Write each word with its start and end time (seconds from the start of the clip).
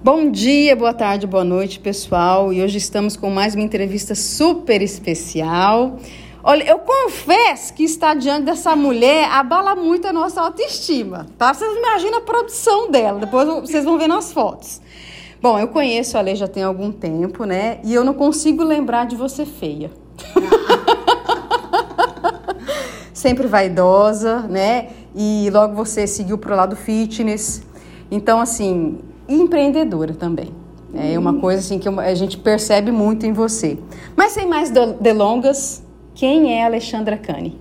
Bom 0.00 0.30
dia, 0.30 0.76
boa 0.76 0.94
tarde, 0.94 1.26
boa 1.26 1.42
noite, 1.42 1.80
pessoal. 1.80 2.52
E 2.52 2.62
hoje 2.62 2.78
estamos 2.78 3.16
com 3.16 3.30
mais 3.30 3.56
uma 3.56 3.64
entrevista 3.64 4.14
super 4.14 4.80
especial. 4.80 5.96
Olha, 6.40 6.62
eu 6.62 6.78
confesso 6.78 7.74
que 7.74 7.82
estar 7.82 8.14
diante 8.14 8.44
dessa 8.44 8.76
mulher 8.76 9.28
abala 9.28 9.74
muito 9.74 10.06
a 10.06 10.12
nossa 10.12 10.40
autoestima, 10.40 11.26
tá? 11.36 11.52
Vocês 11.52 11.76
imaginam 11.76 12.18
a 12.18 12.20
produção 12.20 12.92
dela, 12.92 13.18
depois 13.18 13.48
vocês 13.48 13.84
vão 13.84 13.98
ver 13.98 14.06
nas 14.06 14.32
fotos. 14.32 14.80
Bom, 15.42 15.58
eu 15.58 15.66
conheço 15.66 16.16
a 16.16 16.20
Lei 16.20 16.36
já 16.36 16.46
tem 16.46 16.62
algum 16.62 16.92
tempo, 16.92 17.42
né? 17.42 17.80
E 17.82 17.92
eu 17.92 18.04
não 18.04 18.14
consigo 18.14 18.62
lembrar 18.62 19.04
de 19.04 19.16
você 19.16 19.44
feia. 19.44 19.90
Sempre 23.12 23.48
vaidosa, 23.48 24.42
né? 24.42 24.90
E 25.12 25.50
logo 25.52 25.74
você 25.74 26.06
seguiu 26.06 26.38
pro 26.38 26.54
lado 26.54 26.76
fitness. 26.76 27.62
Então, 28.12 28.40
assim, 28.40 29.00
empreendedora 29.28 30.14
também. 30.14 30.52
É 30.94 31.18
uma 31.18 31.34
coisa 31.34 31.60
assim 31.60 31.78
que 31.78 31.88
a 31.88 32.14
gente 32.14 32.38
percebe 32.38 32.90
muito 32.90 33.26
em 33.26 33.32
você. 33.32 33.78
Mas 34.16 34.32
sem 34.32 34.46
mais 34.46 34.70
delongas, 34.70 35.82
quem 36.14 36.58
é 36.58 36.64
Alexandra 36.64 37.16
Cani? 37.16 37.60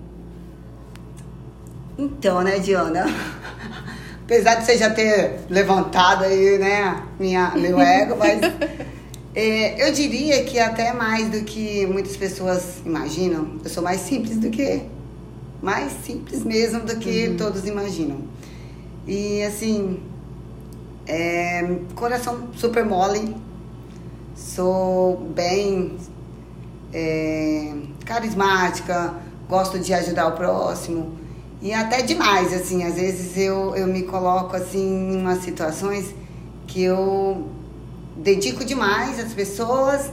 Então, 1.98 2.42
né, 2.42 2.60
Diana? 2.60 3.06
Apesar 4.24 4.56
de 4.56 4.66
você 4.66 4.78
já 4.78 4.90
ter 4.90 5.42
levantado 5.50 6.24
aí, 6.24 6.58
né, 6.58 7.04
minha, 7.20 7.52
meu 7.52 7.80
ego, 7.80 8.16
mas 8.18 8.40
é, 9.36 9.88
eu 9.88 9.94
diria 9.94 10.44
que 10.44 10.60
até 10.60 10.94
mais 10.94 11.30
do 11.30 11.44
que 11.44 11.86
muitas 11.86 12.16
pessoas 12.16 12.82
imaginam, 12.86 13.54
eu 13.64 13.70
sou 13.70 13.84
mais 13.84 14.02
simples 14.02 14.38
do 14.38 14.50
que. 14.50 14.82
Mais 15.62 15.92
simples 16.06 16.44
mesmo 16.44 16.82
do 16.82 16.98
que 16.98 17.30
uhum. 17.30 17.38
todos 17.38 17.66
imaginam. 17.66 18.18
E 19.08 19.42
assim, 19.44 20.00
é, 21.08 21.80
coração 21.96 22.50
super 22.54 22.86
mole, 22.86 23.36
sou 24.36 25.18
bem 25.34 25.98
é, 26.94 27.74
carismática, 28.06 29.14
gosto 29.48 29.80
de 29.80 29.94
ajudar 29.94 30.28
o 30.28 30.32
próximo. 30.34 31.18
E 31.62 31.74
até 31.74 32.02
demais, 32.02 32.54
assim, 32.54 32.84
às 32.84 32.96
vezes 32.96 33.36
eu, 33.38 33.76
eu 33.76 33.88
me 33.88 34.04
coloco 34.04 34.56
assim 34.56 35.14
em 35.14 35.22
umas 35.22 35.44
situações 35.44 36.14
que 36.68 36.84
eu 36.84 37.48
dedico 38.16 38.64
demais 38.64 39.20
às 39.20 39.34
pessoas 39.34 40.12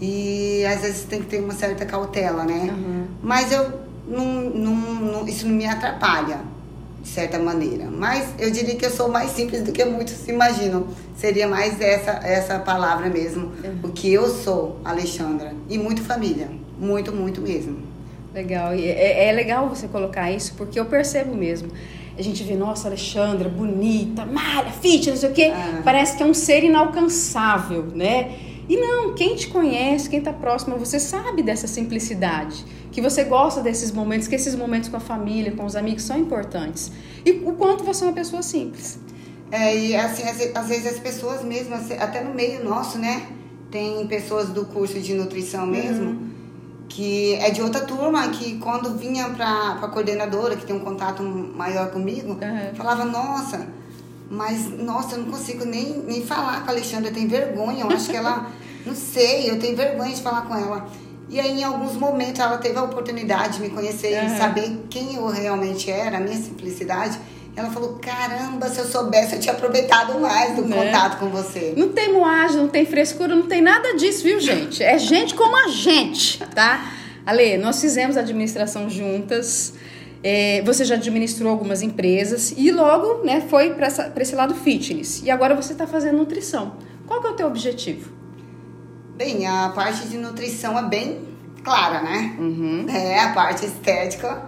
e 0.00 0.64
às 0.64 0.80
vezes 0.80 1.04
tem 1.04 1.20
que 1.20 1.26
ter 1.26 1.40
uma 1.40 1.52
certa 1.52 1.84
cautela, 1.84 2.44
né? 2.44 2.72
Uhum. 2.72 3.06
Mas 3.22 3.52
eu 3.52 3.80
não, 4.06 4.24
não, 4.24 4.74
não, 4.74 5.28
isso 5.28 5.46
não 5.46 5.54
me 5.54 5.66
atrapalha, 5.66 6.40
de 7.02 7.08
certa 7.08 7.38
maneira. 7.38 7.86
Mas 7.90 8.28
eu 8.38 8.50
diria 8.50 8.76
que 8.76 8.84
eu 8.84 8.90
sou 8.90 9.08
mais 9.08 9.30
simples 9.30 9.62
do 9.62 9.72
que 9.72 9.84
muitos 9.84 10.26
imaginam. 10.28 10.88
Seria 11.16 11.48
mais 11.48 11.80
essa, 11.80 12.12
essa 12.26 12.58
palavra 12.58 13.08
mesmo, 13.08 13.52
uhum. 13.64 13.78
o 13.84 13.88
que 13.88 14.12
eu 14.12 14.28
sou, 14.28 14.80
Alexandra. 14.84 15.54
E 15.68 15.78
muito 15.78 16.02
família. 16.02 16.48
Muito, 16.78 17.12
muito 17.12 17.40
mesmo. 17.40 17.78
Legal. 18.32 18.74
E 18.74 18.86
é, 18.86 19.28
é 19.28 19.32
legal 19.32 19.68
você 19.68 19.88
colocar 19.88 20.30
isso, 20.30 20.54
porque 20.56 20.78
eu 20.78 20.86
percebo 20.86 21.34
mesmo. 21.34 21.70
A 22.16 22.22
gente 22.22 22.44
vê, 22.44 22.54
nossa, 22.54 22.88
Alexandra, 22.88 23.48
bonita, 23.48 24.26
malha, 24.26 24.70
fit, 24.70 25.08
não 25.10 25.16
sei 25.16 25.30
o 25.30 25.32
quê. 25.32 25.52
Ah. 25.54 25.80
Parece 25.84 26.16
que 26.16 26.22
é 26.22 26.26
um 26.26 26.34
ser 26.34 26.64
inalcançável, 26.64 27.86
né? 27.94 28.49
E 28.70 28.76
não, 28.76 29.14
quem 29.14 29.34
te 29.34 29.48
conhece, 29.48 30.08
quem 30.08 30.20
está 30.20 30.32
próximo, 30.32 30.78
você 30.78 31.00
sabe 31.00 31.42
dessa 31.42 31.66
simplicidade, 31.66 32.64
que 32.92 33.02
você 33.02 33.24
gosta 33.24 33.60
desses 33.60 33.90
momentos, 33.90 34.28
que 34.28 34.36
esses 34.36 34.54
momentos 34.54 34.88
com 34.88 34.96
a 34.96 35.00
família, 35.00 35.50
com 35.50 35.64
os 35.64 35.74
amigos 35.74 36.04
são 36.04 36.16
importantes. 36.16 36.92
E 37.26 37.32
o 37.32 37.54
quanto 37.54 37.82
você 37.82 38.04
é 38.04 38.06
uma 38.06 38.12
pessoa 38.12 38.44
simples. 38.44 38.96
É, 39.50 39.76
e 39.76 39.96
assim, 39.96 40.22
às 40.54 40.68
vezes 40.68 40.86
as 40.86 41.00
pessoas 41.00 41.42
mesmo, 41.42 41.74
até 41.98 42.22
no 42.22 42.32
meio 42.32 42.62
nosso, 42.62 42.96
né? 42.96 43.26
Tem 43.72 44.06
pessoas 44.06 44.50
do 44.50 44.64
curso 44.66 45.00
de 45.00 45.14
nutrição 45.14 45.66
mesmo. 45.66 46.10
Uhum 46.10 46.30
que 46.90 47.34
é 47.34 47.50
de 47.50 47.62
outra 47.62 47.82
turma, 47.82 48.28
que 48.30 48.58
quando 48.58 48.98
vinha 48.98 49.30
para 49.30 49.78
a 49.80 49.88
coordenadora, 49.88 50.56
que 50.56 50.66
tem 50.66 50.74
um 50.74 50.80
contato 50.80 51.22
maior 51.22 51.92
comigo, 51.92 52.32
uhum. 52.32 52.74
falava, 52.74 53.04
nossa, 53.04 53.68
mas 54.30 54.70
nossa, 54.78 55.16
eu 55.16 55.24
não 55.24 55.32
consigo 55.32 55.64
nem, 55.64 55.98
nem 56.06 56.24
falar 56.24 56.62
com 56.62 56.70
a 56.70 56.72
Alexandra, 56.72 57.10
eu 57.10 57.14
tenho 57.14 57.28
vergonha, 57.28 57.82
eu 57.82 57.90
acho 57.90 58.08
que 58.08 58.16
ela, 58.16 58.48
não 58.86 58.94
sei, 58.94 59.50
eu 59.50 59.58
tenho 59.58 59.76
vergonha 59.76 60.14
de 60.14 60.22
falar 60.22 60.42
com 60.42 60.56
ela. 60.56 60.88
E 61.28 61.38
aí, 61.38 61.60
em 61.60 61.64
alguns 61.64 61.94
momentos, 61.94 62.40
ela 62.40 62.58
teve 62.58 62.76
a 62.78 62.82
oportunidade 62.82 63.54
de 63.54 63.60
me 63.60 63.70
conhecer 63.70 64.20
uhum. 64.20 64.26
e 64.26 64.38
saber 64.38 64.86
quem 64.88 65.16
eu 65.16 65.26
realmente 65.28 65.90
era, 65.90 66.16
a 66.16 66.20
minha 66.20 66.36
simplicidade. 66.36 67.18
Ela 67.54 67.70
falou: 67.70 68.00
caramba, 68.00 68.68
se 68.68 68.78
eu 68.78 68.84
soubesse, 68.84 69.34
eu 69.34 69.40
tinha 69.40 69.54
aproveitado 69.54 70.18
mais 70.18 70.56
do 70.56 70.62
né? 70.62 70.76
contato 70.76 71.18
com 71.18 71.28
você. 71.28 71.74
Não 71.76 71.90
tem 71.90 72.12
moagem, 72.12 72.56
não 72.56 72.68
tem 72.68 72.84
frescura, 72.84 73.34
não 73.34 73.46
tem 73.46 73.60
nada 73.60 73.94
disso, 73.94 74.24
viu, 74.24 74.40
gente? 74.40 74.82
É 74.82 74.98
gente 74.98 75.34
como 75.34 75.56
a 75.56 75.68
gente, 75.68 76.38
tá? 76.54 76.92
Ale, 77.24 77.58
nós 77.58 77.80
fizemos 77.80 78.16
administração 78.16 78.88
juntas. 78.88 79.74
É, 80.22 80.62
você 80.62 80.84
já 80.84 80.96
administrou 80.96 81.50
algumas 81.50 81.80
empresas 81.80 82.52
e 82.56 82.70
logo 82.70 83.24
né, 83.24 83.40
foi 83.48 83.70
para 83.70 83.88
esse 84.16 84.34
lado 84.34 84.54
fitness. 84.54 85.22
E 85.24 85.30
agora 85.30 85.54
você 85.54 85.72
está 85.72 85.86
fazendo 85.86 86.18
nutrição. 86.18 86.76
Qual 87.06 87.20
que 87.20 87.26
é 87.26 87.30
o 87.30 87.34
teu 87.34 87.46
objetivo? 87.46 88.12
Bem, 89.16 89.46
a 89.46 89.70
parte 89.70 90.08
de 90.08 90.16
nutrição 90.16 90.78
é 90.78 90.82
bem 90.82 91.20
clara, 91.62 92.02
né? 92.02 92.36
Uhum. 92.38 92.86
É 92.88 93.20
a 93.20 93.32
parte 93.32 93.66
estética 93.66 94.44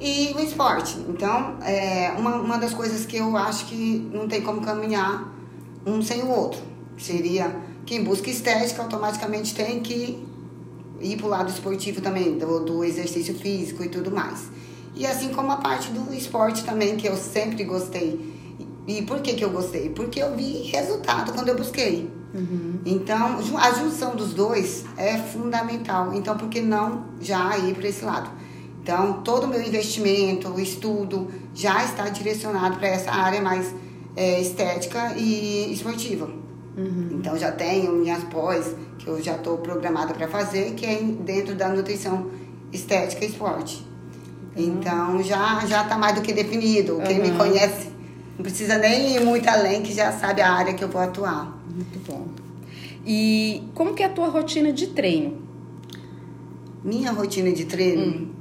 e 0.00 0.32
o 0.36 0.40
esporte. 0.40 0.98
Então, 1.08 1.58
é 1.62 2.12
uma, 2.16 2.36
uma 2.36 2.58
das 2.58 2.72
coisas 2.72 3.04
que 3.04 3.16
eu 3.16 3.36
acho 3.36 3.66
que 3.66 4.08
não 4.12 4.28
tem 4.28 4.40
como 4.40 4.60
caminhar 4.60 5.32
um 5.84 6.00
sem 6.02 6.22
o 6.22 6.30
outro. 6.30 6.60
Seria 6.96 7.54
quem 7.84 8.02
busca 8.02 8.28
estética 8.28 8.82
automaticamente 8.82 9.54
tem 9.54 9.80
que 9.80 10.24
ir 11.00 11.16
para 11.16 11.26
o 11.26 11.28
lado 11.28 11.50
esportivo 11.50 12.00
também, 12.00 12.38
do, 12.38 12.60
do 12.60 12.84
exercício 12.84 13.34
físico 13.34 13.84
e 13.84 13.88
tudo 13.88 14.10
mais. 14.10 14.50
E 14.98 15.06
assim 15.06 15.28
como 15.28 15.52
a 15.52 15.56
parte 15.56 15.92
do 15.92 16.12
esporte 16.12 16.64
também, 16.64 16.96
que 16.96 17.06
eu 17.06 17.16
sempre 17.16 17.62
gostei. 17.62 18.34
E 18.84 19.00
por 19.02 19.20
que, 19.20 19.34
que 19.34 19.44
eu 19.44 19.50
gostei? 19.50 19.90
Porque 19.90 20.20
eu 20.20 20.34
vi 20.34 20.62
resultado 20.72 21.32
quando 21.32 21.48
eu 21.48 21.56
busquei. 21.56 22.10
Uhum. 22.34 22.80
Então, 22.84 23.38
a 23.58 23.70
junção 23.70 24.16
dos 24.16 24.34
dois 24.34 24.84
é 24.96 25.16
fundamental. 25.16 26.12
Então, 26.12 26.36
por 26.36 26.48
que 26.48 26.60
não 26.60 27.04
já 27.20 27.56
ir 27.58 27.76
para 27.76 27.86
esse 27.86 28.04
lado? 28.04 28.28
Então, 28.82 29.22
todo 29.22 29.44
o 29.44 29.46
meu 29.46 29.62
investimento, 29.62 30.48
o 30.48 30.58
estudo, 30.58 31.28
já 31.54 31.84
está 31.84 32.08
direcionado 32.08 32.78
para 32.78 32.88
essa 32.88 33.12
área 33.12 33.40
mais 33.40 33.72
é, 34.16 34.40
estética 34.40 35.14
e 35.16 35.72
esportiva. 35.72 36.26
Uhum. 36.76 37.10
Então, 37.12 37.38
já 37.38 37.52
tenho 37.52 37.92
minhas 37.92 38.24
pós, 38.24 38.74
que 38.98 39.06
eu 39.06 39.22
já 39.22 39.36
estou 39.36 39.58
programada 39.58 40.12
para 40.12 40.26
fazer, 40.26 40.74
que 40.74 40.84
é 40.84 41.00
dentro 41.00 41.54
da 41.54 41.68
nutrição 41.68 42.28
estética 42.72 43.24
e 43.24 43.28
esporte. 43.28 43.87
Uhum. 44.58 44.78
Então, 44.78 45.22
já 45.22 45.64
já 45.66 45.82
está 45.82 45.96
mais 45.96 46.14
do 46.14 46.22
que 46.22 46.32
definido. 46.32 46.96
Uhum. 46.96 47.04
Quem 47.04 47.20
me 47.20 47.30
conhece 47.32 47.88
não 48.36 48.42
precisa 48.42 48.78
nem 48.78 49.16
ir 49.16 49.24
muito 49.24 49.48
além, 49.48 49.82
que 49.82 49.92
já 49.92 50.12
sabe 50.12 50.40
a 50.40 50.52
área 50.52 50.74
que 50.74 50.82
eu 50.82 50.88
vou 50.88 51.00
atuar. 51.00 51.58
Muito 51.70 51.98
bom. 52.06 52.26
E 53.06 53.62
como 53.74 53.94
que 53.94 54.02
é 54.02 54.06
a 54.06 54.10
tua 54.10 54.28
rotina 54.28 54.72
de 54.72 54.88
treino? 54.88 55.38
Minha 56.84 57.12
rotina 57.12 57.52
de 57.52 57.64
treino... 57.64 58.02
Hum 58.02 58.38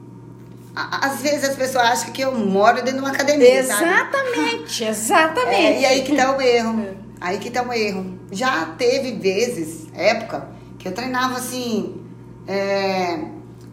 às 0.78 1.22
vezes 1.22 1.44
as 1.44 1.56
pessoas 1.56 1.86
acham 1.86 2.12
que 2.12 2.22
eu 2.22 2.38
moro 2.38 2.78
dentro 2.78 2.94
de 2.94 3.00
uma 3.00 3.10
academia. 3.10 3.60
Exatamente, 3.60 4.78
sabe? 4.78 4.92
exatamente. 4.92 5.56
É, 5.56 5.82
e 5.82 5.86
aí 5.86 6.04
que 6.04 6.16
tá 6.16 6.38
o 6.38 6.42
erro. 6.42 6.98
Aí 7.20 7.40
que 7.40 7.50
tá 7.50 7.64
o 7.64 7.74
erro. 7.74 8.20
Já 8.32 8.76
teve 8.78 9.14
vezes, 9.14 9.88
época, 9.92 10.50
que 10.78 10.88
eu 10.88 10.92
treinava 10.92 11.40
assim. 11.40 12.00
É, 12.48 13.18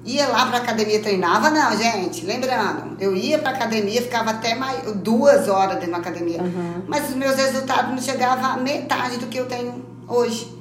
ia 0.04 0.28
lá 0.28 0.46
pra 0.46 0.58
academia, 0.58 1.00
treinava, 1.00 1.50
não, 1.50 1.76
gente. 1.76 2.24
Lembrando, 2.24 2.96
eu 3.00 3.16
ia 3.16 3.38
pra 3.38 3.50
academia, 3.50 4.02
ficava 4.02 4.30
até 4.30 4.54
mais, 4.54 4.82
duas 4.96 5.48
horas 5.48 5.76
dentro 5.76 5.92
da 5.92 5.98
academia. 5.98 6.42
Uhum. 6.42 6.82
Mas 6.86 7.08
os 7.08 7.14
meus 7.16 7.36
resultados 7.36 7.90
não 7.90 8.00
chegavam 8.00 8.44
a 8.44 8.56
metade 8.56 9.16
do 9.18 9.26
que 9.26 9.38
eu 9.38 9.46
tenho 9.46 9.84
hoje. 10.06 10.52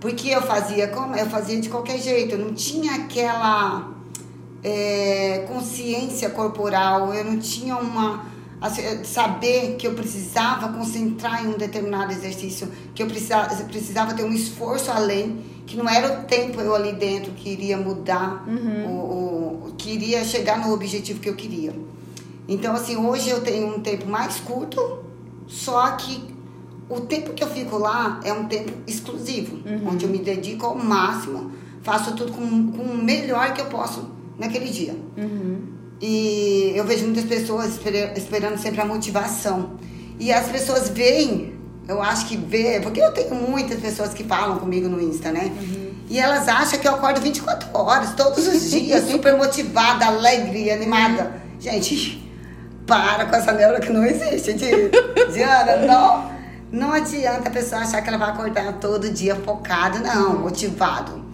Porque 0.00 0.30
eu 0.30 0.40
fazia 0.40 0.88
como? 0.88 1.14
Eu 1.14 1.26
fazia 1.26 1.60
de 1.60 1.68
qualquer 1.68 1.98
jeito. 1.98 2.34
Eu 2.34 2.38
não 2.38 2.54
tinha 2.54 2.94
aquela 2.94 3.90
é, 4.64 5.44
consciência 5.46 6.30
corporal, 6.30 7.12
eu 7.12 7.24
não 7.24 7.38
tinha 7.38 7.76
uma 7.76 8.24
assim, 8.60 9.04
saber 9.04 9.76
que 9.76 9.86
eu 9.86 9.94
precisava 9.94 10.72
concentrar 10.72 11.44
em 11.44 11.48
um 11.48 11.56
determinado 11.56 12.12
exercício, 12.12 12.70
que 12.94 13.02
eu 13.02 13.06
precisava, 13.06 13.54
precisava 13.64 14.14
ter 14.14 14.24
um 14.24 14.32
esforço 14.32 14.90
além, 14.90 15.44
que 15.70 15.76
não 15.76 15.88
era 15.88 16.20
o 16.20 16.24
tempo 16.24 16.60
eu 16.60 16.74
ali 16.74 16.92
dentro 16.92 17.30
que 17.30 17.48
iria 17.48 17.76
mudar, 17.76 18.44
uhum. 18.44 18.86
o, 18.88 19.68
o, 19.68 19.72
que 19.78 19.92
iria 19.92 20.24
chegar 20.24 20.58
no 20.58 20.74
objetivo 20.74 21.20
que 21.20 21.28
eu 21.28 21.36
queria. 21.36 21.72
Então, 22.48 22.74
assim, 22.74 22.96
hoje 22.96 23.30
eu 23.30 23.40
tenho 23.40 23.68
um 23.68 23.80
tempo 23.80 24.04
mais 24.08 24.40
curto, 24.40 24.98
só 25.46 25.92
que 25.92 26.24
o 26.88 27.02
tempo 27.02 27.32
que 27.34 27.44
eu 27.44 27.48
fico 27.48 27.78
lá 27.78 28.20
é 28.24 28.32
um 28.32 28.46
tempo 28.46 28.72
exclusivo, 28.84 29.58
uhum. 29.64 29.90
onde 29.92 30.04
eu 30.04 30.10
me 30.10 30.18
dedico 30.18 30.66
ao 30.66 30.74
máximo, 30.74 31.52
faço 31.82 32.16
tudo 32.16 32.32
com, 32.32 32.72
com 32.72 32.82
o 32.82 32.98
melhor 32.98 33.54
que 33.54 33.60
eu 33.60 33.66
posso 33.66 34.10
naquele 34.36 34.70
dia. 34.70 34.96
Uhum. 35.16 35.68
E 36.00 36.72
eu 36.74 36.84
vejo 36.84 37.04
muitas 37.04 37.26
pessoas 37.26 37.78
esperando 38.16 38.58
sempre 38.58 38.80
a 38.80 38.84
motivação. 38.84 39.78
E 40.18 40.32
as 40.32 40.48
pessoas 40.48 40.88
veem 40.88 41.59
Eu 41.90 42.00
acho 42.00 42.26
que 42.26 42.36
ver, 42.36 42.80
porque 42.82 43.00
eu 43.00 43.10
tenho 43.10 43.34
muitas 43.34 43.80
pessoas 43.80 44.14
que 44.14 44.22
falam 44.22 44.60
comigo 44.60 44.88
no 44.88 45.02
Insta, 45.02 45.32
né? 45.32 45.50
Uhum. 45.60 45.90
E 46.08 46.20
elas 46.20 46.46
acham 46.46 46.78
que 46.78 46.86
eu 46.86 46.94
acordo 46.94 47.20
24 47.20 47.68
horas, 47.76 48.14
todos 48.14 48.46
os 48.46 48.70
dias, 48.70 49.10
super 49.10 49.36
motivada, 49.36 50.06
alegre, 50.06 50.70
animada. 50.70 51.24
Uhum. 51.24 51.60
Gente, 51.60 52.32
para 52.86 53.24
com 53.24 53.34
essa 53.34 53.50
neura 53.50 53.80
que 53.80 53.92
não 53.92 54.04
existe, 54.04 54.54
Diana, 55.32 55.78
não. 55.84 56.30
Não 56.70 56.92
adianta 56.92 57.48
a 57.48 57.52
pessoa 57.52 57.82
achar 57.82 58.00
que 58.00 58.08
ela 58.08 58.18
vai 58.18 58.30
acordar 58.30 58.72
todo 58.74 59.10
dia 59.10 59.34
focada, 59.34 59.98
não, 59.98 60.38
motivado. 60.38 61.24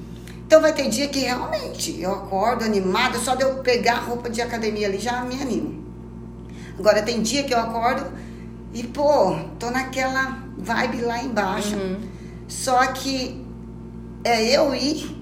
Então 0.47 0.63
vai 0.63 0.73
ter 0.73 0.89
dia 0.89 1.09
que 1.09 1.19
realmente 1.19 2.01
eu 2.01 2.13
acordo 2.13 2.65
animada, 2.65 3.19
só 3.19 3.35
de 3.35 3.43
eu 3.43 3.57
pegar 3.57 3.97
a 3.97 4.01
roupa 4.01 4.31
de 4.31 4.41
academia 4.41 4.87
ali 4.87 4.99
já 4.99 5.21
me 5.21 5.35
animo. 5.43 5.85
Agora 6.79 7.03
tem 7.03 7.21
dia 7.21 7.45
que 7.45 7.53
eu 7.53 7.59
acordo 7.59 8.07
e, 8.73 8.83
pô, 8.85 9.37
tô 9.59 9.71
naquela 9.71 10.46
vibe 10.59 11.03
lá 11.03 11.23
embaixo. 11.23 11.77
Uhum. 11.77 11.99
Só 12.49 12.87
que 12.89 13.45
é 14.25 14.57
eu 14.57 14.75
ir 14.75 15.17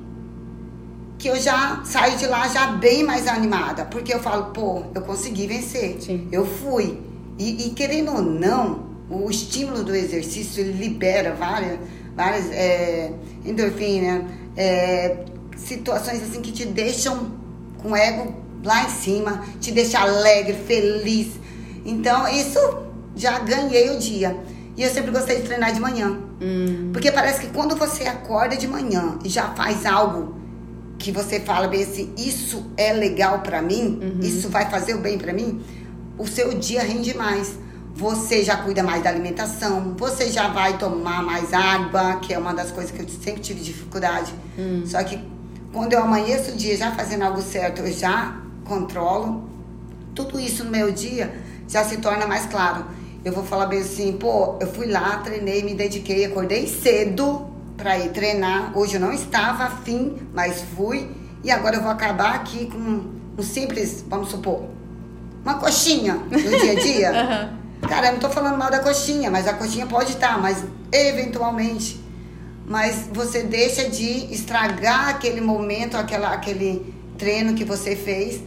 que 1.19 1.29
eu 1.29 1.41
já 1.41 1.83
saio 1.85 2.19
de 2.19 2.27
lá 2.27 2.47
já 2.49 2.73
bem 2.73 3.03
mais 3.03 3.27
animada. 3.27 3.87
Porque 3.87 4.13
eu 4.13 4.21
falo, 4.21 4.53
pô, 4.53 4.83
eu 4.95 5.01
consegui 5.03 5.47
vencer. 5.47 5.97
Sim. 6.01 6.29
Eu 6.31 6.45
fui. 6.45 6.99
E, 7.39 7.67
e, 7.67 7.71
querendo 7.71 8.13
ou 8.13 8.23
não, 8.23 8.85
o 9.09 9.31
estímulo 9.31 9.83
do 9.83 9.95
exercício 9.95 10.61
ele 10.61 10.73
libera 10.73 11.35
várias, 11.35 11.79
várias 12.15 12.51
é, 12.51 13.11
endorfinas, 13.45 14.25
é, 14.57 15.25
situações 15.57 16.23
assim 16.23 16.43
que 16.43 16.53
te 16.53 16.67
deixam 16.67 17.33
com 17.83 17.93
o 17.93 17.97
ego 17.97 18.35
lá 18.63 18.85
em 18.85 18.91
cima, 18.91 19.45
te 19.61 19.73
deixa 19.73 20.01
alegre, 20.01 20.55
feliz. 20.67 21.33
Então, 21.85 22.29
isso 22.29 22.59
já 23.17 23.39
ganhei 23.39 23.91
o 23.97 23.99
dia. 23.99 24.37
E 24.77 24.83
eu 24.83 24.91
sempre 24.91 25.11
gostei 25.11 25.41
de 25.41 25.43
treinar 25.43 25.73
de 25.73 25.81
manhã. 25.81 26.19
Hum. 26.41 26.91
Porque 26.93 27.11
parece 27.13 27.41
que 27.41 27.47
quando 27.49 27.77
você 27.77 28.05
acorda 28.05 28.57
de 28.57 28.67
manhã 28.67 29.19
e 29.25 29.29
já 29.29 29.49
faz 29.55 29.87
algo 29.87 30.35
que 30.99 31.13
você 31.13 31.41
fala 31.41 31.69
bem 31.69 31.83
assim, 31.83 32.13
isso 32.17 32.71
é 32.77 32.93
legal 32.93 33.41
para 33.41 33.61
mim, 33.61 34.01
uhum. 34.01 34.21
isso 34.21 34.49
vai 34.49 34.71
fazer 34.71 34.95
o 34.95 34.99
bem 34.99 35.19
para 35.19 35.33
mim, 35.33 35.63
o 36.19 36.27
seu 36.27 36.55
dia 36.55 36.83
rende 36.83 37.17
mais. 37.17 37.59
Você 37.97 38.43
já 38.43 38.57
cuida 38.57 38.83
mais 38.83 39.05
da 39.05 39.11
alimentação, 39.11 39.95
você 39.97 40.29
já 40.29 40.49
vai 40.49 40.77
tomar 40.79 41.23
mais 41.23 41.53
água, 41.53 42.17
que 42.17 42.35
é 42.35 42.39
uma 42.39 42.53
das 42.53 42.73
coisas 42.73 42.91
que 42.91 43.01
eu 43.01 43.09
sempre 43.09 43.41
tive 43.41 43.61
dificuldade. 43.61 44.35
Hum. 44.59 44.83
Só 44.85 45.01
que 45.05 45.21
quando 45.73 45.93
eu 45.93 46.01
amanheço 46.01 46.51
o 46.51 46.57
dia 46.57 46.77
já 46.77 46.91
fazendo 46.91 47.23
algo 47.23 47.41
certo, 47.41 47.83
eu 47.83 47.93
já 47.93 48.37
controlo. 48.65 49.49
Tudo 50.13 50.41
isso 50.41 50.65
no 50.65 50.71
meu 50.71 50.91
dia 50.91 51.33
já 51.69 51.85
se 51.85 51.99
torna 51.99 52.27
mais 52.27 52.47
claro 52.47 52.85
eu 53.25 53.33
vou 53.33 53.43
falar 53.43 53.67
bem 53.67 53.81
assim, 53.81 54.13
pô, 54.13 54.57
eu 54.61 54.67
fui 54.67 54.87
lá, 54.87 55.19
treinei, 55.19 55.63
me 55.63 55.75
dediquei, 55.75 56.27
acordei 56.27 56.67
cedo 56.67 57.47
para 57.77 57.99
ir 57.99 58.11
treinar. 58.11 58.77
Hoje 58.77 58.95
eu 58.95 59.01
não 59.01 59.13
estava 59.13 59.65
afim, 59.65 60.17
mas 60.33 60.63
fui. 60.77 61.09
E 61.43 61.51
agora 61.51 61.77
eu 61.77 61.83
vou 61.83 61.91
acabar 61.91 62.35
aqui 62.35 62.67
com 62.67 63.05
um 63.39 63.43
simples, 63.43 64.05
vamos 64.09 64.29
supor, 64.29 64.65
uma 65.43 65.55
coxinha 65.55 66.15
no 66.15 66.39
dia 66.39 66.73
a 66.73 66.75
dia. 66.75 67.13
uhum. 67.83 67.89
Cara, 67.89 68.09
eu 68.09 68.13
não 68.13 68.21
tô 68.21 68.29
falando 68.29 68.59
mal 68.59 68.71
da 68.71 68.81
coxinha, 68.81 69.31
mas 69.31 69.47
a 69.47 69.55
coxinha 69.55 69.87
pode 69.87 70.13
estar, 70.13 70.41
mas 70.41 70.65
eventualmente. 70.93 72.03
Mas 72.67 73.09
você 73.13 73.43
deixa 73.43 73.89
de 73.89 74.33
estragar 74.33 75.09
aquele 75.11 75.41
momento, 75.41 75.97
aquela, 75.97 76.33
aquele 76.33 76.95
treino 77.19 77.55
que 77.55 77.65
você 77.65 77.95
fez 77.95 78.41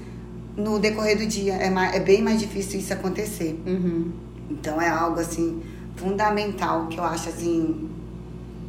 no 0.55 0.79
decorrer 0.79 1.17
do 1.17 1.25
dia. 1.25 1.53
É, 1.53 1.69
mais, 1.69 1.95
é 1.95 1.99
bem 1.99 2.21
mais 2.21 2.39
difícil 2.39 2.79
isso 2.79 2.91
acontecer. 2.93 3.59
Uhum. 3.65 4.26
Então 4.49 4.81
é 4.81 4.89
algo 4.89 5.19
assim 5.19 5.61
fundamental 5.95 6.87
que 6.87 6.97
eu 6.97 7.03
acho 7.03 7.29
assim 7.29 7.89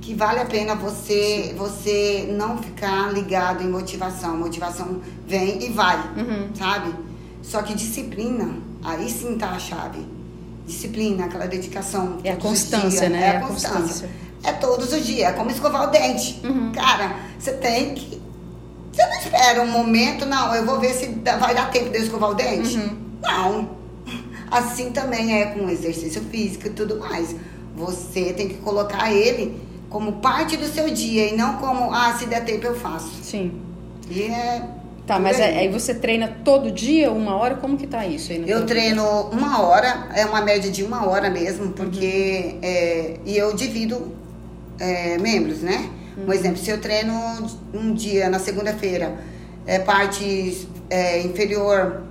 que 0.00 0.14
vale 0.14 0.40
a 0.40 0.46
pena 0.46 0.74
você 0.74 1.54
você 1.56 2.28
não 2.36 2.58
ficar 2.58 3.12
ligado 3.12 3.62
em 3.62 3.68
motivação. 3.68 4.36
Motivação 4.36 5.00
vem 5.26 5.62
e 5.64 5.68
vai, 5.70 5.98
uhum. 6.16 6.48
sabe? 6.54 6.94
Só 7.42 7.62
que 7.62 7.74
disciplina, 7.74 8.56
aí 8.82 9.08
sim 9.10 9.36
tá 9.36 9.50
a 9.50 9.58
chave. 9.58 10.06
Disciplina, 10.66 11.24
aquela 11.24 11.46
dedicação. 11.46 12.18
É 12.24 12.32
a 12.32 12.36
constância, 12.36 13.08
né? 13.08 13.22
É 13.22 13.36
a 13.36 13.40
constância. 13.40 13.78
constância. 13.78 14.10
É 14.44 14.52
todos 14.52 14.92
os 14.92 15.04
dias, 15.04 15.28
é 15.28 15.32
como 15.32 15.50
escovar 15.50 15.88
o 15.88 15.90
dente. 15.90 16.40
Uhum. 16.44 16.72
Cara, 16.72 17.16
você 17.38 17.52
tem 17.52 17.94
que. 17.94 18.22
Você 18.92 19.06
não 19.06 19.18
espera 19.18 19.62
um 19.62 19.68
momento, 19.70 20.26
não, 20.26 20.54
eu 20.54 20.64
vou 20.64 20.80
ver 20.80 20.92
se 20.94 21.06
vai 21.38 21.54
dar 21.54 21.70
tempo 21.70 21.90
de 21.90 21.98
eu 21.98 22.02
escovar 22.02 22.30
o 22.30 22.34
dente. 22.34 22.76
Uhum. 22.76 22.96
Não 23.22 23.77
Assim 24.50 24.90
também 24.90 25.40
é 25.40 25.46
com 25.46 25.68
exercício 25.68 26.22
físico 26.22 26.66
e 26.66 26.70
tudo 26.70 26.98
mais. 26.98 27.34
Você 27.76 28.32
tem 28.32 28.48
que 28.48 28.54
colocar 28.56 29.12
ele 29.12 29.60
como 29.88 30.14
parte 30.14 30.56
do 30.56 30.66
seu 30.66 30.90
dia 30.90 31.28
e 31.28 31.36
não 31.36 31.56
como, 31.56 31.92
ah, 31.92 32.14
se 32.18 32.26
der 32.26 32.44
tempo 32.44 32.66
eu 32.66 32.74
faço. 32.74 33.10
Sim. 33.22 33.52
E 34.10 34.22
é. 34.22 34.62
Tá, 35.06 35.18
mas 35.18 35.40
aí. 35.40 35.58
aí 35.58 35.68
você 35.68 35.94
treina 35.94 36.28
todo 36.44 36.70
dia, 36.70 37.10
uma 37.10 37.34
hora? 37.34 37.54
Como 37.54 37.78
que 37.78 37.86
tá 37.86 38.06
isso 38.06 38.30
aí? 38.30 38.44
eu 38.46 38.66
treino 38.66 39.02
dia? 39.02 39.38
uma 39.38 39.62
hora, 39.62 40.08
é 40.14 40.26
uma 40.26 40.42
média 40.42 40.70
de 40.70 40.82
uma 40.82 41.06
hora 41.06 41.30
mesmo, 41.30 41.72
porque. 41.72 42.54
Uhum. 42.54 42.58
É, 42.62 43.14
e 43.24 43.36
eu 43.36 43.54
divido 43.54 44.12
é, 44.78 45.16
membros, 45.18 45.60
né? 45.62 45.88
Uhum. 46.16 46.26
Um 46.26 46.32
exemplo, 46.32 46.58
se 46.58 46.70
eu 46.70 46.80
treino 46.80 47.14
um 47.72 47.94
dia, 47.94 48.28
na 48.28 48.38
segunda-feira, 48.38 49.18
é 49.66 49.78
parte 49.78 50.66
é, 50.90 51.20
inferior, 51.22 52.02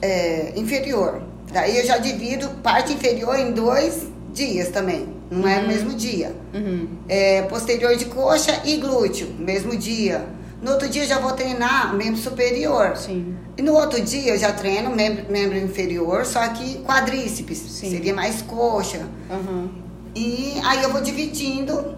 é, 0.00 0.52
inferior, 0.56 1.22
Daí 1.52 1.78
eu 1.78 1.86
já 1.86 1.98
divido 1.98 2.48
parte 2.62 2.92
inferior 2.92 3.38
em 3.38 3.52
dois 3.52 4.06
dias 4.32 4.68
também. 4.68 5.08
Não 5.30 5.48
é 5.48 5.56
no 5.56 5.62
uhum. 5.62 5.68
mesmo 5.68 5.94
dia. 5.94 6.34
Uhum. 6.54 6.88
É, 7.08 7.42
posterior 7.42 7.96
de 7.96 8.04
coxa 8.06 8.62
e 8.64 8.76
glúteo, 8.76 9.28
mesmo 9.38 9.76
dia. 9.76 10.26
No 10.62 10.72
outro 10.72 10.88
dia 10.88 11.02
eu 11.02 11.08
já 11.08 11.18
vou 11.18 11.32
treinar 11.32 11.94
membro 11.94 12.20
superior. 12.20 12.96
Sim. 12.96 13.36
E 13.56 13.62
no 13.62 13.74
outro 13.74 14.00
dia 14.00 14.34
eu 14.34 14.38
já 14.38 14.52
treino 14.52 14.90
membro, 14.90 15.30
membro 15.30 15.56
inferior, 15.58 16.24
só 16.24 16.46
que 16.48 16.78
quadríceps. 16.78 17.58
Sim. 17.58 17.90
Seria 17.90 18.14
mais 18.14 18.42
coxa. 18.42 19.06
Uhum. 19.30 19.68
E 20.14 20.54
aí 20.64 20.82
eu 20.82 20.90
vou 20.90 21.00
dividindo 21.02 21.96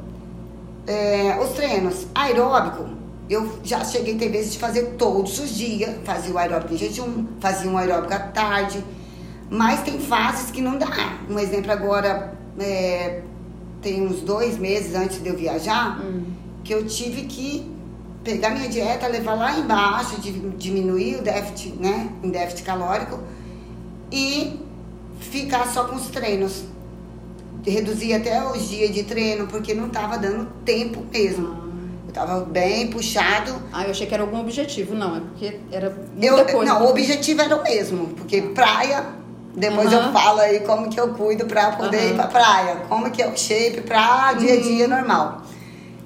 é, 0.86 1.38
os 1.40 1.50
treinos. 1.50 2.06
Aeróbico, 2.14 2.88
eu 3.28 3.58
já 3.62 3.84
cheguei 3.84 4.16
a 4.16 4.18
ter 4.18 4.28
vezes 4.28 4.52
de 4.52 4.58
fazer 4.58 4.94
todos 4.98 5.38
os 5.38 5.54
dias. 5.54 5.90
Fazia 6.04 6.32
o 6.32 6.38
aeróbico 6.38 6.74
em 6.74 6.78
jejum, 6.78 7.26
fazia 7.40 7.70
um 7.70 7.78
aeróbico 7.78 8.14
à 8.14 8.18
tarde 8.18 8.82
mas 9.50 9.82
tem 9.82 9.98
fases 9.98 10.50
que 10.50 10.60
não 10.60 10.78
dá. 10.78 11.18
Um 11.28 11.38
exemplo 11.38 11.72
agora, 11.72 12.34
é, 12.58 13.22
tem 13.80 14.06
uns 14.06 14.20
dois 14.20 14.58
meses 14.58 14.94
antes 14.94 15.22
de 15.22 15.28
eu 15.28 15.36
viajar, 15.36 16.00
hum. 16.00 16.24
que 16.64 16.74
eu 16.74 16.86
tive 16.86 17.22
que 17.22 17.78
pegar 18.22 18.50
minha 18.50 18.68
dieta, 18.68 19.06
levar 19.06 19.34
lá 19.34 19.58
embaixo, 19.58 20.20
diminuir 20.56 21.16
o 21.16 21.22
déficit, 21.22 21.74
né, 21.80 22.10
em 22.22 22.30
déficit 22.30 22.62
calórico 22.62 23.20
e 24.12 24.60
ficar 25.20 25.66
só 25.66 25.84
com 25.84 25.96
os 25.96 26.08
treinos. 26.08 26.64
Reduzir 27.64 28.14
até 28.14 28.46
os 28.50 28.68
dias 28.68 28.92
de 28.92 29.02
treino, 29.02 29.46
porque 29.46 29.74
não 29.74 29.88
estava 29.88 30.16
dando 30.16 30.46
tempo 30.64 31.04
mesmo. 31.12 31.48
Ah. 31.48 31.68
Eu 32.04 32.08
estava 32.08 32.40
bem 32.44 32.88
puxado. 32.88 33.54
Ah, 33.72 33.84
eu 33.84 33.90
achei 33.90 34.06
que 34.06 34.14
era 34.14 34.22
algum 34.22 34.40
objetivo. 34.40 34.94
Não, 34.94 35.16
é 35.16 35.20
porque 35.20 35.60
era 35.70 35.90
muita 35.90 36.26
eu, 36.26 36.44
coisa. 36.46 36.72
Não, 36.72 36.86
o 36.86 36.88
objetivo 36.88 37.42
era 37.42 37.56
o 37.56 37.62
mesmo. 37.62 38.06
Porque 38.14 38.40
praia, 38.40 39.04
depois 39.56 39.92
uhum. 39.92 39.98
eu 39.98 40.12
falo 40.12 40.40
aí 40.40 40.60
como 40.60 40.88
que 40.88 41.00
eu 41.00 41.08
cuido 41.14 41.46
para 41.46 41.72
poder 41.72 41.98
uhum. 41.98 42.10
ir 42.10 42.14
pra 42.14 42.26
praia, 42.26 42.76
como 42.88 43.10
que 43.10 43.22
é 43.22 43.28
o 43.28 43.36
shape 43.36 43.80
pra 43.82 44.32
dia 44.34 44.54
a 44.54 44.60
dia 44.60 44.84
uhum. 44.84 44.90
normal. 44.90 45.42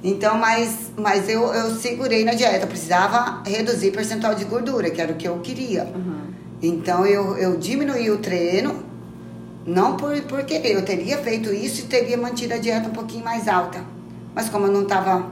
Então, 0.05 0.37
mas, 0.37 0.91
mas 0.97 1.29
eu, 1.29 1.43
eu 1.55 1.75
segurei 1.77 2.25
na 2.25 2.35
dieta, 2.35 2.65
eu 2.65 2.69
precisava 2.69 3.43
reduzir 3.47 3.93
percentual 3.93 4.35
de 4.35 4.45
gordura, 4.45 4.91
que 4.91 5.01
era 5.01 5.13
o 5.13 5.17
que 5.17 5.29
eu 5.29 5.39
queria. 5.39 5.85
Uhum. 5.85 6.23
Então 6.61 7.07
eu, 7.07 7.37
eu 7.37 7.57
diminuí 7.57 8.11
o 8.11 8.19
treino, 8.19 8.83
não 9.65 9.97
por, 9.97 10.21
por 10.23 10.45
querer, 10.45 10.73
eu 10.73 10.85
teria 10.85 11.19
feito 11.19 11.53
isso 11.53 11.83
e 11.83 11.85
teria 11.85 12.17
mantido 12.17 12.55
a 12.55 12.59
dieta 12.59 12.89
um 12.89 12.93
pouquinho 12.93 13.25
mais 13.25 13.47
alta. 13.47 13.85
Mas 14.35 14.49
como 14.49 14.67
eu 14.67 14.73
não 14.73 14.83
estava 14.83 15.27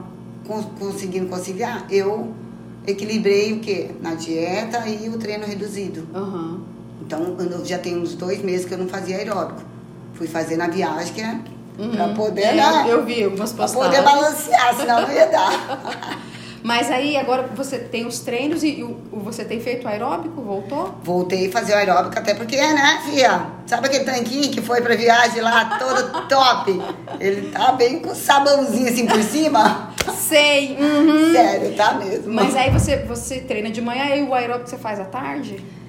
conseguindo 0.79 1.27
conciliar, 1.27 1.85
eu 1.89 2.33
equilibrei 2.85 3.53
o 3.53 3.59
quê? 3.59 3.91
Na 4.01 4.15
dieta 4.15 4.87
e 4.87 5.09
o 5.09 5.17
treino 5.17 5.45
reduzido. 5.45 6.07
Uhum. 6.13 6.70
Então, 7.11 7.35
eu 7.39 7.65
já 7.65 7.77
tem 7.77 7.97
uns 7.97 8.15
dois 8.15 8.41
meses 8.41 8.65
que 8.65 8.73
eu 8.73 8.77
não 8.77 8.87
fazia 8.87 9.17
aeróbico. 9.17 9.61
Fui 10.13 10.27
fazer 10.27 10.55
na 10.55 10.67
viagem, 10.67 11.13
que 11.13 11.21
é 11.21 11.39
uhum. 11.77 11.91
pra 11.91 12.07
poder, 12.09 12.41
é, 12.41 12.53
né? 12.53 12.85
Eu 12.87 13.03
vi 13.03 13.23
algumas 13.23 13.51
postagens. 13.51 13.99
Pra 13.99 14.03
poder 14.03 14.21
balancear, 14.21 14.75
senão 14.75 15.01
não 15.01 15.11
ia 15.11 15.27
dar. 15.27 16.21
Mas 16.63 16.91
aí 16.91 17.17
agora 17.17 17.49
você 17.55 17.79
tem 17.79 18.05
os 18.05 18.19
treinos 18.19 18.63
e 18.63 18.85
você 19.11 19.43
tem 19.43 19.59
feito 19.59 19.87
aeróbico? 19.87 20.41
Voltou? 20.41 20.95
Voltei 21.03 21.47
a 21.47 21.51
fazer 21.51 21.73
o 21.73 21.75
aeróbico, 21.75 22.19
até 22.19 22.35
porque, 22.35 22.55
né, 22.55 23.01
Fia? 23.03 23.47
Sabe 23.65 23.87
aquele 23.87 24.05
tanquinho 24.05 24.51
que 24.51 24.61
foi 24.61 24.79
pra 24.79 24.95
viagem 24.95 25.41
lá, 25.41 25.79
todo 25.79 26.27
top? 26.27 26.79
Ele 27.19 27.49
tá 27.49 27.71
bem 27.71 27.99
com 27.99 28.13
sabãozinho 28.13 28.87
assim 28.87 29.07
por 29.07 29.23
cima. 29.23 29.91
Sei. 30.15 30.77
Uhum. 30.79 31.33
Sério, 31.33 31.75
tá 31.75 31.95
mesmo. 31.95 32.31
Mas 32.31 32.55
aí 32.55 32.69
você, 32.69 32.97
você 32.97 33.39
treina 33.39 33.71
de 33.71 33.81
manhã 33.81 34.15
e 34.15 34.21
o 34.21 34.33
aeróbico 34.33 34.69
você 34.69 34.77
faz 34.77 34.99
à 34.99 35.05
tarde? 35.05 35.80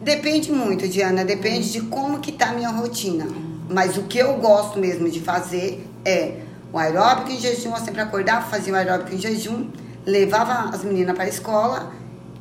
Depende 0.00 0.52
muito, 0.52 0.86
Diana. 0.88 1.24
Depende 1.24 1.70
de 1.72 1.80
como 1.82 2.18
que 2.20 2.32
tá 2.32 2.50
a 2.50 2.52
minha 2.52 2.70
rotina. 2.70 3.26
Mas 3.68 3.96
o 3.96 4.04
que 4.04 4.18
eu 4.18 4.34
gosto 4.36 4.78
mesmo 4.78 5.10
de 5.10 5.20
fazer 5.20 5.86
é 6.04 6.36
o 6.72 6.78
aeróbico 6.78 7.30
em 7.30 7.38
jejum. 7.38 7.70
Eu 7.72 7.76
sempre 7.84 8.00
acordava, 8.00 8.42
fazia 8.46 8.72
o 8.72 8.76
aeróbico 8.76 9.14
em 9.14 9.18
jejum, 9.18 9.68
levava 10.06 10.70
as 10.74 10.82
meninas 10.84 11.14
para 11.14 11.24
a 11.24 11.28
escola, 11.28 11.92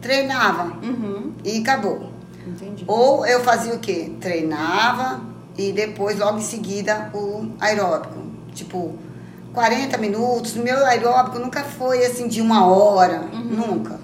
treinava 0.02 0.78
Uhum. 0.82 1.34
e 1.44 1.60
acabou. 1.60 2.12
Entendi. 2.46 2.86
Ou 2.88 3.26
eu 3.26 3.42
fazia 3.44 3.74
o 3.74 3.80
quê? 3.80 4.12
Treinava 4.22 5.20
e 5.58 5.72
depois, 5.74 6.18
logo 6.18 6.38
em 6.38 6.42
seguida, 6.42 7.10
o 7.14 7.50
aeróbico. 7.60 8.16
Tipo, 8.54 8.96
40 9.54 9.98
minutos. 9.98 10.54
Meu 10.54 10.86
aeróbico 10.86 11.40
nunca 11.40 11.64
foi 11.64 12.06
assim 12.06 12.28
de 12.28 12.40
uma 12.42 12.66
hora. 12.68 13.20
Nunca. 13.34 14.00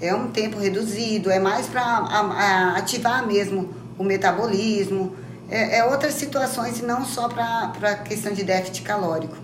É 0.00 0.14
um 0.14 0.28
tempo 0.28 0.58
reduzido. 0.58 1.30
É 1.30 1.38
mais 1.38 1.66
para 1.66 2.74
ativar 2.76 3.26
mesmo 3.26 3.70
o 3.98 4.04
metabolismo. 4.04 5.14
É, 5.50 5.78
é 5.78 5.84
outras 5.84 6.14
situações 6.14 6.78
e 6.78 6.84
não 6.84 7.04
só 7.04 7.28
para 7.28 7.96
questão 8.04 8.32
de 8.32 8.44
déficit 8.44 8.82
calórico. 8.82 9.36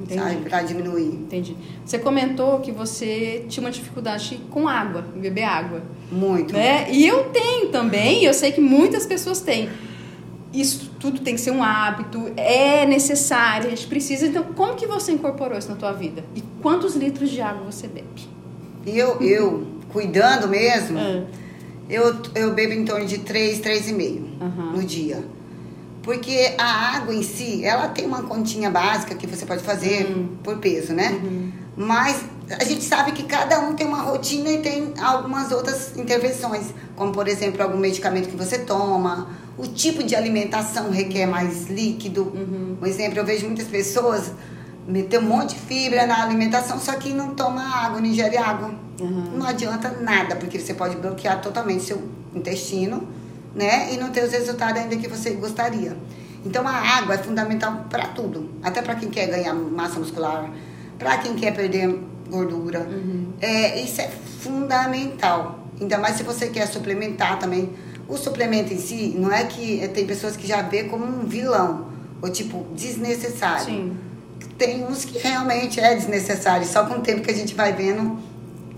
Entendi. 0.00 0.20
Sabe? 0.20 0.36
Para 0.48 0.62
diminuir. 0.62 1.08
Entendi. 1.08 1.56
Você 1.84 1.98
comentou 1.98 2.60
que 2.60 2.72
você 2.72 3.44
tinha 3.48 3.64
uma 3.64 3.70
dificuldade 3.70 4.40
com 4.50 4.66
água, 4.66 5.04
em 5.14 5.20
beber 5.20 5.44
água. 5.44 5.82
Muito. 6.10 6.54
Né? 6.54 6.90
E 6.90 7.06
eu 7.06 7.24
tenho 7.24 7.68
também, 7.68 8.24
eu 8.24 8.32
sei 8.32 8.50
que 8.50 8.60
muitas 8.60 9.04
pessoas 9.04 9.40
têm. 9.40 9.68
Isso 10.52 10.90
tudo 10.98 11.20
tem 11.20 11.34
que 11.34 11.40
ser 11.40 11.52
um 11.52 11.62
hábito, 11.62 12.32
é 12.36 12.84
necessário, 12.84 13.66
a 13.66 13.70
gente 13.70 13.86
precisa. 13.86 14.26
Então, 14.26 14.42
como 14.56 14.74
que 14.74 14.86
você 14.86 15.12
incorporou 15.12 15.56
isso 15.56 15.68
na 15.68 15.76
tua 15.76 15.92
vida? 15.92 16.24
E 16.34 16.42
quantos 16.60 16.96
litros 16.96 17.30
de 17.30 17.40
água 17.40 17.70
você 17.70 17.86
bebe? 17.86 18.28
Eu, 18.84 19.20
eu 19.20 19.79
cuidando 19.92 20.48
mesmo, 20.48 20.98
Ah. 20.98 21.22
eu, 21.88 22.16
eu 22.34 22.52
bebo 22.54 22.72
em 22.72 22.84
torno 22.84 23.06
de 23.06 23.18
3, 23.18 23.60
3,5 23.60 24.22
Aham. 24.40 24.72
no 24.76 24.82
dia. 24.84 25.24
Porque 26.02 26.54
a 26.56 26.96
água 26.96 27.14
em 27.14 27.22
si, 27.22 27.62
ela 27.64 27.88
tem 27.88 28.06
uma 28.06 28.22
continha 28.22 28.70
básica 28.70 29.14
que 29.14 29.26
você 29.26 29.44
pode 29.44 29.62
fazer 29.62 30.06
Uhum. 30.06 30.28
por 30.42 30.56
peso, 30.58 30.94
né? 30.94 31.20
Mas 31.76 32.22
a 32.58 32.64
gente 32.64 32.82
sabe 32.84 33.12
que 33.12 33.22
cada 33.24 33.60
um 33.60 33.74
tem 33.74 33.86
uma 33.86 34.00
rotina 34.02 34.50
e 34.50 34.58
tem 34.60 34.92
algumas 35.00 35.52
outras 35.52 35.96
intervenções, 35.96 36.74
como 36.96 37.12
por 37.12 37.28
exemplo 37.28 37.62
algum 37.62 37.76
medicamento 37.78 38.28
que 38.30 38.36
você 38.36 38.58
toma, 38.60 39.28
o 39.58 39.66
tipo 39.66 40.02
de 40.02 40.16
alimentação 40.16 40.90
requer 40.90 41.26
mais 41.26 41.68
líquido. 41.68 42.22
Uhum. 42.34 42.76
Por 42.78 42.88
exemplo, 42.88 43.18
eu 43.18 43.24
vejo 43.24 43.46
muitas 43.46 43.66
pessoas 43.68 44.32
meter 44.88 45.20
um 45.20 45.24
monte 45.28 45.50
de 45.54 45.60
fibra 45.60 46.06
na 46.06 46.22
alimentação, 46.22 46.78
só 46.80 46.94
que 46.94 47.12
não 47.12 47.34
toma 47.34 47.62
água, 47.62 48.00
não 48.00 48.06
ingere 48.06 48.36
água. 48.38 48.72
Uhum. 49.00 49.38
Não 49.38 49.46
adianta 49.46 49.90
nada, 50.00 50.36
porque 50.36 50.58
você 50.58 50.74
pode 50.74 50.96
bloquear 50.96 51.40
totalmente 51.40 51.82
seu 51.84 52.02
intestino, 52.34 53.08
né? 53.54 53.92
E 53.92 53.96
não 53.96 54.10
ter 54.10 54.24
os 54.24 54.32
resultados 54.32 54.80
ainda 54.80 54.96
que 54.96 55.08
você 55.08 55.30
gostaria. 55.30 55.96
Então 56.44 56.66
a 56.66 56.72
água 56.72 57.14
é 57.14 57.18
fundamental 57.18 57.86
para 57.90 58.08
tudo, 58.08 58.50
até 58.62 58.80
para 58.80 58.94
quem 58.94 59.10
quer 59.10 59.26
ganhar 59.26 59.54
massa 59.54 59.98
muscular, 59.98 60.50
para 60.98 61.18
quem 61.18 61.34
quer 61.34 61.54
perder 61.54 61.98
gordura. 62.28 62.88
É, 63.40 63.80
isso 63.82 64.00
é 64.00 64.08
fundamental. 64.08 65.66
Ainda 65.80 65.98
mais 65.98 66.16
se 66.16 66.22
você 66.22 66.48
quer 66.48 66.66
suplementar 66.66 67.38
também. 67.38 67.70
O 68.08 68.16
suplemento 68.16 68.72
em 68.74 68.78
si, 68.78 69.14
não 69.16 69.32
é 69.32 69.44
que 69.44 69.86
tem 69.88 70.04
pessoas 70.04 70.36
que 70.36 70.46
já 70.46 70.62
vê 70.62 70.84
como 70.84 71.04
um 71.04 71.26
vilão, 71.26 71.86
ou 72.20 72.28
tipo, 72.28 72.66
desnecessário. 72.74 73.64
Sim. 73.64 73.96
Tem 74.58 74.84
uns 74.84 75.04
que 75.04 75.16
realmente 75.18 75.78
é 75.78 75.94
desnecessário, 75.94 76.66
só 76.66 76.84
com 76.86 76.94
o 76.94 77.00
tempo 77.00 77.22
que 77.22 77.30
a 77.30 77.34
gente 77.34 77.54
vai 77.54 77.72
vendo, 77.72 78.18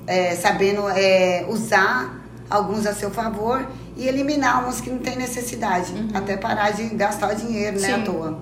é, 0.06 0.34
sabendo 0.36 0.88
é, 0.88 1.46
usar 1.48 2.22
alguns 2.50 2.86
a 2.86 2.94
seu 2.94 3.10
favor 3.10 3.66
e 3.96 4.06
eliminar 4.06 4.68
uns 4.68 4.80
que 4.80 4.90
não 4.90 4.98
tem 4.98 5.16
necessidade. 5.16 5.92
Até 6.12 6.36
parar 6.36 6.70
de 6.70 6.84
gastar 6.94 7.32
o 7.32 7.36
dinheiro, 7.36 7.80
né, 7.80 7.86
Sim. 7.86 7.92
à 7.92 8.04
toa. 8.04 8.38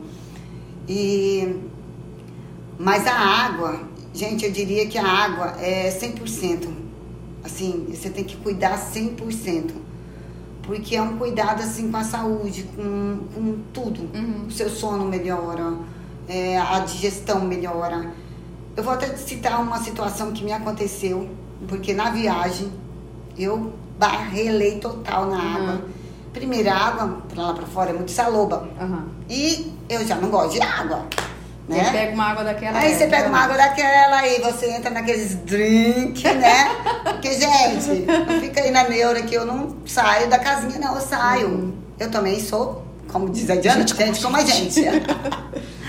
E, 0.88 1.56
mas 2.78 3.06
a 3.06 3.14
água, 3.14 3.80
gente, 4.12 4.44
eu 4.44 4.50
diria 4.50 4.86
que 4.86 4.98
a 4.98 5.06
água 5.06 5.54
é 5.60 5.90
100%. 5.90 6.68
Assim, 7.44 7.86
você 7.88 8.10
tem 8.10 8.24
que 8.24 8.36
cuidar 8.36 8.78
100%. 8.78 9.70
Porque 10.62 10.94
é 10.94 11.02
um 11.02 11.16
cuidado 11.16 11.62
assim 11.62 11.90
com 11.90 11.96
a 11.96 12.04
saúde, 12.04 12.64
com, 12.76 13.20
com 13.34 13.58
tudo. 13.72 14.08
O 14.46 14.50
seu 14.50 14.68
sono 14.68 15.04
melhora, 15.04 15.74
é, 16.28 16.58
a 16.58 16.80
digestão 16.80 17.40
melhora. 17.40 18.12
Eu 18.76 18.84
vou 18.84 18.92
até 18.92 19.16
citar 19.16 19.60
uma 19.60 19.78
situação 19.82 20.32
que 20.32 20.44
me 20.44 20.52
aconteceu, 20.52 21.28
porque 21.68 21.92
na 21.92 22.10
viagem 22.10 22.72
eu 23.38 23.72
barrelei 23.98 24.78
total 24.78 25.26
na 25.26 25.38
água. 25.38 25.84
Primeira 26.32 26.72
água, 26.72 27.22
pra 27.28 27.42
lá 27.42 27.54
pra 27.54 27.66
fora, 27.66 27.90
é 27.90 27.92
muito 27.92 28.10
saloba. 28.10 28.68
Aham. 28.80 29.08
E 29.28 29.72
eu 29.88 30.06
já 30.06 30.14
não 30.16 30.30
gosto 30.30 30.52
de 30.52 30.62
água. 30.62 31.04
Né? 31.68 31.84
Você 31.84 31.90
pega 31.90 32.14
uma 32.14 32.24
água 32.24 32.44
daquela. 32.44 32.78
Aí 32.78 32.92
é, 32.92 32.96
você 32.96 33.06
pega 33.06 33.28
uma 33.28 33.38
água 33.38 33.56
daquela 33.56 34.26
e 34.26 34.40
você 34.40 34.70
entra 34.72 34.90
naqueles 34.90 35.36
drink, 35.36 36.22
né? 36.34 36.68
Porque, 37.04 37.32
gente, 37.32 38.06
fica 38.40 38.60
aí 38.60 38.70
na 38.70 38.88
neura 38.88 39.22
que 39.22 39.34
eu 39.34 39.44
não 39.44 39.76
saio 39.86 40.28
da 40.28 40.38
casinha, 40.38 40.78
não, 40.78 40.94
eu 40.94 41.00
saio. 41.00 41.74
Eu 41.98 42.10
também 42.10 42.40
sou, 42.40 42.84
como 43.12 43.28
diz 43.30 43.48
a 43.50 43.56
Diana, 43.56 43.80
Gente 43.86 43.96
gente, 43.96 44.22
como 44.22 44.36
a 44.36 44.44
gente. 44.44 44.82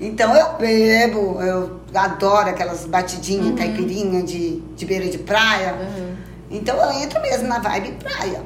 então 0.00 0.34
eu 0.34 0.54
bebo, 0.56 1.42
eu 1.42 1.80
adoro 1.94 2.48
aquelas 2.48 2.86
batidinhas, 2.86 3.58
caipirinha 3.58 4.22
de, 4.22 4.60
de 4.60 4.86
beira 4.86 5.08
de 5.08 5.18
praia. 5.18 5.74
Uhum. 5.74 6.16
Então 6.50 6.76
eu 6.76 7.02
entro 7.02 7.20
mesmo 7.20 7.46
na 7.46 7.58
vibe 7.58 7.92
praia. 8.02 8.42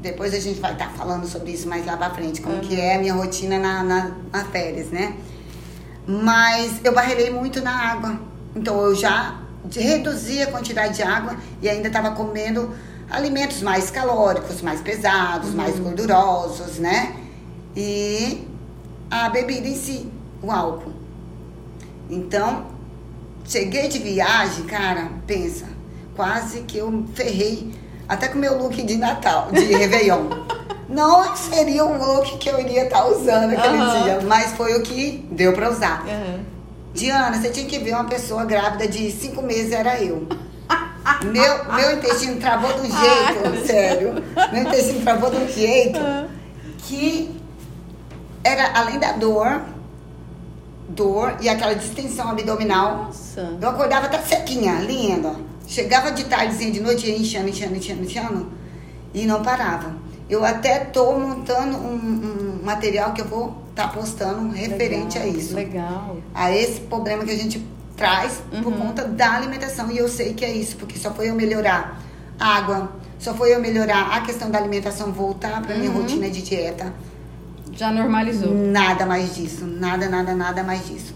Depois 0.00 0.32
a 0.32 0.40
gente 0.40 0.58
vai 0.58 0.72
estar 0.72 0.90
falando 0.90 1.26
sobre 1.26 1.52
isso 1.52 1.68
mais 1.68 1.84
lá 1.84 1.96
pra 1.96 2.10
frente, 2.10 2.40
como 2.40 2.60
que 2.60 2.80
é 2.80 2.96
a 2.96 2.98
minha 2.98 3.12
rotina 3.12 3.58
na, 3.58 3.82
na, 3.82 4.10
na 4.32 4.44
férias, 4.46 4.88
né? 4.88 5.16
Mas 6.06 6.80
eu 6.82 6.94
barrelei 6.94 7.30
muito 7.30 7.60
na 7.60 7.72
água. 7.72 8.18
Então 8.54 8.80
eu 8.80 8.94
já 8.94 9.40
reduzi 9.70 10.42
a 10.42 10.46
quantidade 10.46 10.96
de 10.96 11.02
água 11.02 11.36
e 11.60 11.68
ainda 11.68 11.88
estava 11.88 12.12
comendo 12.12 12.72
alimentos 13.10 13.62
mais 13.62 13.90
calóricos, 13.90 14.62
mais 14.62 14.80
pesados, 14.80 15.52
mais 15.52 15.78
gordurosos, 15.78 16.78
né? 16.78 17.14
E 17.74 18.46
a 19.10 19.28
bebida 19.28 19.68
em 19.68 19.76
si, 19.76 20.10
o 20.46 20.50
álcool. 20.52 20.92
Então, 22.08 22.66
cheguei 23.44 23.88
de 23.88 23.98
viagem, 23.98 24.64
cara, 24.64 25.08
pensa, 25.26 25.66
quase 26.14 26.60
que 26.62 26.78
eu 26.78 27.04
ferrei 27.14 27.74
até 28.08 28.28
com 28.28 28.38
o 28.38 28.40
meu 28.40 28.56
look 28.56 28.80
de 28.82 28.96
Natal, 28.96 29.48
de 29.52 29.64
Réveillon. 29.74 30.28
Não 30.88 31.34
seria 31.36 31.84
um 31.84 31.98
look 31.98 32.38
que 32.38 32.48
eu 32.48 32.60
iria 32.60 32.84
estar 32.84 33.04
usando 33.06 33.52
aquele 33.52 33.76
Aham. 33.78 34.02
dia, 34.02 34.20
mas 34.22 34.52
foi 34.52 34.76
o 34.78 34.82
que 34.82 35.26
deu 35.32 35.52
pra 35.52 35.70
usar. 35.70 36.04
Aham. 36.06 36.40
Diana, 36.94 37.38
você 37.38 37.50
tinha 37.50 37.66
que 37.66 37.78
ver 37.78 37.92
uma 37.92 38.04
pessoa 38.04 38.44
grávida 38.44 38.86
de 38.88 39.10
cinco 39.10 39.42
meses, 39.42 39.72
era 39.72 40.00
eu. 40.02 40.26
Meu, 41.24 41.72
meu 41.74 41.92
intestino 41.92 42.36
travou 42.40 42.72
de 42.72 42.80
um 42.80 42.84
jeito, 42.90 43.66
sério. 43.66 44.14
Meu 44.52 44.62
intestino 44.62 45.02
travou 45.02 45.30
um 45.30 45.46
jeito 45.48 45.98
que 46.78 47.38
era 48.42 48.78
além 48.78 48.98
da 48.98 49.12
dor, 49.12 49.60
dor 50.88 51.36
e 51.40 51.48
aquela 51.48 51.74
distensão 51.74 52.28
abdominal. 52.30 53.04
Nossa. 53.06 53.56
Eu 53.60 53.68
acordava 53.68 54.06
até 54.06 54.18
sequinha, 54.22 54.74
linda. 54.80 55.34
Chegava 55.66 56.12
de 56.12 56.24
tardezinha, 56.24 56.70
de 56.70 56.80
noite, 56.80 57.06
ia 57.06 57.16
inchando, 57.18 57.48
inchando, 57.48 57.76
inchando, 57.76 58.02
inchando. 58.04 58.46
E 59.12 59.26
não 59.26 59.42
parava. 59.42 59.94
Eu 60.28 60.44
até 60.44 60.78
tô 60.80 61.12
montando 61.18 61.76
um, 61.76 61.94
um 62.60 62.64
material 62.64 63.12
que 63.12 63.20
eu 63.20 63.26
vou 63.26 63.62
estar 63.70 63.92
postando 63.92 64.50
referente 64.52 65.18
Legal, 65.18 65.22
a 65.22 65.36
isso 65.38 65.54
Legal. 65.54 66.16
a 66.34 66.50
esse 66.52 66.80
problema 66.80 67.24
que 67.24 67.30
a 67.30 67.36
gente 67.36 67.64
traz 67.96 68.42
por 68.62 68.72
Uhum. 68.72 68.78
conta 68.80 69.04
da 69.04 69.32
alimentação. 69.34 69.90
E 69.90 69.98
eu 69.98 70.08
sei 70.08 70.34
que 70.34 70.44
é 70.44 70.50
isso, 70.50 70.76
porque 70.76 70.98
só 70.98 71.12
foi 71.12 71.30
eu 71.30 71.34
melhorar 71.34 72.00
a 72.38 72.56
água, 72.56 72.92
só 73.18 73.32
foi 73.34 73.54
eu 73.54 73.60
melhorar 73.60 74.10
a 74.16 74.20
questão 74.20 74.50
da 74.50 74.58
alimentação, 74.58 75.12
voltar 75.12 75.62
para 75.62 75.76
minha 75.76 75.90
Uhum. 75.90 76.02
rotina 76.02 76.28
de 76.28 76.42
dieta. 76.42 76.92
Já 77.76 77.90
normalizou. 77.92 78.52
Nada 78.54 79.04
mais 79.06 79.34
disso, 79.34 79.64
nada, 79.66 80.08
nada, 80.08 80.34
nada 80.34 80.62
mais 80.62 80.86
disso. 80.86 81.14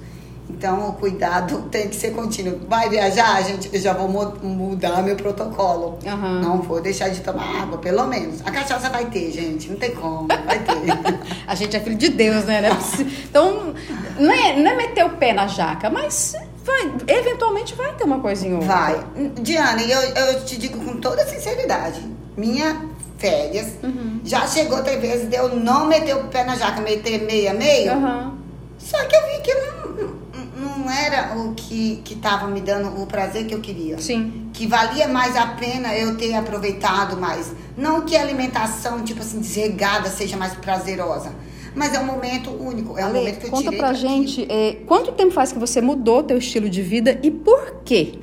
Então, 0.48 0.88
o 0.90 0.92
cuidado 0.94 1.62
tem 1.72 1.88
que 1.88 1.96
ser 1.96 2.10
contínuo. 2.12 2.60
Vai 2.68 2.90
viajar, 2.90 3.42
gente, 3.42 3.70
eu 3.72 3.80
já 3.80 3.92
vou 3.94 4.08
mu- 4.08 4.34
mudar 4.42 5.00
meu 5.02 5.16
protocolo. 5.16 5.98
Aham. 6.06 6.40
Não 6.40 6.60
vou 6.60 6.80
deixar 6.82 7.08
de 7.08 7.20
tomar 7.20 7.62
água, 7.62 7.78
pelo 7.78 8.06
menos. 8.06 8.40
A 8.44 8.50
cachaça 8.50 8.90
vai 8.90 9.06
ter, 9.06 9.30
gente, 9.30 9.70
não 9.70 9.76
tem 9.76 9.94
como, 9.94 10.26
vai 10.28 10.58
ter. 10.58 10.80
A 11.46 11.54
gente 11.54 11.76
é 11.76 11.80
filho 11.80 11.96
de 11.96 12.10
Deus, 12.10 12.44
né? 12.44 12.62
É 12.66 13.02
Então, 13.24 13.74
não 14.18 14.32
é, 14.32 14.56
não 14.60 14.70
é 14.72 14.76
meter 14.76 15.04
o 15.04 15.10
pé 15.10 15.32
na 15.32 15.46
jaca, 15.46 15.88
mas 15.88 16.34
vai, 16.64 16.92
eventualmente 17.08 17.74
vai 17.74 17.94
ter 17.94 18.04
uma 18.04 18.20
coisinha 18.20 18.56
ou 18.56 18.60
outra. 18.60 18.76
Vai. 18.76 19.06
Diana, 19.40 19.80
e 19.82 19.90
eu, 19.90 20.00
eu 20.02 20.44
te 20.44 20.58
digo 20.58 20.78
com 20.84 20.98
toda 21.00 21.24
sinceridade, 21.26 22.00
minha 22.36 22.89
férias 23.20 23.68
Uhum. 23.82 24.20
já 24.24 24.46
chegou 24.46 24.82
tem 24.82 24.98
vezes 24.98 25.28
de 25.28 25.36
eu 25.36 25.54
não 25.54 25.86
meter 25.86 26.16
o 26.16 26.24
pé 26.24 26.42
na 26.44 26.56
jaca, 26.56 26.80
meter 26.80 27.22
meia 27.22 27.54
meio. 27.54 27.92
Aham. 27.92 28.34
Só 28.78 28.96
que 29.04 29.14
eu 29.14 29.20
vi 29.26 29.42
que 29.42 29.54
não, 29.54 30.10
não, 30.56 30.90
era 30.90 31.36
o 31.38 31.54
que, 31.54 32.00
que 32.02 32.16
tava 32.16 32.46
me 32.48 32.60
dando 32.60 33.00
o 33.00 33.06
prazer 33.06 33.46
que 33.46 33.54
eu 33.54 33.60
queria. 33.60 33.98
Sim. 33.98 34.48
Que 34.54 34.66
valia 34.66 35.06
mais 35.06 35.36
a 35.36 35.46
pena 35.48 35.94
eu 35.94 36.16
ter 36.16 36.34
aproveitado 36.34 37.16
mais. 37.16 37.52
Não 37.76 38.00
que 38.02 38.16
a 38.16 38.22
alimentação, 38.22 39.04
tipo 39.04 39.20
assim, 39.20 39.40
desregada 39.40 40.08
seja 40.08 40.36
mais 40.36 40.54
prazerosa. 40.54 41.32
Mas 41.74 41.94
é 41.94 42.00
um 42.00 42.06
momento 42.06 42.50
único, 42.50 42.98
é 42.98 43.04
um 43.04 43.08
Ale, 43.08 43.18
momento 43.18 43.38
que 43.38 43.46
eu 43.46 43.50
conta 43.50 43.62
tirei 43.64 43.78
pra 43.78 43.92
gente, 43.92 44.46
é, 44.50 44.78
quanto 44.86 45.12
tempo 45.12 45.32
faz 45.32 45.52
que 45.52 45.58
você 45.58 45.80
mudou 45.80 46.22
teu 46.22 46.36
estilo 46.36 46.68
de 46.68 46.82
vida 46.82 47.20
e 47.22 47.30
por 47.30 47.82
quê? 47.84 48.18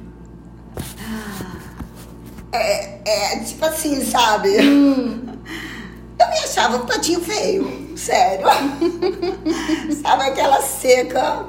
É, 2.51 2.99
é 3.05 3.39
tipo 3.39 3.65
assim, 3.65 4.03
sabe? 4.03 4.49
Hum. 4.61 5.23
Eu 6.19 6.27
me 6.29 6.37
achava 6.39 6.77
um 6.77 6.85
patinho 6.85 7.21
feio, 7.21 7.93
sério. 7.95 8.47
sabe 10.01 10.23
aquela 10.23 10.61
seca, 10.61 11.45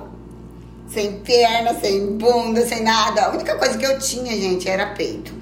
sem 0.88 1.20
perna, 1.20 1.74
sem 1.80 2.16
bunda, 2.18 2.66
sem 2.66 2.82
nada. 2.82 3.26
A 3.26 3.30
única 3.30 3.56
coisa 3.56 3.78
que 3.78 3.86
eu 3.86 3.98
tinha, 3.98 4.32
gente, 4.32 4.68
era 4.68 4.86
peito. 4.88 5.38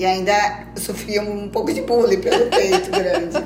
E 0.00 0.06
ainda 0.06 0.66
sofria 0.76 1.20
um 1.20 1.48
pouco 1.50 1.74
de 1.74 1.82
bullying 1.82 2.20
pelo 2.20 2.46
peito 2.46 2.88
grande. 2.90 3.36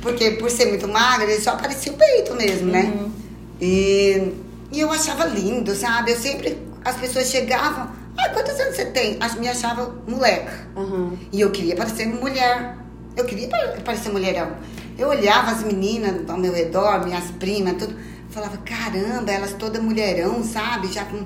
Porque 0.00 0.30
por 0.32 0.50
ser 0.50 0.66
muito 0.66 0.88
magra, 0.88 1.30
ele 1.30 1.38
só 1.38 1.50
aparecia 1.50 1.92
o 1.92 1.96
peito 1.96 2.34
mesmo, 2.34 2.72
né? 2.72 2.94
Uhum. 2.94 3.12
E, 3.60 4.32
e 4.72 4.80
eu 4.80 4.90
achava 4.90 5.26
lindo, 5.26 5.74
sabe? 5.74 6.12
Eu 6.12 6.16
sempre. 6.16 6.56
As 6.82 6.96
pessoas 6.96 7.30
chegavam. 7.30 7.99
Ah, 8.22 8.28
quantos 8.30 8.58
anos 8.60 8.76
você 8.76 8.84
tem? 8.86 9.16
As- 9.20 9.34
Me 9.36 9.48
achava 9.48 9.94
moleca. 10.06 10.52
Aham. 10.76 11.16
E 11.32 11.40
eu 11.40 11.50
queria 11.50 11.76
parecer 11.76 12.06
mulher. 12.06 12.76
Eu 13.16 13.24
queria 13.24 13.48
pa- 13.48 13.76
parecer 13.84 14.10
mulherão. 14.10 14.52
Eu 14.98 15.08
olhava 15.08 15.50
as 15.50 15.62
meninas 15.62 16.28
ao 16.28 16.36
meu 16.38 16.52
redor, 16.52 17.04
minhas 17.04 17.30
primas, 17.32 17.74
tudo. 17.78 17.96
Falava, 18.30 18.58
caramba, 18.58 19.32
elas 19.32 19.52
todas 19.54 19.82
mulherão, 19.82 20.42
sabe? 20.44 20.92
Já 20.92 21.04
com. 21.04 21.24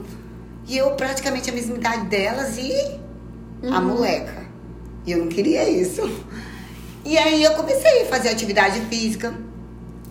E 0.67 0.77
eu 0.79 0.93
praticamente 0.93 1.51
a 1.51 1.53
mesma 1.53 1.77
idade 1.77 2.07
delas 2.07 2.57
e 2.57 2.73
a 3.71 3.81
moleca. 3.81 4.45
E 5.07 5.13
eu 5.13 5.19
não 5.19 5.27
queria 5.29 5.69
isso. 5.69 6.03
E 7.05 7.19
aí 7.19 7.43
eu 7.45 7.53
comecei 7.55 8.03
a 8.03 8.07
fazer 8.07 8.31
atividade 8.31 8.81
física. 8.83 9.35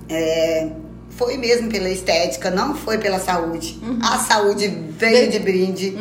É, 0.09 0.69
foi 1.17 1.37
mesmo 1.37 1.69
pela 1.69 1.89
estética, 1.89 2.49
não 2.49 2.75
foi 2.75 2.97
pela 2.97 3.19
saúde. 3.19 3.79
A 4.01 4.17
saúde 4.17 4.67
veio 4.97 5.29
de 5.29 5.39
brinde. 5.39 5.95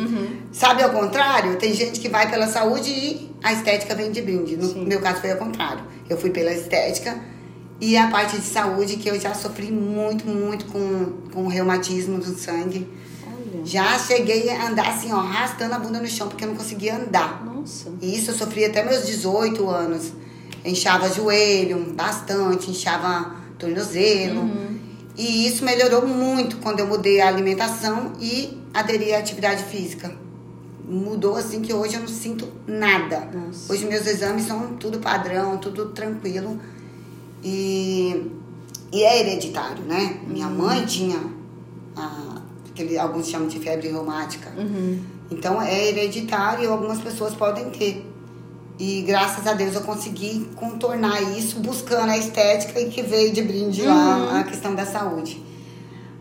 Sabe 0.51 0.83
ao 0.83 0.91
contrário? 0.91 1.55
Tem 1.57 1.73
gente 1.73 1.99
que 1.99 2.09
vai 2.09 2.29
pela 2.29 2.47
saúde 2.47 2.89
e 2.89 3.31
a 3.43 3.53
estética 3.53 3.95
vem 3.95 4.11
de 4.11 4.21
brinde. 4.21 4.55
No 4.55 4.67
Sim. 4.67 4.85
meu 4.85 5.01
caso 5.01 5.21
foi 5.21 5.31
ao 5.31 5.37
contrário. 5.37 5.83
Eu 6.09 6.17
fui 6.17 6.29
pela 6.29 6.51
estética 6.51 7.19
e 7.79 7.97
a 7.97 8.07
parte 8.09 8.37
de 8.37 8.45
saúde 8.45 8.97
que 8.97 9.09
eu 9.09 9.19
já 9.19 9.33
sofri 9.33 9.71
muito, 9.71 10.25
muito 10.27 10.65
com, 10.65 11.29
com 11.33 11.47
reumatismo 11.47 12.17
do 12.17 12.37
sangue. 12.37 12.87
Olha. 13.27 13.65
Já 13.65 13.99
cheguei 13.99 14.49
a 14.49 14.67
andar 14.67 14.87
assim, 14.87 15.11
ó, 15.11 15.17
arrastando 15.17 15.73
a 15.73 15.79
bunda 15.79 15.99
no 15.99 16.07
chão 16.07 16.27
porque 16.27 16.43
eu 16.43 16.49
não 16.49 16.55
conseguia 16.55 16.95
andar. 16.95 17.43
Nossa. 17.43 17.91
E 18.01 18.15
isso 18.17 18.31
eu 18.31 18.35
sofri 18.35 18.65
até 18.65 18.83
meus 18.83 19.05
18 19.05 19.69
anos. 19.69 20.13
Inchava 20.63 21.09
joelho 21.13 21.93
bastante, 21.93 22.71
inchava 22.71 23.35
tornozelo. 23.59 24.49
E 25.15 25.47
isso 25.47 25.63
melhorou 25.63 26.07
muito 26.07 26.57
quando 26.57 26.79
eu 26.79 26.87
mudei 26.87 27.21
a 27.21 27.27
alimentação 27.27 28.13
e 28.19 28.57
aderi 28.73 29.13
à 29.13 29.19
atividade 29.19 29.63
física. 29.65 30.15
Mudou 30.85 31.35
assim 31.35 31.61
que 31.61 31.73
hoje 31.73 31.95
eu 31.95 32.01
não 32.01 32.07
sinto 32.07 32.47
nada. 32.67 33.29
Nossa. 33.31 33.71
Hoje 33.71 33.85
meus 33.85 34.05
exames 34.05 34.45
são 34.45 34.75
tudo 34.75 34.99
padrão, 34.99 35.57
tudo 35.57 35.87
tranquilo. 35.87 36.59
E, 37.43 38.31
e 38.91 39.03
é 39.03 39.19
hereditário, 39.19 39.83
né? 39.83 40.19
Minha 40.27 40.49
mãe 40.49 40.85
tinha 40.85 41.19
a, 41.95 42.41
aquele, 42.69 42.97
alguns 42.97 43.27
chamam 43.27 43.47
de 43.47 43.59
febre 43.59 43.89
reumática. 43.89 44.51
Uhum. 44.57 44.99
Então 45.29 45.61
é 45.61 45.89
hereditário 45.89 46.63
e 46.63 46.67
algumas 46.67 46.99
pessoas 46.99 47.33
podem 47.33 47.69
ter. 47.69 48.12
E 48.79 49.01
graças 49.03 49.45
a 49.45 49.53
Deus 49.53 49.75
eu 49.75 49.81
consegui 49.81 50.49
contornar 50.55 51.21
isso 51.37 51.59
buscando 51.59 52.11
a 52.11 52.17
estética 52.17 52.79
e 52.79 52.89
que 52.89 53.01
veio 53.01 53.31
de 53.31 53.41
brinde 53.41 53.83
lá 53.83 54.39
a 54.39 54.43
questão 54.43 54.73
da 54.73 54.85
saúde. 54.85 55.43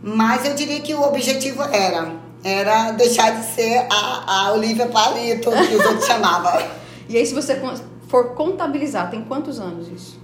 Mas 0.03 0.45
eu 0.45 0.55
diria 0.55 0.81
que 0.81 0.95
o 0.95 1.03
objetivo 1.03 1.63
era 1.63 2.21
era 2.45 2.91
deixar 2.93 3.31
de 3.31 3.47
ser 3.55 3.87
a, 3.91 4.47
a 4.47 4.53
Olivia 4.53 4.87
Palito 4.87 5.51
que 5.51 5.75
os 5.75 5.87
outros 5.87 6.07
chamavam. 6.07 6.61
E 7.09 7.17
aí, 7.17 7.25
se 7.25 7.35
você 7.35 7.61
for 8.09 8.35
contabilizar, 8.35 9.11
tem 9.11 9.23
quantos 9.23 9.61
anos 9.61 9.89
isso? 9.89 10.21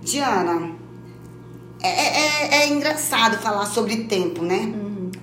Diana, 0.00 0.72
é, 1.82 1.88
é, 1.88 2.62
é 2.62 2.68
engraçado 2.68 3.38
falar 3.38 3.66
sobre 3.66 4.04
tempo, 4.04 4.42
né? 4.42 4.72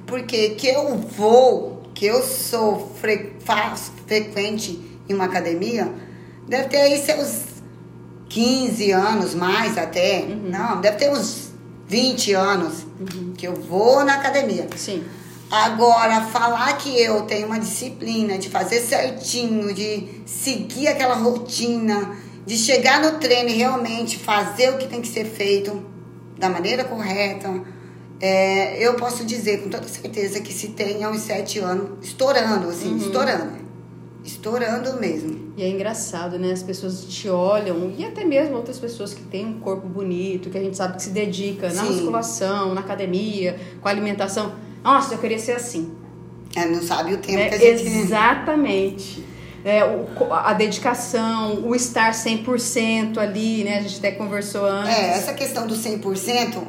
Porque 0.06 0.50
que 0.50 0.68
eu 0.68 0.98
vou, 0.98 1.84
que 1.94 2.06
eu 2.06 2.22
sou 2.22 2.94
fre, 3.02 3.34
faço, 3.40 3.92
frequente 4.06 4.80
em 5.10 5.14
uma 5.14 5.26
academia, 5.26 5.92
deve 6.48 6.70
ter 6.70 6.78
aí 6.78 7.04
seus 7.04 7.44
15 8.30 8.92
anos 8.92 9.36
mais 9.36 9.78
até. 9.78 10.26
Não, 10.26 10.82
deve 10.82 10.98
ter 10.98 11.12
uns 11.12 11.54
20 11.88 12.34
anos 12.34 12.86
que 13.38 13.48
eu 13.48 13.56
vou 13.56 14.04
na 14.04 14.16
academia. 14.16 14.68
Sim. 14.76 15.04
Agora, 15.50 16.22
falar 16.22 16.76
que 16.78 17.00
eu 17.00 17.22
tenho 17.22 17.46
uma 17.46 17.60
disciplina 17.60 18.38
de 18.38 18.50
fazer 18.50 18.80
certinho, 18.80 19.74
de 19.74 20.22
seguir 20.26 20.88
aquela 20.88 21.16
rotina, 21.16 22.18
de 22.46 22.58
chegar 22.58 23.00
no 23.00 23.20
treino 23.20 23.50
e 23.50 23.54
realmente 23.54 24.18
fazer 24.18 24.72
o 24.72 24.78
que 24.78 24.88
tem 24.88 25.02
que 25.02 25.08
ser 25.08 25.26
feito 25.26 25.86
da 26.38 26.50
maneira 26.50 26.84
correta, 26.84 27.50
é, 28.20 28.84
eu 28.86 28.96
posso 28.96 29.24
dizer 29.24 29.62
com 29.62 29.70
toda 29.70 29.88
certeza 29.88 30.40
que 30.42 30.54
se 30.54 30.70
tem 30.70 31.04
há 31.04 31.10
uns 31.10 31.22
sete 31.22 31.60
anos, 31.60 32.06
estourando, 32.06 32.70
assim, 32.70 32.98
estourando. 32.98 33.65
Estourando 34.26 35.00
mesmo. 35.00 35.54
E 35.56 35.64
é 35.64 35.70
engraçado, 35.70 36.40
né? 36.40 36.52
As 36.52 36.64
pessoas 36.64 37.06
te 37.06 37.30
olham, 37.30 37.94
e 37.98 38.04
até 38.04 38.26
mesmo 38.26 38.56
outras 38.56 38.80
pessoas 38.80 39.14
que 39.14 39.22
têm 39.24 39.46
um 39.46 39.60
corpo 39.60 39.88
bonito, 39.88 40.50
que 40.50 40.58
a 40.58 40.62
gente 40.62 40.76
sabe 40.76 40.96
que 40.98 41.04
se 41.04 41.12
dedica 41.12 41.72
na 41.72 41.84
Sim. 41.84 41.92
musculação, 41.94 42.74
na 42.74 42.82
academia, 42.82 43.58
com 43.80 43.88
a 43.88 43.92
alimentação. 43.92 44.54
Nossa, 44.84 45.14
eu 45.14 45.20
queria 45.20 45.38
ser 45.40 45.54
assim. 45.54 45.94
É, 46.56 46.66
não 46.66 46.82
sabe 46.82 47.14
o 47.14 47.18
tempo 47.18 47.38
né? 47.38 47.50
que 47.50 47.56
a 47.56 47.78
gente... 47.78 47.88
Exatamente. 47.88 49.24
É, 49.64 49.84
o- 49.84 50.32
a 50.34 50.54
dedicação, 50.54 51.64
o 51.68 51.76
estar 51.76 52.14
100% 52.14 53.18
ali, 53.18 53.64
né? 53.64 53.80
A 53.80 53.82
gente 53.82 53.98
até 53.98 54.12
conversou 54.12 54.66
antes. 54.66 54.96
É, 54.96 55.10
essa 55.18 55.34
questão 55.34 55.66
do 55.68 55.76
100% 55.76 56.64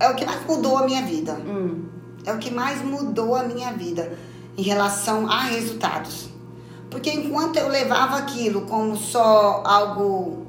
é 0.00 0.08
o 0.10 0.14
que 0.14 0.24
mais 0.24 0.44
mudou 0.46 0.76
a 0.78 0.84
minha 0.86 1.02
vida. 1.02 1.34
Hum, 1.34 1.84
É 2.26 2.32
o 2.32 2.38
que 2.38 2.50
mais 2.50 2.82
mudou 2.82 3.34
a 3.34 3.42
minha 3.42 3.70
vida 3.72 4.12
em 4.56 4.62
relação 4.62 5.28
a 5.28 5.40
resultados. 5.44 6.28
Porque 6.94 7.10
enquanto 7.10 7.56
eu 7.56 7.68
levava 7.68 8.18
aquilo 8.18 8.60
como 8.62 8.96
só 8.96 9.64
algo 9.66 10.46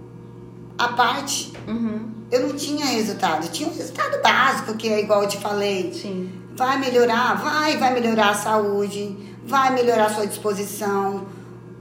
à 0.78 0.90
parte, 0.90 1.52
uhum, 1.68 2.08
eu 2.32 2.48
não 2.48 2.56
tinha 2.56 2.86
resultado. 2.86 3.48
Tinha 3.50 3.68
um 3.68 3.74
resultado 3.74 4.22
básico, 4.22 4.76
que 4.76 4.88
é 4.88 5.00
igual 5.00 5.24
eu 5.24 5.28
te 5.28 5.40
falei. 5.40 5.92
sim. 5.92 6.32
Vai 6.56 6.78
melhorar? 6.78 7.34
Vai, 7.42 7.78
vai 7.78 7.96
melhorar 7.96 8.30
a 8.30 8.34
saúde, 8.36 9.18
vai 9.44 9.74
melhorar 9.74 10.06
a 10.06 10.14
sua 10.14 10.28
disposição. 10.28 11.26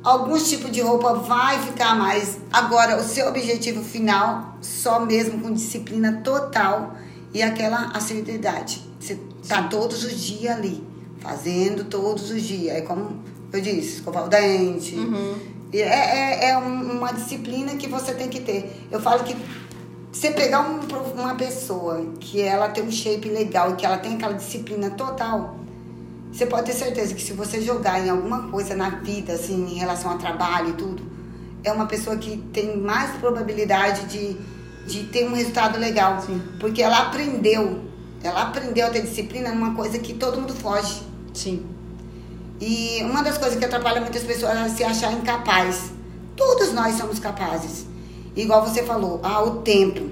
Alguns 0.03 0.48
tipos 0.48 0.72
de 0.72 0.81
roupa 0.81 1.12
vai 1.12 1.59
ficar 1.61 1.94
mais. 1.94 2.38
Agora, 2.50 2.96
o 2.96 3.03
seu 3.05 3.29
objetivo 3.29 3.85
final, 3.85 4.57
só 4.62 4.98
mesmo 4.98 5.42
com 5.42 5.53
disciplina 5.53 6.22
total 6.24 6.94
e 7.35 7.42
aquela 7.42 7.90
assiduidade. 7.90 8.81
Você 8.98 9.20
tá 9.46 9.64
todos 9.64 10.05
os 10.05 10.18
dias 10.18 10.57
ali, 10.57 10.83
fazendo 11.20 11.85
todos 11.85 12.31
os 12.31 12.40
dias. 12.40 12.74
É 12.77 12.81
como 12.81 13.34
eu 13.57 13.61
disse, 13.62 13.95
escovar 13.97 14.25
o 14.25 14.29
dente. 14.29 14.97
E 15.73 15.81
É, 15.81 16.47
é, 16.47 16.51
é 16.51 16.59
um- 16.59 16.99
uma 16.99 17.12
disciplina 17.12 17.75
que 17.77 17.88
você 17.88 18.14
tem 18.14 18.29
que 18.29 18.40
ter. 18.40 18.87
Eu 18.90 19.01
falo 19.01 19.25
que 19.25 19.37
você 20.12 20.31
pegar 20.31 20.61
um 20.61 20.81
uma 21.21 21.35
pessoa 21.35 22.05
que 22.21 22.40
ela 22.40 22.69
tem 22.69 22.85
um 22.85 22.90
shape 22.93 23.29
legal 23.29 23.73
e 23.73 23.75
que 23.77 23.85
ela 23.87 23.99
tem 23.99 24.14
aquela 24.14 24.35
disciplina 24.35 24.90
total, 24.90 25.57
você 26.33 26.47
pode 26.47 26.67
ter 26.67 26.73
certeza 26.73 27.14
que 27.14 27.23
se 27.23 27.33
você 27.33 27.61
jogar 27.61 28.05
em 28.05 28.11
alguma 28.11 28.49
coisa 28.49 28.75
na 28.77 28.90
vida, 28.90 29.33
assim, 29.33 29.73
em 29.73 29.75
relação 29.75 30.12
ao 30.12 30.19
trabalho 30.19 30.71
e 30.71 30.73
tudo, 30.75 31.03
é 31.64 31.73
uma 31.73 31.87
pessoa 31.87 32.17
que 32.17 32.37
tem 32.53 32.77
mais 32.77 33.11
probabilidade 33.19 34.07
de, 34.07 34.37
de 34.87 35.05
ter 35.09 35.27
um 35.29 35.35
resultado 35.35 35.79
legal. 35.79 36.21
Sim. 36.21 36.40
Porque 36.61 36.83
ela 36.83 36.99
aprendeu. 37.09 37.83
Ela 38.23 38.43
aprendeu 38.43 38.87
a 38.87 38.90
ter 38.90 39.03
disciplina 39.03 39.51
numa 39.53 39.75
coisa 39.75 39.99
que 39.99 40.14
todo 40.14 40.40
mundo 40.40 40.55
foge. 40.55 41.03
Sim. 41.33 41.64
E 42.61 43.03
uma 43.03 43.23
das 43.23 43.37
coisas 43.38 43.59
que 43.59 43.64
atrapalha 43.64 44.01
muitas 44.01 44.23
pessoas 44.23 44.57
é 44.57 44.69
se 44.69 44.85
achar 44.85 45.12
incapaz. 45.12 45.90
Todos 46.37 46.73
nós 46.73 46.97
somos 46.97 47.19
capazes. 47.19 47.87
Igual 48.37 48.67
você 48.67 48.83
falou, 48.83 49.21
ah, 49.23 49.43
o 49.43 49.62
tempo. 49.62 50.09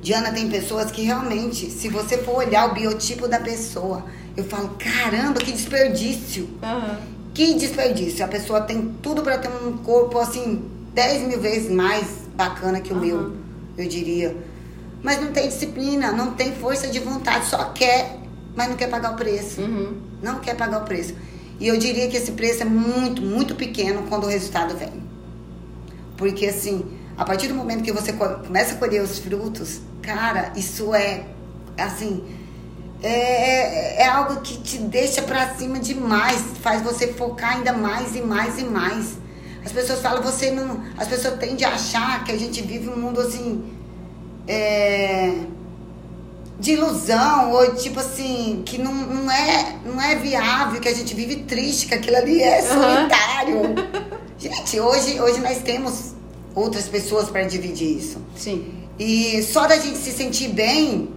Diana, 0.00 0.32
tem 0.32 0.48
pessoas 0.48 0.90
que 0.90 1.02
realmente, 1.02 1.70
se 1.70 1.88
você 1.88 2.18
for 2.18 2.36
olhar 2.36 2.70
o 2.70 2.74
biotipo 2.74 3.26
da 3.26 3.40
pessoa, 3.40 4.04
eu 4.36 4.44
falo, 4.44 4.76
caramba, 4.78 5.40
que 5.40 5.52
desperdício. 5.52 6.48
Aham. 6.62 6.98
Que 7.34 7.54
desperdício. 7.54 8.24
A 8.24 8.28
pessoa 8.28 8.60
tem 8.60 8.94
tudo 9.02 9.22
para 9.22 9.38
ter 9.38 9.48
um 9.48 9.78
corpo 9.78 10.18
assim, 10.18 10.62
10 10.94 11.28
mil 11.28 11.40
vezes 11.40 11.70
mais 11.70 12.06
bacana 12.34 12.80
que 12.80 12.92
o 12.92 12.96
Aham. 12.96 13.04
meu, 13.04 13.32
eu 13.76 13.88
diria. 13.88 14.36
Mas 15.02 15.20
não 15.20 15.32
tem 15.32 15.48
disciplina, 15.48 16.12
não 16.12 16.32
tem 16.34 16.52
força 16.52 16.88
de 16.88 16.98
vontade, 17.00 17.46
só 17.46 17.64
quer, 17.66 18.18
mas 18.56 18.68
não 18.68 18.76
quer 18.76 18.88
pagar 18.88 19.12
o 19.12 19.16
preço 19.16 19.60
Uhum. 19.60 19.96
não 20.22 20.40
quer 20.40 20.54
pagar 20.56 20.82
o 20.82 20.84
preço. 20.84 21.14
E 21.60 21.66
eu 21.68 21.76
diria 21.78 22.08
que 22.08 22.16
esse 22.16 22.32
preço 22.32 22.62
é 22.62 22.64
muito, 22.64 23.20
muito 23.22 23.54
pequeno 23.54 24.04
quando 24.08 24.24
o 24.24 24.28
resultado 24.28 24.76
vem. 24.76 24.92
Porque 26.16 26.46
assim, 26.46 26.84
a 27.16 27.24
partir 27.24 27.48
do 27.48 27.54
momento 27.54 27.82
que 27.82 27.92
você 27.92 28.12
co- 28.12 28.40
começa 28.46 28.74
a 28.74 28.76
colher 28.78 29.02
os 29.02 29.18
frutos, 29.18 29.80
Cara, 30.00 30.52
isso 30.56 30.94
é, 30.94 31.24
assim, 31.76 32.24
é, 33.02 34.00
é, 34.00 34.02
é 34.02 34.06
algo 34.08 34.40
que 34.40 34.56
te 34.62 34.78
deixa 34.78 35.20
pra 35.20 35.54
cima 35.54 35.78
demais, 35.78 36.40
faz 36.62 36.80
você 36.80 37.08
focar 37.08 37.56
ainda 37.56 37.74
mais 37.74 38.16
e 38.16 38.22
mais 38.22 38.58
e 38.58 38.64
mais. 38.64 39.18
As 39.62 39.70
pessoas 39.70 40.00
falam, 40.00 40.22
você 40.22 40.50
não. 40.50 40.80
As 40.96 41.06
pessoas 41.06 41.38
tendem 41.38 41.62
a 41.66 41.74
achar 41.74 42.24
que 42.24 42.32
a 42.32 42.38
gente 42.38 42.62
vive 42.62 42.88
um 42.88 42.96
mundo 42.96 43.20
assim. 43.20 43.64
É, 44.46 45.34
de 46.58 46.72
ilusão, 46.72 47.52
ou 47.52 47.74
tipo 47.74 48.00
assim, 48.00 48.62
que 48.66 48.78
não, 48.78 48.92
não, 48.92 49.30
é, 49.30 49.76
não 49.84 50.00
é 50.00 50.16
viável, 50.16 50.80
que 50.80 50.88
a 50.88 50.94
gente 50.94 51.14
vive 51.14 51.36
triste, 51.36 51.86
que 51.86 51.94
aquilo 51.94 52.16
ali 52.16 52.42
é 52.42 52.62
solitário. 52.62 53.56
Uhum. 53.58 53.74
gente, 54.36 54.80
hoje, 54.80 55.20
hoje 55.20 55.40
nós 55.40 55.58
temos 55.58 56.14
outras 56.54 56.88
pessoas 56.88 57.30
para 57.30 57.44
dividir 57.44 57.98
isso. 57.98 58.18
Sim. 58.34 58.72
E 58.98 59.40
só 59.44 59.68
da 59.68 59.76
gente 59.76 59.98
se 59.98 60.10
sentir 60.10 60.48
bem, 60.48 61.10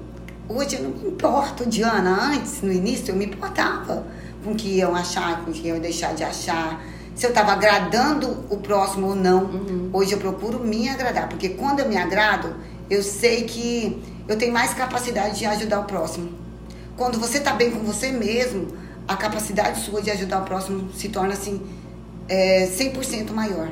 hoje 0.48 0.76
eu 0.76 0.84
não 0.84 0.92
me 0.92 1.08
importo, 1.08 1.66
Diana. 1.66 2.34
Antes, 2.34 2.62
no 2.62 2.72
início, 2.72 3.12
eu 3.12 3.16
me 3.16 3.26
importava 3.26 4.06
com 4.44 4.52
o 4.52 4.56
que 4.56 4.78
iam 4.78 4.96
achar, 4.96 5.44
com 5.44 5.50
o 5.50 5.54
que 5.54 5.68
iam 5.68 5.80
deixar 5.80 6.14
de 6.14 6.24
achar. 6.24 6.84
Se 7.16 7.26
eu 7.26 7.30
estava 7.30 7.54
agradando 7.54 8.46
o 8.50 8.58
próximo 8.58 9.08
ou 9.08 9.16
não. 9.16 9.46
Uhum. 9.46 9.90
Hoje 9.92 10.12
eu 10.12 10.20
procuro 10.20 10.60
me 10.60 10.88
agradar, 10.88 11.28
porque 11.28 11.50
quando 11.50 11.80
eu 11.80 11.90
me 11.90 11.98
agrado, 11.98 12.56
eu 12.90 13.02
sei 13.02 13.44
que 13.44 14.02
eu 14.28 14.38
tenho 14.38 14.54
mais 14.54 14.74
capacidade 14.74 15.40
de 15.40 15.46
ajudar 15.46 15.80
o 15.80 15.86
próximo. 15.86 16.30
Quando 16.96 17.20
você 17.20 17.38
está 17.38 17.54
bem 17.54 17.72
com 17.72 17.80
você 17.80 18.12
mesmo, 18.12 18.68
a 19.08 19.16
capacidade 19.16 19.82
sua 19.82 20.02
de 20.02 20.12
ajudar 20.12 20.42
o 20.42 20.46
próximo 20.46 20.92
se 20.94 21.10
torna 21.10 21.34
assim 21.34 21.62
é, 22.28 22.68
100% 22.68 23.32
maior. 23.32 23.70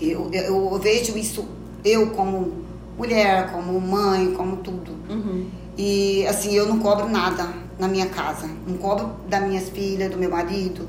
Eu, 0.00 0.28
eu, 0.32 0.70
eu, 0.72 0.78
vejo 0.78 1.16
isso, 1.16 1.46
eu 1.84 2.10
como 2.10 2.64
mulher, 2.98 3.52
como 3.52 3.80
mãe, 3.80 4.32
como 4.32 4.56
tudo. 4.56 4.92
Uhum. 5.08 5.46
E 5.76 6.26
assim, 6.26 6.54
eu 6.54 6.66
não 6.66 6.78
cobro 6.78 7.08
nada 7.08 7.48
na 7.78 7.86
minha 7.86 8.06
casa. 8.06 8.48
Não 8.66 8.76
cobro 8.78 9.12
das 9.28 9.42
minhas 9.46 9.68
filhas, 9.68 10.10
do 10.10 10.16
meu 10.16 10.30
marido. 10.30 10.88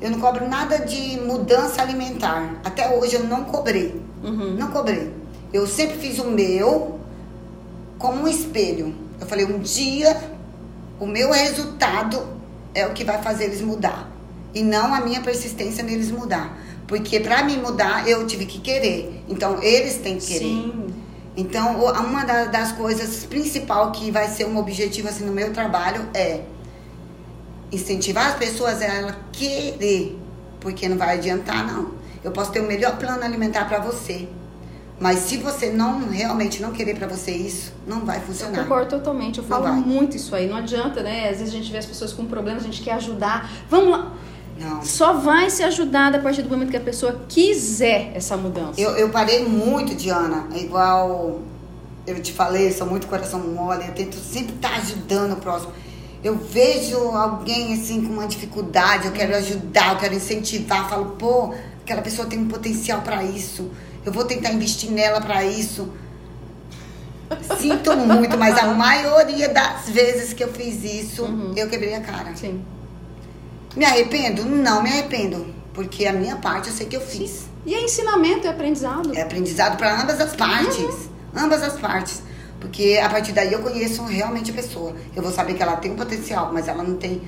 Eu 0.00 0.10
não 0.10 0.20
cobro 0.20 0.46
nada 0.48 0.78
de 0.78 1.18
mudança 1.20 1.82
alimentar. 1.82 2.60
Até 2.62 2.94
hoje 2.94 3.16
eu 3.16 3.24
não 3.24 3.44
cobrei. 3.44 4.00
Uhum. 4.22 4.54
Não 4.54 4.70
cobrei. 4.70 5.12
Eu 5.52 5.66
sempre 5.66 5.96
fiz 5.96 6.18
o 6.18 6.30
meu 6.30 7.00
como 7.98 8.22
um 8.22 8.28
espelho. 8.28 8.94
Eu 9.20 9.26
falei, 9.26 9.44
um 9.44 9.58
dia 9.58 10.16
o 10.98 11.06
meu 11.06 11.30
resultado 11.32 12.26
é 12.74 12.86
o 12.86 12.92
que 12.92 13.04
vai 13.04 13.22
fazer 13.22 13.44
eles 13.44 13.60
mudar. 13.60 14.10
E 14.54 14.62
não 14.62 14.94
a 14.94 15.00
minha 15.00 15.20
persistência 15.20 15.84
neles 15.84 16.10
mudar. 16.10 16.58
Porque 16.86 17.20
para 17.20 17.42
me 17.42 17.56
mudar, 17.56 18.08
eu 18.08 18.26
tive 18.26 18.46
que 18.46 18.60
querer. 18.60 19.22
Então, 19.28 19.62
eles 19.62 19.96
têm 19.96 20.18
que 20.18 20.26
querer. 20.26 20.46
Sim. 20.46 20.86
Então, 21.36 21.84
uma 21.84 22.24
das 22.24 22.72
coisas 22.72 23.24
principal 23.24 23.92
que 23.92 24.10
vai 24.10 24.28
ser 24.28 24.46
um 24.46 24.56
objetivo 24.56 25.08
assim 25.08 25.24
no 25.24 25.32
meu 25.32 25.52
trabalho 25.52 26.08
é 26.14 26.42
incentivar 27.70 28.28
as 28.28 28.36
pessoas 28.36 28.80
a 28.80 28.84
ela 28.86 29.16
querer, 29.32 30.18
porque 30.60 30.88
não 30.88 30.96
vai 30.96 31.18
adiantar 31.18 31.66
não. 31.66 31.92
Eu 32.24 32.30
posso 32.30 32.52
ter 32.52 32.60
o 32.60 32.66
melhor 32.66 32.96
plano 32.96 33.22
alimentar 33.22 33.66
para 33.66 33.80
você, 33.80 34.28
mas 34.98 35.20
se 35.20 35.36
você 35.36 35.70
não 35.70 36.08
realmente 36.08 36.62
não 36.62 36.72
querer 36.72 36.96
para 36.96 37.06
você 37.06 37.30
isso, 37.30 37.72
não 37.86 38.04
vai 38.04 38.18
funcionar. 38.20 38.58
Eu 38.58 38.62
concordo 38.62 38.90
totalmente. 38.90 39.38
Eu 39.38 39.44
falo 39.44 39.70
muito 39.74 40.16
isso 40.16 40.34
aí. 40.34 40.48
Não 40.48 40.56
adianta, 40.56 41.02
né? 41.02 41.28
Às 41.28 41.38
vezes 41.38 41.52
a 41.52 41.56
gente 41.56 41.70
vê 41.70 41.78
as 41.78 41.86
pessoas 41.86 42.14
com 42.14 42.24
problemas, 42.24 42.62
a 42.62 42.66
gente 42.66 42.82
quer 42.82 42.92
ajudar. 42.92 43.50
Vamos 43.68 43.90
lá. 43.90 44.12
Não. 44.58 44.82
Só 44.82 45.12
vai 45.12 45.50
ser 45.50 45.64
ajudada 45.64 46.16
a 46.16 46.20
partir 46.20 46.40
do 46.40 46.48
momento 46.48 46.70
que 46.70 46.78
a 46.78 46.80
pessoa 46.80 47.20
quiser 47.28 48.12
essa 48.14 48.38
mudança. 48.38 48.80
Eu, 48.80 48.92
eu 48.92 49.10
parei 49.10 49.46
muito, 49.46 49.94
Diana. 49.94 50.46
É 50.54 50.60
igual 50.60 51.42
eu 52.06 52.22
te 52.22 52.32
falei, 52.32 52.72
sou 52.72 52.86
muito 52.86 53.06
coração 53.06 53.40
mole. 53.40 53.84
Eu 53.86 53.92
tento 53.92 54.16
sempre 54.16 54.54
estar 54.54 54.70
tá 54.70 54.76
ajudando 54.76 55.32
o 55.32 55.36
próximo. 55.36 55.72
Eu 56.24 56.36
vejo 56.36 56.96
alguém 56.96 57.74
assim 57.74 58.02
com 58.02 58.14
uma 58.14 58.26
dificuldade, 58.26 59.06
eu 59.06 59.12
quero 59.12 59.36
ajudar, 59.36 59.92
eu 59.92 59.98
quero 59.98 60.14
incentivar. 60.14 60.84
Eu 60.84 60.88
falo, 60.88 61.04
pô, 61.18 61.54
aquela 61.82 62.00
pessoa 62.00 62.26
tem 62.26 62.38
um 62.38 62.48
potencial 62.48 63.02
para 63.02 63.22
isso 63.22 63.70
eu 64.06 64.12
vou 64.12 64.24
tentar 64.24 64.52
investir 64.52 64.90
nela 64.92 65.20
para 65.20 65.44
isso. 65.44 65.88
Sinto 67.58 67.96
muito, 67.96 68.38
mas 68.38 68.56
a 68.56 68.66
maioria 68.66 69.48
das 69.48 69.88
vezes 69.88 70.32
que 70.32 70.44
eu 70.44 70.52
fiz 70.52 70.84
isso, 70.84 71.24
uhum. 71.24 71.52
eu 71.56 71.68
quebrei 71.68 71.92
a 71.92 72.00
cara. 72.00 72.34
Sim. 72.36 72.64
Me 73.74 73.84
arrependo? 73.84 74.44
Não 74.44 74.80
me 74.80 74.90
arrependo. 74.90 75.52
Porque 75.74 76.06
a 76.06 76.12
minha 76.12 76.36
parte 76.36 76.68
eu 76.68 76.74
sei 76.74 76.86
que 76.86 76.96
eu 76.96 77.00
fiz. 77.00 77.30
Sim. 77.30 77.48
E 77.66 77.74
é 77.74 77.82
ensinamento, 77.82 78.46
é 78.46 78.50
aprendizado. 78.50 79.12
É 79.12 79.22
aprendizado 79.22 79.76
para 79.76 80.00
ambas 80.00 80.20
as 80.20 80.36
partes. 80.36 80.78
Uhum. 80.78 81.08
Ambas 81.34 81.62
as 81.64 81.74
partes. 81.80 82.22
Porque 82.60 83.00
a 83.02 83.08
partir 83.10 83.32
daí 83.32 83.52
eu 83.52 83.58
conheço 83.58 84.04
realmente 84.04 84.52
a 84.52 84.54
pessoa. 84.54 84.94
Eu 85.16 85.22
vou 85.22 85.32
saber 85.32 85.54
que 85.54 85.62
ela 85.64 85.76
tem 85.76 85.90
um 85.90 85.96
potencial, 85.96 86.52
mas 86.52 86.68
ela 86.68 86.84
não 86.84 86.96
tem 86.96 87.22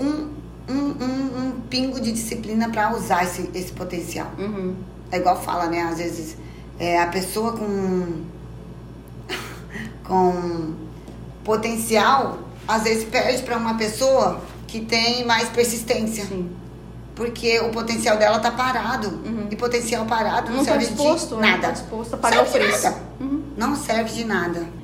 um, 0.00 0.30
um, 0.66 0.74
um, 0.74 1.46
um 1.46 1.60
pingo 1.68 2.00
de 2.00 2.10
disciplina 2.10 2.70
para 2.70 2.96
usar 2.96 3.22
esse, 3.24 3.50
esse 3.54 3.72
potencial. 3.72 4.32
Uhum. 4.38 4.74
É 5.10 5.18
igual 5.18 5.40
fala, 5.40 5.66
né? 5.66 5.82
Às 5.82 5.98
vezes 5.98 6.36
é, 6.78 7.00
a 7.00 7.06
pessoa 7.06 7.52
com, 7.52 8.24
com 10.04 10.74
potencial, 11.44 12.38
às 12.66 12.84
vezes 12.84 13.04
perde 13.04 13.42
para 13.42 13.56
uma 13.56 13.74
pessoa 13.74 14.40
que 14.66 14.80
tem 14.80 15.24
mais 15.24 15.48
persistência. 15.48 16.24
Sim. 16.24 16.50
Porque 17.14 17.60
o 17.60 17.70
potencial 17.70 18.16
dela 18.16 18.38
tá 18.38 18.50
parado. 18.50 19.08
Uhum. 19.08 19.48
E 19.50 19.56
potencial 19.56 20.06
parado 20.06 20.50
não, 20.50 20.58
não 20.58 20.64
tá 20.64 20.72
serve 20.72 20.86
tá 20.86 20.92
disposto, 20.92 21.34
de 21.34 21.40
nada. 21.40 21.52
Não 21.52 21.60
tá 21.60 21.70
disposto 21.72 22.14
a 22.14 22.16
pagar 22.16 22.46
serve 22.46 22.66
o 22.66 22.70
preço. 22.70 22.96
Uhum. 23.20 23.42
Não 23.56 23.76
serve 23.76 24.12
de 24.12 24.24
nada. 24.24 24.79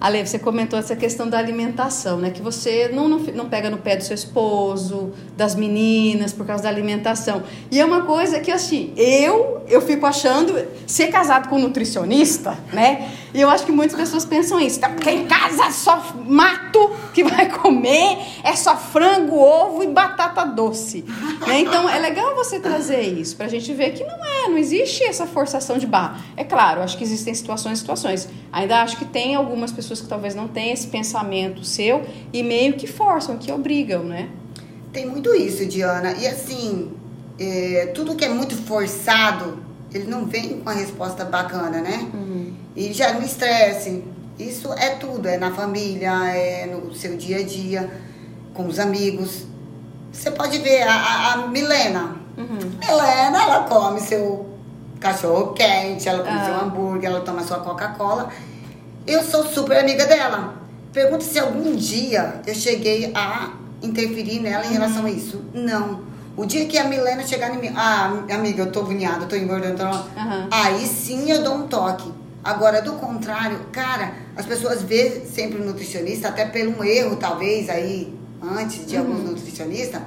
Ale, 0.00 0.26
você 0.26 0.38
comentou 0.38 0.78
essa 0.78 0.96
questão 0.96 1.28
da 1.28 1.36
alimentação, 1.36 2.18
né? 2.18 2.30
Que 2.30 2.40
você 2.40 2.88
não, 2.88 3.06
não, 3.06 3.18
não 3.18 3.48
pega 3.50 3.68
no 3.68 3.76
pé 3.76 3.96
do 3.96 4.02
seu 4.02 4.14
esposo, 4.14 5.12
das 5.36 5.54
meninas, 5.54 6.32
por 6.32 6.46
causa 6.46 6.62
da 6.62 6.70
alimentação. 6.70 7.42
E 7.70 7.78
é 7.78 7.84
uma 7.84 8.02
coisa 8.02 8.40
que, 8.40 8.50
assim, 8.50 8.94
eu, 8.96 9.62
eu 9.68 9.82
fico 9.82 10.06
achando, 10.06 10.58
ser 10.86 11.08
casado 11.08 11.50
com 11.50 11.56
um 11.56 11.60
nutricionista, 11.60 12.56
né? 12.72 13.10
E 13.32 13.40
eu 13.40 13.48
acho 13.48 13.64
que 13.64 13.72
muitas 13.72 13.96
pessoas 13.96 14.24
pensam 14.24 14.58
isso. 14.60 14.80
Porque 14.80 15.10
em 15.10 15.26
casa 15.26 15.64
é 15.64 15.70
só 15.70 16.14
mato 16.26 16.90
que 17.12 17.22
vai 17.24 17.50
comer, 17.50 18.18
é 18.42 18.54
só 18.56 18.76
frango, 18.76 19.36
ovo 19.36 19.82
e 19.82 19.88
batata 19.88 20.44
doce. 20.44 21.04
Né? 21.46 21.60
Então 21.60 21.88
é 21.88 21.98
legal 21.98 22.34
você 22.34 22.58
trazer 22.60 23.00
isso 23.00 23.36
pra 23.36 23.48
gente 23.48 23.72
ver 23.72 23.92
que 23.92 24.04
não 24.04 24.24
é, 24.24 24.48
não 24.48 24.58
existe 24.58 25.04
essa 25.04 25.26
forçação 25.26 25.78
de 25.78 25.86
barra. 25.86 26.20
É 26.36 26.44
claro, 26.44 26.82
acho 26.82 26.96
que 26.96 27.04
existem 27.04 27.34
situações 27.34 27.78
e 27.78 27.80
situações. 27.80 28.28
Ainda 28.52 28.82
acho 28.82 28.96
que 28.96 29.04
tem 29.04 29.34
algumas 29.34 29.72
pessoas 29.72 30.00
que 30.00 30.08
talvez 30.08 30.34
não 30.34 30.48
tenham 30.48 30.72
esse 30.72 30.86
pensamento 30.86 31.64
seu 31.64 32.02
e 32.32 32.42
meio 32.42 32.74
que 32.74 32.86
forçam, 32.86 33.36
que 33.38 33.50
obrigam, 33.50 34.04
né? 34.04 34.28
Tem 34.92 35.06
muito 35.06 35.34
isso, 35.34 35.64
Diana. 35.66 36.14
E 36.14 36.26
assim, 36.26 36.92
é, 37.38 37.92
tudo 37.94 38.16
que 38.16 38.24
é 38.24 38.28
muito 38.28 38.56
forçado 38.56 39.70
ele 39.92 40.06
não 40.06 40.24
vem 40.26 40.60
com 40.60 40.70
a 40.70 40.72
resposta 40.72 41.24
bacana, 41.24 41.80
né? 41.80 42.08
Uhum. 42.14 42.54
E 42.74 42.92
gera 42.92 43.18
um 43.18 43.22
estresse. 43.22 44.04
Isso 44.38 44.72
é 44.72 44.90
tudo, 44.90 45.28
é 45.28 45.36
na 45.36 45.52
família, 45.52 46.12
é 46.34 46.66
no 46.66 46.94
seu 46.94 47.16
dia 47.16 47.38
a 47.38 47.42
dia, 47.42 47.90
com 48.54 48.66
os 48.66 48.78
amigos. 48.78 49.46
Você 50.12 50.30
pode 50.30 50.58
ver 50.58 50.82
a, 50.82 51.32
a 51.32 51.46
Milena. 51.48 52.16
Uhum. 52.36 52.58
Milena, 52.78 53.42
ela 53.42 53.64
come 53.64 54.00
seu 54.00 54.48
cachorro 54.98 55.52
quente, 55.52 56.08
ela 56.08 56.24
come 56.24 56.38
ah. 56.38 56.44
seu 56.44 56.54
hambúrguer, 56.54 57.10
ela 57.10 57.20
toma 57.20 57.42
sua 57.42 57.58
Coca-Cola. 57.58 58.30
Eu 59.06 59.22
sou 59.22 59.44
super 59.44 59.78
amiga 59.78 60.06
dela. 60.06 60.54
Pergunta 60.92 61.24
se 61.24 61.38
algum 61.38 61.74
dia 61.74 62.40
eu 62.46 62.54
cheguei 62.54 63.12
a 63.14 63.52
interferir 63.82 64.40
nela 64.40 64.64
em 64.66 64.72
relação 64.72 65.04
a 65.06 65.10
isso. 65.10 65.44
Não. 65.52 66.00
O 66.36 66.46
dia 66.46 66.66
que 66.66 66.78
a 66.78 66.84
Milena 66.84 67.26
chegar 67.26 67.54
em 67.54 67.58
mim, 67.58 67.72
ah, 67.76 68.24
amiga, 68.32 68.62
eu 68.62 68.72
tô 68.72 68.80
agoniada, 68.80 69.26
tô 69.26 69.36
engordando, 69.36 69.76
tô... 69.76 69.84
Uhum. 69.84 70.48
aí 70.50 70.86
sim 70.86 71.30
eu 71.30 71.42
dou 71.42 71.54
um 71.54 71.66
toque. 71.66 72.10
Agora, 72.42 72.80
do 72.80 72.94
contrário, 72.94 73.58
cara, 73.70 74.14
as 74.36 74.46
pessoas 74.46 74.82
veem 74.82 75.26
sempre 75.26 75.60
o 75.60 75.64
nutricionista, 75.64 76.28
até 76.28 76.46
pelo 76.46 76.78
um 76.78 76.84
erro, 76.84 77.16
talvez, 77.16 77.68
aí, 77.68 78.14
antes 78.42 78.86
de 78.86 78.96
uhum. 78.96 79.02
alguns 79.02 79.24
nutricionistas, 79.24 80.00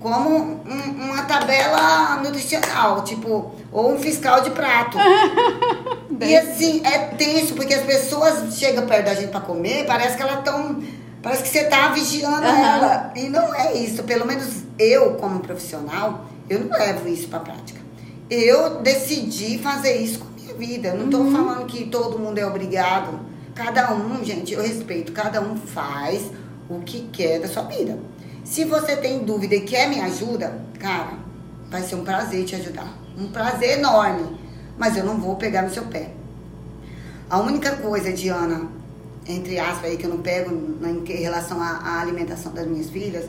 como 0.00 0.30
um, 0.30 0.60
uma 0.98 1.22
tabela 1.22 2.16
nutricional, 2.22 3.04
tipo, 3.04 3.54
ou 3.70 3.92
um 3.92 3.98
fiscal 3.98 4.40
de 4.40 4.50
prato. 4.50 4.98
e 6.20 6.36
assim, 6.36 6.82
é 6.84 6.98
tenso, 7.16 7.54
porque 7.54 7.74
as 7.74 7.82
pessoas 7.82 8.58
chegam 8.58 8.86
perto 8.86 9.04
da 9.04 9.14
gente 9.14 9.30
para 9.30 9.40
comer, 9.40 9.86
parece 9.86 10.16
que 10.16 10.22
elas 10.22 10.38
estão 10.38 10.80
Parece 11.22 11.42
que 11.42 11.48
você 11.50 11.64
tá 11.64 11.88
vigiando 11.88 12.46
uhum. 12.46 12.64
ela. 12.64 13.12
E 13.14 13.28
não 13.28 13.54
é 13.54 13.74
isso. 13.74 14.02
Pelo 14.04 14.26
menos 14.26 14.62
eu, 14.78 15.14
como 15.16 15.40
profissional, 15.40 16.24
eu 16.48 16.60
não 16.60 16.78
levo 16.78 17.08
isso 17.08 17.28
pra 17.28 17.40
prática. 17.40 17.80
Eu 18.30 18.80
decidi 18.80 19.58
fazer 19.58 19.96
isso 19.96 20.20
vida. 20.60 20.88
Eu 20.88 20.98
não 20.98 21.04
uhum. 21.04 21.10
tô 21.10 21.36
falando 21.36 21.66
que 21.66 21.86
todo 21.86 22.18
mundo 22.18 22.38
é 22.38 22.46
obrigado. 22.46 23.18
Cada 23.54 23.92
um, 23.92 24.22
gente, 24.22 24.52
eu 24.52 24.62
respeito. 24.62 25.10
Cada 25.12 25.40
um 25.40 25.56
faz 25.56 26.30
o 26.68 26.80
que 26.80 27.08
quer 27.10 27.40
da 27.40 27.48
sua 27.48 27.62
vida. 27.62 27.98
Se 28.44 28.64
você 28.64 28.96
tem 28.96 29.24
dúvida 29.24 29.54
e 29.54 29.62
quer 29.62 29.88
me 29.88 30.00
ajuda, 30.00 30.62
cara, 30.78 31.14
vai 31.68 31.82
ser 31.82 31.96
um 31.96 32.04
prazer 32.04 32.44
te 32.44 32.54
ajudar. 32.54 32.94
Um 33.18 33.28
prazer 33.28 33.78
enorme. 33.78 34.38
Mas 34.78 34.96
eu 34.96 35.04
não 35.04 35.18
vou 35.18 35.36
pegar 35.36 35.62
no 35.62 35.70
seu 35.70 35.84
pé. 35.84 36.10
A 37.28 37.38
única 37.38 37.76
coisa, 37.76 38.12
Diana, 38.12 38.68
entre 39.26 39.58
aspas 39.58 39.90
aí 39.90 39.96
que 39.96 40.04
eu 40.04 40.10
não 40.10 40.18
pego 40.18 40.54
na, 40.80 40.90
em 40.90 41.04
relação 41.04 41.62
à, 41.62 41.68
à 41.68 42.00
alimentação 42.00 42.52
das 42.52 42.66
minhas 42.66 42.90
filhas, 42.90 43.24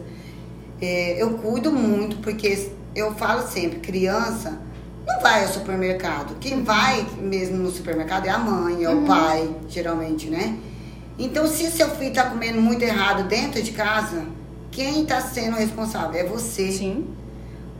é, 0.81 1.21
eu 1.21 1.37
cuido 1.37 1.71
muito 1.71 2.17
porque 2.17 2.69
eu 2.95 3.13
falo 3.15 3.47
sempre, 3.47 3.79
criança 3.79 4.59
não 5.05 5.19
vai 5.21 5.43
ao 5.43 5.49
supermercado. 5.51 6.35
Quem 6.39 6.63
vai 6.63 7.05
mesmo 7.19 7.57
no 7.57 7.71
supermercado 7.71 8.27
é 8.27 8.29
a 8.29 8.37
mãe, 8.37 8.83
é 8.83 8.89
o 8.89 8.97
uhum. 8.97 9.05
pai, 9.05 9.55
geralmente, 9.67 10.29
né? 10.29 10.57
Então, 11.17 11.45
se 11.47 11.69
seu 11.69 11.89
filho 11.89 12.09
está 12.09 12.25
comendo 12.25 12.61
muito 12.61 12.81
errado 12.83 13.27
dentro 13.27 13.61
de 13.61 13.71
casa, 13.71 14.25
quem 14.71 15.03
está 15.03 15.21
sendo 15.21 15.57
responsável 15.57 16.19
é 16.19 16.23
você. 16.23 16.71
Sim. 16.71 17.07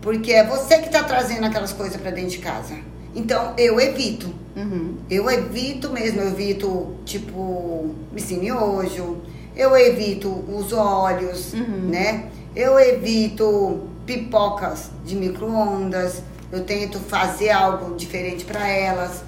Porque 0.02 0.32
é 0.32 0.46
você 0.46 0.80
que 0.80 0.88
está 0.88 1.04
trazendo 1.04 1.46
aquelas 1.46 1.72
coisas 1.74 2.00
para 2.00 2.12
dentro 2.12 2.32
de 2.32 2.40
casa. 2.40 2.76
Então, 3.16 3.54
eu 3.58 3.80
evito. 3.80 4.34
Uhum. 4.56 4.98
Eu 5.10 5.30
evito 5.30 5.90
mesmo, 5.92 6.22
eu 6.22 6.28
evito, 6.28 6.96
tipo, 7.06 7.96
miojo, 8.12 9.18
eu 9.56 9.76
evito 9.78 10.30
os 10.30 10.74
óleos, 10.74 11.54
uhum. 11.54 11.90
né? 11.90 12.26
Eu 12.56 12.80
evito 12.80 13.88
pipocas 14.06 14.90
de 15.06 15.16
micro-ondas, 15.16 16.22
eu 16.52 16.64
tento 16.64 17.00
fazer 17.00 17.50
algo 17.50 17.96
diferente 17.96 18.44
para 18.46 18.68
elas. 18.68 19.24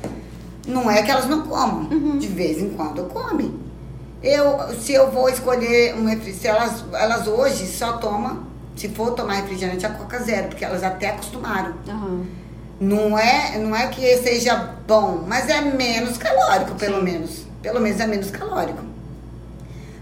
Não 0.68 0.90
é 0.90 1.02
que 1.02 1.12
elas 1.12 1.28
não 1.28 1.44
comam, 1.44 1.90
uhum. 1.90 2.18
de 2.18 2.28
vez 2.28 2.62
em 2.62 2.70
quando 2.70 3.04
comem. 3.06 3.54
Eu, 4.22 4.74
se 4.80 4.94
eu 4.94 5.12
vou 5.12 5.30
escolher 5.30 5.96
um 5.96 6.06
refrigerante, 6.06 6.48
elas, 6.48 6.86
elas 6.94 7.28
hoje 7.28 7.68
só 7.68 7.98
tomam, 7.98 8.44
se 8.76 8.88
for 8.90 9.12
tomar 9.12 9.34
refrigerante, 9.34 9.86
a 9.86 9.90
Coca 9.90 10.20
Zero, 10.20 10.48
porque 10.48 10.64
elas 10.64 10.84
até 10.84 11.10
acostumaram. 11.10 11.74
Uhum. 11.88 12.26
Não 12.80 13.18
é, 13.18 13.58
não 13.58 13.76
é 13.76 13.88
que 13.88 14.18
seja 14.18 14.56
bom, 14.88 15.24
mas 15.28 15.50
é 15.50 15.62
menos 15.62 16.18
calórico, 16.18 16.76
pelo 16.76 16.98
Sim. 16.98 17.04
menos. 17.04 17.46
Pelo 17.62 17.80
menos 17.80 18.00
é 18.00 18.08
menos 18.08 18.32
calórico. 18.32 18.84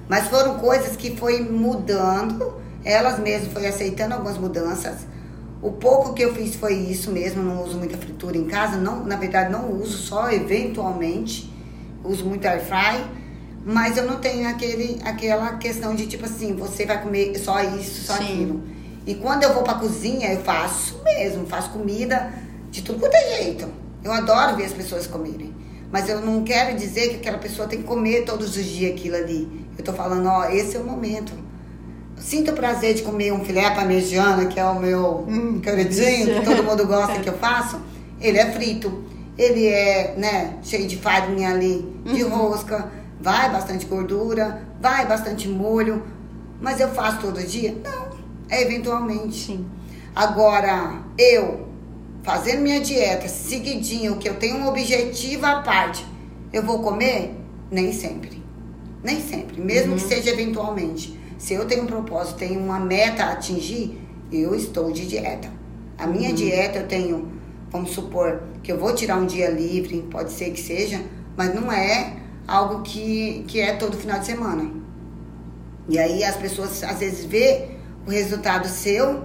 Mas 0.08 0.28
foram 0.28 0.56
coisas 0.60 0.96
que 0.96 1.16
foi 1.16 1.42
mudando, 1.42 2.54
elas 2.84 3.20
mesmas 3.20 3.54
foi 3.54 3.68
aceitando 3.68 4.14
algumas 4.14 4.38
mudanças. 4.38 4.98
O 5.62 5.72
pouco 5.72 6.14
que 6.14 6.24
eu 6.24 6.34
fiz 6.34 6.56
foi 6.56 6.74
isso 6.74 7.12
mesmo, 7.12 7.44
não 7.44 7.64
uso 7.64 7.78
muita 7.78 7.96
fritura 7.98 8.36
em 8.36 8.46
casa, 8.46 8.78
não, 8.78 9.04
na 9.04 9.16
verdade 9.16 9.52
não 9.52 9.72
uso, 9.72 9.98
só 9.98 10.32
eventualmente 10.32 11.52
uso 12.04 12.26
muito 12.26 12.48
air 12.48 12.62
fry, 12.62 13.06
mas 13.64 13.96
eu 13.96 14.08
não 14.08 14.20
tenho 14.20 14.50
aquele, 14.50 15.00
aquela 15.04 15.58
questão 15.58 15.94
de 15.94 16.08
tipo 16.08 16.26
assim, 16.26 16.56
você 16.56 16.86
vai 16.86 17.02
comer 17.02 17.38
só 17.38 17.62
isso, 17.62 18.04
só 18.06 18.14
Sim. 18.18 18.24
aquilo. 18.24 18.64
E 19.06 19.16
quando 19.16 19.44
eu 19.44 19.54
vou 19.54 19.62
pra 19.64 19.76
cozinha, 19.76 20.34
eu 20.34 20.42
faço 20.42 21.00
mesmo, 21.04 21.46
faço 21.46 21.70
comida 21.70 22.34
de 22.72 22.82
tudo 22.82 23.00
quanto 23.00 23.14
é 23.14 23.38
jeito. 23.38 23.68
Eu 24.04 24.12
adoro 24.12 24.56
ver 24.56 24.66
as 24.66 24.74
pessoas 24.74 25.06
comerem. 25.06 25.54
Mas 25.92 26.08
eu 26.08 26.22
não 26.22 26.44
quero 26.44 26.78
dizer 26.78 27.10
que 27.10 27.16
aquela 27.18 27.38
pessoa 27.38 27.68
tem 27.68 27.82
que 27.82 27.88
comer 27.88 28.24
todos 28.24 28.56
os 28.56 28.64
dias 28.64 28.94
aquilo 28.94 29.16
ali. 29.16 29.68
Eu 29.78 29.84
tô 29.84 29.92
falando, 29.92 30.26
ó, 30.28 30.46
esse 30.46 30.78
é 30.78 30.80
o 30.80 30.84
momento. 30.84 31.34
Sinto 32.22 32.52
o 32.52 32.54
prazer 32.54 32.94
de 32.94 33.02
comer 33.02 33.34
um 33.34 33.44
filé 33.44 33.68
parmegiana, 33.72 34.46
que 34.46 34.60
é 34.60 34.66
o 34.66 34.80
meu 34.80 35.26
hum, 35.28 35.60
queridinho, 35.60 36.40
que 36.40 36.46
todo 36.46 36.64
mundo 36.64 36.86
gosta 36.86 37.18
que 37.20 37.28
eu 37.28 37.38
faço. 37.38 37.82
Ele 38.22 38.38
é 38.38 38.52
frito. 38.52 39.04
Ele 39.36 39.66
é, 39.66 40.14
né, 40.16 40.58
cheio 40.62 40.88
de 40.88 40.98
farinha 40.98 41.50
ali, 41.50 41.84
de 42.06 42.24
uhum. 42.24 42.30
rosca. 42.30 42.92
Vai 43.20 43.52
bastante 43.52 43.88
gordura, 43.88 44.62
vai 44.80 45.08
bastante 45.08 45.50
molho. 45.50 46.04
Mas 46.62 46.80
eu 46.80 46.90
faço 46.90 47.22
todo 47.22 47.42
dia? 47.42 47.76
Não. 47.84 48.12
É 48.48 48.62
eventualmente. 48.62 49.48
Sim. 49.48 49.66
Agora, 50.16 51.02
eu 51.18 51.68
fazendo 52.22 52.62
minha 52.62 52.80
dieta 52.80 53.28
seguidinho, 53.28 54.18
que 54.18 54.30
eu 54.30 54.36
tenho 54.36 54.58
um 54.58 54.68
objetivo 54.68 55.46
à 55.48 55.62
parte, 55.62 56.06
eu 56.54 56.62
vou 56.62 56.84
comer? 56.84 57.36
Nem 57.72 57.92
sempre. 57.92 58.44
Nem 59.04 59.20
sempre. 59.20 59.60
Mesmo 59.60 59.94
uhum. 59.94 59.98
que 59.98 60.04
seja 60.04 60.30
eventualmente. 60.30 61.20
Se 61.42 61.56
eu 61.56 61.66
tenho 61.66 61.86
um 61.86 61.88
propósito, 61.88 62.38
tenho 62.38 62.60
uma 62.60 62.80
meta 62.80 63.24
a 63.24 63.32
atingir, 63.32 64.00
eu 64.32 64.54
estou 64.54 64.92
de 64.92 65.08
dieta. 65.08 65.50
A 65.98 66.06
minha 66.06 66.30
uhum. 66.30 66.36
dieta 66.36 66.78
eu 66.78 66.88
tenho, 66.88 67.32
vamos 67.72 67.90
supor, 67.94 68.44
que 68.62 68.72
eu 68.72 68.78
vou 68.78 68.94
tirar 68.94 69.18
um 69.18 69.26
dia 69.26 69.50
livre, 69.50 70.08
pode 70.12 70.32
ser 70.32 70.52
que 70.52 70.62
seja, 70.62 71.02
mas 71.36 71.52
não 71.56 71.72
é 71.72 72.18
algo 72.48 72.84
que, 72.84 73.44
que 73.48 73.60
é 73.60 73.74
todo 73.74 73.98
final 73.98 74.20
de 74.20 74.28
semana. 74.28 74.72
E 75.90 75.98
aí 75.98 76.24
as 76.24 76.36
pessoas 76.36 76.84
às 76.84 77.00
vezes 77.00 77.26
vê 77.26 77.70
o 78.06 78.12
resultado 78.12 78.68
seu 78.68 79.24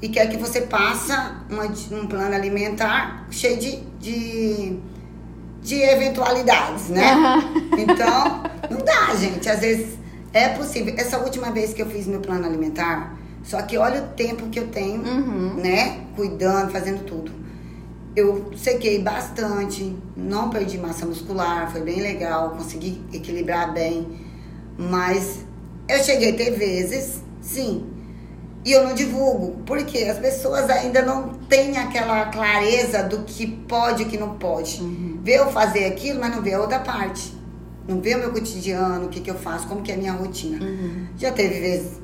e 0.00 0.08
quer 0.08 0.28
que 0.28 0.36
você 0.36 0.60
passe 0.60 1.10
uma, 1.50 1.64
um 1.64 2.06
plano 2.06 2.32
alimentar 2.32 3.26
cheio 3.28 3.58
de, 3.58 3.80
de, 3.98 4.78
de 5.62 5.82
eventualidades, 5.82 6.90
né? 6.90 7.12
Uhum. 7.12 7.70
Então, 7.76 8.42
não 8.70 8.84
dá, 8.84 9.16
gente. 9.16 9.48
Às 9.48 9.58
vezes 9.58 10.05
é 10.36 10.48
possível. 10.50 10.94
Essa 10.96 11.18
última 11.18 11.50
vez 11.50 11.72
que 11.72 11.80
eu 11.80 11.86
fiz 11.86 12.06
meu 12.06 12.20
plano 12.20 12.46
alimentar, 12.46 13.16
só 13.42 13.62
que 13.62 13.78
olha 13.78 14.02
o 14.02 14.08
tempo 14.08 14.48
que 14.48 14.58
eu 14.58 14.68
tenho, 14.68 15.02
uhum. 15.02 15.54
né? 15.54 16.00
Cuidando, 16.14 16.70
fazendo 16.70 17.04
tudo. 17.04 17.32
Eu 18.14 18.50
sequei 18.56 19.02
bastante, 19.02 19.94
não 20.16 20.50
perdi 20.50 20.78
massa 20.78 21.04
muscular, 21.04 21.70
foi 21.70 21.82
bem 21.82 22.00
legal, 22.00 22.50
consegui 22.50 23.02
equilibrar 23.12 23.72
bem. 23.72 24.20
Mas 24.78 25.40
eu 25.88 25.98
cheguei 26.02 26.32
a 26.32 26.36
ter 26.36 26.50
vezes, 26.50 27.22
sim, 27.40 27.86
e 28.66 28.72
eu 28.72 28.82
não 28.82 28.94
divulgo, 28.94 29.62
porque 29.64 29.98
as 29.98 30.18
pessoas 30.18 30.68
ainda 30.68 31.00
não 31.02 31.28
têm 31.48 31.78
aquela 31.78 32.26
clareza 32.26 33.04
do 33.04 33.18
que 33.22 33.46
pode 33.46 34.02
e 34.02 34.06
que 34.06 34.18
não 34.18 34.30
pode. 34.30 34.82
Uhum. 34.82 35.20
Vê 35.22 35.38
eu 35.38 35.52
fazer 35.52 35.84
aquilo, 35.84 36.18
mas 36.18 36.34
não 36.34 36.42
vê 36.42 36.54
a 36.54 36.60
outra 36.60 36.80
parte. 36.80 37.35
Não 37.86 38.00
vê 38.00 38.14
o 38.14 38.18
meu 38.18 38.32
cotidiano, 38.32 39.06
o 39.06 39.08
que, 39.08 39.20
que 39.20 39.30
eu 39.30 39.36
faço, 39.36 39.68
como 39.68 39.82
que 39.82 39.92
é 39.92 39.94
a 39.94 39.98
minha 39.98 40.12
rotina. 40.12 40.64
Uhum. 40.64 41.06
Já 41.16 41.30
teve 41.30 41.60
vezes, 41.60 42.00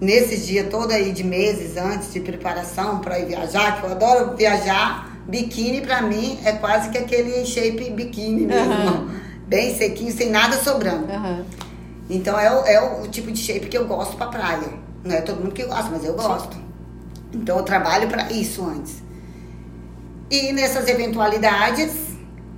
nesses 0.00 0.46
dias 0.46 0.68
todo 0.70 0.92
aí 0.92 1.12
de 1.12 1.24
meses 1.24 1.76
antes 1.76 2.12
de 2.12 2.20
preparação 2.20 3.00
para 3.00 3.18
ir 3.18 3.26
viajar, 3.26 3.80
que 3.80 3.86
eu 3.86 3.92
adoro 3.92 4.36
viajar, 4.36 5.16
biquíni 5.26 5.80
para 5.80 6.02
mim 6.02 6.38
é 6.44 6.52
quase 6.52 6.90
que 6.90 6.98
aquele 6.98 7.44
shape 7.44 7.90
biquíni 7.90 8.46
mesmo. 8.46 8.72
Uhum. 8.72 9.26
Bem 9.46 9.76
sequinho, 9.76 10.12
sem 10.12 10.30
nada 10.30 10.56
sobrando. 10.56 11.06
Então 12.10 12.38
é 12.38 12.52
o, 12.52 12.64
é 12.64 13.02
o 13.02 13.08
tipo 13.08 13.30
de 13.30 13.38
shape 13.38 13.66
que 13.68 13.78
eu 13.78 13.86
gosto 13.86 14.16
pra 14.16 14.26
praia. 14.26 14.68
Não 15.04 15.14
é 15.14 15.20
todo 15.20 15.40
mundo 15.40 15.52
que 15.52 15.64
gosta, 15.64 15.88
mas 15.90 16.04
eu 16.04 16.14
gosto. 16.14 16.54
Sim. 16.54 16.64
Então 17.32 17.56
eu 17.56 17.62
trabalho 17.62 18.08
para 18.08 18.32
isso 18.32 18.64
antes. 18.64 19.02
E 20.28 20.52
nessas 20.52 20.88
eventualidades, 20.88 21.92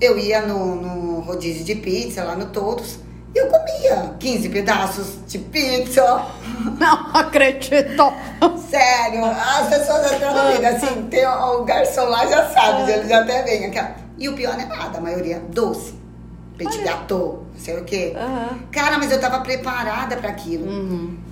eu 0.01 0.19
ia 0.19 0.43
no, 0.43 0.77
no 0.77 1.21
rodízio 1.21 1.65
de 1.65 1.75
pizza, 1.75 2.25
lá 2.25 2.37
no 2.37 2.47
Todos, 2.47 2.99
e 3.35 3.39
eu 3.39 3.47
comia 3.47 4.15
15 4.19 4.49
pedaços 4.49 5.19
de 5.27 5.39
pizza. 5.39 6.03
Não 6.79 7.17
acredito! 7.17 8.13
Sério, 8.69 9.25
as 9.25 9.69
pessoas 9.69 10.13
até 10.13 10.27
comigo, 10.27 10.67
assim, 10.67 11.03
tem 11.09 11.27
o, 11.27 11.61
o, 11.61 11.65
garçom 11.65 12.05
lá 12.05 12.27
já 12.27 12.49
sabe, 12.51 12.91
ele 12.91 13.09
já 13.09 13.21
até 13.21 13.43
vem. 13.43 13.67
Aqui, 13.67 13.79
e 14.19 14.29
o 14.29 14.35
pior 14.35 14.59
é 14.59 14.65
nada, 14.65 14.99
a 14.99 15.01
maioria 15.01 15.43
doce. 15.51 15.95
Petit 16.57 16.83
gâteau, 16.83 17.47
não 17.55 17.61
sei 17.61 17.77
o 17.79 17.85
quê. 17.85 18.17
Uhum. 18.17 18.59
Cara, 18.73 18.99
mas 18.99 19.13
eu 19.13 19.21
tava 19.21 19.41
preparada 19.41 20.17
para 20.17 20.29
aquilo. 20.29 20.67
Uhum 20.67 21.29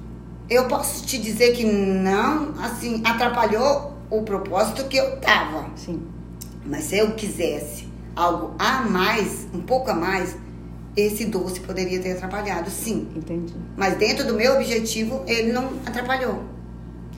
eu 0.49 0.69
posso 0.69 1.05
te 1.05 1.19
dizer 1.19 1.53
que 1.53 1.65
não, 1.65 2.55
assim, 2.63 3.03
atrapalhou 3.05 3.93
o 4.09 4.23
propósito 4.23 4.85
que 4.85 4.97
eu 4.97 5.17
tava. 5.17 5.67
Sim. 5.75 6.03
Mas 6.65 6.85
se 6.85 6.99
eu 6.99 7.13
quisesse 7.13 7.89
algo 8.17 8.55
a 8.59 8.81
mais, 8.81 9.47
um 9.53 9.61
pouco 9.61 9.91
a 9.91 9.95
mais, 9.95 10.35
esse 10.97 11.27
doce 11.27 11.61
poderia 11.61 12.01
ter 12.01 12.13
atrapalhado, 12.13 12.71
sim. 12.71 13.07
Entendi. 13.15 13.55
Mas 13.77 13.97
dentro 13.99 14.27
do 14.27 14.35
meu 14.35 14.55
objetivo, 14.55 15.23
ele 15.27 15.53
não 15.53 15.69
atrapalhou. 15.85 16.43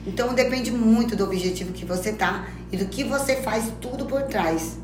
Então 0.05 0.33
depende 0.33 0.71
muito 0.71 1.15
do 1.15 1.23
objetivo 1.23 1.71
que 1.71 1.85
você 1.85 2.11
tá 2.11 2.47
e 2.71 2.77
do 2.77 2.85
que 2.85 3.03
você 3.03 3.37
faz 3.37 3.71
tudo 3.79 4.05
por 4.05 4.23
trás. 4.23 4.77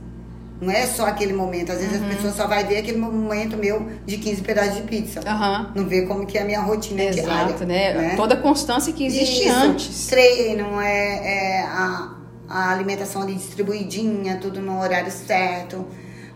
Não 0.62 0.71
é 0.71 0.86
só 0.86 1.06
aquele 1.06 1.34
momento. 1.34 1.73
Às 1.73 1.80
vezes 1.80 1.99
uhum. 1.99 2.08
as 2.08 2.15
pessoas 2.15 2.36
só 2.36 2.47
vai 2.47 2.63
ver 2.63 2.78
aquele 2.78 2.97
momento 2.97 3.58
meu 3.58 3.89
de 4.06 4.17
15 4.17 4.41
pedaços 4.41 4.75
de 4.75 4.82
pizza. 4.84 5.19
Uhum. 5.19 5.82
Não 5.82 5.89
vê 5.89 6.04
como 6.04 6.25
que 6.25 6.38
é 6.38 6.43
a 6.43 6.45
minha 6.45 6.62
rotina 6.62 7.04
Exato, 7.04 7.28
diária. 7.28 7.65
Né? 7.65 7.93
né? 7.93 8.15
Toda 8.15 8.36
a 8.36 8.38
constância 8.38 8.93
que 8.93 9.06
existe 9.06 9.47
Isso. 9.47 9.58
antes. 9.58 10.08
Treino, 10.08 10.80
é, 10.80 11.58
é 11.58 11.62
a, 11.63 12.15
a 12.47 12.71
alimentação 12.71 13.23
ali 13.23 13.36
distribuidinha, 13.36 14.38
tudo 14.38 14.62
no 14.62 14.80
horário 14.80 15.12
certo. 15.12 15.86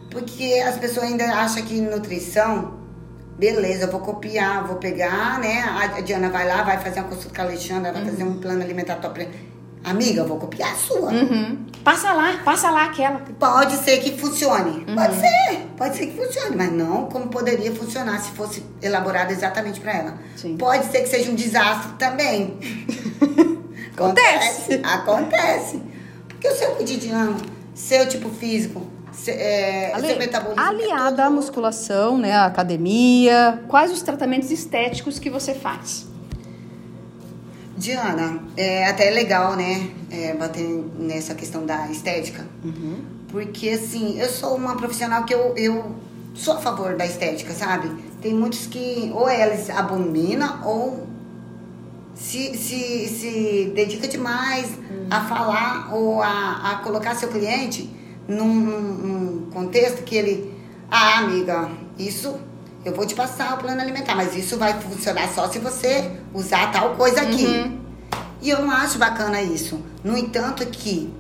Porque 0.10 0.64
as 0.68 0.78
pessoas 0.78 1.06
ainda 1.06 1.26
acham 1.26 1.62
que 1.64 1.80
nutrição, 1.80 2.80
beleza, 3.38 3.86
eu 3.86 3.92
vou 3.92 4.00
copiar, 4.02 4.66
vou 4.66 4.78
pegar, 4.78 5.40
né? 5.40 5.62
A 5.62 6.02
Diana 6.02 6.30
vai 6.30 6.48
lá, 6.48 6.64
vai 6.64 6.80
fazer 6.80 7.00
uma 7.00 7.10
consulta 7.10 7.36
com 7.36 7.42
a 7.42 7.46
Alexandra, 7.46 7.92
vai 7.92 8.02
uhum. 8.02 8.10
fazer 8.10 8.24
um 8.24 8.40
plano 8.40 8.62
alimentar 8.64 8.96
top 8.96 9.28
Amiga, 9.84 10.22
eu 10.22 10.28
vou 10.28 10.38
copiar 10.38 10.74
a 10.74 10.76
sua. 10.76 11.10
Uhum. 11.12 11.66
Passa 11.84 12.12
lá, 12.12 12.42
passa 12.44 12.70
lá 12.70 12.86
aquela. 12.86 13.22
Pode 13.40 13.78
ser 13.78 14.00
que 14.00 14.18
funcione. 14.18 14.86
Uhum. 14.86 14.96
Pode 14.96 15.16
ser, 15.16 15.68
pode 15.78 15.98
ser 15.98 16.08
que 16.08 16.18
funcione, 16.18 16.56
mas 16.56 16.72
não 16.74 17.06
como 17.06 17.30
poderia 17.30 17.74
funcionar 17.74 18.20
se 18.20 18.32
fosse 18.32 18.64
elaborado 18.82 19.32
exatamente 19.32 19.80
para 19.80 19.94
ela. 19.94 20.18
Sim. 20.36 20.58
Pode 20.58 20.92
ser 20.92 21.02
que 21.02 21.08
seja 21.08 21.32
um 21.32 21.36
desastre 21.36 21.94
também. 21.98 22.60
acontece. 23.96 24.74
acontece. 24.74 24.84
Acontece. 24.84 25.82
Porque 26.28 26.48
o 26.50 26.56
seu 26.56 26.72
cotidiano, 26.72 27.38
seu 27.74 28.08
tipo 28.08 28.30
físico, 28.30 28.86
é, 29.28 29.92
Ale, 29.94 30.16
metabolismo. 30.16 30.62
é 30.62 30.68
aliada 30.68 31.24
todo 31.24 31.28
à 31.28 31.30
musculação, 31.30 32.18
né, 32.18 32.34
à 32.34 32.46
academia, 32.46 33.62
quais 33.68 33.92
os 33.92 34.02
tratamentos 34.02 34.52
estéticos 34.52 35.20
que 35.20 35.30
você 35.30 35.54
faz? 35.54 36.08
Diana, 37.78 38.44
é 38.58 38.88
até 38.88 39.08
é 39.08 39.12
legal, 39.12 39.56
né, 39.56 39.90
é, 40.12 40.34
bater 40.34 40.68
nessa 40.98 41.34
questão 41.34 41.66
da 41.66 41.90
estética. 41.90 42.46
Porque, 43.30 43.70
assim, 43.70 44.20
eu 44.20 44.28
sou 44.28 44.56
uma 44.56 44.76
profissional 44.76 45.24
que 45.24 45.34
eu, 45.34 45.56
eu 45.56 45.96
sou 46.34 46.56
a 46.56 46.58
favor 46.58 46.96
da 46.96 47.06
estética, 47.06 47.54
sabe? 47.54 47.90
Tem 48.22 48.34
muitos 48.34 48.66
que 48.66 49.12
ou 49.14 49.30
eles 49.30 49.70
abominam 49.70 50.62
ou 50.66 51.08
se, 52.16 52.58
se, 52.58 53.08
se 53.08 53.72
dedica 53.74 54.08
demais 54.08 54.72
a 55.10 55.22
falar 55.22 55.94
ou 55.94 56.22
a, 56.22 56.72
a 56.72 56.76
colocar 56.84 57.16
seu 57.16 57.30
cliente 57.30 57.90
num, 58.30 58.46
num- 58.48 59.50
contexto 59.52 60.04
que 60.04 60.16
ele... 60.16 60.54
Ah, 60.90 61.20
amiga, 61.20 61.70
isso... 61.98 62.40
Eu 62.86 62.94
vou 62.96 63.06
te 63.06 63.14
passar 63.14 63.56
o 63.56 63.58
plano 63.58 63.82
alimentar, 63.82 64.16
mas 64.16 64.34
isso 64.38 64.58
vai 64.58 64.74
funcionar 64.80 65.28
só 65.36 65.50
se 65.50 65.60
você 65.60 66.12
usar 66.34 66.72
tal 66.72 66.92
coisa 66.96 67.20
aqui. 67.22 67.78
E 68.42 68.50
eu 68.50 68.62
não 68.62 68.72
acho 68.72 68.98
bacana 68.98 69.42
isso. 69.42 69.84
No 70.02 70.18
entanto, 70.18 70.66
que 70.66 71.14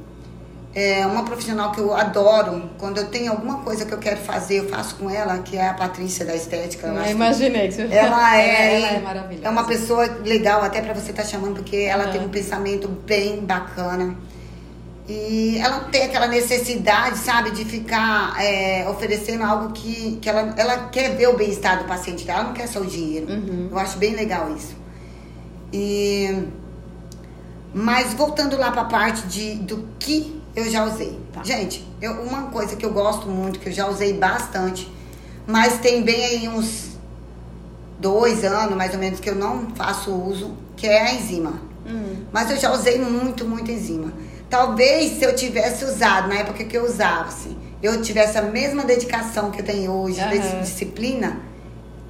é 0.73 1.05
uma 1.05 1.23
profissional 1.25 1.71
que 1.73 1.79
eu 1.81 1.93
adoro, 1.93 2.69
quando 2.77 2.99
eu 2.99 3.07
tenho 3.07 3.31
alguma 3.31 3.57
coisa 3.57 3.85
que 3.85 3.91
eu 3.93 3.97
quero 3.97 4.21
fazer, 4.21 4.59
eu 4.59 4.69
faço 4.69 4.95
com 4.95 5.09
ela, 5.09 5.39
que 5.39 5.57
é 5.57 5.67
a 5.67 5.73
Patrícia 5.73 6.25
da 6.25 6.33
Estética. 6.33 6.87
Eu 6.87 7.03
que 7.03 7.09
imaginei 7.11 7.67
que 7.67 7.73
você 7.73 7.81
ela 7.91 8.37
é, 8.39 8.75
ela 8.81 8.87
é 8.91 8.99
maravilhosa. 9.01 9.45
é 9.47 9.49
uma 9.49 9.65
pessoa 9.65 10.05
legal 10.23 10.63
até 10.63 10.81
pra 10.81 10.93
você 10.93 11.11
estar 11.11 11.25
chamando, 11.25 11.55
porque 11.55 11.75
ela 11.75 12.03
Aham. 12.03 12.11
tem 12.13 12.21
um 12.21 12.29
pensamento 12.29 12.87
bem 12.87 13.41
bacana. 13.41 14.15
E 15.09 15.57
ela 15.57 15.79
não 15.79 15.89
tem 15.89 16.03
aquela 16.03 16.27
necessidade, 16.27 17.17
sabe, 17.17 17.49
de 17.49 17.65
ficar 17.65 18.35
é, 18.39 18.87
oferecendo 18.87 19.43
algo 19.43 19.73
que, 19.73 20.19
que 20.21 20.29
ela, 20.29 20.53
ela 20.55 20.89
quer 20.89 21.15
ver 21.17 21.29
o 21.29 21.35
bem-estar 21.35 21.79
do 21.79 21.85
paciente 21.85 22.27
dela, 22.27 22.41
ela 22.41 22.47
não 22.49 22.53
quer 22.53 22.67
só 22.67 22.79
o 22.79 22.85
dinheiro. 22.85 23.25
Uhum. 23.27 23.69
Eu 23.71 23.79
acho 23.79 23.97
bem 23.97 24.13
legal 24.15 24.55
isso. 24.55 24.75
E, 25.73 26.43
mas 27.73 28.13
voltando 28.13 28.55
lá 28.55 28.69
pra 28.69 28.83
parte 28.85 29.25
de, 29.25 29.55
do 29.55 29.83
que 29.97 30.39
eu 30.55 30.69
já 30.69 30.85
usei. 30.85 31.19
Tá. 31.33 31.43
Gente, 31.43 31.83
eu, 31.99 32.13
uma 32.21 32.43
coisa 32.43 32.75
que 32.75 32.85
eu 32.85 32.93
gosto 32.93 33.27
muito, 33.27 33.59
que 33.59 33.69
eu 33.69 33.73
já 33.73 33.89
usei 33.89 34.13
bastante, 34.13 34.87
mas 35.47 35.79
tem 35.79 36.03
bem 36.03 36.23
aí 36.23 36.47
uns 36.47 36.89
dois 37.99 38.43
anos, 38.43 38.77
mais 38.77 38.93
ou 38.93 38.99
menos, 38.99 39.19
que 39.19 39.29
eu 39.31 39.35
não 39.35 39.71
faço 39.71 40.13
uso, 40.13 40.55
que 40.77 40.85
é 40.85 41.01
a 41.01 41.13
enzima. 41.15 41.53
Hum. 41.87 42.25
Mas 42.31 42.51
eu 42.51 42.57
já 42.57 42.71
usei 42.71 42.99
muito, 42.99 43.43
muito 43.43 43.71
enzima. 43.71 44.13
Talvez 44.49 45.19
se 45.19 45.23
eu 45.23 45.35
tivesse 45.35 45.85
usado 45.85 46.27
na 46.27 46.35
época 46.35 46.63
que 46.63 46.75
eu 46.75 46.83
usava, 46.85 47.25
assim, 47.27 47.55
eu 47.83 48.01
tivesse 48.01 48.37
a 48.37 48.41
mesma 48.41 48.83
dedicação 48.83 49.51
que 49.51 49.61
eu 49.61 49.65
tenho 49.65 49.91
hoje, 49.91 50.19
de 50.39 50.61
disciplina, 50.61 51.37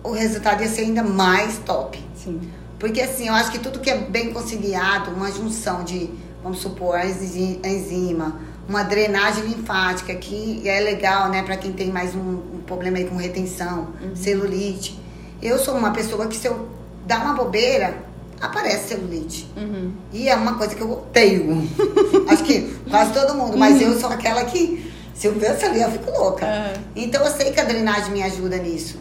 o 0.04 0.12
resultado 0.12 0.62
ia 0.64 0.70
ser 0.70 0.82
ainda 0.82 1.04
mais 1.04 1.58
top. 1.60 2.00
Sim. 2.16 2.40
Porque 2.80 3.02
assim, 3.02 3.28
eu 3.28 3.34
acho 3.34 3.52
que 3.52 3.60
tudo 3.60 3.80
que 3.80 3.90
é 3.90 3.98
bem 3.98 4.32
conciliado, 4.32 5.12
uma 5.12 5.30
junção 5.30 5.84
de, 5.84 6.10
vamos 6.42 6.60
supor, 6.60 6.96
a 6.96 7.06
enzi- 7.06 7.60
a 7.62 7.68
enzima, 7.68 8.40
uma 8.70 8.84
drenagem 8.84 9.44
linfática, 9.44 10.16
que 10.16 10.68
é 10.68 10.80
legal, 10.80 11.28
né, 11.30 11.44
pra 11.44 11.58
quem 11.58 11.74
tem 11.74 11.92
mais 11.92 12.16
um, 12.16 12.20
um 12.20 12.62
problema 12.66 12.98
aí 13.00 13.06
com 13.06 13.18
retenção, 13.18 13.90
celulite. 14.16 14.98
Eu 15.42 15.60
sou 15.60 15.76
uma 15.76 15.92
pessoa 15.92 16.28
que 16.28 16.38
se 16.38 16.48
eu 16.48 16.70
dar 17.06 17.22
uma 17.22 17.34
bobeira, 17.34 17.98
aparece 18.42 18.90
celulite. 18.90 19.48
Uhum. 19.56 19.92
E 20.12 20.30
é 20.30 20.36
uma 20.36 20.56
coisa 20.56 20.76
que 20.76 20.82
eu 20.82 20.92
odeio. 20.92 21.68
Acho 22.30 22.44
que 22.44 22.62
quase 22.90 23.14
todo 23.14 23.36
mundo, 23.36 23.58
mas 23.58 23.82
eu 23.82 24.00
sou 24.00 24.10
aquela 24.10 24.44
que, 24.46 24.92
se 25.14 25.28
eu 25.28 25.34
ver 25.34 25.48
essa 25.48 25.66
ali, 25.66 25.82
eu 25.82 25.92
fico 25.92 26.12
louca. 26.12 26.46
É. 26.46 26.74
Então 26.96 27.24
eu 27.26 27.32
sei 27.32 27.52
que 27.52 27.60
a 27.60 27.64
drenagem 27.64 28.12
me 28.12 28.24
ajuda 28.24 28.58
nisso. 28.58 28.98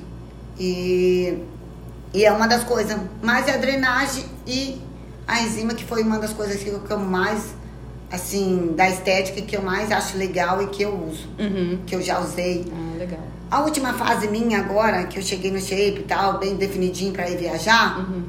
E, 0.59 1.39
e 2.13 2.25
é 2.25 2.33
uma 2.33 2.47
das 2.47 2.65
coisas. 2.65 2.97
Mas 3.23 3.47
é 3.49 3.55
a 3.55 3.59
drenagem 3.59 4.25
e 4.47 4.81
a 5.27 5.43
enzima, 5.43 5.75
que 5.75 5.85
foi 5.85 6.03
uma 6.03 6.19
das 6.19 6.33
coisas 6.33 6.63
que 6.63 6.69
eu, 6.69 6.81
que 6.81 6.91
eu 6.91 6.99
mais, 6.99 7.55
assim, 8.11 8.73
da 8.75 8.89
estética, 8.89 9.41
que 9.43 9.57
eu 9.57 9.63
mais 9.63 9.93
acho 9.93 10.17
legal 10.17 10.61
e 10.63 10.67
que 10.69 10.83
eu 10.83 10.95
uso. 11.09 11.29
Uhum. 11.39 11.79
Que 11.87 11.95
eu 11.95 12.03
já 12.03 12.19
usei. 12.21 12.65
Ah, 12.73 12.97
legal. 12.99 13.21
A 13.51 13.61
última 13.61 13.95
fase 13.95 14.29
minha 14.29 14.59
agora, 14.59 15.05
que 15.05 15.19
eu 15.19 15.23
cheguei 15.23 15.51
no 15.51 15.61
shape 15.61 16.01
e 16.01 16.05
tal, 16.07 16.39
bem 16.39 16.57
definidinho 16.57 17.13
pra 17.13 17.29
ir 17.31 17.39
viajar, 17.39 17.99
Uhum. 18.01 18.25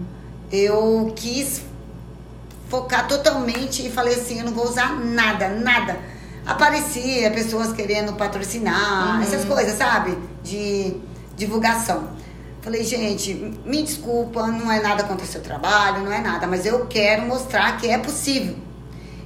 Eu 0.51 1.12
quis 1.15 1.62
focar 2.69 3.07
totalmente 3.07 3.85
e 3.85 3.89
falei 3.89 4.15
assim, 4.15 4.39
eu 4.39 4.45
não 4.45 4.53
vou 4.53 4.65
usar 4.67 4.99
nada, 4.99 5.49
nada. 5.49 5.97
Aparecia 6.45 7.29
pessoas 7.31 7.71
querendo 7.73 8.13
patrocinar, 8.13 9.17
Uhum. 9.17 9.21
essas 9.21 9.45
coisas, 9.45 9.77
sabe? 9.77 10.17
De 10.43 10.95
divulgação. 11.35 12.09
Falei, 12.62 12.83
gente, 12.83 13.33
me 13.65 13.81
desculpa, 13.83 14.47
não 14.47 14.71
é 14.71 14.81
nada 14.81 15.03
contra 15.03 15.23
o 15.25 15.27
seu 15.27 15.41
trabalho, 15.41 16.03
não 16.03 16.12
é 16.12 16.19
nada, 16.19 16.45
mas 16.45 16.65
eu 16.65 16.85
quero 16.88 17.23
mostrar 17.23 17.77
que 17.77 17.88
é 17.88 17.97
possível. 17.97 18.55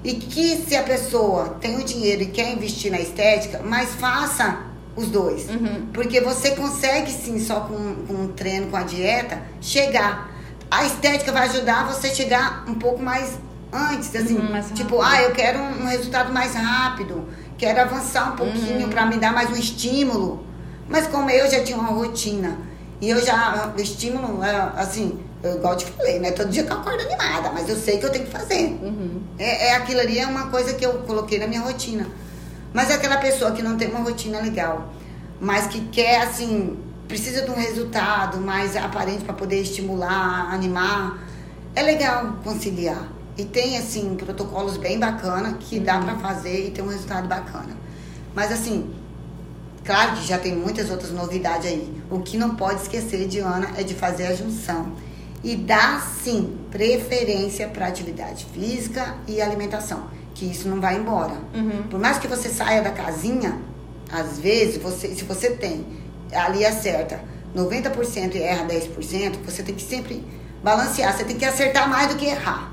E 0.03 0.13
que 0.13 0.57
se 0.67 0.75
a 0.75 0.83
pessoa 0.83 1.57
tem 1.61 1.77
o 1.79 1.83
dinheiro 1.83 2.23
e 2.23 2.25
quer 2.27 2.51
investir 2.51 2.91
na 2.91 2.99
estética, 2.99 3.61
mas 3.63 3.95
faça 3.95 4.57
os 4.95 5.07
dois. 5.07 5.49
Uhum. 5.49 5.87
Porque 5.93 6.19
você 6.21 6.51
consegue 6.51 7.09
sim, 7.11 7.39
só 7.39 7.61
com, 7.61 7.95
com 8.05 8.13
um 8.13 8.27
treino, 8.27 8.67
com 8.67 8.77
a 8.77 8.83
dieta, 8.83 9.41
chegar. 9.61 10.29
A 10.75 10.85
estética 10.85 11.31
vai 11.31 11.47
ajudar 11.47 11.85
você 11.87 12.07
a 12.07 12.13
chegar 12.15 12.63
um 12.67 12.73
pouco 12.73 12.99
mais 13.01 13.37
antes, 13.71 14.15
assim. 14.15 14.37
Uhum, 14.37 14.51
mais 14.51 14.71
tipo, 14.71 14.99
ah, 15.01 15.21
eu 15.21 15.31
quero 15.31 15.59
um, 15.59 15.83
um 15.83 15.87
resultado 15.87 16.33
mais 16.33 16.55
rápido, 16.55 17.27
quero 17.59 17.79
avançar 17.81 18.33
um 18.33 18.35
pouquinho 18.35 18.85
Uhum. 18.85 18.89
pra 18.89 19.05
me 19.05 19.17
dar 19.17 19.31
mais 19.31 19.51
um 19.51 19.55
estímulo. 19.55 20.43
Mas 20.89 21.05
como 21.07 21.29
eu 21.29 21.49
já 21.49 21.63
tinha 21.63 21.77
uma 21.77 21.89
rotina 21.89 22.57
e 22.99 23.07
eu 23.09 23.23
já, 23.23 23.71
o 23.77 23.79
estímulo, 23.79 24.43
é, 24.43 24.71
assim, 24.75 25.19
eu, 25.43 25.57
igual 25.57 25.73
eu 25.73 25.77
te 25.77 25.85
falei, 25.85 26.19
né? 26.19 26.31
Todo 26.31 26.49
dia 26.49 26.63
que 26.63 26.71
eu 26.71 26.77
acordo 26.77 27.01
animada, 27.03 27.51
mas 27.53 27.69
eu 27.69 27.75
sei 27.75 27.99
que 27.99 28.05
eu 28.07 28.11
tenho 28.11 28.25
que 28.25 28.31
fazer. 28.31 28.79
Uhum. 28.81 29.21
É, 29.37 29.67
é 29.67 29.75
aquilo 29.75 29.99
ali 29.99 30.17
é 30.17 30.25
uma 30.25 30.47
coisa 30.47 30.73
que 30.73 30.83
eu 30.83 30.93
coloquei 31.05 31.37
na 31.37 31.45
minha 31.45 31.61
rotina. 31.61 32.07
Mas 32.73 32.89
é 32.89 32.95
aquela 32.95 33.17
pessoa 33.17 33.51
que 33.51 33.61
não 33.61 33.77
tem 33.77 33.89
uma 33.89 33.99
rotina 33.99 34.39
legal, 34.41 34.91
mas 35.39 35.67
que 35.67 35.81
quer 35.89 36.23
assim, 36.23 36.75
precisa 37.13 37.43
de 37.43 37.51
um 37.51 37.53
resultado 37.53 38.41
mais 38.41 38.75
aparente 38.75 39.23
para 39.23 39.35
poder 39.35 39.61
estimular, 39.61 40.51
animar, 40.51 41.23
é 41.75 41.83
legal 41.83 42.37
conciliar. 42.43 43.07
E 43.37 43.45
tem 43.45 43.77
assim 43.77 44.15
protocolos 44.15 44.77
bem 44.77 44.99
bacana 44.99 45.53
que 45.59 45.79
dá 45.79 45.99
para 45.99 46.15
fazer 46.15 46.67
e 46.67 46.71
ter 46.71 46.81
um 46.81 46.87
resultado 46.87 47.27
bacana. 47.27 47.77
Mas 48.33 48.51
assim, 48.51 48.91
Claro 49.85 50.15
que 50.15 50.25
já 50.25 50.37
tem 50.37 50.55
muitas 50.55 50.89
outras 50.89 51.11
novidades 51.11 51.67
aí. 51.67 51.93
O 52.09 52.21
que 52.21 52.37
não 52.37 52.55
pode 52.55 52.83
esquecer, 52.83 53.27
Diana, 53.27 53.69
é 53.75 53.83
de 53.83 53.93
fazer 53.93 54.27
a 54.27 54.33
junção. 54.33 54.93
E 55.43 55.57
dar, 55.57 56.01
sim, 56.23 56.57
preferência 56.71 57.67
para 57.67 57.87
atividade 57.87 58.45
física 58.53 59.17
e 59.27 59.41
alimentação. 59.41 60.05
Que 60.33 60.45
isso 60.45 60.69
não 60.69 60.79
vai 60.79 60.95
embora. 60.95 61.33
Uhum. 61.53 61.83
Por 61.89 61.99
mais 61.99 62.17
que 62.17 62.29
você 62.29 62.47
saia 62.47 62.81
da 62.81 62.91
casinha, 62.91 63.59
às 64.09 64.39
vezes, 64.39 64.81
você, 64.81 65.13
se 65.13 65.25
você 65.25 65.49
tem 65.49 65.85
ali 66.33 66.65
acerta 66.65 67.19
90% 67.55 68.35
e 68.35 68.41
erra 68.41 68.65
10%, 68.65 69.35
você 69.45 69.63
tem 69.63 69.75
que 69.75 69.83
sempre 69.83 70.23
balancear. 70.63 71.15
Você 71.15 71.23
tem 71.23 71.37
que 71.37 71.45
acertar 71.45 71.89
mais 71.89 72.09
do 72.09 72.15
que 72.15 72.25
errar. 72.25 72.71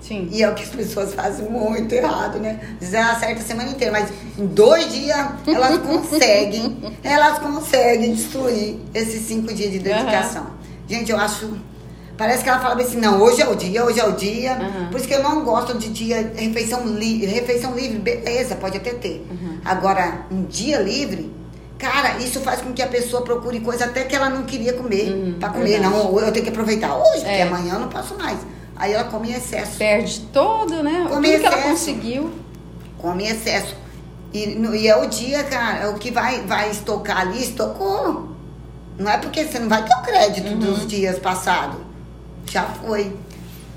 Sim. 0.00 0.28
E 0.30 0.42
é 0.42 0.50
o 0.50 0.54
que 0.54 0.62
as 0.62 0.68
pessoas 0.68 1.14
fazem 1.14 1.48
muito 1.48 1.92
errado, 1.94 2.38
né? 2.38 2.60
Vezes 2.78 2.94
ela 2.94 3.12
acerta 3.12 3.40
a 3.40 3.44
semana 3.44 3.70
inteira, 3.70 3.90
mas 3.90 4.10
em 4.38 4.46
dois 4.46 4.92
dias 4.92 5.16
elas 5.46 5.78
conseguem, 5.82 6.78
elas 7.02 7.38
conseguem 7.38 8.14
destruir 8.14 8.80
esses 8.92 9.26
cinco 9.26 9.52
dias 9.54 9.72
de 9.72 9.78
dedicação. 9.78 10.46
Gente, 10.86 11.10
eu 11.10 11.18
acho. 11.18 11.56
Parece 12.18 12.44
que 12.44 12.48
ela 12.48 12.60
fala 12.60 12.80
assim, 12.80 12.98
não, 12.98 13.20
hoje 13.20 13.42
é 13.42 13.48
o 13.48 13.56
dia, 13.56 13.84
hoje 13.84 13.98
é 13.98 14.06
o 14.06 14.12
dia. 14.12 14.52
Aham. 14.52 14.88
Por 14.90 15.00
isso 15.00 15.08
que 15.08 15.14
eu 15.14 15.22
não 15.22 15.42
gosto 15.42 15.76
de 15.76 15.88
dia, 15.88 16.32
refeição 16.36 16.86
livre. 16.86 17.26
Refeição 17.26 17.74
livre, 17.74 17.98
beleza, 17.98 18.54
pode 18.56 18.76
até 18.76 18.90
ter. 18.90 19.26
Uhum. 19.30 19.58
Agora, 19.64 20.26
um 20.30 20.44
dia 20.44 20.78
livre, 20.78 21.32
cara, 21.78 22.18
isso 22.18 22.40
faz 22.40 22.60
com 22.60 22.72
que 22.72 22.82
a 22.82 22.86
pessoa 22.86 23.22
procure 23.22 23.60
coisa 23.60 23.84
até 23.86 24.04
que 24.04 24.14
ela 24.16 24.28
não 24.30 24.44
queria 24.44 24.72
comer. 24.74 25.10
Uhum, 25.12 25.34
pra 25.38 25.48
comer. 25.50 25.68
verdade. 25.80 25.94
Não, 25.94 26.18
eu 26.20 26.32
tenho 26.32 26.44
que 26.44 26.50
aproveitar 26.50 26.96
hoje, 26.96 27.20
porque 27.20 27.28
É. 27.30 27.42
amanhã 27.42 27.74
eu 27.74 27.80
não 27.80 27.88
posso 27.88 28.16
mais. 28.16 28.38
Aí 28.76 28.92
ela 28.92 29.04
come 29.04 29.30
em 29.30 29.34
excesso 29.34 29.76
Perde 29.78 30.20
todo, 30.32 30.82
né? 30.82 31.06
Come 31.08 31.28
Tudo 31.30 31.40
que 31.40 31.46
ela 31.46 31.56
excesso. 31.58 31.68
conseguiu. 31.70 32.30
come 32.98 33.24
em 33.24 33.28
excesso. 33.28 33.76
E, 34.32 34.46
no- 34.56 34.74
e 34.74 34.88
é 34.88 34.96
o 34.96 35.06
dia, 35.06 35.44
cara, 35.44 35.90
o 35.90 35.94
que 35.98 36.10
vai, 36.10 36.40
vai 36.42 36.70
estocar 36.70 37.18
ali, 37.20 37.40
estocou. 37.42 38.30
Não 38.98 39.10
é 39.10 39.18
porque 39.18 39.44
você 39.44 39.58
não 39.58 39.68
vai 39.68 39.84
ter 39.84 39.94
o 39.94 40.02
crédito 40.02 40.48
Uhum. 40.52 40.58
dos 40.58 40.86
dias 40.86 41.18
passados. 41.18 41.76
Já 42.50 42.62
foi. 42.64 43.14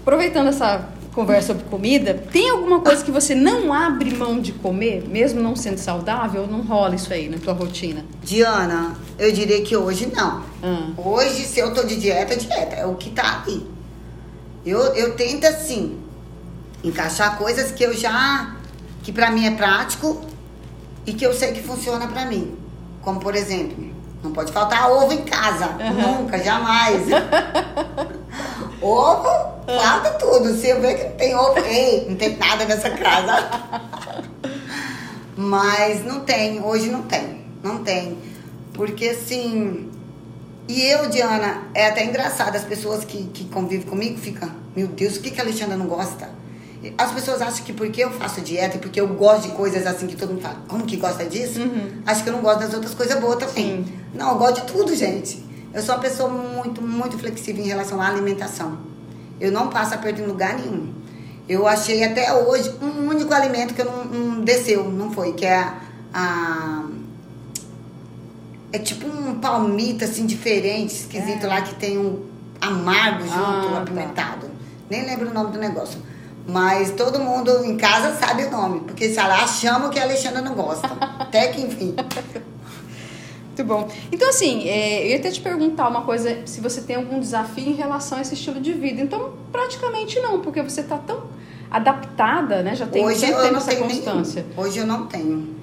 Aproveitando 0.02 0.48
essa 0.48 0.88
conversa 1.18 1.48
sobre 1.48 1.64
comida, 1.64 2.14
tem 2.14 2.48
alguma 2.52 2.80
coisa 2.80 3.04
que 3.04 3.10
você 3.10 3.34
não 3.34 3.74
abre 3.74 4.16
mão 4.16 4.40
de 4.40 4.52
comer, 4.52 5.04
mesmo 5.10 5.42
não 5.42 5.56
sendo 5.56 5.80
saudável? 5.80 6.44
Ou 6.44 6.48
não 6.48 6.62
rola 6.62 6.94
isso 6.94 7.12
aí 7.12 7.28
na 7.28 7.40
tua 7.40 7.54
rotina? 7.54 8.06
Diana, 8.22 8.96
eu 9.18 9.32
diria 9.32 9.64
que 9.64 9.76
hoje 9.76 10.12
não. 10.16 10.44
Ah, 10.62 10.92
Hoje, 10.96 11.44
se 11.46 11.60
eu 11.60 11.74
tô 11.74 11.82
de 11.86 11.96
dieta, 11.96 12.36
dieta. 12.36 12.76
É 12.76 12.86
o 12.86 12.94
que 12.94 13.10
tá 13.10 13.42
ali. 13.42 13.66
Eu, 14.64 14.80
eu 14.94 15.16
tento, 15.16 15.44
assim, 15.46 15.98
encaixar 16.84 17.36
coisas 17.40 17.72
que 17.72 17.84
eu 17.84 17.96
já... 17.96 18.56
Que 19.02 19.12
pra 19.12 19.32
mim 19.32 19.48
é 19.48 19.52
prático 19.52 20.22
e 21.04 21.14
que 21.14 21.26
eu 21.26 21.34
sei 21.34 21.52
que 21.52 21.64
funciona 21.64 22.06
para 22.06 22.26
mim. 22.26 22.56
Como, 23.02 23.20
por 23.20 23.34
exemplo, 23.34 23.92
não 24.22 24.34
pode 24.34 24.52
faltar 24.52 24.92
ovo 24.92 25.12
em 25.14 25.24
casa. 25.24 25.70
Uhum. 25.80 26.20
Nunca, 26.20 26.38
jamais. 26.38 27.08
ovo, 28.80 29.57
falta 29.68 30.12
tudo. 30.12 30.56
Se 30.56 30.70
eu 30.70 30.80
ver 30.82 30.96
que 30.98 31.04
não 31.04 31.12
tem 31.12 31.36
ovo, 31.36 31.60
ei, 31.60 32.06
não 32.10 32.16
tem 32.16 32.38
nada 32.38 32.66
nessa 32.66 32.90
casa. 32.92 33.50
Mas 35.36 36.04
não 36.04 36.22
tem, 36.22 36.64
hoje 36.64 36.90
não 36.90 37.04
tem. 37.04 37.46
Não 37.62 37.84
tem. 37.84 38.18
Porque 38.74 39.10
assim. 39.10 39.92
E 40.68 40.84
eu, 40.84 41.10
Diana, 41.10 41.64
é 41.74 41.88
até 41.88 42.04
engraçado, 42.04 42.56
as 42.56 42.64
pessoas 42.64 43.06
que, 43.06 43.24
que 43.28 43.46
convivem 43.46 43.88
comigo 43.88 44.18
ficam, 44.18 44.52
meu 44.76 44.88
Deus, 44.88 45.16
o 45.16 45.22
que, 45.22 45.32
que 45.32 45.40
a 45.40 45.44
Alexandra 45.44 45.78
não 45.78 45.88
gosta? 45.88 46.30
As 46.98 47.12
pessoas 47.12 47.42
acham 47.42 47.64
que 47.64 47.72
porque 47.72 48.04
eu 48.04 48.12
faço 48.12 48.42
dieta 48.42 48.76
e 48.76 48.80
porque 48.80 49.00
eu 49.00 49.08
gosto 49.08 49.44
de 49.44 49.56
coisas 49.56 49.88
assim 49.88 50.08
que 50.08 50.16
todo 50.16 50.30
mundo 50.30 50.42
fala, 50.42 50.58
como 50.68 50.86
que 50.86 50.98
gosta 50.98 51.26
disso? 51.26 51.62
Uhum. 51.62 52.02
Acho 52.06 52.22
que 52.22 52.30
eu 52.30 52.34
não 52.34 52.42
gosto 52.42 52.60
das 52.60 52.74
outras 52.74 52.94
coisas 52.94 53.20
boas 53.20 53.38
também. 53.38 53.84
Sim. 53.84 53.86
Não, 54.14 54.32
eu 54.32 54.38
gosto 54.38 54.62
de 54.62 54.74
tudo, 54.74 54.94
gente. 54.94 55.44
Eu 55.74 55.82
sou 55.82 55.96
uma 55.96 56.02
pessoa 56.02 56.30
muito, 56.30 56.82
muito 56.82 57.18
flexível 57.18 57.64
em 57.64 57.68
relação 57.68 58.02
à 58.02 58.08
alimentação. 58.08 58.78
Eu 59.40 59.52
não 59.52 59.70
passo 59.70 59.94
aperto 59.94 60.22
em 60.22 60.26
lugar 60.26 60.56
nenhum. 60.56 60.94
Eu 61.48 61.68
achei 61.68 62.04
até 62.04 62.34
hoje 62.34 62.74
um 62.82 63.08
único 63.08 63.34
alimento 63.34 63.74
que 63.74 63.82
eu 63.82 63.86
não, 63.86 64.06
não 64.06 64.42
desceu, 64.42 64.90
não 64.90 65.12
foi, 65.12 65.34
que 65.34 65.46
é 65.46 65.58
a, 65.58 65.78
a 66.14 66.84
é 68.72 68.80
tipo 68.80 69.08
um 69.08 69.40
palmito 69.40 70.04
assim 70.04 70.26
diferente, 70.26 70.94
esquisito 70.94 71.46
é. 71.46 71.48
lá 71.48 71.62
que 71.62 71.74
tem 71.76 71.98
um 71.98 72.26
amargo 72.60 73.24
junto, 73.24 73.76
ah, 73.76 73.82
apimentado. 73.82 74.48
Tá. 74.48 74.54
Nem 74.90 75.06
lembro 75.06 75.30
o 75.30 75.34
nome 75.34 75.52
do 75.52 75.60
negócio. 75.60 76.00
Mas 76.48 76.92
todo 76.92 77.20
mundo 77.20 77.64
em 77.66 77.76
casa 77.78 78.18
sabe 78.18 78.46
o 78.46 78.52
nome, 78.52 78.82
porque 78.82 79.10
se 79.10 79.16
lá 79.16 79.46
chama 79.48 79.90
que 79.90 80.00
a 80.00 80.04
Alexandra 80.04 80.42
não 80.42 80.54
gosta. 80.54 80.88
Até 81.20 81.48
que 81.48 81.62
enfim. 81.62 81.96
Muito 83.58 83.64
bom. 83.64 83.90
Então, 84.12 84.30
assim, 84.30 84.70
é, 84.70 85.04
eu 85.04 85.08
ia 85.08 85.16
até 85.16 85.32
te 85.32 85.42
perguntar 85.42 85.88
uma 85.88 86.04
coisa, 86.04 86.46
se 86.46 86.62
você 86.62 86.80
tem 86.80 86.96
algum 86.96 87.20
desafio 87.20 87.68
em 87.68 87.74
relação 87.74 88.20
a 88.20 88.22
esse 88.22 88.36
estilo 88.36 88.62
de 88.62 88.72
vida. 88.72 89.02
Então, 89.02 89.34
praticamente 89.52 90.20
não, 90.20 90.42
porque 90.42 90.62
você 90.62 90.82
está 90.82 90.98
tão 91.00 91.24
adaptada, 91.72 92.62
né? 92.62 92.76
Já 92.76 92.86
tem 92.86 93.04
Hoje 93.04 93.28
eu 93.28 93.42
tempo 93.42 93.58
essa 93.58 93.76
constância. 93.76 94.46
Nenhum. 94.48 94.62
Hoje 94.62 94.78
eu 94.78 94.86
não 94.86 95.08
tenho. 95.08 95.56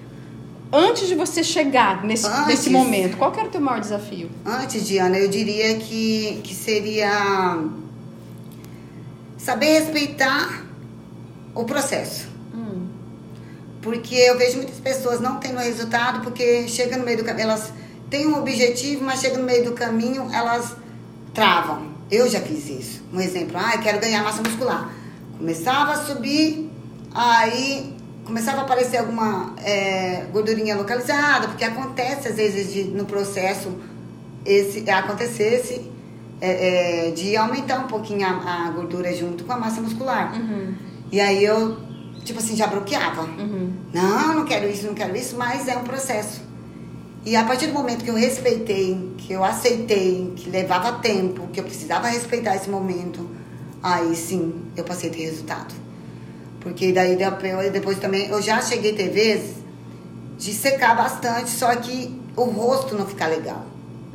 Antes 0.72 1.07
de 1.07 1.14
você 1.14 1.45
chegar 1.45 2.05
nesse, 2.05 2.26
antes, 2.26 2.47
nesse 2.47 2.70
momento, 2.70 3.16
qual 3.16 3.32
era 3.32 3.47
o 3.47 3.51
teu 3.51 3.61
maior 3.61 3.78
desafio? 3.78 4.28
Antes, 4.45 4.88
Diana, 4.88 5.16
eu 5.16 5.28
diria 5.28 5.76
que, 5.76 6.40
que 6.42 6.53
seria 6.53 7.62
saber 9.38 9.66
respeitar 9.66 10.64
o 11.55 11.62
processo. 11.62 12.26
Hum. 12.53 12.88
Porque 13.80 14.16
eu 14.16 14.36
vejo 14.36 14.57
muitas 14.57 14.80
pessoas 14.80 15.20
não 15.20 15.36
tendo 15.36 15.59
resultado 15.59 16.24
porque 16.24 16.66
chega 16.66 16.97
no 16.97 17.05
meio 17.05 17.18
do 17.18 17.24
caminho, 17.24 17.45
elas 17.45 17.72
têm 18.14 18.28
um 18.28 18.38
objetivo, 18.38 19.04
mas 19.04 19.20
chega 19.20 19.36
no 19.36 19.44
meio 19.44 19.64
do 19.64 19.72
caminho, 19.72 20.28
elas 20.32 20.76
travam. 21.34 21.88
Eu 22.08 22.30
já 22.30 22.40
fiz 22.40 22.68
isso. 22.68 23.02
Um 23.12 23.20
exemplo, 23.20 23.56
ah, 23.58 23.72
eu 23.74 23.80
quero 23.80 23.98
ganhar 23.98 24.22
massa 24.22 24.40
muscular. 24.40 24.88
Começava 25.36 25.94
a 25.94 26.04
subir, 26.04 26.70
aí 27.12 27.92
começava 28.24 28.60
a 28.60 28.62
aparecer 28.62 28.98
alguma 28.98 29.52
é, 29.64 30.26
gordurinha 30.32 30.76
localizada, 30.76 31.48
porque 31.48 31.64
acontece 31.64 32.28
às 32.28 32.36
vezes 32.36 32.72
de, 32.72 32.84
no 32.84 33.04
processo 33.04 33.72
esse 34.46 34.88
acontecesse 34.88 35.90
é, 36.40 37.08
é, 37.08 37.10
de 37.10 37.36
aumentar 37.36 37.80
um 37.80 37.88
pouquinho 37.88 38.24
a, 38.24 38.68
a, 38.68 38.70
gordura 38.70 39.12
junto 39.12 39.42
com 39.42 39.52
a 39.52 39.56
massa 39.56 39.80
muscular. 39.80 40.34
Uhum. 40.34 40.72
E 41.10 41.20
aí 41.20 41.44
eu, 41.44 41.78
tipo 42.24 42.38
assim, 42.38 42.54
já 42.54 42.68
bloqueava. 42.68 43.22
Uhum. 43.22 43.72
Não, 43.92 44.34
não 44.34 44.44
quero 44.44 44.70
isso, 44.70 44.86
não 44.86 44.94
quero 44.94 45.16
isso, 45.16 45.36
mas 45.36 45.66
é 45.66 45.76
um 45.76 45.82
processo. 45.82 46.43
E 47.24 47.36
a 47.36 47.44
partir 47.44 47.68
do 47.68 47.72
momento 47.72 48.04
que 48.04 48.10
eu 48.10 48.14
respeitei, 48.14 49.14
que 49.16 49.32
eu 49.32 49.42
aceitei, 49.42 50.32
que 50.36 50.50
levava 50.50 50.98
tempo, 51.00 51.48
que 51.52 51.58
eu 51.58 51.64
precisava 51.64 52.08
respeitar 52.08 52.54
esse 52.54 52.68
momento, 52.68 53.28
aí 53.82 54.14
sim 54.14 54.54
eu 54.76 54.84
passei 54.84 55.08
a 55.08 55.12
ter 55.12 55.24
resultado. 55.24 55.74
Porque 56.60 56.92
daí 56.92 57.16
depois 57.72 57.98
também, 57.98 58.28
eu 58.28 58.42
já 58.42 58.60
cheguei 58.60 58.92
a 58.92 58.96
ter 58.96 59.08
vezes 59.08 59.56
de 60.38 60.52
secar 60.52 60.96
bastante, 60.96 61.50
só 61.50 61.74
que 61.76 62.20
o 62.36 62.44
rosto 62.44 62.94
não 62.94 63.06
fica 63.06 63.26
legal. 63.26 63.64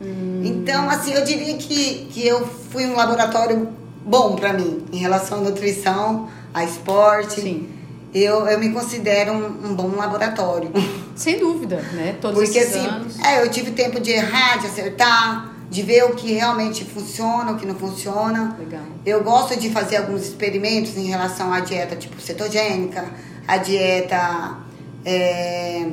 Hum. 0.02 0.42
Então, 0.44 0.90
assim, 0.90 1.14
eu 1.14 1.24
diria 1.24 1.58
que, 1.58 2.06
que 2.12 2.28
eu 2.28 2.46
fui 2.72 2.86
um 2.86 2.96
laboratório 2.96 3.70
bom 4.06 4.36
para 4.36 4.54
mim 4.54 4.86
em 4.92 4.98
relação 4.98 5.40
à 5.40 5.42
nutrição 5.42 6.30
a 6.54 6.64
esporte. 6.64 7.42
Sim. 7.42 7.79
Eu, 8.14 8.48
eu 8.48 8.60
me 8.60 8.72
considero 8.72 9.34
um, 9.34 9.70
um 9.70 9.76
bom 9.76 9.96
laboratório. 9.96 10.72
Sem 11.16 11.38
dúvida, 11.38 11.78
né? 11.94 12.18
Todos 12.20 12.42
Porque, 12.42 12.58
esses 12.58 12.76
assim, 12.76 12.88
anos. 12.88 13.20
É, 13.20 13.44
eu 13.44 13.52
tive 13.52 13.72
tempo 13.72 14.00
de 14.00 14.12
errar, 14.12 14.58
de 14.58 14.68
acertar, 14.68 15.54
de 15.70 15.84
ver 15.84 16.06
o 16.06 16.16
que 16.16 16.34
realmente 16.34 16.84
funciona, 16.86 17.52
o 17.52 17.58
que 17.58 17.66
não 17.66 17.76
funciona. 17.76 18.56
Legal. 18.58 18.82
Eu 19.06 19.24
gosto 19.24 19.60
de 19.60 19.70
fazer 19.70 19.98
alguns 19.98 20.24
experimentos 20.24 20.98
em 20.98 21.06
relação 21.06 21.54
à 21.54 21.60
dieta 21.60 21.96
tipo 21.96 22.20
cetogênica, 22.22 23.06
a 23.48 23.58
dieta. 23.58 24.58
É, 25.06 25.88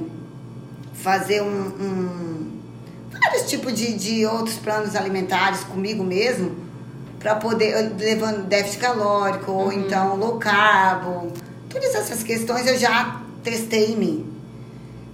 fazer 1.06 1.40
um, 1.40 1.46
um, 1.46 2.60
vários 3.12 3.48
tipos 3.48 3.72
de, 3.74 3.94
de 3.94 4.26
outros 4.26 4.56
planos 4.56 4.96
alimentares 4.96 5.60
comigo 5.60 6.02
mesmo 6.02 6.56
para 7.20 7.36
poder, 7.36 7.92
levando 7.96 8.46
déficit 8.46 8.80
calórico, 8.80 9.52
uhum. 9.52 9.58
ou 9.58 9.72
então 9.72 10.16
low 10.16 10.36
carb, 10.38 11.30
todas 11.76 11.94
essas 11.94 12.22
questões 12.22 12.66
eu 12.66 12.78
já 12.78 13.20
testei 13.42 13.92
em 13.92 13.96
mim. 13.96 14.32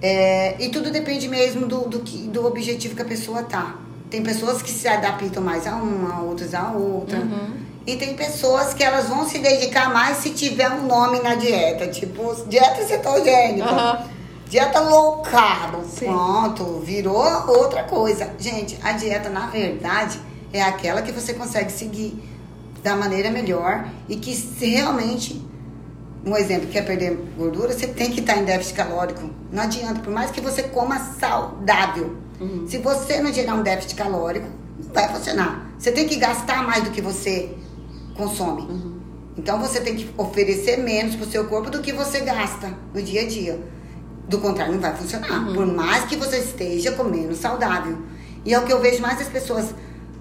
É, 0.01 0.57
e 0.61 0.69
tudo 0.69 0.91
depende 0.91 1.29
mesmo 1.29 1.67
do, 1.67 1.89
do, 1.89 2.01
que, 2.01 2.19
do 2.29 2.47
objetivo 2.47 2.95
que 2.95 3.03
a 3.03 3.05
pessoa 3.05 3.43
tá. 3.43 3.77
Tem 4.09 4.23
pessoas 4.23 4.63
que 4.63 4.71
se 4.71 4.87
adaptam 4.87 5.43
mais 5.43 5.67
a 5.67 5.75
uma, 5.75 6.23
outras 6.23 6.55
a 6.55 6.71
outra. 6.71 7.19
Uhum. 7.19 7.55
E 7.85 7.97
tem 7.97 8.15
pessoas 8.15 8.75
que 8.75 8.83
elas 8.83 9.09
vão 9.09 9.29
se 9.29 9.39
dedicar 9.39 9.93
mais 9.93 10.19
se 10.19 10.31
tiver 10.31 10.71
um 10.71 10.87
nome 10.87 11.21
na 11.21 11.35
dieta, 11.35 11.89
tipo 11.89 12.35
dieta 12.47 12.85
cetogênica. 12.87 13.71
Uhum. 13.71 14.09
Dieta 14.49 14.81
low 14.81 15.23
carb, 15.23 15.83
Sim. 15.85 16.07
pronto, 16.07 16.81
virou 16.85 17.17
outra 17.49 17.85
coisa. 17.85 18.31
Gente, 18.39 18.79
a 18.83 18.93
dieta, 18.93 19.31
na 19.31 19.47
verdade, 19.47 20.21
é 20.53 20.63
aquela 20.63 21.01
que 21.03 21.11
você 21.11 21.33
consegue 21.33 21.73
seguir 21.73 22.23
da 22.83 22.95
maneira 22.95 23.31
melhor 23.31 23.89
e 24.09 24.17
que 24.17 24.35
se 24.35 24.67
realmente, 24.67 25.41
um 26.25 26.37
exemplo, 26.37 26.69
quer 26.69 26.85
perder 26.85 27.19
gordura, 27.37 27.73
você 27.73 27.87
tem 27.87 28.11
que 28.11 28.21
estar 28.21 28.37
em 28.37 28.45
déficit 28.45 28.77
calórico. 28.77 29.29
Não 29.51 29.63
adianta, 29.63 30.01
por 30.01 30.13
mais 30.13 30.31
que 30.31 30.41
você 30.41 30.65
coma 30.65 30.99
saudável, 30.99 32.17
uhum. 32.41 32.67
se 32.69 32.79
você 32.79 33.21
não 33.21 33.33
gerar 33.33 33.55
um 33.55 33.63
déficit 33.63 33.95
calórico, 33.95 34.47
não 34.79 34.93
vai 34.93 35.09
funcionar. 35.09 35.73
Você 35.79 35.91
tem 35.91 36.07
que 36.07 36.17
gastar 36.17 36.63
mais 36.65 36.85
do 36.85 36.91
que 36.91 37.01
você 37.01 37.55
consome. 38.17 38.63
Uhum. 38.63 39.01
Então 39.37 39.59
você 39.59 39.81
tem 39.81 39.97
que 39.97 40.11
oferecer 40.17 40.77
menos 40.77 41.17
para 41.17 41.27
o 41.27 41.31
seu 41.31 41.47
corpo 41.47 41.71
do 41.71 41.81
que 41.81 41.93
você 41.93 42.21
gasta 42.21 42.73
no 42.95 43.03
dia 43.03 43.23
a 43.23 43.27
dia. 43.27 43.59
Do 44.29 44.39
contrário, 44.39 44.75
não 44.75 44.81
vai 44.81 44.95
funcionar. 44.95 45.49
Uhum. 45.49 45.55
Por 45.55 45.67
mais 45.67 46.05
que 46.05 46.17
você 46.17 46.39
esteja 46.39 46.93
comendo 46.93 47.35
saudável. 47.35 47.99
E 48.45 48.55
é 48.55 48.59
o 48.59 48.65
que 48.65 48.73
eu 48.73 48.81
vejo 48.81 49.01
mais 49.01 49.21
as 49.21 49.29
pessoas 49.29 49.75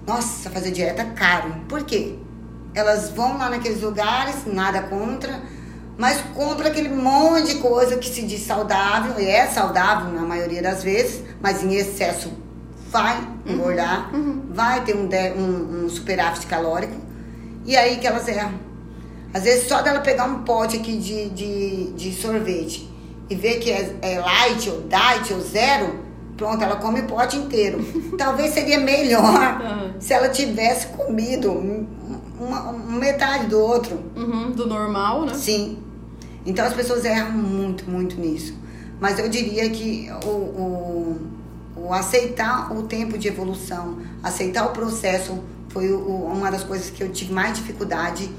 nossa, 0.06 0.50
fazer 0.50 0.72
dieta 0.72 1.02
é 1.02 1.04
caro. 1.06 1.54
Por 1.68 1.84
quê? 1.84 2.16
Elas 2.74 3.10
vão 3.10 3.38
lá 3.38 3.48
naqueles 3.50 3.82
lugares, 3.82 4.46
nada 4.46 4.82
contra, 4.82 5.40
mas 6.02 6.20
compra 6.34 6.66
aquele 6.66 6.88
monte 6.88 7.54
de 7.54 7.60
coisa 7.60 7.96
que 7.96 8.08
se 8.08 8.22
diz 8.22 8.40
saudável, 8.44 9.20
e 9.20 9.24
é 9.24 9.46
saudável 9.46 10.10
na 10.10 10.22
maioria 10.22 10.60
das 10.60 10.82
vezes, 10.82 11.22
mas 11.40 11.62
em 11.62 11.74
excesso 11.74 12.28
vai 12.90 13.18
uhum. 13.46 13.54
engordar, 13.54 14.12
uhum. 14.12 14.42
vai 14.50 14.82
ter 14.82 14.96
um, 14.96 15.08
um, 15.08 15.84
um 15.84 15.88
superávit 15.88 16.44
calórico, 16.48 16.96
e 17.64 17.76
aí 17.76 17.98
que 17.98 18.06
elas 18.08 18.26
erram. 18.26 18.50
Às 19.32 19.44
vezes 19.44 19.68
só 19.68 19.80
dela 19.80 20.00
pegar 20.00 20.24
um 20.24 20.42
pote 20.42 20.78
aqui 20.78 20.96
de, 20.96 21.28
de, 21.28 21.92
de 21.92 22.12
sorvete 22.20 22.92
e 23.30 23.36
ver 23.36 23.60
que 23.60 23.70
é, 23.70 23.94
é 24.02 24.18
light 24.18 24.70
ou 24.70 24.80
diet 24.80 25.32
ou 25.32 25.40
zero, 25.40 26.10
Pronto, 26.36 26.64
ela 26.64 26.76
come 26.76 27.02
o 27.02 27.06
pote 27.06 27.36
inteiro. 27.36 27.78
Talvez 28.18 28.52
seria 28.52 28.80
melhor 28.80 29.60
uhum. 29.60 30.00
se 30.00 30.12
ela 30.12 30.30
tivesse 30.30 30.88
comido 30.88 31.52
uma, 31.52 32.70
uma 32.70 32.98
metade 32.98 33.46
do 33.46 33.60
outro. 33.60 34.00
Uhum, 34.16 34.50
do 34.50 34.66
normal, 34.66 35.26
né? 35.26 35.34
Sim. 35.34 35.91
Então 36.44 36.64
as 36.64 36.74
pessoas 36.74 37.04
erram 37.04 37.32
muito, 37.32 37.88
muito 37.88 38.20
nisso. 38.20 38.54
Mas 39.00 39.18
eu 39.18 39.28
diria 39.28 39.68
que 39.70 40.08
o, 40.24 40.28
o, 40.28 41.26
o 41.76 41.92
aceitar 41.92 42.72
o 42.72 42.84
tempo 42.84 43.18
de 43.18 43.28
evolução, 43.28 43.98
aceitar 44.22 44.66
o 44.66 44.70
processo, 44.70 45.42
foi 45.68 45.90
o, 45.92 46.26
uma 46.26 46.50
das 46.50 46.62
coisas 46.62 46.90
que 46.90 47.02
eu 47.02 47.10
tive 47.10 47.32
mais 47.32 47.54
dificuldade 47.54 48.30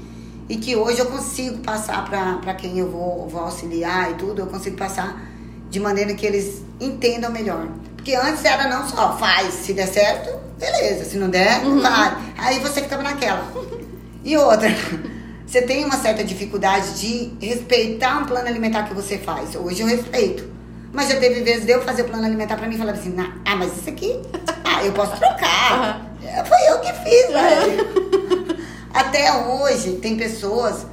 e 0.48 0.56
que 0.56 0.76
hoje 0.76 0.98
eu 0.98 1.06
consigo 1.06 1.58
passar 1.58 2.04
para 2.08 2.54
quem 2.54 2.78
eu 2.78 2.90
vou, 2.90 3.28
vou 3.28 3.40
auxiliar 3.40 4.10
e 4.12 4.14
tudo, 4.14 4.40
eu 4.40 4.46
consigo 4.46 4.76
passar 4.76 5.22
de 5.70 5.80
maneira 5.80 6.14
que 6.14 6.24
eles 6.24 6.62
entendam 6.80 7.30
melhor. 7.30 7.68
Porque 7.96 8.14
antes 8.14 8.44
era 8.44 8.68
não 8.68 8.86
só 8.86 9.16
faz, 9.16 9.54
se 9.54 9.72
der 9.72 9.88
certo, 9.88 10.38
beleza, 10.58 11.04
se 11.04 11.16
não 11.16 11.30
der, 11.30 11.62
não 11.62 11.72
uhum. 11.72 11.80
vai. 11.80 12.16
Aí 12.36 12.58
você 12.60 12.82
ficava 12.82 13.02
naquela. 13.02 13.50
E 14.22 14.36
outra, 14.36 14.68
você 15.46 15.62
tem 15.62 15.84
uma 15.84 15.96
certa 15.96 16.24
dificuldade 16.24 16.98
de 17.00 17.46
respeitar 17.46 18.18
um 18.18 18.24
plano 18.24 18.48
alimentar 18.48 18.84
que 18.84 18.94
você 18.94 19.18
faz. 19.18 19.54
Hoje 19.54 19.82
eu 19.82 19.86
respeito. 19.86 20.52
Mas 20.92 21.08
já 21.08 21.16
teve 21.16 21.42
vezes 21.42 21.66
de 21.66 21.72
eu 21.72 21.82
fazer 21.82 22.02
o 22.02 22.04
plano 22.06 22.24
alimentar 22.24 22.56
pra 22.56 22.68
mim 22.68 22.76
e 22.76 22.78
falar 22.78 22.92
assim, 22.92 23.14
ah, 23.18 23.56
mas 23.56 23.76
isso 23.76 23.88
aqui, 23.88 24.20
ah, 24.64 24.84
eu 24.84 24.92
posso 24.92 25.16
trocar. 25.16 26.00
Uhum. 26.22 26.44
Foi 26.44 26.58
eu 26.70 26.80
que 26.80 26.92
fiz, 26.92 27.32
velho. 27.32 28.58
Até 28.92 29.32
hoje 29.46 29.96
tem 29.96 30.16
pessoas 30.16 30.86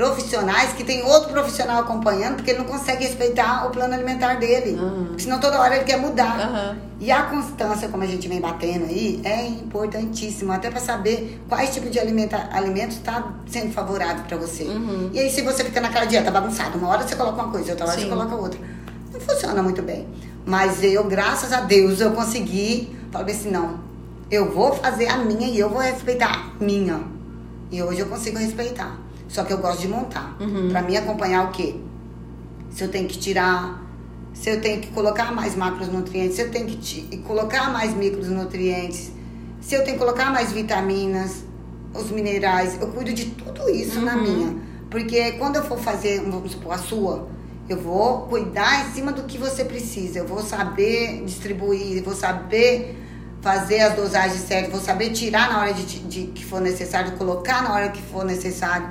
profissionais 0.00 0.72
que 0.72 0.82
tem 0.82 1.02
outro 1.02 1.30
profissional 1.30 1.82
acompanhando 1.82 2.36
porque 2.36 2.52
ele 2.52 2.60
não 2.60 2.64
consegue 2.64 3.04
respeitar 3.04 3.66
o 3.66 3.70
plano 3.70 3.92
alimentar 3.92 4.38
dele. 4.38 4.80
Uhum. 4.80 5.18
Senão 5.18 5.38
toda 5.38 5.60
hora 5.60 5.76
ele 5.76 5.84
quer 5.84 5.98
mudar. 5.98 6.38
Uhum. 6.48 6.78
E 6.98 7.12
a 7.12 7.24
constância, 7.24 7.86
como 7.86 8.02
a 8.02 8.06
gente 8.06 8.26
vem 8.26 8.40
batendo 8.40 8.86
aí, 8.86 9.20
é 9.22 9.46
importantíssimo, 9.46 10.52
até 10.52 10.70
para 10.70 10.80
saber 10.80 11.38
quais 11.50 11.74
tipos 11.74 11.90
de 11.90 11.98
alimenta, 11.98 12.48
alimentos 12.50 12.96
está 12.96 13.30
sendo 13.46 13.74
favorável 13.74 14.24
para 14.24 14.38
você. 14.38 14.64
Uhum. 14.64 15.10
E 15.12 15.18
aí, 15.18 15.30
se 15.30 15.42
você 15.42 15.64
fica 15.64 15.82
naquela 15.82 16.06
dieta 16.06 16.30
bagunçada, 16.30 16.78
uma 16.78 16.88
hora 16.88 17.06
você 17.06 17.14
coloca 17.14 17.42
uma 17.42 17.52
coisa, 17.52 17.72
outra 17.72 17.86
hora 17.86 17.96
Sim. 17.96 18.04
você 18.04 18.08
coloca 18.08 18.34
outra. 18.34 18.58
Não 19.12 19.20
funciona 19.20 19.62
muito 19.62 19.82
bem. 19.82 20.08
Mas 20.46 20.82
eu, 20.82 21.04
graças 21.04 21.52
a 21.52 21.60
Deus, 21.60 22.00
eu 22.00 22.12
consegui. 22.12 22.96
Falei 23.12 23.34
assim: 23.34 23.50
não, 23.50 23.80
eu 24.30 24.50
vou 24.50 24.72
fazer 24.72 25.08
a 25.08 25.18
minha 25.18 25.46
e 25.46 25.58
eu 25.58 25.68
vou 25.68 25.80
respeitar 25.80 26.52
a 26.58 26.64
minha. 26.64 27.02
E 27.70 27.82
hoje 27.82 28.00
eu 28.00 28.06
consigo 28.06 28.38
respeitar. 28.38 29.09
Só 29.30 29.44
que 29.44 29.52
eu 29.52 29.58
gosto 29.58 29.80
de 29.80 29.88
montar. 29.88 30.36
Uhum. 30.40 30.68
Para 30.70 30.82
mim 30.82 30.96
acompanhar 30.96 31.48
o 31.48 31.52
quê? 31.52 31.76
Se 32.70 32.82
eu 32.82 32.88
tenho 32.88 33.08
que 33.08 33.16
tirar, 33.16 33.80
se 34.34 34.50
eu 34.50 34.60
tenho 34.60 34.80
que 34.80 34.88
colocar 34.88 35.32
mais 35.32 35.54
macronutrientes, 35.54 36.36
se 36.36 36.42
eu 36.42 36.50
tenho 36.50 36.66
que 36.66 37.18
colocar 37.18 37.72
mais 37.72 37.94
micronutrientes, 37.94 39.12
se 39.60 39.74
eu 39.74 39.84
tenho 39.84 39.96
que 39.96 40.04
colocar 40.04 40.32
mais 40.32 40.52
vitaminas, 40.52 41.44
os 41.94 42.10
minerais, 42.10 42.76
eu 42.80 42.88
cuido 42.88 43.12
de 43.12 43.26
tudo 43.26 43.68
isso 43.70 44.00
uhum. 44.00 44.04
na 44.04 44.16
minha. 44.16 44.56
Porque 44.90 45.32
quando 45.32 45.56
eu 45.56 45.64
for 45.64 45.78
fazer, 45.78 46.20
vamos 46.20 46.50
supor, 46.52 46.72
a 46.72 46.78
sua, 46.78 47.28
eu 47.68 47.80
vou 47.80 48.22
cuidar 48.22 48.88
em 48.88 48.92
cima 48.92 49.12
do 49.12 49.22
que 49.22 49.38
você 49.38 49.64
precisa. 49.64 50.18
Eu 50.18 50.26
vou 50.26 50.42
saber 50.42 51.22
distribuir, 51.24 52.02
vou 52.02 52.14
saber 52.14 52.96
fazer 53.40 53.80
as 53.80 53.94
dosagens 53.94 54.42
certas, 54.42 54.72
vou 54.72 54.80
saber 54.80 55.10
tirar 55.10 55.50
na 55.50 55.60
hora 55.60 55.72
de, 55.72 55.84
de, 56.00 56.26
que 56.32 56.44
for 56.44 56.60
necessário, 56.60 57.12
colocar 57.12 57.62
na 57.62 57.72
hora 57.72 57.88
que 57.90 58.02
for 58.02 58.24
necessário. 58.24 58.88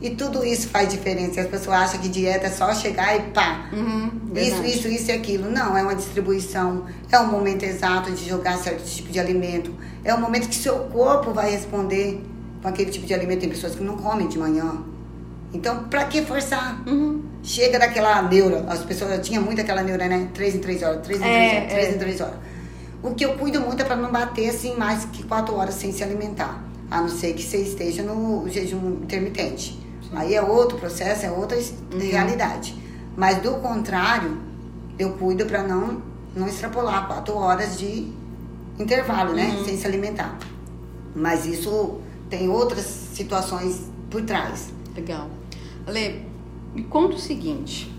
E 0.00 0.10
tudo 0.10 0.44
isso 0.44 0.68
faz 0.68 0.88
diferença. 0.88 1.42
As 1.42 1.46
pessoas 1.46 1.76
acham 1.76 2.00
que 2.00 2.08
dieta 2.08 2.46
é 2.46 2.50
só 2.50 2.72
chegar 2.72 3.14
e 3.16 3.20
pá. 3.32 3.68
Uhum, 3.70 4.10
isso, 4.34 4.64
isso, 4.64 4.88
isso 4.88 5.10
e 5.10 5.12
aquilo. 5.12 5.50
Não, 5.50 5.76
é 5.76 5.82
uma 5.82 5.94
distribuição. 5.94 6.86
É 7.12 7.18
um 7.18 7.26
momento 7.26 7.64
exato 7.64 8.10
de 8.12 8.26
jogar 8.26 8.56
certo 8.56 8.82
tipo 8.84 9.12
de 9.12 9.20
alimento. 9.20 9.74
É 10.02 10.14
um 10.14 10.20
momento 10.20 10.48
que 10.48 10.54
seu 10.54 10.78
corpo 10.84 11.32
vai 11.32 11.50
responder 11.50 12.22
com 12.62 12.68
aquele 12.68 12.90
tipo 12.90 13.06
de 13.06 13.12
alimento. 13.12 13.40
Tem 13.40 13.50
pessoas 13.50 13.74
que 13.74 13.82
não 13.82 13.98
comem 13.98 14.26
de 14.26 14.38
manhã. 14.38 14.82
Então, 15.52 15.84
pra 15.84 16.04
que 16.04 16.22
forçar? 16.22 16.82
Uhum. 16.88 17.22
Chega 17.42 17.78
daquela 17.78 18.22
neura. 18.22 18.64
As 18.68 18.82
pessoas 18.82 19.26
tinham 19.26 19.42
muito 19.42 19.60
aquela 19.60 19.82
neura, 19.82 20.08
né? 20.08 20.28
Três 20.32 20.54
em 20.54 20.60
três 20.60 20.82
horas, 20.82 21.02
três 21.02 21.20
em 21.20 21.22
três 21.22 21.52
é, 21.52 21.56
horas, 21.56 21.72
três 21.72 21.88
é. 21.88 21.90
em 21.90 21.98
três 21.98 22.20
horas. 22.20 22.36
O 23.02 23.14
que 23.14 23.24
eu 23.24 23.34
cuido 23.34 23.60
muito 23.60 23.82
é 23.82 23.84
para 23.84 23.96
não 23.96 24.10
bater 24.10 24.48
assim 24.48 24.76
mais 24.76 25.04
que 25.06 25.24
quatro 25.24 25.54
horas 25.56 25.74
sem 25.74 25.92
se 25.92 26.02
alimentar. 26.02 26.64
A 26.90 27.02
não 27.02 27.08
ser 27.08 27.34
que 27.34 27.42
você 27.42 27.58
esteja 27.58 28.02
no 28.02 28.48
jejum 28.48 29.00
intermitente. 29.02 29.89
Aí 30.12 30.34
é 30.34 30.42
outro 30.42 30.78
processo, 30.78 31.24
é 31.24 31.30
outra 31.30 31.56
uhum. 31.56 31.98
realidade. 31.98 32.74
Mas 33.16 33.40
do 33.42 33.52
contrário, 33.54 34.38
eu 34.98 35.12
cuido 35.12 35.46
para 35.46 35.62
não, 35.62 36.02
não 36.34 36.48
extrapolar 36.48 37.06
quatro 37.06 37.34
horas 37.36 37.78
de 37.78 38.12
intervalo, 38.78 39.32
né? 39.34 39.54
Uhum. 39.56 39.64
Sem 39.64 39.76
se 39.76 39.86
alimentar. 39.86 40.38
Mas 41.14 41.46
isso 41.46 42.00
tem 42.28 42.48
outras 42.48 42.84
situações 42.84 43.90
por 44.10 44.22
trás. 44.22 44.72
Legal. 44.94 45.28
Ale, 45.86 46.26
me 46.74 46.84
conta 46.84 47.16
o 47.16 47.18
seguinte. 47.18 47.92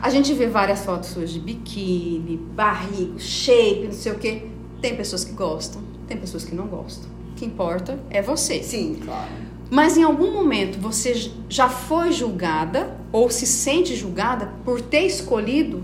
A 0.00 0.10
gente 0.10 0.34
vê 0.34 0.46
várias 0.46 0.84
fotos 0.84 1.10
suas 1.10 1.30
de 1.30 1.38
biquíni, 1.38 2.36
barriga, 2.36 3.18
shape, 3.18 3.84
não 3.84 3.92
sei 3.92 4.12
o 4.12 4.18
quê. 4.18 4.48
Tem 4.80 4.96
pessoas 4.96 5.24
que 5.24 5.32
gostam, 5.32 5.82
tem 6.08 6.16
pessoas 6.16 6.44
que 6.44 6.54
não 6.54 6.66
gostam. 6.66 7.08
O 7.30 7.34
que 7.34 7.44
importa 7.44 7.98
é 8.10 8.20
você. 8.20 8.62
Sim, 8.62 9.00
claro. 9.04 9.30
Mas 9.72 9.96
em 9.96 10.02
algum 10.02 10.30
momento 10.34 10.78
você 10.78 11.32
já 11.48 11.66
foi 11.66 12.12
julgada 12.12 12.94
ou 13.10 13.30
se 13.30 13.46
sente 13.46 13.96
julgada 13.96 14.52
por 14.66 14.82
ter 14.82 15.06
escolhido? 15.06 15.82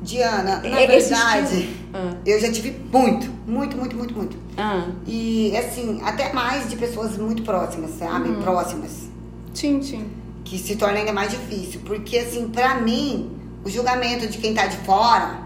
Diana, 0.00 0.60
na 0.60 0.86
verdade, 0.86 1.68
ah. 1.92 2.14
eu 2.24 2.40
já 2.40 2.48
tive 2.52 2.70
muito, 2.92 3.28
muito, 3.44 3.76
muito, 3.76 3.96
muito, 3.96 4.14
muito. 4.14 4.36
Ah. 4.56 4.86
E 5.04 5.52
assim, 5.56 6.00
até 6.04 6.32
mais 6.32 6.70
de 6.70 6.76
pessoas 6.76 7.18
muito 7.18 7.42
próximas, 7.42 7.90
sabe? 7.98 8.28
Uhum. 8.28 8.40
Próximas. 8.40 9.08
Sim, 9.52 9.82
sim. 9.82 10.08
Que 10.44 10.56
se 10.56 10.76
torna 10.76 11.00
ainda 11.00 11.12
mais 11.12 11.32
difícil. 11.32 11.80
Porque 11.84 12.18
assim, 12.18 12.48
pra 12.48 12.76
mim, 12.76 13.32
o 13.64 13.68
julgamento 13.68 14.28
de 14.28 14.38
quem 14.38 14.54
tá 14.54 14.68
de 14.68 14.76
fora, 14.76 15.40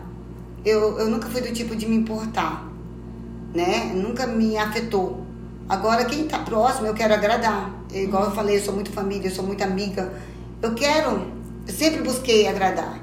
eu, 0.62 0.98
eu 0.98 1.08
nunca 1.08 1.26
fui 1.30 1.40
do 1.40 1.50
tipo 1.54 1.74
de 1.74 1.86
me 1.86 1.96
importar. 1.96 2.70
Né? 3.54 3.92
Nunca 3.94 4.26
me 4.26 4.58
afetou. 4.58 5.21
Agora, 5.68 6.04
quem 6.04 6.24
está 6.24 6.38
próximo, 6.38 6.86
eu 6.86 6.94
quero 6.94 7.14
agradar. 7.14 7.70
Igual 7.92 8.24
eu 8.24 8.30
falei, 8.32 8.56
eu 8.56 8.60
sou 8.60 8.74
muito 8.74 8.90
família, 8.90 9.28
eu 9.28 9.34
sou 9.34 9.44
muito 9.44 9.62
amiga. 9.62 10.12
Eu 10.60 10.74
quero, 10.74 11.26
eu 11.66 11.72
sempre 11.72 12.02
busquei 12.02 12.46
agradar. 12.46 13.00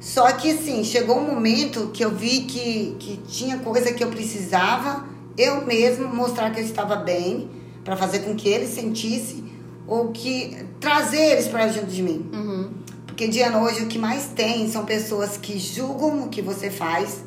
Só 0.00 0.30
que, 0.32 0.50
assim, 0.50 0.84
chegou 0.84 1.18
um 1.18 1.34
momento 1.34 1.90
que 1.92 2.04
eu 2.04 2.10
vi 2.10 2.40
que, 2.40 2.96
que 2.98 3.16
tinha 3.26 3.58
coisa 3.58 3.92
que 3.92 4.04
eu 4.04 4.08
precisava 4.08 5.14
eu 5.36 5.64
mesmo 5.66 6.08
mostrar 6.08 6.50
que 6.50 6.60
eu 6.60 6.64
estava 6.64 6.96
bem, 6.96 7.50
para 7.82 7.96
fazer 7.96 8.20
com 8.20 8.34
que 8.34 8.48
eles 8.48 8.70
sentissem, 8.70 9.52
ou 9.86 10.08
que 10.08 10.56
trazer 10.80 11.32
eles 11.32 11.48
para 11.48 11.68
junto 11.68 11.86
de 11.86 12.02
mim. 12.02 12.30
Uhum. 12.32 12.70
Porque, 13.06 13.28
dia 13.28 13.56
hoje, 13.58 13.82
o 13.82 13.86
que 13.86 13.98
mais 13.98 14.28
tem 14.28 14.68
são 14.70 14.84
pessoas 14.84 15.36
que 15.36 15.58
julgam 15.58 16.24
o 16.24 16.28
que 16.28 16.40
você 16.40 16.70
faz 16.70 17.22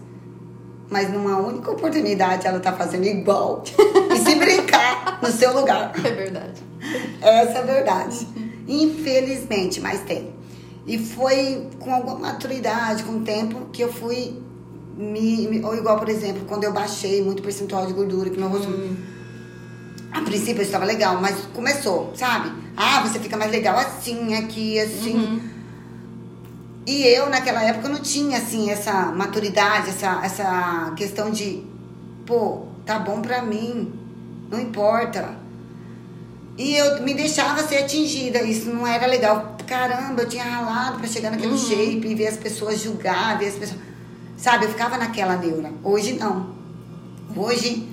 mas 0.89 1.11
numa 1.11 1.37
única 1.37 1.71
oportunidade 1.71 2.47
ela 2.47 2.59
tá 2.59 2.73
fazendo 2.73 3.05
igual. 3.05 3.63
e 4.13 4.17
se 4.17 4.35
brincar 4.35 5.19
no 5.21 5.31
seu 5.31 5.53
lugar. 5.53 5.91
É 5.97 6.11
verdade. 6.11 6.61
Essa 7.21 7.51
é 7.51 7.59
a 7.59 7.61
verdade. 7.61 8.27
Infelizmente, 8.67 9.79
mas 9.79 10.01
tem. 10.01 10.33
E 10.85 10.97
foi 10.97 11.67
com 11.79 11.93
alguma 11.93 12.17
maturidade, 12.17 13.03
com 13.03 13.17
o 13.17 13.19
tempo, 13.21 13.67
que 13.71 13.83
eu 13.83 13.91
fui 13.91 14.41
me, 14.97 15.47
me, 15.47 15.63
Ou 15.63 15.75
igual, 15.75 15.99
por 15.99 16.09
exemplo, 16.09 16.43
quando 16.47 16.63
eu 16.63 16.73
baixei 16.73 17.21
muito 17.21 17.43
percentual 17.43 17.85
de 17.85 17.93
gordura, 17.93 18.29
que 18.29 18.39
meu 18.39 18.49
rosto. 18.49 18.67
Hum. 18.67 18.95
A 20.11 20.21
princípio 20.21 20.61
eu 20.61 20.65
estava 20.65 20.85
legal, 20.85 21.19
mas 21.21 21.35
começou, 21.53 22.11
sabe? 22.15 22.51
Ah, 22.75 23.01
você 23.01 23.19
fica 23.19 23.37
mais 23.37 23.51
legal 23.51 23.77
assim, 23.77 24.33
aqui, 24.35 24.79
assim. 24.79 25.15
Uhum. 25.15 25.46
E 26.87 27.05
eu, 27.05 27.29
naquela 27.29 27.61
época, 27.61 27.89
não 27.89 27.99
tinha, 27.99 28.37
assim, 28.37 28.69
essa 28.69 29.07
maturidade, 29.11 29.89
essa, 29.89 30.21
essa 30.23 30.93
questão 30.95 31.29
de, 31.29 31.61
pô, 32.25 32.63
tá 32.85 32.97
bom 32.97 33.21
pra 33.21 33.41
mim, 33.41 33.91
não 34.49 34.57
importa. 34.57 35.35
E 36.57 36.77
eu 36.77 37.03
me 37.03 37.13
deixava 37.13 37.61
ser 37.67 37.79
atingida, 37.79 38.41
isso 38.41 38.69
não 38.69 38.87
era 38.87 39.05
legal. 39.05 39.57
Caramba, 39.67 40.21
eu 40.21 40.29
tinha 40.29 40.45
ralado 40.45 40.99
pra 40.99 41.07
chegar 41.09 41.29
naquele 41.29 41.51
uhum. 41.51 41.57
shape 41.57 42.07
e 42.07 42.15
ver 42.15 42.27
as 42.27 42.37
pessoas 42.37 42.81
julgar, 42.81 43.37
ver 43.37 43.49
as 43.49 43.55
pessoas. 43.55 43.81
Sabe, 44.37 44.63
eu 44.63 44.69
ficava 44.69 44.97
naquela 44.97 45.35
neura. 45.35 45.69
Hoje 45.83 46.13
não. 46.13 46.55
Hoje 47.35 47.85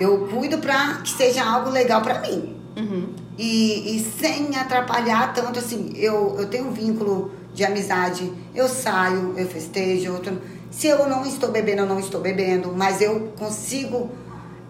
eu 0.00 0.26
cuido 0.28 0.56
pra 0.56 1.02
que 1.04 1.10
seja 1.10 1.44
algo 1.44 1.68
legal 1.68 2.00
pra 2.00 2.20
mim. 2.20 2.56
Uhum. 2.78 3.14
E, 3.36 3.96
e 3.96 4.12
sem 4.18 4.56
atrapalhar 4.56 5.34
tanto, 5.34 5.58
assim, 5.58 5.92
eu, 5.96 6.34
eu 6.38 6.46
tenho 6.48 6.68
um 6.68 6.72
vínculo 6.72 7.30
de 7.58 7.64
amizade. 7.64 8.32
Eu 8.54 8.68
saio, 8.68 9.34
eu 9.36 9.46
festejo. 9.48 10.12
Outro... 10.12 10.40
Se 10.70 10.86
eu 10.86 11.08
não 11.08 11.26
estou 11.26 11.50
bebendo, 11.50 11.82
eu 11.82 11.86
não 11.86 11.98
estou 11.98 12.20
bebendo, 12.20 12.72
mas 12.74 13.00
eu 13.00 13.32
consigo 13.36 14.10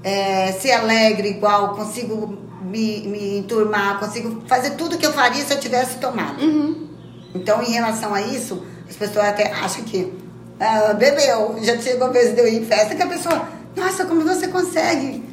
é, 0.02 0.52
ser 0.52 0.72
alegre 0.72 1.28
igual, 1.28 1.74
consigo 1.74 2.38
me, 2.62 3.06
me 3.06 3.38
enturmar, 3.38 4.00
consigo 4.00 4.42
fazer 4.46 4.70
tudo 4.70 4.96
que 4.96 5.04
eu 5.04 5.12
faria 5.12 5.44
se 5.44 5.52
eu 5.52 5.60
tivesse 5.60 5.98
tomado. 5.98 6.42
Uhum. 6.42 6.88
Então, 7.34 7.62
em 7.62 7.72
relação 7.72 8.14
a 8.14 8.22
isso, 8.22 8.64
as 8.88 8.96
pessoas 8.96 9.26
até 9.26 9.52
acham 9.52 9.84
que 9.84 10.12
ah, 10.58 10.94
bebeu. 10.94 11.58
Já 11.62 11.78
chegou 11.78 12.08
a 12.08 12.10
vez 12.10 12.34
de 12.34 12.40
eu 12.40 12.48
ir 12.48 12.62
em 12.62 12.64
festa 12.64 12.94
que 12.94 13.02
a 13.02 13.06
pessoa, 13.06 13.46
nossa, 13.76 14.06
como 14.06 14.22
você 14.22 14.48
consegue? 14.48 15.28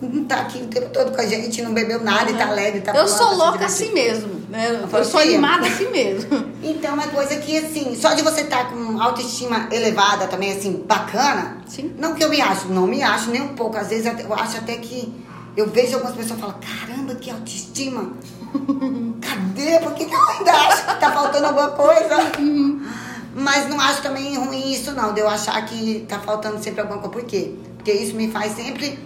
não 0.00 0.24
tá 0.24 0.42
aqui 0.42 0.62
o 0.62 0.68
tempo 0.68 0.90
todo 0.90 1.10
com 1.12 1.20
a 1.20 1.26
gente, 1.26 1.60
não 1.60 1.74
bebeu 1.74 2.00
nada 2.00 2.30
uhum. 2.30 2.36
e 2.36 2.38
tá 2.38 2.46
alegre, 2.46 2.80
tá 2.82 2.92
Eu 2.94 3.08
sou 3.08 3.34
louca 3.34 3.66
assim 3.66 3.92
mesmo, 3.92 4.37
né? 4.48 4.80
Eu, 4.92 5.04
sou 5.04 5.20
animada 5.20 5.66
assim 5.66 5.90
mesmo. 5.90 6.48
Então, 6.60 6.90
é 6.90 6.94
uma 6.94 7.06
coisa 7.06 7.36
que, 7.36 7.56
assim, 7.56 7.94
só 7.94 8.14
de 8.14 8.22
você 8.22 8.40
estar 8.40 8.64
tá 8.64 8.70
com 8.70 9.00
autoestima 9.00 9.68
elevada 9.70 10.26
também, 10.26 10.52
assim, 10.52 10.84
bacana. 10.86 11.58
Sim. 11.66 11.94
Não 11.96 12.14
que 12.14 12.24
eu 12.24 12.28
me 12.28 12.40
acho, 12.40 12.68
não 12.68 12.84
me 12.84 13.00
acho 13.00 13.30
nem 13.30 13.40
um 13.40 13.54
pouco. 13.54 13.76
Às 13.76 13.88
vezes 13.88 14.06
eu 14.06 14.34
acho 14.34 14.56
até 14.56 14.76
que 14.76 15.14
eu 15.56 15.68
vejo 15.70 15.94
algumas 15.94 16.16
pessoas 16.16 16.40
falam, 16.40 16.56
caramba, 16.60 17.14
que 17.14 17.30
autoestima. 17.30 18.12
Cadê? 19.22 19.78
Por 19.78 19.94
que, 19.94 20.04
que 20.04 20.14
eu 20.14 20.28
ainda 20.30 20.50
acho 20.50 20.86
que 20.86 21.00
tá 21.00 21.12
faltando 21.12 21.46
alguma 21.46 21.70
coisa? 21.70 22.16
Uhum. 22.40 22.84
Mas 23.36 23.68
não 23.68 23.80
acho 23.80 24.02
também 24.02 24.36
ruim 24.36 24.72
isso, 24.72 24.92
não, 24.92 25.14
de 25.14 25.20
eu 25.20 25.28
achar 25.28 25.64
que 25.64 26.04
tá 26.08 26.18
faltando 26.18 26.62
sempre 26.62 26.80
alguma 26.80 26.98
coisa. 26.98 27.12
Por 27.12 27.24
quê? 27.24 27.54
Porque 27.76 27.92
isso 27.92 28.16
me 28.16 28.30
faz 28.32 28.56
sempre 28.56 28.98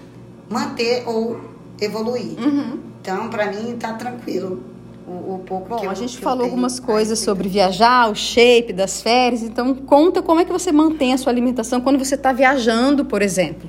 manter 0.49 1.03
ou 1.07 1.39
evoluir. 1.81 2.39
Uhum. 2.39 2.81
Então, 3.01 3.29
para 3.29 3.47
mim, 3.53 3.77
tá 3.79 3.93
tranquilo. 3.93 4.72
O, 5.07 5.35
o 5.35 5.43
pouco 5.47 5.69
Bom, 5.69 5.77
que 5.79 5.87
eu, 5.87 5.91
a 5.91 5.95
gente 5.95 6.17
que 6.17 6.23
falou 6.23 6.45
algumas 6.45 6.79
coisas 6.79 7.19
sobre 7.19 7.49
viajar, 7.49 8.11
o 8.11 8.15
shape 8.15 8.73
das 8.73 9.03
férias. 9.03 9.43
Então, 9.43 9.75
conta 9.75 10.23
como 10.23 10.41
é 10.41 10.45
que 10.45 10.53
você 10.53 10.73
mantém 10.73 11.13
a 11.13 11.19
sua 11.19 11.33
alimentação 11.33 11.81
quando 11.81 11.99
você 11.99 12.15
está 12.15 12.33
viajando, 12.33 13.05
por 13.05 13.23
exemplo. 13.23 13.69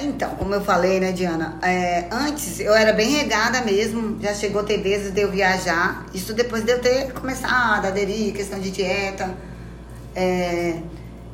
Então, 0.00 0.30
como 0.36 0.54
eu 0.54 0.62
falei, 0.62 0.98
né, 0.98 1.12
Diana? 1.12 1.58
é, 1.62 2.06
antes 2.10 2.58
eu 2.60 2.74
era 2.74 2.94
bem 2.94 3.10
regada 3.10 3.60
mesmo. 3.60 4.18
Já 4.22 4.32
chegou 4.32 4.62
a 4.62 4.64
ter 4.64 4.78
vezes 4.78 5.12
de 5.12 5.20
eu 5.20 5.30
viajar. 5.30 6.06
Isso 6.14 6.32
depois 6.32 6.64
de 6.64 6.72
eu 6.72 6.80
ter 6.80 7.12
começado 7.12 7.84
a 7.84 7.88
aderir, 7.88 8.32
questão 8.32 8.58
de 8.58 8.70
dieta. 8.70 9.34
É, 10.14 10.78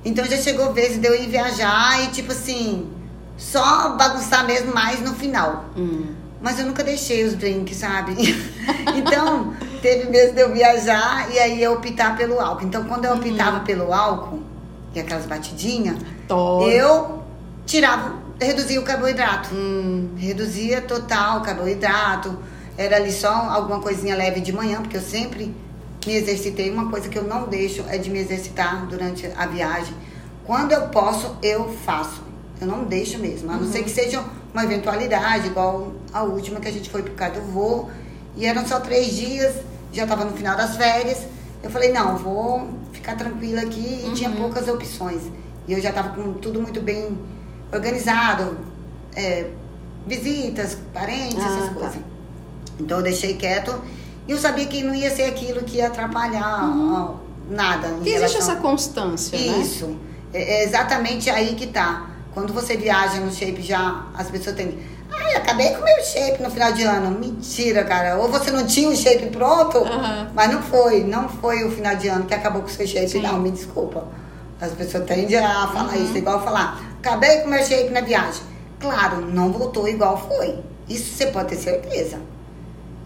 então 0.04 0.24
já 0.24 0.36
chegou 0.36 0.72
vezes 0.72 0.98
de 0.98 1.06
eu 1.06 1.14
ir 1.14 1.28
viajar 1.28 2.02
e, 2.04 2.08
tipo 2.08 2.32
assim, 2.32 2.90
só 3.36 3.96
bagunçar 3.96 4.44
mesmo 4.44 4.74
mais 4.74 5.00
no 5.00 5.14
final. 5.14 5.66
Mas 6.40 6.58
eu 6.58 6.66
nunca 6.66 6.84
deixei 6.84 7.24
os 7.24 7.34
drinks, 7.34 7.78
sabe? 7.78 8.14
então, 8.96 9.54
teve 9.82 10.10
vezes 10.10 10.34
de 10.34 10.40
eu 10.40 10.52
viajar 10.52 11.28
e 11.32 11.38
aí 11.38 11.62
eu 11.62 11.72
optar 11.72 12.16
pelo 12.16 12.40
álcool. 12.40 12.64
Então, 12.64 12.84
quando 12.84 13.04
eu 13.04 13.14
optava 13.14 13.60
pelo 13.60 13.92
álcool, 13.92 14.42
e 14.94 15.00
aquelas 15.00 15.26
batidinhas, 15.26 15.96
eu 16.70 17.22
tirava, 17.66 18.14
reduzia 18.40 18.80
o 18.80 18.84
carboidrato. 18.84 19.54
Hum. 19.54 20.10
Reduzia 20.16 20.80
total 20.80 21.38
o 21.38 21.42
carboidrato. 21.42 22.38
Era 22.76 22.96
ali 22.96 23.12
só 23.12 23.28
alguma 23.28 23.80
coisinha 23.80 24.16
leve 24.16 24.40
de 24.40 24.52
manhã, 24.52 24.80
porque 24.80 24.96
eu 24.96 25.02
sempre 25.02 25.54
me 26.06 26.14
exercitei. 26.14 26.70
Uma 26.70 26.88
coisa 26.90 27.08
que 27.08 27.18
eu 27.18 27.24
não 27.24 27.48
deixo 27.48 27.84
é 27.88 27.98
de 27.98 28.10
me 28.10 28.18
exercitar 28.18 28.86
durante 28.86 29.30
a 29.36 29.46
viagem. 29.46 29.94
Quando 30.44 30.72
eu 30.72 30.88
posso, 30.88 31.36
eu 31.42 31.76
faço. 31.84 32.27
Eu 32.60 32.66
não 32.66 32.84
deixo 32.84 33.18
mesmo. 33.18 33.50
A 33.50 33.56
não 33.56 33.70
ser 33.70 33.82
que 33.82 33.90
seja 33.90 34.22
uma 34.52 34.64
eventualidade, 34.64 35.46
igual 35.46 35.92
a 36.12 36.22
última 36.22 36.58
que 36.60 36.68
a 36.68 36.72
gente 36.72 36.90
foi 36.90 37.02
pro 37.02 37.14
Voo. 37.42 37.90
E 38.36 38.44
eram 38.46 38.66
só 38.66 38.80
três 38.80 39.14
dias, 39.16 39.54
já 39.92 40.02
estava 40.04 40.24
no 40.24 40.32
final 40.36 40.56
das 40.56 40.76
férias. 40.76 41.18
Eu 41.62 41.70
falei, 41.70 41.92
não, 41.92 42.16
vou 42.16 42.68
ficar 42.92 43.16
tranquila 43.16 43.60
aqui 43.62 44.04
e 44.06 44.12
tinha 44.14 44.30
poucas 44.30 44.68
opções. 44.68 45.22
E 45.66 45.72
eu 45.72 45.80
já 45.80 45.90
estava 45.90 46.10
com 46.10 46.34
tudo 46.34 46.60
muito 46.60 46.80
bem 46.80 47.18
organizado. 47.72 48.56
é, 49.16 49.50
visitas, 50.06 50.78
parentes, 50.94 51.42
Ah, 51.42 51.46
essas 51.56 51.68
tá. 51.70 51.74
coisas. 51.74 51.98
Então 52.78 52.98
eu 52.98 53.02
deixei 53.02 53.34
quieto. 53.34 53.74
E 54.26 54.30
eu 54.32 54.38
sabia 54.38 54.64
que 54.66 54.82
não 54.82 54.94
ia 54.94 55.10
ser 55.14 55.24
aquilo 55.24 55.62
que 55.64 55.78
ia 55.78 55.88
atrapalhar 55.88 56.64
ó, 56.64 57.14
nada. 57.50 57.88
em 57.88 57.94
Porque 57.94 58.10
existe 58.10 58.34
relação- 58.34 58.52
essa 58.52 58.60
constância, 58.62 59.38
né? 59.38 59.58
isso. 59.58 59.96
É 60.32 60.60
é 60.60 60.64
exatamente 60.64 61.28
aí 61.30 61.54
que 61.56 61.66
tá. 61.66 62.06
Quando 62.38 62.52
você 62.52 62.76
viaja 62.76 63.18
no 63.18 63.32
shape 63.32 63.60
já, 63.62 64.04
as 64.14 64.30
pessoas 64.30 64.54
têm. 64.54 64.78
Ai, 65.10 65.34
acabei 65.34 65.70
com 65.70 65.80
o 65.80 65.84
meu 65.84 66.04
shape 66.04 66.40
no 66.40 66.48
final 66.48 66.70
de 66.70 66.84
ano. 66.84 67.18
Mentira, 67.18 67.82
cara. 67.82 68.16
Ou 68.16 68.28
você 68.28 68.52
não 68.52 68.64
tinha 68.64 68.88
o 68.88 68.94
shape 68.94 69.26
pronto, 69.30 69.78
Aham. 69.78 70.30
mas 70.36 70.48
não 70.52 70.62
foi. 70.62 71.02
Não 71.02 71.28
foi 71.28 71.64
o 71.64 71.70
final 71.72 71.96
de 71.96 72.06
ano 72.06 72.26
que 72.26 72.34
acabou 72.34 72.62
com 72.62 72.68
o 72.68 72.70
seu 72.70 72.86
shape. 72.86 73.08
Sim. 73.08 73.22
Não, 73.22 73.40
me 73.40 73.50
desculpa. 73.50 74.06
As 74.60 74.70
pessoas 74.70 75.02
tendem 75.04 75.36
a 75.36 75.66
falar 75.66 75.96
Uhum. 75.96 76.04
isso, 76.04 76.16
igual 76.16 76.44
falar, 76.44 76.80
acabei 77.00 77.38
com 77.40 77.48
o 77.48 77.50
meu 77.50 77.64
shape 77.64 77.90
na 77.90 78.02
viagem. 78.02 78.42
Claro, 78.78 79.20
não 79.20 79.50
voltou 79.50 79.88
igual 79.88 80.16
foi. 80.28 80.60
Isso 80.88 81.16
você 81.16 81.26
pode 81.26 81.48
ter 81.48 81.56
certeza. 81.56 82.20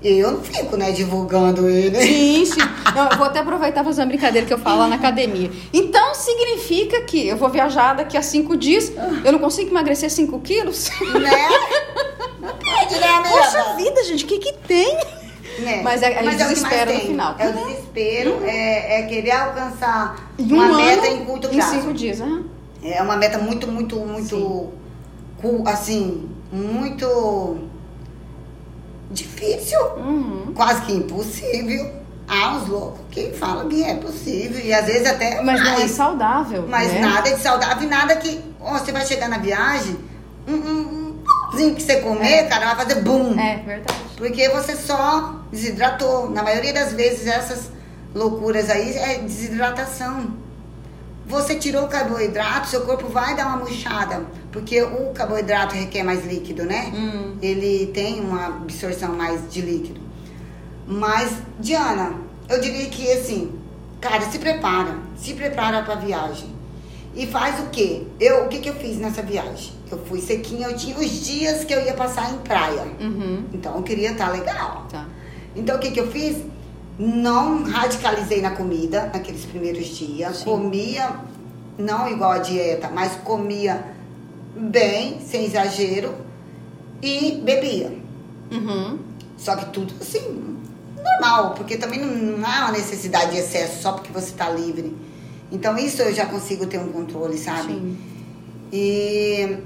Eu 0.04 0.32
não 0.32 0.40
fico, 0.42 0.76
né, 0.76 0.90
divulgando 0.92 1.68
ele. 1.68 2.00
Sim, 2.00 2.44
sim. 2.52 2.60
Não, 2.94 3.08
eu 3.10 3.16
vou 3.16 3.26
até 3.26 3.38
aproveitar 3.38 3.82
e 3.82 3.84
fazer 3.84 4.00
uma 4.02 4.08
brincadeira 4.08 4.46
que 4.46 4.52
eu 4.52 4.58
falo 4.58 4.80
lá 4.80 4.88
na 4.88 4.96
academia. 4.96 5.50
Então 5.72 6.14
significa 6.14 7.02
que 7.02 7.28
eu 7.28 7.36
vou 7.36 7.48
viajar 7.48 7.94
daqui 7.94 8.16
a 8.16 8.22
cinco 8.22 8.56
dias, 8.56 8.92
eu 9.24 9.30
não 9.32 9.38
consigo 9.38 9.70
emagrecer 9.70 10.10
5 10.10 10.40
quilos? 10.40 10.90
né? 11.20 11.30
Não 12.42 12.48
pode, 12.56 12.98
né, 12.98 13.06
amiga? 13.08 13.28
Poxa 13.30 13.74
vida, 13.76 14.02
gente, 14.02 14.24
o 14.24 14.26
que 14.26 14.38
que 14.38 14.52
tem? 14.66 14.92
Né? 15.60 15.80
Mas 15.84 16.02
é- 16.02 16.06
é 16.12 16.14
que 16.18 16.24
mais 16.24 16.36
desespera 16.38 16.92
no 16.92 17.00
final. 17.00 17.36
É 17.38 17.48
o 17.48 17.52
desespero, 17.52 18.40
é, 18.44 18.98
é 19.00 19.02
querer 19.06 19.30
alcançar 19.30 20.32
Em 20.36 20.52
uma 20.52 20.64
um 20.66 20.76
meta 20.76 21.06
em 21.06 21.24
curto 21.24 21.46
em 21.46 21.56
prazo. 21.58 21.70
cinco 21.76 21.92
dias. 21.94 22.20
aham. 22.20 22.42
É 22.82 23.00
uma 23.00 23.16
meta 23.16 23.38
muito, 23.38 23.68
muito, 23.68 23.94
muito, 24.00 24.70
cu- 25.40 25.62
assim, 25.68 26.28
muito 26.50 27.58
difícil, 29.46 29.78
Uhum. 29.96 30.52
quase 30.54 30.82
que 30.82 30.92
impossível. 30.92 32.02
Há 32.28 32.54
uns 32.56 32.68
loucos 32.68 33.00
que 33.10 33.32
falam 33.32 33.68
que 33.68 33.82
é 33.84 33.94
possível 33.96 34.64
e 34.64 34.72
às 34.72 34.86
vezes 34.86 35.06
até 35.06 35.42
Mas 35.42 35.60
não 35.60 35.66
é 35.66 35.78
mais. 35.80 35.90
saudável. 35.90 36.64
Mas 36.68 36.92
né? 36.92 37.00
nada 37.00 37.30
de 37.34 37.40
saudável, 37.42 37.88
nada 37.88 38.16
que. 38.16 38.40
Ó, 38.60 38.72
você 38.78 38.92
vai 38.92 39.04
chegar 39.04 39.28
na 39.28 39.38
viagem, 39.38 39.98
um, 40.46 40.52
um, 40.54 41.22
um 41.54 41.74
que 41.74 41.82
você 41.82 41.96
comer, 41.96 42.48
cara, 42.48 42.74
vai 42.74 42.86
fazer 42.86 43.02
bum. 43.02 43.38
É, 43.38 43.56
verdade. 43.56 43.98
Porque 44.16 44.48
você 44.50 44.76
só 44.76 45.40
desidratou. 45.50 46.30
Na 46.30 46.42
maioria 46.42 46.72
das 46.72 46.92
vezes, 46.92 47.26
essas 47.26 47.70
loucuras 48.14 48.70
aí 48.70 48.96
é 48.96 49.18
desidratação. 49.18 50.28
Você 51.26 51.54
tirou 51.54 51.84
o 51.84 51.88
carboidrato, 51.88 52.68
seu 52.68 52.82
corpo 52.82 53.08
vai 53.08 53.36
dar 53.36 53.46
uma 53.46 53.58
murchada. 53.58 54.24
Porque 54.50 54.82
o 54.82 55.12
carboidrato 55.12 55.74
requer 55.74 56.02
mais 56.02 56.26
líquido, 56.26 56.64
né? 56.64 56.92
Hum. 56.94 57.36
Ele 57.40 57.90
tem 57.94 58.20
uma 58.20 58.46
absorção 58.46 59.14
mais 59.14 59.50
de 59.50 59.60
líquido. 59.60 60.00
Mas, 60.86 61.32
Diana, 61.58 62.14
eu 62.48 62.60
diria 62.60 62.86
que 62.86 63.10
assim, 63.12 63.52
cara, 64.00 64.22
se 64.22 64.38
prepara. 64.38 64.98
Se 65.16 65.32
prepara 65.34 65.82
pra 65.82 65.94
viagem. 65.94 66.52
E 67.14 67.26
faz 67.26 67.60
o 67.60 67.66
quê? 67.70 68.02
Eu, 68.18 68.44
o 68.44 68.48
que, 68.48 68.58
que 68.58 68.68
eu 68.68 68.74
fiz 68.74 68.98
nessa 68.98 69.22
viagem? 69.22 69.72
Eu 69.90 69.98
fui 70.06 70.20
sequinha, 70.20 70.68
eu 70.68 70.76
tinha 70.76 70.96
os 70.98 71.24
dias 71.24 71.64
que 71.64 71.72
eu 71.72 71.84
ia 71.84 71.92
passar 71.94 72.32
em 72.32 72.38
praia. 72.38 72.86
Uhum. 72.98 73.44
Então 73.52 73.76
eu 73.76 73.82
queria 73.82 74.12
estar 74.12 74.30
legal. 74.30 74.86
Tá. 74.90 75.06
Então 75.54 75.76
o 75.76 75.78
que, 75.78 75.90
que 75.90 76.00
eu 76.00 76.10
fiz? 76.10 76.38
Não 76.98 77.62
radicalizei 77.64 78.40
na 78.40 78.50
comida 78.50 79.10
naqueles 79.12 79.44
primeiros 79.44 79.86
dias. 79.86 80.38
Sim. 80.38 80.44
Comia, 80.44 81.10
não 81.78 82.08
igual 82.08 82.32
a 82.32 82.38
dieta, 82.38 82.90
mas 82.92 83.12
comia 83.24 83.84
bem, 84.56 85.20
sem 85.20 85.46
exagero, 85.46 86.14
e 87.02 87.40
bebia. 87.42 87.96
Uhum. 88.50 88.98
Só 89.36 89.56
que 89.56 89.66
tudo 89.66 89.94
assim, 90.00 90.56
normal, 90.96 91.54
porque 91.54 91.76
também 91.76 92.00
não, 92.00 92.46
há 92.46 92.66
uma 92.66 92.72
necessidade 92.72 93.32
de 93.32 93.38
excesso 93.38 93.82
só 93.82 93.92
porque 93.92 94.12
você 94.12 94.30
está 94.30 94.48
livre. 94.50 94.96
Então 95.50 95.76
isso 95.76 96.02
eu 96.02 96.14
já 96.14 96.26
consigo 96.26 96.66
ter 96.66 96.78
um 96.78 96.92
controle, 96.92 97.36
sabe? 97.36 97.72
Sim. 97.72 97.98
E 98.72 99.58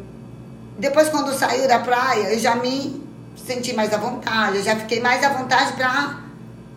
depois 0.78 1.08
quando 1.08 1.32
saiu 1.32 1.68
da 1.68 1.78
praia, 1.78 2.32
eu 2.32 2.38
já 2.38 2.56
me 2.56 3.02
senti 3.36 3.72
mais 3.72 3.92
à 3.92 3.98
vontade, 3.98 4.58
eu 4.58 4.62
já 4.62 4.76
fiquei 4.76 5.00
mais 5.00 5.22
à 5.22 5.28
vontade 5.30 5.74
pra 5.74 6.25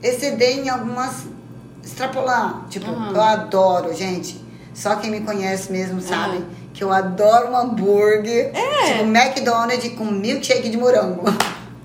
exceder 0.01 0.59
em 0.59 0.69
algumas 0.69 1.25
extrapolar. 1.83 2.65
Tipo, 2.69 2.91
Aham. 2.91 3.11
eu 3.13 3.21
adoro, 3.21 3.93
gente. 3.95 4.39
Só 4.73 4.95
quem 4.95 5.09
me 5.11 5.21
conhece 5.21 5.71
mesmo 5.71 5.99
sabe 6.01 6.37
Aham. 6.37 6.45
que 6.73 6.83
eu 6.83 6.91
adoro 6.93 7.49
um 7.51 7.57
hambúrguer, 7.57 8.51
É. 8.55 8.93
tipo 8.93 9.03
McDonald's 9.03 9.91
com 9.93 10.05
milkshake 10.05 10.69
de 10.69 10.77
morango. 10.77 11.23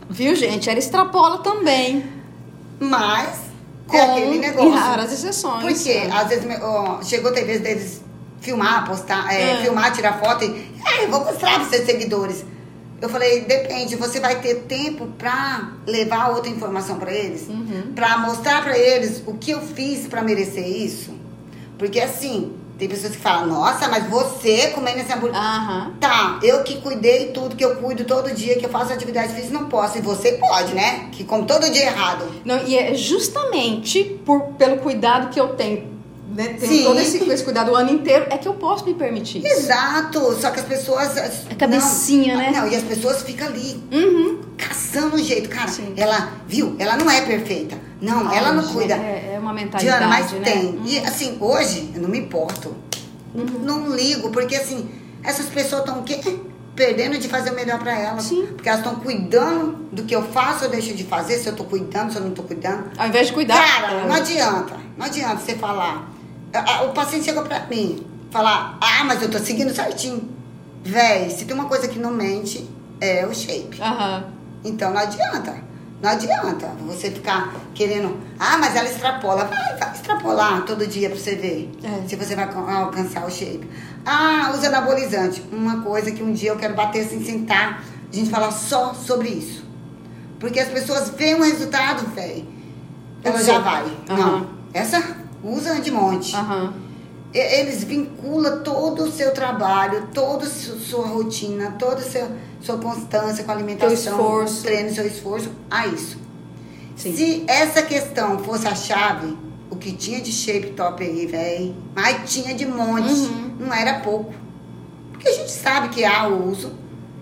Viu, 0.09 0.35
gente? 0.37 0.69
Ela 0.71 0.79
extrapola 0.79 1.39
também. 1.39 2.05
Mas 2.79 3.37
Com 3.87 3.97
é 3.97 4.01
aquele 4.03 4.39
negócio. 4.39 4.69
em 4.69 4.75
raras 4.77 5.13
exceções. 5.13 5.63
Porque 5.63 5.95
né? 6.05 6.11
às 6.15 6.29
vezes 6.29 6.45
ó, 6.63 7.03
chegou 7.03 7.31
a 7.31 7.35
ter 7.35 7.45
vezes 7.45 7.63
deles 7.63 8.01
filmar, 8.41 8.87
postar, 8.87 9.33
é, 9.33 9.53
É. 9.53 9.57
filmar, 9.63 9.93
tirar 9.93 10.19
foto 10.21 10.45
e 10.45 10.71
é, 10.87 11.05
eu 11.05 11.11
vou 11.11 11.25
mostrar 11.25 11.61
para 11.61 11.65
seus 11.65 11.87
seguidores. 11.87 12.45
Eu 13.05 13.11
falei, 13.11 13.43
depende, 13.43 13.97
você 13.97 14.19
vai 14.19 14.41
ter 14.41 14.63
tempo 14.63 15.07
pra 15.19 15.73
levar 15.87 16.31
outra 16.31 16.49
informação 16.49 16.99
pra 16.99 17.13
eles? 17.13 17.47
Uhum. 17.49 17.93
Pra 17.95 18.17
mostrar 18.17 18.63
pra 18.63 18.79
eles 18.79 19.23
o 19.27 19.35
que 19.35 19.51
eu 19.51 19.61
fiz 19.61 20.07
pra 20.07 20.23
merecer 20.23 20.67
isso? 20.67 21.13
Porque 21.79 22.01
assim, 22.01 22.55
tem 22.79 22.89
pessoas 22.89 23.15
que 23.15 23.21
falam, 23.21 23.47
nossa, 23.47 23.89
mas 23.89 24.09
você 24.09 24.69
comendo 24.69 25.01
esse 25.01 25.13
hambúrguer. 25.13 25.39
Aham. 25.39 25.93
Tá, 26.01 26.39
eu 26.43 26.63
que 26.63 26.81
cuidei 26.81 27.27
tudo, 27.27 27.55
que 27.55 27.65
eu 27.65 27.77
cuido 27.77 28.05
todo 28.05 28.35
dia, 28.35 28.59
que 28.59 28.65
eu 28.65 28.71
faço 28.71 28.93
atividade 28.93 29.35
física, 29.35 29.53
não 29.53 29.69
posso. 29.69 29.99
E 29.99 30.01
você 30.01 30.33
pode, 30.33 30.75
né? 30.75 31.09
Que 31.13 31.25
come 31.25 31.47
todo 31.47 31.71
dia 31.71 31.85
errado. 31.85 32.25
Não, 32.43 32.67
e 32.67 32.77
é 32.79 32.95
justamente 32.95 34.19
por, 34.25 34.41
pelo 34.55 34.79
cuidado 34.79 35.29
que 35.29 35.39
eu 35.39 35.49
tenho, 35.49 35.94
né? 36.35 36.57
Tenho 36.59 36.73
Sim. 36.73 36.85
todo 36.85 36.99
esse, 37.01 37.31
esse 37.31 37.45
cuidado 37.45 37.71
o 37.71 37.77
ano 37.77 37.91
inteiro, 37.91 38.27
é 38.29 38.37
que 38.37 38.49
eu 38.49 38.55
posso 38.55 38.85
me 38.85 38.93
permitir. 38.95 39.45
Exato, 39.47 40.35
só 40.41 40.51
que 40.51 40.61
as 40.61 40.67
pessoas. 40.67 41.17
A 41.51 41.55
cabecinha, 41.55 42.35
não, 42.35 42.41
né? 42.43 42.51
Não, 42.51 42.67
e 42.69 42.75
as 42.75 42.83
pessoas 42.83 43.23
ficam 43.23 43.47
ali, 43.47 43.83
Uhum. 43.93 44.41
caçando 44.59 45.15
um 45.17 45.19
jeito. 45.19 45.49
Cara, 45.49 45.69
Sim. 45.69 45.95
ela, 45.97 46.33
viu? 46.47 46.75
Ela 46.79 46.97
não 46.97 47.09
é 47.11 47.21
perfeita. 47.23 47.77
Não, 48.01 48.33
ela 48.33 48.53
não 48.53 48.67
cuida. 48.67 48.95
É, 48.95 49.35
é 49.35 49.39
uma 49.39 49.53
mentalidade, 49.53 49.99
Diana, 49.99 50.09
mas 50.09 50.33
né? 50.33 50.41
tem. 50.41 50.81
E 50.85 50.99
assim, 50.99 51.37
hoje, 51.41 51.91
eu 51.95 52.03
não 52.03 52.09
me 52.09 52.19
importo. 52.19 52.75
Uhum. 53.35 53.61
Não 53.63 53.95
ligo, 53.95 54.31
porque 54.31 54.57
assim, 54.57 54.89
essas 55.23 55.47
pessoas 55.47 55.81
estão 55.83 56.01
o 56.01 56.03
quê? 56.03 56.21
Perdendo 56.77 57.17
de 57.19 57.29
fazer 57.29 57.51
o 57.51 57.55
melhor 57.55 57.79
pra 57.79 57.97
elas. 57.97 58.25
Sim. 58.25 58.47
Porque 58.47 58.69
elas 58.69 58.81
estão 58.81 58.97
cuidando 58.97 59.87
do 59.93 60.03
que 60.03 60.15
eu 60.15 60.23
faço 60.25 60.65
ou 60.65 60.71
deixo 60.71 60.93
de 60.95 61.05
fazer, 61.05 61.39
se 61.39 61.47
eu 61.49 61.55
tô 61.55 61.63
cuidando, 61.65 62.11
se 62.13 62.19
eu 62.19 62.23
não 62.25 62.33
tô 62.33 62.43
cuidando. 62.43 62.91
Ao 62.99 63.07
invés 63.07 63.29
de 63.29 63.33
cuidar. 63.33 63.57
Cara, 63.65 63.93
é, 63.93 64.07
não 64.07 64.15
adianta. 64.15 64.77
Não 64.99 65.07
adianta 65.07 65.37
você 65.37 65.55
falar. 65.55 66.14
O 66.85 66.93
paciente 66.93 67.25
chegou 67.25 67.43
pra 67.43 67.67
mim, 67.67 68.07
falar, 68.31 68.79
ah, 68.81 69.05
mas 69.05 69.23
eu 69.23 69.31
tô 69.31 69.39
seguindo 69.39 69.75
certinho. 69.75 70.29
Véi, 70.85 71.31
se 71.31 71.45
tem 71.45 71.55
uma 71.55 71.67
coisa 71.67 71.89
que 71.89 71.99
não 71.99 72.11
mente, 72.11 72.69
é 73.01 73.27
o 73.27 73.35
shape. 73.35 73.81
Aham. 73.81 74.25
Então 74.65 74.93
não 74.93 75.01
adianta. 75.01 75.57
Não 76.03 76.11
adianta 76.11 76.67
você 76.87 77.11
ficar 77.11 77.55
querendo. 77.75 78.19
Ah, 78.39 78.59
mas 78.59 78.77
ela 78.77 78.89
extrapola. 78.89 79.45
Vai, 79.45 79.77
vai 79.79 79.93
extrapolar 79.93 80.63
todo 80.67 80.87
dia 80.87 81.09
pra 81.09 81.19
você 81.19 81.35
ver. 81.35 81.73
É. 81.83 82.07
Se 82.07 82.17
você 82.17 82.37
vai 82.37 82.45
alcançar 82.45 83.25
o 83.25 83.31
shape. 83.31 83.69
Ah, 84.05 84.53
usa 84.55 84.67
anabolizante. 84.67 85.43
Uma 85.51 85.81
coisa 85.83 86.11
que 86.11 86.23
um 86.23 86.33
dia 86.33 86.51
eu 86.51 86.57
quero 86.57 86.75
bater 86.75 87.07
assim, 87.07 87.25
sentar, 87.25 87.83
a 88.13 88.15
gente 88.15 88.29
falar 88.29 88.51
só 88.51 88.93
sobre 88.93 89.31
isso. 89.31 89.65
Porque 90.39 90.61
as 90.61 90.69
pessoas 90.69 91.09
veem 91.11 91.37
o 91.37 91.43
resultado, 91.43 92.07
velho. 92.15 92.47
Ela 93.23 93.43
já 93.43 93.59
vai. 93.61 93.85
Aham. 94.11 94.19
Não. 94.19 94.51
Essa 94.75 95.03
usa 95.45 95.81
de 95.81 95.91
monte. 95.91 96.35
E- 97.33 97.39
Eles 97.61 97.83
vinculam 97.85 98.63
todo 98.63 99.05
o 99.05 99.13
seu 99.13 99.33
trabalho, 99.35 100.09
toda 100.15 100.45
a 100.45 100.49
su- 100.49 100.79
sua 100.79 101.07
rotina, 101.07 101.73
toda 101.79 101.97
a 101.97 102.03
seu- 102.03 102.29
sua 102.61 102.79
constância 102.79 103.43
com 103.45 103.51
a 103.51 103.55
alimentação, 103.55 104.19
o 104.45 104.63
treino, 104.63 104.95
seu 104.95 105.07
esforço 105.07 105.51
a 105.71 105.87
isso. 105.87 106.17
Sim. 106.97 107.15
Se 107.17 107.45
essa 107.49 107.83
questão 107.83 108.39
fosse 108.39 108.69
a 108.69 108.75
chave, 108.75 109.37
o 109.69 109.75
que 109.77 109.91
tinha 109.93 110.21
de 110.21 110.31
shape 110.31 110.71
top 110.77 111.03
aí, 111.03 111.27
velho, 111.27 111.75
mas 111.95 112.31
tinha 112.33 112.55
de 112.55 112.65
monte, 112.67 113.11
Uhum. 113.13 113.57
não 113.59 113.75
era 113.75 113.99
pouco. 114.01 114.33
Porque 115.11 115.29
a 115.29 115.33
gente 115.33 115.51
sabe 115.51 115.89
que 115.89 116.05
há 116.05 116.29
o 116.29 116.49
uso 116.51 116.73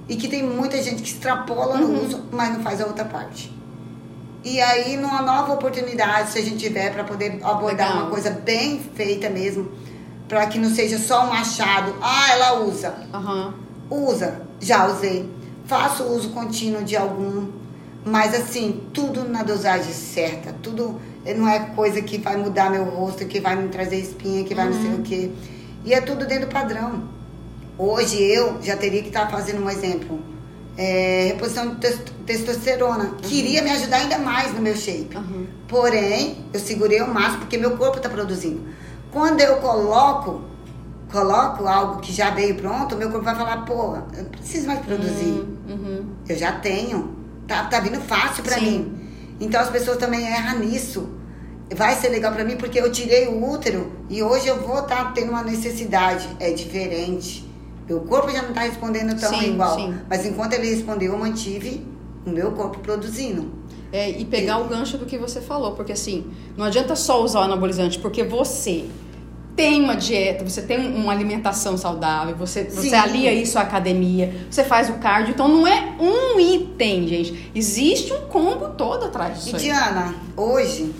e 0.08 0.16
que 0.16 0.28
tem 0.28 0.42
muita 0.42 0.82
gente 0.82 1.02
que 1.02 1.08
extrapola 1.08 1.76
Uhum. 1.80 1.88
no 1.88 2.04
uso, 2.04 2.24
mas 2.30 2.52
não 2.52 2.62
faz 2.62 2.82
a 2.82 2.86
outra 2.86 3.06
parte. 3.06 3.50
E 4.44 4.60
aí, 4.60 4.96
numa 4.96 5.22
nova 5.22 5.52
oportunidade, 5.52 6.30
se 6.30 6.38
a 6.38 6.42
gente 6.42 6.56
tiver 6.56 6.92
para 6.92 7.04
poder 7.04 7.38
abordar 7.42 7.88
Legal. 7.88 8.02
uma 8.02 8.10
coisa 8.10 8.30
bem 8.30 8.80
feita 8.94 9.30
mesmo, 9.30 9.70
para 10.28 10.46
que 10.46 10.58
não 10.58 10.68
seja 10.70 10.98
só 10.98 11.26
um 11.26 11.32
achado, 11.32 11.94
ah, 12.02 12.30
ela 12.32 12.60
usa. 12.60 12.94
Aham. 13.14 13.54
Usa, 13.88 14.42
já 14.60 14.86
usei. 14.86 15.28
Faço 15.66 16.04
uso 16.04 16.30
contínuo 16.30 16.82
de 16.82 16.96
algum, 16.96 17.48
mas 18.04 18.34
assim, 18.34 18.82
tudo 18.92 19.28
na 19.28 19.42
dosagem 19.44 19.92
certa. 19.92 20.52
Tudo 20.60 21.00
eh, 21.24 21.34
não 21.34 21.48
é 21.48 21.60
coisa 21.76 22.02
que 22.02 22.18
vai 22.18 22.36
mudar 22.36 22.70
meu 22.70 22.84
rosto, 22.84 23.24
que 23.26 23.40
vai 23.40 23.54
me 23.54 23.68
trazer 23.68 23.96
espinha, 23.96 24.42
que 24.42 24.54
vai 24.54 24.68
não 24.68 24.80
sei 24.80 24.94
o 24.94 25.02
quê. 25.02 25.30
E 25.84 25.94
é 25.94 26.00
tudo 26.00 26.26
dentro 26.26 26.46
do 26.46 26.52
padrão. 26.52 27.04
Hoje 27.78 28.20
eu 28.20 28.60
já 28.62 28.76
teria 28.76 29.02
que 29.02 29.08
estar 29.08 29.30
fazendo 29.30 29.62
um 29.62 29.70
exemplo. 29.70 30.20
É, 30.76 31.26
reposição 31.34 31.68
de 31.70 31.76
tes- 31.76 32.00
testosterona. 32.24 33.10
Queria 33.22 33.62
me 33.62 33.70
ajudar 33.70 33.98
ainda 33.98 34.18
mais 34.18 34.54
no 34.54 34.60
meu 34.60 34.74
shape. 34.74 35.10
Aham. 35.14 35.46
Porém, 35.68 36.44
eu 36.52 36.58
segurei 36.60 37.00
o 37.02 37.12
máximo 37.12 37.40
porque 37.40 37.58
meu 37.58 37.76
corpo 37.76 37.98
está 37.98 38.08
produzindo. 38.08 38.62
Quando 39.10 39.40
eu 39.42 39.56
coloco, 39.56 40.40
coloco 41.10 41.66
algo 41.66 42.00
que 42.00 42.10
já 42.12 42.30
veio 42.30 42.54
pronto, 42.54 42.96
meu 42.96 43.10
corpo 43.10 43.24
vai 43.24 43.34
falar, 43.34 43.58
pô, 43.66 43.96
eu 44.16 44.22
não 44.22 44.30
preciso 44.30 44.66
mais 44.66 44.80
produzir. 44.80 45.44
Uhum. 45.68 46.06
Eu 46.28 46.36
já 46.38 46.52
tenho. 46.52 47.16
Tá, 47.46 47.64
tá 47.64 47.80
vindo 47.80 48.00
fácil 48.00 48.42
Sim. 48.46 48.60
mim. 48.60 49.08
Então 49.40 49.60
as 49.60 49.68
pessoas 49.68 49.98
também 49.98 50.26
erram 50.26 50.58
nisso. 50.60 51.08
Vai 51.74 51.94
ser 51.96 52.08
legal 52.08 52.32
pra 52.32 52.44
mim 52.44 52.56
porque 52.56 52.78
eu 52.80 52.90
tirei 52.92 53.28
o 53.28 53.50
útero 53.50 53.92
e 54.08 54.22
hoje 54.22 54.46
eu 54.46 54.60
vou 54.60 54.78
estar 54.80 55.12
tendo 55.12 55.30
uma 55.30 55.42
necessidade. 55.42 56.28
É 56.40 56.50
diferente. 56.52 57.50
Meu 57.88 58.00
corpo 58.00 58.30
já 58.30 58.42
não 58.42 58.52
tá 58.52 58.60
respondendo 58.62 59.18
tão 59.18 59.30
Sim, 59.38 59.54
igual. 59.54 59.74
sim. 59.76 59.94
Mas 60.08 60.24
enquanto 60.24 60.52
ele 60.54 60.68
respondeu, 60.74 61.12
eu 61.12 61.18
mantive 61.18 61.86
o 62.24 62.30
meu 62.30 62.52
corpo 62.52 62.78
produzindo. 62.80 63.50
É, 63.92 64.08
e 64.10 64.24
pegar 64.24 64.58
o 64.58 64.64
gancho 64.68 64.96
do 64.96 65.04
que 65.04 65.18
você 65.18 65.40
falou, 65.40 65.72
porque 65.72 65.92
assim, 65.92 66.26
não 66.56 66.64
adianta 66.64 66.96
só 66.96 67.22
usar 67.22 67.40
o 67.40 67.42
anabolizante, 67.42 67.98
porque 67.98 68.24
você 68.24 68.86
tem 69.54 69.82
uma 69.82 69.94
dieta, 69.94 70.42
você 70.48 70.62
tem 70.62 70.94
uma 70.94 71.12
alimentação 71.12 71.76
saudável, 71.76 72.34
você, 72.34 72.64
você 72.64 72.94
alia 72.94 73.30
isso 73.34 73.58
à 73.58 73.62
academia, 73.62 74.46
você 74.50 74.64
faz 74.64 74.88
o 74.88 74.94
cardio, 74.94 75.32
então 75.34 75.46
não 75.46 75.66
é 75.66 75.94
um 76.00 76.40
item, 76.40 77.06
gente. 77.06 77.50
Existe 77.54 78.14
um 78.14 78.22
combo 78.28 78.70
todo 78.70 79.04
atrás 79.04 79.40
E 79.40 79.44
disso 79.44 79.56
aí. 79.56 79.62
Diana, 79.62 80.14
hoje 80.34 80.94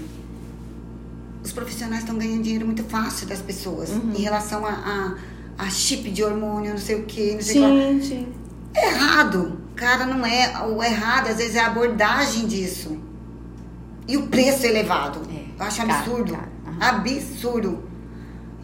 os 1.43 1.51
profissionais 1.53 2.01
estão 2.03 2.17
ganhando 2.19 2.43
dinheiro 2.43 2.67
muito 2.67 2.85
fácil 2.85 3.27
das 3.27 3.41
pessoas 3.41 3.89
Uhum. 3.91 4.13
em 4.17 4.21
relação 4.23 4.65
a, 4.67 4.71
a, 4.71 5.15
a 5.63 5.71
chip 5.71 6.11
de 6.11 6.25
hormônio, 6.25 6.71
não 6.73 6.79
sei 6.79 6.97
o 6.97 7.05
que, 7.05 7.35
não 7.35 7.41
sei. 7.41 7.55
Sim, 7.63 8.01
sim. 8.03 8.29
É 8.75 8.89
errado. 8.89 9.61
Cara, 9.77 10.05
não 10.07 10.25
é. 10.27 10.53
O 10.67 10.83
errado, 10.83 11.29
às 11.29 11.37
vezes, 11.37 11.55
é 11.57 11.61
a 11.61 11.67
abordagem 11.69 12.47
disso. 12.47 12.99
E 14.09 14.17
o 14.17 14.27
preço 14.27 14.67
elevado. 14.67 15.21
É, 15.31 15.61
Eu 15.63 15.67
acho 15.67 15.79
caro, 15.87 15.93
absurdo. 15.93 16.33
caro. 16.33 16.49
Aham. 16.67 16.77
Absurdo. 16.81 17.85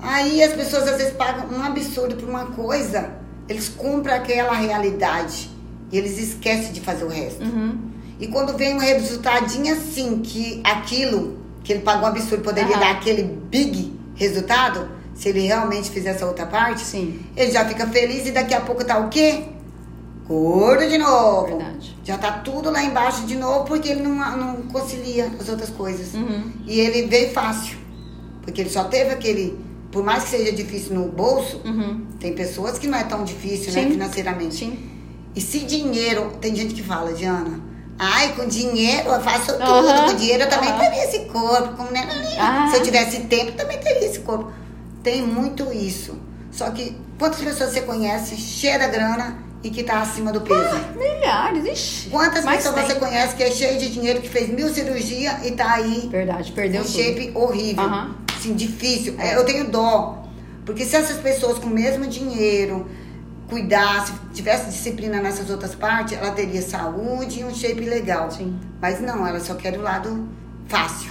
Aí 0.00 0.42
as 0.42 0.52
pessoas 0.52 0.88
às 0.88 0.96
vezes 0.98 1.12
pagam 1.14 1.46
um 1.56 1.62
absurdo 1.62 2.16
por 2.16 2.28
uma 2.28 2.46
coisa. 2.46 3.10
Eles 3.48 3.68
compram 3.68 4.14
aquela 4.14 4.54
realidade. 4.54 5.50
E 5.90 5.96
eles 5.96 6.18
esquecem 6.18 6.72
de 6.72 6.80
fazer 6.80 7.04
o 7.04 7.08
resto. 7.08 7.42
Uhum. 7.44 7.78
E 8.20 8.26
quando 8.26 8.56
vem 8.56 8.74
um 8.74 8.78
resultadinho 8.78 9.72
assim, 9.72 10.20
que 10.20 10.60
aquilo 10.64 11.38
que 11.62 11.72
ele 11.72 11.82
pagou 11.82 12.04
um 12.04 12.06
absurdo 12.08 12.42
poderia 12.42 12.72
Aham. 12.76 12.80
dar 12.80 12.90
aquele 12.92 13.22
big 13.22 13.96
resultado, 14.16 14.88
se 15.18 15.28
ele 15.30 15.40
realmente 15.40 15.90
fizer 15.90 16.10
essa 16.10 16.24
outra 16.26 16.46
parte, 16.46 16.82
Sim. 16.82 17.20
ele 17.36 17.50
já 17.50 17.64
fica 17.64 17.86
feliz 17.88 18.24
e 18.26 18.30
daqui 18.30 18.54
a 18.54 18.60
pouco 18.60 18.84
tá 18.84 18.98
o 18.98 19.08
quê? 19.08 19.42
Gordo 20.28 20.86
de 20.88 20.96
novo. 20.98 21.56
Verdade. 21.58 21.96
Já 22.04 22.18
tá 22.18 22.30
tudo 22.32 22.70
lá 22.70 22.82
embaixo 22.84 23.22
de 23.26 23.34
novo 23.34 23.64
porque 23.64 23.88
ele 23.88 24.02
não, 24.02 24.14
não 24.36 24.56
concilia 24.62 25.30
as 25.40 25.48
outras 25.48 25.70
coisas. 25.70 26.14
Uhum. 26.14 26.52
E 26.66 26.78
ele 26.78 27.06
veio 27.08 27.30
fácil. 27.32 27.78
Porque 28.42 28.60
ele 28.60 28.70
só 28.70 28.84
teve 28.84 29.10
aquele. 29.10 29.58
Por 29.90 30.04
mais 30.04 30.24
que 30.24 30.30
seja 30.30 30.52
difícil 30.52 30.94
no 30.94 31.08
bolso, 31.08 31.60
Uhum. 31.64 32.06
tem 32.20 32.34
pessoas 32.34 32.78
que 32.78 32.86
não 32.86 32.98
é 32.98 33.04
tão 33.04 33.24
difícil, 33.24 33.72
né, 33.72 33.82
Sim. 33.84 33.90
financeiramente. 33.92 34.54
Sim. 34.54 34.78
E 35.34 35.40
se 35.40 35.60
dinheiro, 35.60 36.30
tem 36.40 36.54
gente 36.54 36.74
que 36.74 36.82
fala, 36.82 37.12
Diana, 37.14 37.58
ai, 37.98 38.34
com 38.34 38.46
dinheiro 38.46 39.08
eu 39.08 39.20
faço 39.22 39.52
tudo, 39.52 39.62
Aham. 39.62 40.10
com 40.10 40.16
dinheiro 40.16 40.42
eu 40.44 40.48
também 40.48 40.70
teria 40.76 41.04
esse 41.04 41.20
corpo, 41.20 41.74
como 41.76 41.90
né, 41.90 42.06
Ah. 42.38 42.68
se 42.70 42.76
eu 42.76 42.82
tivesse 42.82 43.20
tempo 43.20 43.52
também 43.52 43.78
teria 43.78 44.06
esse 44.06 44.20
corpo. 44.20 44.52
Tem 45.02 45.22
muito 45.22 45.72
isso. 45.72 46.18
Só 46.50 46.70
que 46.70 46.96
quantas 47.18 47.40
pessoas 47.40 47.72
você 47.72 47.82
conhece, 47.82 48.36
cheia 48.36 48.78
da 48.78 48.88
grana 48.88 49.38
e 49.62 49.70
que 49.70 49.82
tá 49.82 50.00
acima 50.00 50.32
do 50.32 50.40
peso? 50.40 50.76
Milhares, 50.96 51.64
ixi. 51.66 52.10
Quantas 52.10 52.44
Mas 52.44 52.58
pessoas 52.58 52.74
tem. 52.76 52.86
você 52.86 52.94
conhece 52.94 53.36
que 53.36 53.42
é 53.42 53.50
cheio 53.50 53.78
de 53.78 53.90
dinheiro, 53.92 54.20
que 54.20 54.28
fez 54.28 54.48
mil 54.48 54.68
cirurgias 54.72 55.44
e 55.46 55.52
tá 55.52 55.74
aí 55.74 56.08
Verdade, 56.10 56.52
perdeu 56.52 56.82
um 56.82 56.86
shape 56.86 57.32
horrível. 57.34 57.84
Aham. 57.84 58.14
Assim, 58.36 58.54
difícil. 58.54 59.16
É, 59.18 59.36
Eu 59.36 59.44
tenho 59.44 59.68
dó. 59.70 60.24
Porque 60.64 60.84
se 60.84 60.94
essas 60.96 61.16
pessoas 61.18 61.58
com 61.58 61.66
o 61.66 61.70
mesmo 61.70 62.06
dinheiro 62.06 62.86
cuidassem, 63.48 64.14
tivesse 64.34 64.66
disciplina 64.66 65.20
nessas 65.20 65.48
outras 65.48 65.74
partes, 65.74 66.16
ela 66.18 66.30
teria 66.32 66.60
saúde 66.60 67.40
e 67.40 67.44
um 67.44 67.54
shape 67.54 67.80
legal. 67.80 68.30
Sim. 68.30 68.58
Mas 68.80 69.00
não, 69.00 69.26
ela 69.26 69.40
só 69.40 69.54
quer 69.54 69.76
o 69.78 69.82
lado 69.82 70.28
fácil. 70.66 71.10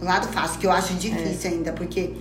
O 0.00 0.04
lado 0.04 0.28
fácil, 0.28 0.60
que 0.60 0.66
eu 0.66 0.70
acho 0.72 0.94
difícil 0.94 1.50
ainda, 1.50 1.72
porque 1.72 2.14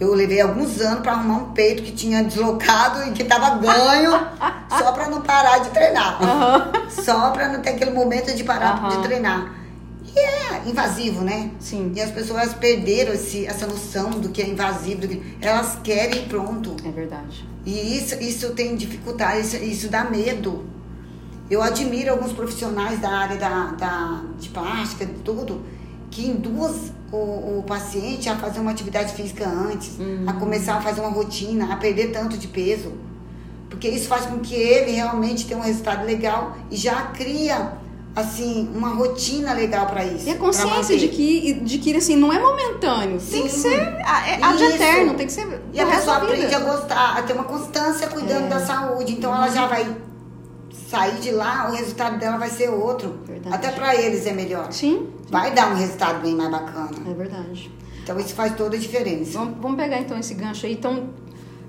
eu 0.00 0.14
levei 0.14 0.40
alguns 0.40 0.80
anos 0.80 1.00
pra 1.00 1.12
arrumar 1.12 1.38
um 1.38 1.52
peito 1.52 1.82
que 1.82 1.92
tinha 1.92 2.22
deslocado 2.22 3.08
e 3.08 3.12
que 3.12 3.24
tava 3.24 3.56
ganho, 3.58 4.12
só 4.70 4.92
pra 4.92 5.08
não 5.08 5.22
parar 5.22 5.58
de 5.58 5.70
treinar. 5.70 6.22
Aham. 6.22 6.72
Só 6.88 7.30
pra 7.30 7.48
não 7.48 7.60
ter 7.60 7.70
aquele 7.70 7.90
momento 7.90 8.34
de 8.34 8.44
parar 8.44 8.76
Aham. 8.78 8.88
de 8.88 9.02
treinar. 9.02 9.54
E 10.14 10.18
é 10.18 10.62
invasivo, 10.66 11.22
né? 11.22 11.50
Sim. 11.60 11.92
E 11.94 12.00
as 12.00 12.10
pessoas 12.10 12.54
perderam 12.54 13.12
esse, 13.12 13.46
essa 13.46 13.66
noção 13.66 14.10
do 14.10 14.28
que 14.30 14.40
é 14.40 14.48
invasivo, 14.48 15.02
do 15.02 15.08
que 15.08 15.36
elas 15.40 15.78
querem 15.82 16.22
e 16.22 16.26
pronto. 16.26 16.76
É 16.84 16.90
verdade. 16.90 17.46
E 17.66 17.98
isso, 17.98 18.14
isso 18.22 18.50
tem 18.54 18.74
dificuldade, 18.76 19.40
isso, 19.40 19.56
isso 19.56 19.88
dá 19.88 20.04
medo. 20.04 20.64
Eu 21.50 21.62
admiro 21.62 22.10
alguns 22.10 22.32
profissionais 22.32 23.00
da 23.00 23.10
área 23.10 23.36
da, 23.36 23.66
da, 23.72 24.20
de 24.38 24.48
plástica, 24.50 25.04
de 25.06 25.14
tudo, 25.20 25.62
que 26.10 26.26
induz 26.26 26.92
o, 27.12 27.16
o 27.58 27.64
paciente 27.66 28.28
a 28.28 28.36
fazer 28.36 28.60
uma 28.60 28.70
atividade 28.70 29.12
física 29.12 29.46
antes, 29.48 29.98
a 30.26 30.32
começar 30.34 30.74
a 30.76 30.80
fazer 30.80 31.00
uma 31.00 31.10
rotina, 31.10 31.72
a 31.72 31.76
perder 31.76 32.12
tanto 32.12 32.36
de 32.36 32.48
peso. 32.48 32.92
Porque 33.70 33.88
isso 33.88 34.08
faz 34.08 34.24
com 34.26 34.38
que 34.38 34.54
ele 34.54 34.92
realmente 34.92 35.46
tenha 35.46 35.58
um 35.60 35.62
resultado 35.62 36.04
legal 36.06 36.56
e 36.70 36.76
já 36.76 37.02
cria, 37.08 37.72
assim, 38.16 38.68
uma 38.74 38.88
rotina 38.94 39.52
legal 39.52 39.86
para 39.86 40.04
isso. 40.04 40.26
E 40.26 40.30
a 40.30 40.36
consciência 40.36 40.96
de 40.96 41.08
que, 41.08 41.52
de 41.52 41.78
que 41.78 41.94
assim, 41.96 42.16
não 42.16 42.32
é 42.32 42.40
momentâneo. 42.40 43.20
Tem 43.20 43.42
que 43.42 43.50
Sim. 43.50 43.60
ser 43.70 43.80
a- 44.04 44.28
é 44.28 44.42
ad 44.42 44.56
Isso. 44.64 44.74
eterno, 44.74 45.14
tem 45.14 45.26
que 45.26 45.32
ser. 45.32 45.62
E 45.72 45.80
a 45.80 45.86
pessoa 45.86 46.16
aprende 46.16 46.54
a 46.54 46.60
gostar, 46.60 47.18
a 47.18 47.22
ter 47.22 47.34
uma 47.34 47.44
constância 47.44 48.08
cuidando 48.08 48.46
É. 48.46 48.48
da 48.48 48.60
saúde. 48.60 49.12
Então 49.12 49.34
ela 49.34 49.48
já 49.50 49.66
vai 49.66 49.86
sair 50.88 51.18
de 51.20 51.30
lá, 51.30 51.68
o 51.70 51.74
resultado 51.74 52.18
dela 52.18 52.38
vai 52.38 52.48
ser 52.50 52.70
outro. 52.70 53.18
Verdade. 53.24 53.54
Até 53.54 53.70
pra 53.70 53.94
eles 53.94 54.26
é 54.26 54.32
melhor. 54.32 54.72
Sim, 54.72 55.08
Vai 55.30 55.52
dar 55.52 55.70
um 55.72 55.76
resultado 55.76 56.20
bem 56.22 56.34
mais 56.34 56.50
bacana. 56.50 56.90
é 57.06 57.14
verdade. 57.14 57.70
Então 58.02 58.18
isso 58.18 58.34
faz 58.34 58.54
toda 58.56 58.76
a 58.76 58.78
diferença. 58.78 59.38
Vamos, 59.38 59.58
vamos 59.60 59.76
pegar 59.76 59.98
então 60.00 60.18
esse 60.18 60.32
gancho 60.32 60.64
aí. 60.64 60.72
Então, 60.72 61.10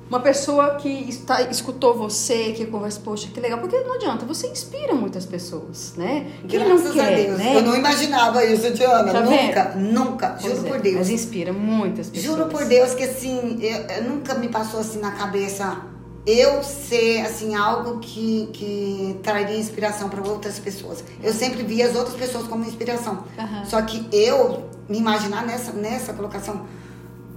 uma 0.09 0.22
pessoa 0.22 0.76
que 0.76 0.88
está, 1.09 1.41
escutou 1.43 1.93
você, 1.97 2.53
que 2.53 2.65
conversa, 2.65 3.01
poxa, 3.03 3.28
que 3.28 3.39
legal. 3.41 3.59
Porque 3.59 3.78
não 3.82 3.95
adianta, 3.95 4.26
você 4.26 4.47
inspira 4.47 4.95
muitas 4.95 5.26
pessoas, 5.26 5.93
né? 5.97 6.32
Quem 6.47 6.57
Graças 6.61 6.86
não 6.86 6.93
quer, 6.93 7.13
a 7.13 7.15
Deus. 7.15 7.38
né? 7.38 7.57
Eu 7.57 7.61
não 7.61 7.76
imaginava 7.76 8.43
isso, 8.45 8.72
Diana. 8.72 9.11
Tá 9.11 9.22
nunca, 9.22 9.74
nunca. 9.76 10.38
Pois 10.41 10.55
Juro 10.55 10.67
é, 10.67 10.72
por 10.72 10.80
Deus. 10.82 10.95
Mas 10.95 11.09
inspira 11.09 11.51
muitas 11.51 12.09
pessoas. 12.09 12.26
Juro 12.38 12.49
por 12.49 12.63
Deus 12.65 12.93
que 12.93 13.03
assim, 13.03 13.59
eu, 13.61 13.82
eu 13.97 14.03
nunca 14.05 14.34
me 14.36 14.47
passou 14.47 14.80
assim 14.80 14.99
na 14.99 15.11
cabeça 15.11 15.78
eu 16.26 16.63
ser 16.63 17.22
assim 17.22 17.55
algo 17.55 17.99
que, 17.99 18.49
que 18.53 19.20
traria 19.24 19.57
inspiração 19.57 20.09
para 20.09 20.22
outras 20.28 20.59
pessoas. 20.59 21.03
Eu 21.24 21.34
sempre 21.34 21.63
vi 21.63 21.82
as 21.82 21.95
outras 21.95 22.15
pessoas 22.15 22.47
como 22.47 22.65
inspiração. 22.65 23.24
Uhum. 23.38 23.65
Só 23.65 23.82
que 23.82 24.07
eu 24.11 24.70
me 24.88 24.97
imaginar 24.97 25.45
nessa 25.45 25.72
nessa 25.72 26.13
colocação 26.13 26.65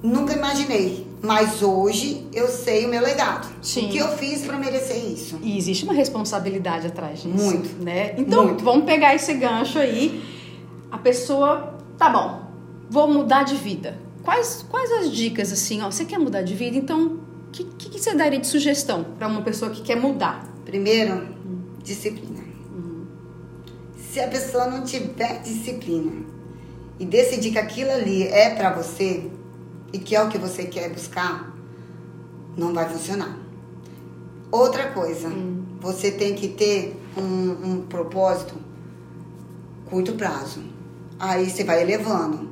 nunca 0.03 0.35
imaginei. 0.35 1.07
Mas 1.23 1.63
hoje 1.63 2.27
eu 2.33 2.49
sei 2.49 2.85
o 2.85 2.89
meu 2.89 3.01
legado. 3.01 3.49
Sim. 3.63 3.87
O 3.87 3.89
que 3.91 3.99
eu 3.99 4.09
fiz 4.17 4.43
para 4.43 4.59
merecer 4.59 4.97
isso. 4.97 5.39
E 5.41 5.57
existe 5.57 5.85
uma 5.85 5.93
responsabilidade 5.93 6.89
atrás 6.89 7.23
disso. 7.23 7.45
Muito. 7.45 7.83
Né? 7.83 8.15
Então, 8.19 8.47
Muito. 8.47 8.65
vamos 8.65 8.85
pegar 8.85 9.15
esse 9.15 9.33
gancho 9.35 9.79
aí. 9.79 10.21
A 10.91 10.99
pessoa, 10.99 11.79
tá 11.97 12.11
bom, 12.11 12.43
vou 12.91 13.07
mudar 13.07 13.45
de 13.45 13.55
vida. 13.55 13.97
Quais, 14.25 14.65
quais 14.69 14.91
as 14.93 15.13
dicas 15.13 15.53
assim, 15.53 15.81
ó? 15.81 15.91
Você 15.91 16.05
quer 16.05 16.19
mudar 16.19 16.43
de 16.43 16.55
vida? 16.55 16.77
Então, 16.77 17.19
que, 17.53 17.65
que, 17.65 17.91
que, 17.91 18.01
você 18.01 18.15
daria 18.15 18.41
de 18.41 18.47
sugestão 18.47 19.05
para 19.19 19.29
uma 19.29 19.43
pessoa 19.43 19.71
que 19.71 19.83
quer 19.83 19.97
mudar? 19.97 20.49
Primeiro, 20.65 21.29
disciplina. 21.83 22.41
Uhum. 22.73 23.07
Se 23.97 24.21
a 24.21 24.29
pessoa 24.29 24.67
não 24.67 24.83
tiver 24.85 25.43
disciplina 25.43 26.25
e 26.99 27.05
decidir 27.05 27.53
que 27.53 27.59
aquilo 27.59 27.91
ali 27.91 28.25
é 28.25 28.55
para 28.55 28.73
você 28.73 29.31
e 29.93 29.99
que 29.99 30.17
é 30.17 30.23
o 30.23 30.29
que 30.29 30.39
você 30.39 30.65
quer 30.65 30.91
buscar, 30.91 31.55
não 32.57 32.73
vai 32.73 32.89
funcionar. 32.89 33.39
Outra 34.51 34.91
coisa, 34.91 35.29
uhum. 35.29 35.65
você 35.81 36.11
tem 36.11 36.35
que 36.35 36.49
ter 36.49 37.01
um, 37.17 37.73
um 37.73 37.83
propósito 37.83 38.55
curto 39.87 40.15
prazo. 40.15 40.63
Aí 41.19 41.51
você 41.51 41.65
vai 41.65 41.83
elevando. 41.83 42.52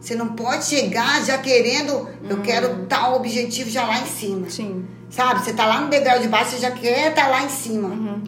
Você 0.00 0.14
não 0.14 0.28
pode 0.28 0.64
chegar 0.64 1.24
já 1.24 1.38
querendo, 1.38 1.92
uhum. 1.92 2.08
eu 2.30 2.42
quero 2.42 2.86
tal 2.86 3.16
objetivo 3.16 3.68
já 3.68 3.84
lá 3.84 4.00
em 4.00 4.06
cima. 4.06 4.48
Sim. 4.48 4.84
Sabe? 5.10 5.44
Você 5.44 5.52
tá 5.52 5.66
lá 5.66 5.80
no 5.80 5.88
degrau 5.88 6.18
de 6.18 6.28
baixo, 6.28 6.52
você 6.52 6.58
já 6.58 6.70
quer 6.70 7.10
estar 7.10 7.24
tá 7.24 7.28
lá 7.28 7.42
em 7.42 7.48
cima. 7.48 7.88
Uhum. 7.88 8.22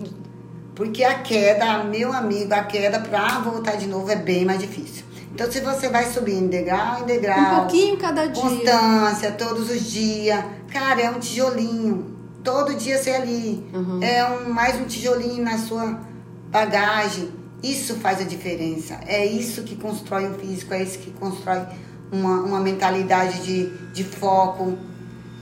Porque 0.75 1.05
a 1.05 1.19
queda, 1.19 1.85
meu 1.85 2.13
amigo, 2.13 2.55
a 2.55 2.65
queda 2.65 2.99
pra 3.01 3.41
voltar 3.41 3.77
de 3.77 3.87
novo 3.87 4.11
é 4.11 4.17
bem 4.17 4.45
mais 4.45 4.59
difícil. 4.61 5.05
Então, 5.33 5.51
se 5.51 5.61
você 5.61 5.89
vai 5.89 6.11
subindo 6.11 6.51
degrau 6.51 7.03
em 7.03 7.05
degrau. 7.07 7.39
Um 7.39 7.59
pouquinho 7.61 7.97
cada 7.97 8.27
dia. 8.27 8.43
Constância, 8.43 9.31
todos 9.33 9.71
os 9.71 9.91
dias. 9.91 10.45
Cara, 10.73 11.01
é 11.01 11.11
um 11.11 11.19
tijolinho. 11.19 12.17
Todo 12.43 12.75
dia 12.75 12.99
você 12.99 13.11
é 13.11 13.17
ali. 13.17 13.65
Uhum. 13.73 14.03
É 14.03 14.25
um, 14.25 14.53
mais 14.53 14.81
um 14.81 14.85
tijolinho 14.85 15.43
na 15.45 15.57
sua 15.59 16.01
bagagem. 16.51 17.31
Isso 17.63 17.97
faz 17.97 18.21
a 18.21 18.25
diferença. 18.25 18.99
É 19.07 19.25
isso 19.25 19.63
que 19.63 19.77
constrói 19.77 20.31
o 20.31 20.35
físico, 20.35 20.73
é 20.73 20.83
isso 20.83 20.99
que 20.99 21.11
constrói 21.11 21.63
uma, 22.11 22.41
uma 22.41 22.61
mentalidade 22.61 23.43
de, 23.43 23.67
de 23.93 24.05
foco. 24.05 24.79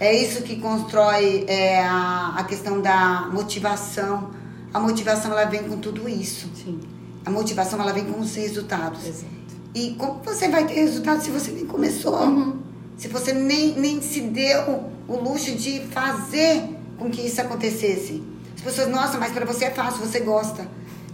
É 0.00 0.14
isso 0.14 0.42
que 0.42 0.56
constrói 0.56 1.44
é, 1.48 1.80
a, 1.82 2.34
a 2.36 2.44
questão 2.44 2.80
da 2.80 3.28
motivação. 3.32 4.30
A 4.72 4.78
motivação 4.78 5.32
ela 5.32 5.44
vem 5.44 5.64
com 5.64 5.78
tudo 5.78 6.08
isso. 6.08 6.48
Sim. 6.54 6.80
A 7.24 7.30
motivação 7.30 7.80
ela 7.80 7.92
vem 7.92 8.04
com 8.04 8.20
os 8.20 8.34
resultados. 8.34 9.06
Exato. 9.06 9.38
E 9.74 9.94
como 9.94 10.20
você 10.22 10.48
vai 10.48 10.66
ter 10.66 10.74
resultados 10.74 11.24
se 11.24 11.30
você 11.30 11.50
nem 11.50 11.66
começou? 11.66 12.18
Uhum. 12.20 12.58
Se 12.96 13.08
você 13.08 13.32
nem, 13.32 13.78
nem 13.78 14.02
se 14.02 14.20
deu 14.22 14.84
o 15.06 15.16
luxo 15.16 15.52
de 15.52 15.80
fazer 15.90 16.76
com 16.98 17.10
que 17.10 17.22
isso 17.22 17.40
acontecesse. 17.40 18.22
As 18.56 18.60
pessoas, 18.60 18.88
nossa, 18.88 19.18
mas 19.18 19.32
para 19.32 19.44
você 19.44 19.66
é 19.66 19.70
fácil, 19.70 20.04
você 20.04 20.20
gosta. 20.20 20.66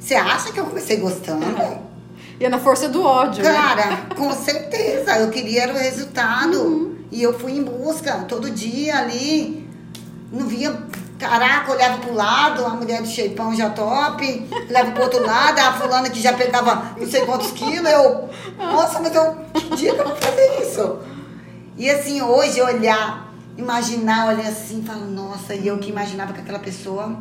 Você 0.05 0.15
acha 0.15 0.53
que 0.53 0.61
eu 0.61 0.67
comecei 0.67 0.99
gostando? 0.99 1.47
E 2.39 2.45
é 2.45 2.49
na 2.51 2.59
força 2.59 2.91
do 2.91 3.03
ódio. 3.03 3.43
Né? 3.43 3.51
Cara, 3.51 3.87
né? 3.87 4.07
com 4.15 4.31
certeza. 4.33 5.19
Eu 5.19 5.31
queria 5.31 5.67
o 5.73 5.79
resultado. 5.79 6.61
Uhum. 6.61 6.97
E 7.11 7.23
eu 7.23 7.39
fui 7.39 7.53
em 7.53 7.63
busca 7.63 8.13
todo 8.29 8.51
dia 8.51 8.99
ali. 8.99 9.67
Não 10.31 10.47
via. 10.47 10.79
Caraca, 11.19 11.73
olhava 11.73 11.99
pro 12.03 12.13
lado, 12.13 12.67
a 12.67 12.71
mulher 12.71 13.01
do 13.01 13.09
shapeão 13.09 13.55
já 13.55 13.71
top, 13.71 14.47
leva 14.69 14.91
pro 14.91 15.05
outro 15.05 15.25
lado, 15.25 15.59
a 15.61 15.73
fulana 15.73 16.11
que 16.11 16.21
já 16.21 16.35
pegava 16.35 16.97
não 16.99 17.07
sei 17.07 17.25
quantos 17.25 17.53
quilos, 17.53 17.89
eu. 17.89 18.29
Nossa, 18.59 19.01
mas 19.01 19.15
eu. 19.15 19.37
Que 19.55 19.77
dia 19.77 19.95
que 19.95 20.01
eu 20.01 20.09
vou 20.09 20.17
fazer 20.17 20.61
isso? 20.61 20.99
E 21.79 21.89
assim, 21.89 22.21
hoje 22.21 22.61
olhar, 22.61 23.33
imaginar, 23.57 24.27
olhar 24.27 24.49
assim, 24.49 24.83
falar, 24.83 25.07
nossa, 25.07 25.55
e 25.55 25.67
eu 25.67 25.79
que 25.79 25.89
imaginava 25.89 26.33
que 26.35 26.41
aquela 26.41 26.59
pessoa 26.59 27.17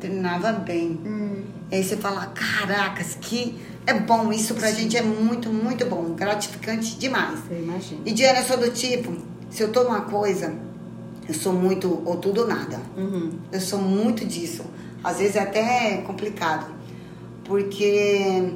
terminava 0.00 0.52
bem. 0.52 1.00
Hum. 1.06 1.55
E 1.70 1.76
aí 1.76 1.84
você 1.84 1.96
fala, 1.96 2.26
caracas, 2.26 3.16
que 3.20 3.58
é 3.86 3.94
bom, 3.94 4.32
isso 4.32 4.54
pra 4.54 4.68
Sim. 4.68 4.82
gente 4.82 4.96
é 4.96 5.02
muito, 5.02 5.48
muito 5.48 5.84
bom, 5.86 6.14
gratificante 6.14 6.96
demais. 6.96 7.40
Eu 7.50 7.58
imagino. 7.58 8.02
E 8.04 8.12
Diana, 8.12 8.40
eu 8.40 8.44
sou 8.44 8.56
do 8.56 8.70
tipo, 8.70 9.12
se 9.50 9.62
eu 9.62 9.72
tô 9.72 9.84
numa 9.84 10.02
coisa, 10.02 10.54
eu 11.28 11.34
sou 11.34 11.52
muito 11.52 12.02
ou 12.04 12.16
tudo 12.16 12.42
ou 12.42 12.46
nada. 12.46 12.80
Uhum. 12.96 13.32
Eu 13.50 13.60
sou 13.60 13.80
muito 13.80 14.24
disso. 14.24 14.64
Às 15.02 15.18
vezes 15.18 15.36
é 15.36 15.40
até 15.40 15.96
complicado. 15.98 16.66
Porque 17.44 18.54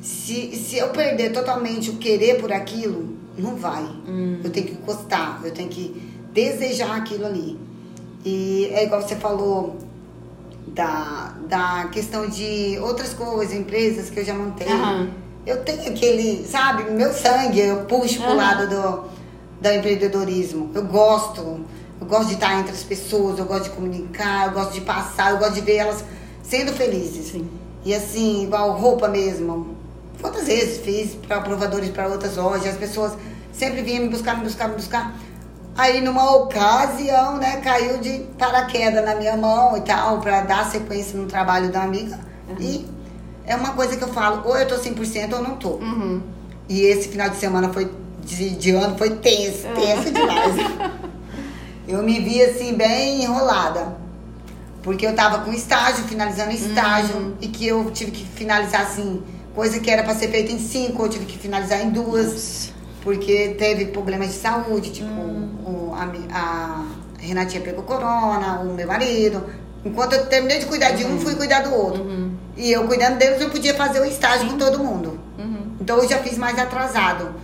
se, 0.00 0.56
se 0.56 0.78
eu 0.78 0.88
perder 0.90 1.32
totalmente 1.32 1.90
o 1.90 1.96
querer 1.96 2.40
por 2.40 2.52
aquilo, 2.52 3.16
não 3.36 3.56
vai. 3.56 3.82
Uhum. 3.82 4.40
Eu 4.42 4.50
tenho 4.50 4.66
que 4.66 4.74
gostar, 4.74 5.40
eu 5.44 5.52
tenho 5.52 5.68
que 5.68 6.02
desejar 6.32 6.96
aquilo 6.96 7.26
ali. 7.26 7.58
E 8.24 8.68
é 8.72 8.84
igual 8.84 9.00
você 9.00 9.16
falou, 9.16 9.76
da, 10.74 11.34
da 11.48 11.88
questão 11.92 12.28
de 12.28 12.78
outras 12.80 13.12
coisas, 13.14 13.54
empresas 13.54 14.10
que 14.10 14.20
eu 14.20 14.24
já 14.24 14.34
montei. 14.34 14.68
Uhum. 14.68 15.10
Eu 15.46 15.64
tenho 15.64 15.88
aquele, 15.88 16.46
sabe, 16.46 16.90
meu 16.90 17.12
sangue, 17.12 17.60
eu 17.60 17.84
puxo 17.84 18.20
uhum. 18.20 18.26
pro 18.26 18.36
lado 18.36 18.68
do, 18.68 19.04
do 19.60 19.68
empreendedorismo. 19.68 20.70
Eu 20.74 20.84
gosto, 20.84 21.60
eu 22.00 22.06
gosto 22.06 22.28
de 22.28 22.34
estar 22.34 22.58
entre 22.60 22.72
as 22.72 22.82
pessoas, 22.82 23.38
eu 23.38 23.44
gosto 23.44 23.64
de 23.64 23.70
comunicar, 23.70 24.48
eu 24.48 24.52
gosto 24.52 24.72
de 24.72 24.80
passar, 24.82 25.32
eu 25.32 25.38
gosto 25.38 25.54
de 25.54 25.60
ver 25.62 25.76
elas 25.76 26.04
sendo 26.42 26.72
felizes. 26.72 27.32
Sim. 27.32 27.48
E 27.84 27.94
assim, 27.94 28.44
igual 28.44 28.72
roupa 28.72 29.08
mesmo. 29.08 29.76
Quantas 30.20 30.46
vezes 30.46 30.78
fiz 30.78 31.14
para 31.14 31.40
provadores 31.40 31.90
para 31.90 32.08
outras 32.08 32.36
lojas, 32.36 32.66
as 32.66 32.76
pessoas 32.76 33.12
sempre 33.52 33.82
vinham 33.82 34.04
me 34.04 34.10
buscar, 34.10 34.36
me 34.36 34.44
buscar, 34.44 34.68
me 34.68 34.74
buscar. 34.74 35.14
Aí 35.78 36.00
numa 36.00 36.34
ocasião, 36.34 37.36
né, 37.36 37.58
caiu 37.58 37.98
de 37.98 38.24
paraquedas 38.36 39.04
na 39.04 39.14
minha 39.14 39.36
mão 39.36 39.76
e 39.76 39.80
tal, 39.82 40.18
para 40.18 40.40
dar 40.40 40.68
sequência 40.68 41.16
no 41.16 41.26
trabalho 41.26 41.70
da 41.70 41.84
amiga. 41.84 42.18
Uhum. 42.48 42.56
E 42.58 42.88
é 43.46 43.54
uma 43.54 43.74
coisa 43.74 43.96
que 43.96 44.02
eu 44.02 44.08
falo, 44.08 44.42
ou 44.44 44.58
eu 44.58 44.66
tô 44.66 44.74
100% 44.74 45.34
ou 45.34 45.40
não 45.40 45.54
tô. 45.54 45.74
Uhum. 45.74 46.20
E 46.68 46.80
esse 46.80 47.06
final 47.06 47.30
de 47.30 47.36
semana 47.36 47.72
foi 47.72 47.88
de, 48.24 48.50
de 48.56 48.72
ano 48.72 48.98
foi 48.98 49.10
tenso, 49.10 49.68
tenso 49.76 50.10
demais. 50.10 50.56
eu 51.86 52.02
me 52.02 52.18
vi 52.18 52.42
assim 52.42 52.74
bem 52.74 53.22
enrolada. 53.22 53.96
Porque 54.82 55.06
eu 55.06 55.14
tava 55.14 55.44
com 55.44 55.52
estágio, 55.52 56.02
finalizando 56.06 56.50
estágio, 56.50 57.14
uhum. 57.14 57.34
e 57.40 57.46
que 57.46 57.64
eu 57.64 57.88
tive 57.92 58.10
que 58.10 58.24
finalizar 58.24 58.80
assim, 58.80 59.22
coisa 59.54 59.78
que 59.78 59.88
era 59.88 60.02
para 60.02 60.16
ser 60.16 60.28
feita 60.28 60.50
em 60.50 60.58
cinco, 60.58 61.04
eu 61.04 61.08
tive 61.08 61.24
que 61.24 61.38
finalizar 61.38 61.80
em 61.80 61.90
duas. 61.90 62.26
Nossa 62.26 62.77
porque 63.08 63.56
teve 63.58 63.86
problemas 63.86 64.28
de 64.28 64.34
saúde, 64.34 64.90
tipo, 64.90 65.08
hum. 65.08 65.48
o, 65.64 65.94
a, 65.94 66.04
a, 66.38 66.84
Renatinha 67.18 67.62
pegou 67.62 67.82
corona, 67.82 68.60
o 68.60 68.74
meu 68.74 68.86
marido. 68.86 69.46
Enquanto 69.82 70.12
eu 70.12 70.26
terminei 70.26 70.58
de 70.58 70.66
cuidar 70.66 70.90
de 70.90 71.06
um, 71.06 71.12
uhum. 71.12 71.20
fui 71.20 71.34
cuidar 71.34 71.60
do 71.60 71.74
outro. 71.74 72.02
Uhum. 72.02 72.36
E 72.54 72.70
eu 72.70 72.86
cuidando 72.86 73.16
deles, 73.16 73.40
eu 73.40 73.48
podia 73.48 73.72
fazer 73.72 74.00
o 74.00 74.04
estágio 74.04 74.42
Sim. 74.42 74.48
com 74.50 74.58
todo 74.58 74.78
mundo. 74.78 75.18
Uhum. 75.38 75.76
Então 75.80 75.96
eu 75.96 76.06
já 76.06 76.18
fiz 76.18 76.36
mais 76.36 76.58
atrasado. 76.58 77.34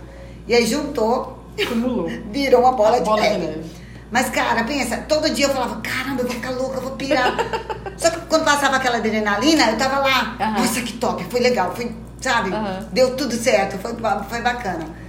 E 0.47 0.53
aí 0.53 0.67
juntou, 0.67 1.43
virou 2.31 2.61
uma 2.61 2.73
bola, 2.73 2.99
de, 2.99 3.05
bola 3.05 3.21
neve. 3.21 3.39
de, 3.39 3.47
neve. 3.47 3.71
Mas, 4.11 4.29
cara, 4.29 4.63
pensa, 4.65 4.97
todo 4.97 5.27
dia 5.31 5.47
eu 5.47 5.49
falava, 5.49 5.81
caramba, 5.81 6.21
eu 6.21 6.27
vou 6.27 6.35
ficar 6.35 6.51
louca, 6.51 6.75
eu 6.75 6.81
vou 6.81 6.91
pirar. 6.91 7.35
Só 7.97 8.11
que 8.11 8.19
quando 8.27 8.45
passava 8.45 8.75
aquela 8.75 8.97
adrenalina, 8.97 9.71
eu 9.71 9.77
tava 9.79 9.97
lá, 9.97 10.37
nossa, 10.59 10.79
que 10.81 10.93
top, 10.93 11.23
foi 11.23 11.39
legal, 11.39 11.73
foi, 11.75 11.91
sabe? 12.21 12.51
Deu 12.91 13.15
tudo 13.15 13.33
certo, 13.33 13.79
foi, 13.79 13.95
foi 14.29 14.41
bacana. 14.41 15.04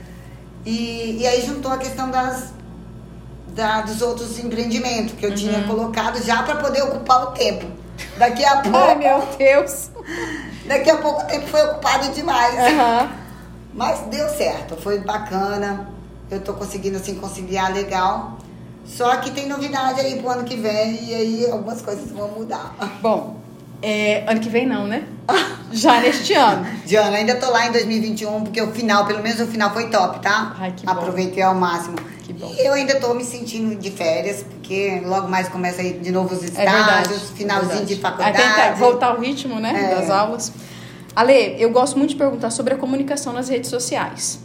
E, 0.67 1.19
e 1.21 1.27
aí 1.27 1.47
juntou 1.47 1.71
a 1.71 1.79
questão 1.79 2.11
das, 2.11 2.53
da, 3.55 3.83
dos 3.83 4.03
outros 4.03 4.37
empreendimentos 4.41 5.15
que 5.15 5.25
eu 5.25 5.31
uhum. 5.31 5.37
tinha 5.37 5.63
colocado 5.63 6.21
já 6.23 6.43
para 6.43 6.57
poder 6.57 6.83
ocupar 6.83 7.23
o 7.23 7.27
tempo. 7.27 7.67
Daqui 8.19 8.45
a 8.45 8.57
pouco. 8.63 8.77
Ai, 8.77 8.97
meu 8.97 9.23
Deus! 9.39 9.91
Daqui 10.67 10.91
a 10.91 10.97
pouco 10.97 11.23
o 11.23 11.27
tempo 11.27 11.47
foi 11.47 11.65
ocupado 11.67 12.13
demais. 12.13 12.55
Uhum. 12.55 13.09
Mas 13.73 14.01
deu 14.09 14.29
certo, 14.31 14.77
foi 14.77 14.99
bacana. 14.99 15.89
Eu 16.29 16.41
tô 16.41 16.53
conseguindo 16.55 16.97
assim 16.97 17.15
conciliar 17.15 17.73
legal. 17.73 18.37
Só 18.85 19.17
que 19.19 19.31
tem 19.31 19.49
novidade 19.49 20.01
aí 20.01 20.21
pro 20.21 20.31
ano 20.31 20.45
que 20.45 20.57
vem 20.57 21.05
e 21.05 21.15
aí 21.15 21.51
algumas 21.51 21.81
coisas 21.81 22.11
vão 22.11 22.29
mudar. 22.29 22.75
Bom, 23.01 23.37
é, 23.83 24.25
ano 24.27 24.41
que 24.41 24.49
vem 24.49 24.67
não, 24.67 24.87
né? 24.87 25.05
Já 25.73 26.01
neste 26.01 26.33
ano. 26.33 26.67
Diana, 26.87 27.17
ainda 27.17 27.37
tô 27.37 27.51
lá 27.51 27.67
em 27.67 27.73
2021, 27.73 28.45
porque 28.45 28.63
o 28.63 28.71
final, 28.73 29.05
pelo 29.07 29.23
menos 29.23 29.41
o 29.41 29.47
final 29.47 29.73
foi 29.73 29.91
top, 29.91 30.21
tá? 30.21 30.55
Ai, 30.59 30.73
que 30.77 30.87
bom. 30.87 30.93
Aproveitei 30.93 31.43
ao 31.43 31.55
máximo. 31.55 31.97
Que 32.23 32.33
bom. 32.33 32.53
E 32.57 32.67
eu 32.67 32.73
ainda 32.73 32.99
tô 32.99 33.15
me 33.15 33.25
sentindo 33.25 33.77
de 33.77 33.91
férias, 33.91 34.43
porque 34.43 35.03
logo 35.05 35.29
mais 35.29 35.49
começa 35.49 35.83
aí 35.83 35.93
de 35.95 36.11
novo 36.11 36.35
os 36.35 36.43
é 36.43 36.47
estágios, 36.47 37.31
é 37.31 37.37
finalzinho 37.37 37.83
é 37.83 37.85
de 37.85 37.97
faculdade. 37.97 38.37
tentar 38.37 38.75
voltar 38.75 39.09
ao 39.09 39.21
ritmo, 39.21 39.61
né, 39.61 39.91
é. 39.93 39.95
das 39.97 40.11
aulas. 40.11 40.53
Ale, 41.15 41.57
eu 41.59 41.71
gosto 41.71 41.97
muito 41.97 42.11
de 42.11 42.17
perguntar 42.17 42.51
sobre 42.51 42.75
a 42.75 42.77
comunicação 42.77 43.33
nas 43.33 43.49
redes 43.49 43.71
sociais. 43.71 44.41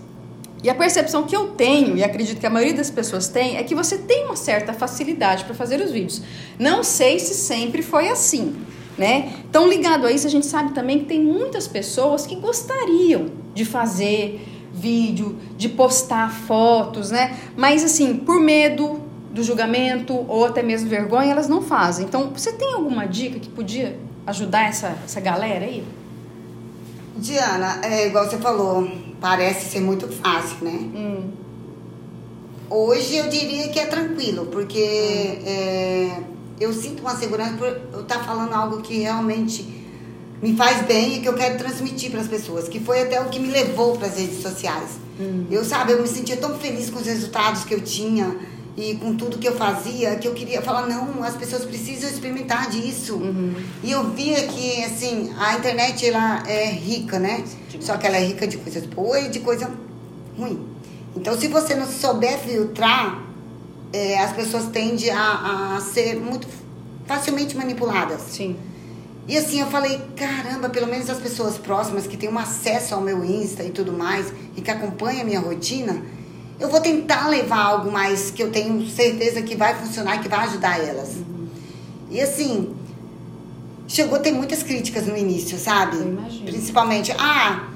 E 0.63 0.69
a 0.69 0.75
percepção 0.75 1.23
que 1.23 1.35
eu 1.35 1.47
tenho, 1.47 1.97
e 1.97 2.03
acredito 2.03 2.39
que 2.39 2.45
a 2.45 2.49
maioria 2.49 2.75
das 2.75 2.91
pessoas 2.91 3.27
tem, 3.27 3.57
é 3.57 3.63
que 3.63 3.73
você 3.73 3.97
tem 3.97 4.25
uma 4.25 4.35
certa 4.35 4.73
facilidade 4.73 5.43
para 5.43 5.55
fazer 5.55 5.81
os 5.81 5.91
vídeos. 5.91 6.21
Não 6.59 6.83
sei 6.83 7.17
se 7.17 7.33
sempre 7.33 7.81
foi 7.81 8.09
assim, 8.09 8.55
né? 8.97 9.33
Então, 9.49 9.67
ligado 9.67 10.05
a 10.05 10.11
isso, 10.11 10.27
a 10.27 10.29
gente 10.29 10.45
sabe 10.45 10.73
também 10.73 10.99
que 10.99 11.05
tem 11.05 11.21
muitas 11.21 11.67
pessoas 11.67 12.25
que 12.25 12.35
gostariam 12.35 13.27
de 13.53 13.65
fazer 13.65 14.47
vídeo, 14.73 15.37
de 15.57 15.69
postar 15.69 16.33
fotos, 16.33 17.11
né? 17.11 17.37
Mas 17.55 17.83
assim, 17.83 18.17
por 18.17 18.39
medo 18.39 19.01
do 19.31 19.43
julgamento 19.43 20.13
ou 20.27 20.45
até 20.45 20.61
mesmo 20.61 20.89
vergonha, 20.89 21.31
elas 21.31 21.47
não 21.47 21.61
fazem. 21.61 22.05
Então, 22.05 22.31
você 22.35 22.51
tem 22.51 22.73
alguma 22.73 23.05
dica 23.05 23.39
que 23.39 23.49
podia 23.49 23.97
ajudar 24.25 24.69
essa, 24.69 24.95
essa 25.05 25.19
galera 25.19 25.65
aí? 25.65 25.83
Diana, 27.17 27.79
é 27.83 28.07
igual 28.07 28.29
você 28.29 28.37
falou, 28.37 28.89
parece 29.19 29.69
ser 29.69 29.79
muito 29.79 30.07
fácil, 30.07 30.57
né? 30.61 30.71
Hum. 30.71 31.29
Hoje 32.69 33.17
eu 33.17 33.29
diria 33.29 33.67
que 33.69 33.79
é 33.79 33.85
tranquilo, 33.85 34.47
porque 34.47 35.39
hum. 35.41 35.45
é, 35.45 36.23
eu 36.61 36.71
sinto 36.73 37.01
uma 37.01 37.15
segurança 37.15 37.53
por 37.53 37.67
eu 37.67 38.01
estar 38.01 38.19
tá 38.19 38.23
falando 38.23 38.53
algo 38.53 38.81
que 38.81 38.99
realmente 38.99 39.81
me 40.41 40.55
faz 40.55 40.85
bem 40.85 41.17
e 41.17 41.19
que 41.21 41.27
eu 41.27 41.33
quero 41.33 41.57
transmitir 41.57 42.11
para 42.11 42.21
as 42.21 42.27
pessoas, 42.27 42.67
que 42.67 42.79
foi 42.79 43.01
até 43.01 43.19
o 43.19 43.25
que 43.25 43.39
me 43.39 43.49
levou 43.49 43.97
para 43.97 44.07
as 44.07 44.17
redes 44.17 44.41
sociais. 44.41 44.99
Hum. 45.19 45.45
Eu, 45.51 45.63
sabe, 45.63 45.93
eu 45.93 46.01
me 46.01 46.07
sentia 46.07 46.37
tão 46.37 46.57
feliz 46.57 46.89
com 46.89 46.99
os 46.99 47.05
resultados 47.05 47.63
que 47.63 47.73
eu 47.73 47.81
tinha 47.81 48.35
e 48.77 48.95
com 48.95 49.15
tudo 49.15 49.37
que 49.37 49.47
eu 49.47 49.55
fazia, 49.55 50.15
que 50.15 50.27
eu 50.27 50.33
queria 50.33 50.61
falar, 50.61 50.87
não, 50.87 51.23
as 51.23 51.35
pessoas 51.35 51.65
precisam 51.65 52.09
experimentar 52.09 52.69
disso. 52.69 53.15
Uhum. 53.15 53.55
E 53.83 53.91
eu 53.91 54.09
via 54.11 54.47
que, 54.47 54.83
assim, 54.83 55.31
a 55.37 55.55
internet, 55.57 56.05
ela 56.07 56.43
é 56.47 56.71
rica, 56.71 57.19
né? 57.19 57.43
Só 57.79 57.97
que 57.97 58.07
ela 58.07 58.17
é 58.17 58.25
rica 58.25 58.47
de 58.47 58.57
coisas 58.57 58.85
boas 58.85 59.25
e 59.25 59.29
de 59.29 59.39
coisa 59.39 59.69
ruim. 60.37 60.59
Então, 61.15 61.37
se 61.37 61.47
você 61.47 61.75
não 61.75 61.85
souber 61.85 62.39
filtrar, 62.39 63.30
é, 63.93 64.19
as 64.19 64.33
pessoas 64.33 64.67
tendem 64.67 65.09
a, 65.09 65.75
a 65.75 65.81
ser 65.81 66.15
muito 66.15 66.47
facilmente 67.05 67.55
manipuladas. 67.55 68.21
Sim. 68.21 68.55
E 69.27 69.37
assim, 69.37 69.59
eu 69.61 69.67
falei, 69.67 70.01
caramba, 70.15 70.69
pelo 70.69 70.87
menos 70.87 71.09
as 71.09 71.19
pessoas 71.19 71.57
próximas 71.57 72.07
que 72.07 72.17
têm 72.17 72.29
um 72.29 72.37
acesso 72.37 72.95
ao 72.95 73.01
meu 73.01 73.23
Insta 73.23 73.63
e 73.63 73.69
tudo 73.69 73.93
mais, 73.93 74.33
e 74.55 74.61
que 74.61 74.71
acompanham 74.71 75.21
a 75.21 75.23
minha 75.23 75.39
rotina, 75.39 76.01
eu 76.59 76.69
vou 76.69 76.79
tentar 76.79 77.27
levar 77.27 77.63
algo 77.63 77.91
mais 77.91 78.31
que 78.31 78.41
eu 78.41 78.51
tenho 78.51 78.85
certeza 78.87 79.41
que 79.41 79.55
vai 79.55 79.75
funcionar 79.75 80.21
que 80.21 80.29
vai 80.29 80.45
ajudar 80.47 80.79
elas. 80.79 81.15
Uhum. 81.15 81.47
E 82.09 82.19
assim, 82.19 82.75
chegou 83.87 84.17
a 84.17 84.19
ter 84.19 84.31
muitas 84.31 84.63
críticas 84.63 85.05
no 85.05 85.17
início, 85.17 85.57
sabe? 85.57 85.97
Principalmente, 86.45 87.13
ah, 87.17 87.67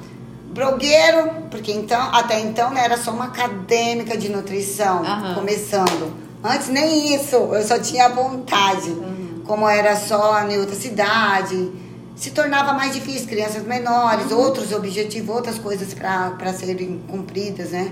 blogueiro, 0.56 1.44
porque 1.52 1.72
então, 1.74 2.02
até 2.16 2.40
então 2.40 2.72
né, 2.72 2.86
era 2.86 2.98
só 2.98 3.12
uma 3.12 3.26
acadêmica 3.26 4.18
de 4.18 4.30
nutrição, 4.30 5.04
uhum. 5.04 5.36
começando. 5.36 6.14
Antes 6.42 6.70
nem 6.70 7.14
isso, 7.14 7.36
eu 7.36 7.62
só 7.62 7.78
tinha 7.78 8.08
vontade. 8.08 8.90
Uhum. 8.90 9.44
Como 9.46 9.68
era 9.68 9.96
só 9.96 10.42
em 10.48 10.58
outra 10.58 10.74
cidade, 10.74 11.72
se 12.16 12.32
tornava 12.32 12.74
mais 12.74 12.94
difícil, 12.94 13.28
crianças 13.28 13.64
menores, 13.64 14.32
uhum. 14.32 14.40
outros 14.40 14.72
objetivos, 14.72 15.36
outras 15.36 15.60
coisas 15.60 15.94
para 15.94 16.54
serem 16.54 17.04
cumpridas, 17.08 17.72
né? 17.72 17.92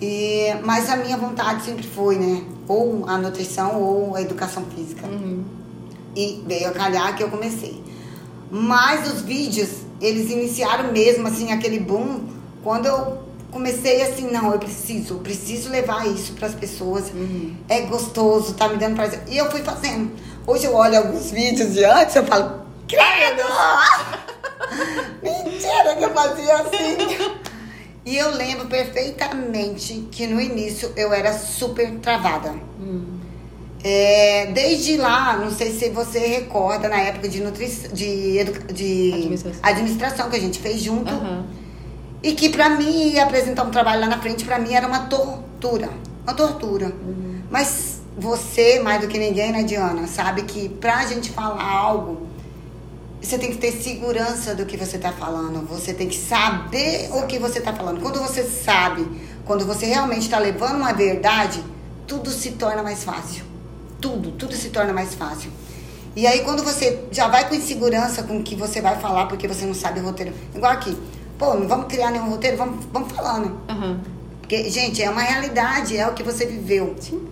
E, 0.00 0.54
mas 0.64 0.88
a 0.88 0.96
minha 0.96 1.16
vontade 1.16 1.64
sempre 1.64 1.86
foi, 1.86 2.16
né? 2.16 2.44
Ou 2.66 3.04
a 3.06 3.18
nutrição 3.18 3.80
ou 3.80 4.16
a 4.16 4.22
educação 4.22 4.64
física. 4.74 5.06
Uhum. 5.06 5.44
E 6.16 6.42
veio 6.46 6.68
a 6.68 6.72
calhar 6.72 7.14
que 7.14 7.22
eu 7.22 7.28
comecei. 7.28 7.82
Mas 8.50 9.12
os 9.12 9.20
vídeos, 9.20 9.87
eles 10.00 10.30
iniciaram 10.30 10.92
mesmo, 10.92 11.26
assim, 11.26 11.52
aquele 11.52 11.80
boom, 11.80 12.20
quando 12.62 12.86
eu 12.86 13.18
comecei 13.50 14.02
assim, 14.02 14.30
não, 14.30 14.52
eu 14.52 14.58
preciso, 14.58 15.14
eu 15.14 15.18
preciso 15.20 15.70
levar 15.70 16.06
isso 16.06 16.32
para 16.34 16.46
as 16.46 16.54
pessoas. 16.54 17.10
Uhum. 17.10 17.56
É 17.68 17.82
gostoso, 17.82 18.54
tá 18.54 18.68
me 18.68 18.76
dando 18.76 18.96
prazer. 18.96 19.22
E 19.28 19.36
eu 19.36 19.50
fui 19.50 19.62
fazendo. 19.62 20.12
Hoje 20.46 20.66
eu 20.66 20.74
olho 20.74 20.98
alguns 20.98 21.30
vídeos 21.30 21.74
de 21.74 21.84
antes, 21.84 22.14
eu 22.16 22.24
falo, 22.24 22.62
credo! 22.86 23.42
Mentira 25.22 25.96
que 25.96 26.04
eu 26.04 26.14
fazia 26.14 26.54
assim. 26.56 26.96
E 28.04 28.16
eu 28.16 28.30
lembro 28.34 28.66
perfeitamente 28.66 30.08
que 30.10 30.26
no 30.26 30.40
início 30.40 30.92
eu 30.96 31.12
era 31.12 31.32
super 31.32 31.90
travada. 31.98 32.54
Hum. 32.80 33.17
É, 33.82 34.50
desde 34.52 34.96
lá, 34.96 35.36
não 35.36 35.50
sei 35.50 35.72
se 35.72 35.88
você 35.90 36.18
recorda, 36.18 36.88
na 36.88 36.98
época 37.00 37.28
de, 37.28 37.40
nutri... 37.40 37.66
de, 37.66 38.44
de 38.72 39.12
administração. 39.14 39.60
administração. 39.62 40.30
que 40.30 40.36
a 40.36 40.40
gente 40.40 40.58
fez 40.58 40.82
junto. 40.82 41.12
Uhum. 41.12 41.44
E 42.22 42.32
que 42.32 42.48
pra 42.48 42.70
mim, 42.70 43.16
apresentar 43.18 43.62
um 43.64 43.70
trabalho 43.70 44.00
lá 44.00 44.08
na 44.08 44.18
frente, 44.18 44.44
pra 44.44 44.58
mim 44.58 44.74
era 44.74 44.86
uma 44.86 45.06
tortura. 45.06 45.90
Uma 46.24 46.34
tortura. 46.34 46.86
Uhum. 46.86 47.42
Mas 47.50 48.00
você, 48.16 48.80
mais 48.80 49.00
do 49.00 49.06
que 49.06 49.16
ninguém, 49.16 49.52
né, 49.52 49.62
Diana, 49.62 50.06
sabe 50.08 50.42
que 50.42 50.68
pra 50.68 51.06
gente 51.06 51.30
falar 51.30 51.62
algo 51.62 52.28
você 53.20 53.36
tem 53.36 53.50
que 53.50 53.58
ter 53.58 53.72
segurança 53.72 54.54
do 54.54 54.64
que 54.64 54.76
você 54.76 54.96
está 54.96 55.12
falando. 55.12 55.66
Você 55.68 55.92
tem 55.92 56.08
que 56.08 56.16
saber 56.16 57.10
o 57.12 57.26
que 57.26 57.38
você 57.38 57.58
está 57.58 57.72
falando. 57.72 58.00
Quando 58.00 58.20
você 58.20 58.44
sabe, 58.44 59.06
quando 59.44 59.66
você 59.66 59.86
realmente 59.86 60.22
está 60.22 60.38
levando 60.38 60.76
uma 60.76 60.92
verdade, 60.92 61.62
tudo 62.06 62.30
se 62.30 62.52
torna 62.52 62.82
mais 62.82 63.04
fácil. 63.04 63.44
Tudo, 64.00 64.32
tudo 64.32 64.54
se 64.54 64.70
torna 64.70 64.92
mais 64.92 65.14
fácil. 65.14 65.50
E 66.14 66.26
aí, 66.26 66.40
quando 66.40 66.64
você 66.64 67.04
já 67.12 67.28
vai 67.28 67.48
com 67.48 67.54
insegurança 67.54 68.22
com 68.22 68.38
o 68.38 68.42
que 68.42 68.56
você 68.56 68.80
vai 68.80 68.98
falar, 68.98 69.26
porque 69.26 69.46
você 69.46 69.64
não 69.64 69.74
sabe 69.74 70.00
o 70.00 70.04
roteiro. 70.04 70.32
Igual 70.54 70.72
aqui. 70.72 70.96
Pô, 71.38 71.54
não 71.54 71.68
vamos 71.68 71.86
criar 71.86 72.10
nenhum 72.10 72.30
roteiro, 72.30 72.56
vamos, 72.56 72.84
vamos 72.92 73.12
falando. 73.12 73.56
Uhum. 73.68 74.00
Porque, 74.40 74.68
gente, 74.68 75.02
é 75.02 75.08
uma 75.08 75.20
realidade, 75.20 75.96
é 75.96 76.08
o 76.08 76.14
que 76.14 76.22
você 76.22 76.44
viveu. 76.44 76.96
Sim. 76.98 77.28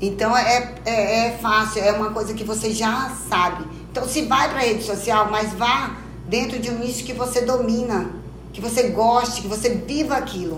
Então, 0.00 0.36
é, 0.36 0.74
é, 0.84 1.26
é 1.26 1.38
fácil, 1.40 1.82
é 1.82 1.92
uma 1.92 2.10
coisa 2.10 2.34
que 2.34 2.42
você 2.42 2.72
já 2.72 3.12
sabe. 3.28 3.64
Então, 3.90 4.08
se 4.08 4.22
vai 4.22 4.48
para 4.48 4.58
rede 4.58 4.82
social, 4.82 5.28
mas 5.30 5.52
vá 5.52 5.96
dentro 6.26 6.58
de 6.58 6.70
um 6.70 6.78
nicho 6.78 7.04
que 7.04 7.12
você 7.12 7.42
domina, 7.42 8.10
que 8.52 8.60
você 8.60 8.88
goste, 8.88 9.40
que 9.40 9.48
você 9.48 9.70
viva 9.70 10.16
aquilo. 10.16 10.56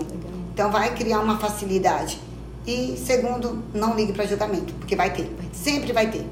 Então, 0.53 0.71
vai 0.71 0.93
criar 0.95 1.19
uma 1.19 1.37
facilidade. 1.37 2.19
E, 2.65 3.01
segundo, 3.03 3.63
não 3.73 3.95
ligue 3.95 4.13
para 4.13 4.25
julgamento, 4.25 4.73
porque 4.73 4.95
vai 4.95 5.11
ter. 5.11 5.29
Sempre 5.51 5.91
vai 5.91 6.09
ter. 6.09 6.25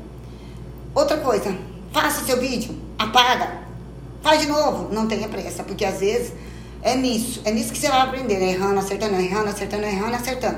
Outra 0.93 1.17
coisa, 1.17 1.55
faça 1.91 2.25
seu 2.25 2.39
vídeo, 2.39 2.75
apaga, 2.97 3.61
faz 4.21 4.41
de 4.41 4.47
novo. 4.47 4.93
Não 4.93 5.07
tenha 5.07 5.27
pressa, 5.27 5.63
porque 5.63 5.85
às 5.85 5.99
vezes 5.99 6.33
é 6.81 6.95
nisso. 6.95 7.41
É 7.45 7.51
nisso 7.51 7.71
que 7.71 7.77
você 7.77 7.89
vai 7.89 8.01
aprender, 8.01 8.37
né? 8.37 8.51
errando, 8.51 8.79
acertando, 8.79 9.15
errando, 9.15 9.49
acertando, 9.49 9.83
errando, 9.85 10.15
acertando. 10.15 10.57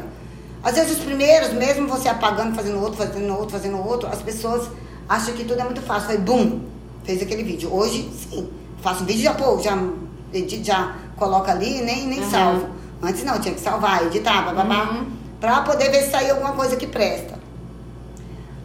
Às 0.61 0.76
vezes 0.76 0.97
os 0.97 1.03
primeiros, 1.03 1.53
mesmo 1.53 1.88
você 1.88 2.09
apagando, 2.09 2.55
fazendo 2.55 2.80
outro, 2.82 2.97
fazendo 2.97 3.34
outro, 3.34 3.49
fazendo 3.49 3.78
outro, 3.78 4.09
as 4.09 4.22
pessoas 4.22 4.70
acha 5.07 5.32
que 5.32 5.43
tudo 5.45 5.59
é 5.61 5.63
muito 5.63 5.82
fácil. 5.82 6.07
Foi 6.07 6.17
bum, 6.17 6.61
fez 7.03 7.22
aquele 7.22 7.43
vídeo. 7.43 7.74
Hoje, 7.74 8.09
sim, 8.30 8.49
faço 8.82 9.03
um 9.03 9.05
vídeo 9.05 9.24
já, 9.24 9.34
pô, 9.34 9.59
já, 9.59 9.78
edito, 10.34 10.63
já 10.65 10.95
coloca 11.15 11.51
ali 11.51 11.80
e 11.80 11.82
nem, 11.82 12.07
nem 12.07 12.20
uhum. 12.20 12.30
salvo. 12.30 12.70
Antes 13.01 13.24
não, 13.24 13.39
tinha 13.39 13.53
que 13.53 13.61
salvar, 13.61 14.05
editar, 14.05 14.53
babá, 14.53 14.91
uhum. 14.91 15.18
Pra 15.40 15.62
poder 15.62 15.90
ver 15.90 16.04
se 16.04 16.12
sair 16.12 16.32
alguma 16.32 16.54
coisa 16.54 16.76
que 16.76 16.88
presta. 16.88 17.40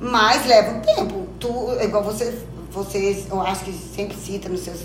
Mas 0.00 0.46
leva 0.46 0.76
um 0.76 0.80
tempo. 0.80 1.26
Tu, 1.38 1.48
igual 1.82 2.02
você, 2.02 2.38
vocês, 2.70 3.26
eu 3.30 3.40
acho 3.40 3.64
que 3.64 3.72
sempre 3.72 4.16
cita 4.16 4.48
nos 4.48 4.60
seus. 4.60 4.80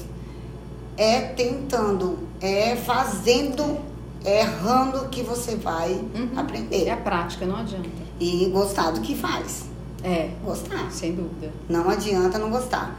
É 0.96 1.22
tentando, 1.22 2.28
é 2.42 2.76
fazendo, 2.76 3.80
é 4.24 4.42
errando 4.42 5.08
que 5.10 5.24
você 5.24 5.56
vai 5.56 5.92
uhum. 5.92 6.32
aprender. 6.38 6.88
É 6.88 6.92
a 6.92 6.98
prática, 6.98 7.46
não 7.46 7.58
adianta. 7.58 7.90
E 8.20 8.50
gostar 8.52 8.92
do 8.92 9.02
que 9.02 9.16
faz. 9.16 9.64
É. 10.04 10.30
Gostar. 10.44 10.92
Sem 10.92 11.14
dúvida. 11.14 11.52
Não 11.68 11.90
adianta 11.90 12.38
não 12.38 12.50
gostar. 12.50 12.96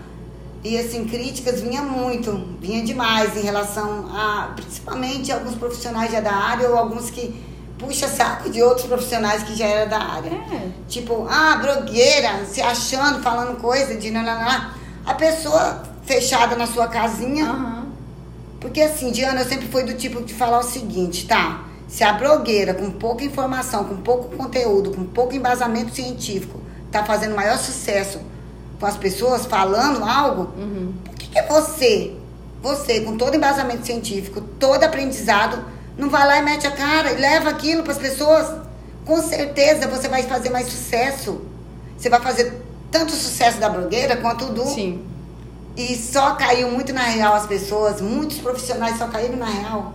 E 0.62 0.76
assim, 0.76 1.07
críticas 1.07 1.62
vinha 1.62 1.80
muito, 1.80 2.32
vinha 2.61 2.84
demais 2.84 3.34
em 3.34 3.41
relação 3.41 4.07
a, 4.14 4.53
principalmente 4.55 5.32
alguns 5.32 5.55
profissionais 5.55 6.12
já 6.12 6.20
da 6.20 6.34
área 6.34 6.68
ou 6.68 6.76
alguns 6.76 7.09
que 7.09 7.34
puxa 7.80 8.06
saco 8.06 8.50
de 8.50 8.62
outros 8.62 8.86
profissionais 8.86 9.42
que 9.42 9.56
já 9.56 9.66
era 9.66 9.86
da 9.86 9.98
área. 9.98 10.30
É. 10.30 10.68
Tipo, 10.86 11.26
ah, 11.28 11.56
blogueira, 11.56 12.44
se 12.44 12.60
achando, 12.60 13.22
falando 13.22 13.58
coisa 13.58 13.96
de 13.96 14.10
nananá. 14.10 14.74
A 15.04 15.14
pessoa 15.14 15.82
fechada 16.04 16.54
na 16.54 16.66
sua 16.66 16.86
casinha. 16.86 17.50
Uhum. 17.50 17.90
Porque 18.60 18.82
assim, 18.82 19.10
Diana, 19.10 19.40
eu 19.40 19.48
sempre 19.48 19.66
fui 19.68 19.82
do 19.82 19.94
tipo 19.94 20.22
de 20.22 20.34
falar 20.34 20.58
o 20.58 20.62
seguinte, 20.62 21.26
tá? 21.26 21.64
Se 21.88 22.04
a 22.04 22.12
blogueira 22.12 22.74
com 22.74 22.90
pouca 22.90 23.24
informação, 23.24 23.84
com 23.84 23.96
pouco 23.96 24.36
conteúdo, 24.36 24.90
com 24.90 25.04
pouco 25.04 25.34
embasamento 25.34 25.94
científico, 25.94 26.60
tá 26.92 27.04
fazendo 27.04 27.34
maior 27.34 27.56
sucesso 27.56 28.20
com 28.78 28.86
as 28.86 28.96
pessoas, 28.96 29.46
falando 29.46 30.04
algo, 30.04 30.52
uhum. 30.58 30.92
por 31.04 31.14
que, 31.14 31.28
que 31.28 31.42
você, 31.42 32.14
você, 32.62 33.00
com 33.00 33.16
todo 33.16 33.34
embasamento 33.34 33.86
científico, 33.86 34.40
todo 34.58 34.84
aprendizado, 34.84 35.64
não 36.01 36.09
vai 36.09 36.26
lá 36.26 36.38
e 36.38 36.42
mete 36.42 36.66
a 36.66 36.70
cara 36.70 37.12
e 37.12 37.20
leva 37.20 37.51
aquilo 37.51 37.82
para 37.82 37.92
as 37.92 37.98
pessoas? 37.98 38.53
Com 39.05 39.20
certeza 39.22 39.86
você 39.86 40.09
vai 40.09 40.22
fazer 40.22 40.51
mais 40.51 40.66
sucesso. 40.66 41.42
Você 41.96 42.09
vai 42.09 42.20
fazer 42.20 42.62
tanto 42.90 43.12
sucesso 43.12 43.59
da 43.59 43.68
blogueira 43.68 44.16
quanto 44.16 44.46
do. 44.46 44.64
Sim. 44.64 45.05
E 45.76 45.94
só 45.94 46.34
caiu 46.34 46.70
muito 46.70 46.92
na 46.92 47.03
real 47.03 47.34
as 47.34 47.46
pessoas, 47.46 48.01
muitos 48.01 48.38
profissionais 48.38 48.98
só 48.98 49.07
caíram 49.07 49.36
na 49.36 49.46
real 49.46 49.92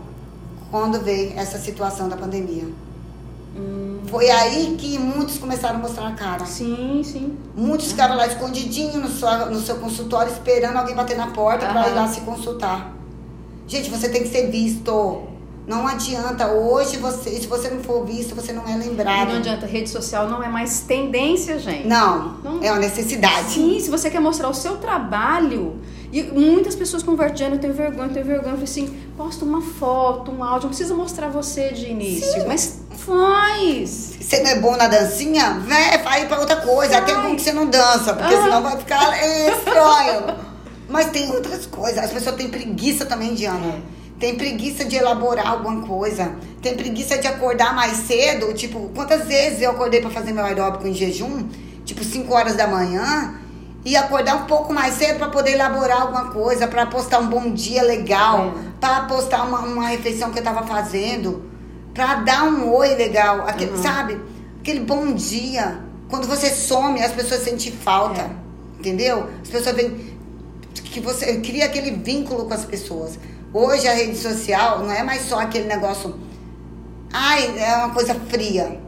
quando 0.72 1.00
veio 1.02 1.38
essa 1.38 1.58
situação 1.58 2.08
da 2.08 2.16
pandemia. 2.16 2.68
Hum. 3.58 4.02
Foi 4.08 4.30
aí 4.30 4.76
que 4.78 4.98
muitos 5.00 5.38
começaram 5.38 5.78
a 5.78 5.80
mostrar 5.80 6.08
a 6.08 6.12
cara. 6.12 6.46
Sim, 6.46 7.02
sim. 7.04 7.38
Muitos 7.56 7.92
ficavam 7.92 8.16
lá 8.16 8.28
escondidinhos 8.28 8.96
no 8.96 9.10
seu, 9.10 9.46
no 9.48 9.60
seu 9.60 9.76
consultório 9.78 10.32
esperando 10.32 10.78
alguém 10.78 10.96
bater 10.96 11.18
na 11.18 11.28
porta 11.28 11.66
para 11.68 11.90
ir 11.90 11.94
lá 11.94 12.08
se 12.08 12.22
consultar. 12.22 12.94
Gente, 13.68 13.90
você 13.90 14.10
tem 14.10 14.24
que 14.24 14.30
ser 14.30 14.52
visto. 14.52 15.24
Não 15.68 15.88
adianta. 15.88 16.48
Hoje, 16.48 16.98
você, 16.98 17.32
se 17.32 17.48
você 17.48 17.70
não 17.70 17.82
for 17.82 18.06
visto, 18.06 18.36
você 18.36 18.54
não 18.54 18.68
é 18.68 18.76
lembrado. 18.76 19.30
Não 19.30 19.38
adianta. 19.38 19.66
Rede 19.66 19.90
social 19.90 20.30
não 20.30 20.44
é 20.44 20.48
mais 20.48 20.82
tendência, 20.82 21.58
gente. 21.58 21.88
Não. 21.88 22.38
não. 22.44 22.64
É 22.64 22.72
uma 22.72 22.80
necessidade. 22.80 23.54
Sim, 23.54 23.80
se 23.80 23.90
você 23.90 24.10
quer 24.10 24.20
mostrar 24.20 24.50
o 24.50 24.54
seu 24.54 24.78
trabalho. 24.78 25.80
E 26.12 26.24
muitas 26.24 26.76
pessoas 26.76 27.04
convertendo, 27.04 27.56
eu 27.56 27.60
tenho 27.60 27.74
vergonha, 27.74 28.08
eu 28.08 28.14
tenho 28.14 28.26
vergonha. 28.26 28.54
Eu 28.54 28.58
falei 28.58 28.64
assim, 28.64 28.96
posta 29.18 29.44
uma 29.44 29.62
foto, 29.62 30.32
um 30.32 30.44
áudio. 30.44 30.64
Não 30.64 30.70
precisa 30.70 30.94
mostrar 30.94 31.30
você 31.30 31.70
de 31.70 31.88
início. 31.88 32.32
Sim. 32.32 32.48
Mas 32.48 32.80
faz. 32.92 34.16
Você 34.22 34.42
não 34.42 34.50
é 34.50 34.60
bom 34.60 34.78
na 34.78 34.88
dancinha? 34.88 35.62
Vai, 35.68 35.98
vai 36.04 36.28
pra 36.28 36.40
outra 36.40 36.58
coisa. 36.58 36.98
Até 36.98 37.16
bom 37.16 37.36
que 37.36 37.42
você 37.42 37.52
não 37.52 37.66
dança, 37.66 38.14
porque 38.14 38.34
ah. 38.34 38.44
senão 38.44 38.62
vai 38.62 38.78
ficar 38.78 39.14
estranho. 39.24 40.46
Mas 40.88 41.10
tem 41.10 41.30
outras 41.32 41.66
coisas. 41.66 41.98
As 41.98 42.12
pessoas 42.12 42.36
têm 42.36 42.50
preguiça 42.50 43.06
também, 43.06 43.34
Diana. 43.34 43.66
É 43.66 43.95
tem 44.20 44.36
preguiça 44.36 44.86
de 44.86 44.96
elaborar 44.96 45.48
alguma 45.48 45.82
coisa, 45.86 46.36
tem 46.62 46.76
preguiça 46.76 47.18
de 47.18 47.28
acordar 47.28 47.76
mais 47.76 47.98
cedo. 47.98 48.54
Tipo, 48.54 48.90
quantas 48.96 49.28
vezes 49.28 49.62
eu 49.62 49.72
acordei 49.72 50.02
para 50.02 50.10
fazer 50.10 50.32
meu 50.32 50.46
aeróbico 50.46 50.88
em 50.88 50.94
jejum? 50.94 51.48
Tipo, 51.84 52.04
5 52.04 52.34
horas 52.34 52.56
da 52.56 52.68
manhã. 52.68 53.36
E 53.84 53.96
acordar 53.96 54.36
um 54.36 54.46
pouco 54.46 54.74
mais 54.74 54.96
cedo 54.96 55.20
para 55.20 55.30
poder 55.30 55.52
elaborar 55.52 56.02
alguma 56.02 56.32
coisa, 56.32 56.68
para 56.68 56.88
postar 56.88 57.20
um 57.20 57.28
bom 57.28 57.52
dia 57.52 57.84
legal, 57.84 58.48
é. 58.48 58.52
para 58.80 59.02
postar 59.02 59.44
uma, 59.44 59.60
uma 59.60 59.88
refeição 59.88 60.32
que 60.32 60.40
eu 60.40 60.44
tava 60.44 60.66
fazendo, 60.66 61.44
para 61.94 62.16
dar 62.16 62.46
um 62.46 62.74
oi 62.74 62.96
legal, 62.96 63.42
aquele, 63.48 63.72
uhum. 63.72 63.84
sabe? 63.84 64.20
Aquele 64.60 64.80
bom 64.80 65.14
dia. 65.14 65.80
Quando 66.10 66.26
você 66.28 66.50
some, 66.50 67.00
as 67.00 67.12
pessoas 67.12 67.42
sentem 67.42 67.72
falta. 67.72 68.22
É. 68.22 68.30
Entendeu? 68.80 69.30
As 69.44 69.50
pessoas 69.50 69.76
veem 69.76 70.16
que 70.74 71.00
você 71.00 71.42
cria 71.42 71.66
aquele 71.66 71.92
vínculo 71.92 72.46
com 72.46 72.54
as 72.54 72.66
pessoas. 72.66 73.20
Hoje 73.54 73.88
a 73.88 73.94
rede 73.94 74.18
social 74.18 74.80
não 74.80 74.92
é 74.92 75.04
mais 75.04 75.24
só 75.24 75.40
aquele 75.40 75.66
negócio. 75.66 76.16
Ai, 77.12 77.58
é 77.58 77.78
uma 77.78 77.92
coisa 77.92 78.14
fria. 78.14 78.80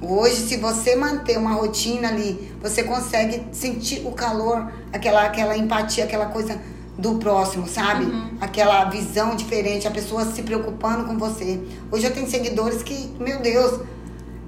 Hoje, 0.00 0.36
se 0.48 0.56
você 0.56 0.96
manter 0.96 1.38
uma 1.38 1.52
rotina 1.52 2.08
ali, 2.08 2.52
você 2.60 2.82
consegue 2.82 3.46
sentir 3.52 4.04
o 4.04 4.12
calor, 4.12 4.72
aquela, 4.92 5.24
aquela 5.24 5.56
empatia, 5.56 6.04
aquela 6.04 6.26
coisa 6.26 6.60
do 6.98 7.14
próximo, 7.16 7.68
sabe? 7.68 8.04
Uhum. 8.04 8.36
Aquela 8.40 8.84
visão 8.86 9.34
diferente, 9.36 9.86
a 9.86 9.90
pessoa 9.90 10.24
se 10.24 10.42
preocupando 10.42 11.04
com 11.04 11.16
você. 11.16 11.60
Hoje 11.90 12.06
eu 12.06 12.12
tenho 12.12 12.28
seguidores 12.28 12.82
que, 12.82 13.14
meu 13.18 13.40
Deus, 13.40 13.80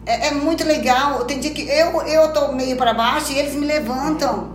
é, 0.05 0.29
é 0.29 0.31
muito 0.33 0.65
legal. 0.65 1.25
Tem 1.25 1.41
dia 1.41 1.53
que 1.53 1.63
eu, 1.63 2.03
eu 2.03 2.33
tô 2.33 2.53
meio 2.53 2.77
para 2.77 2.93
baixo 2.93 3.33
e 3.33 3.39
eles 3.39 3.55
me 3.55 3.67
levantam. 3.67 4.55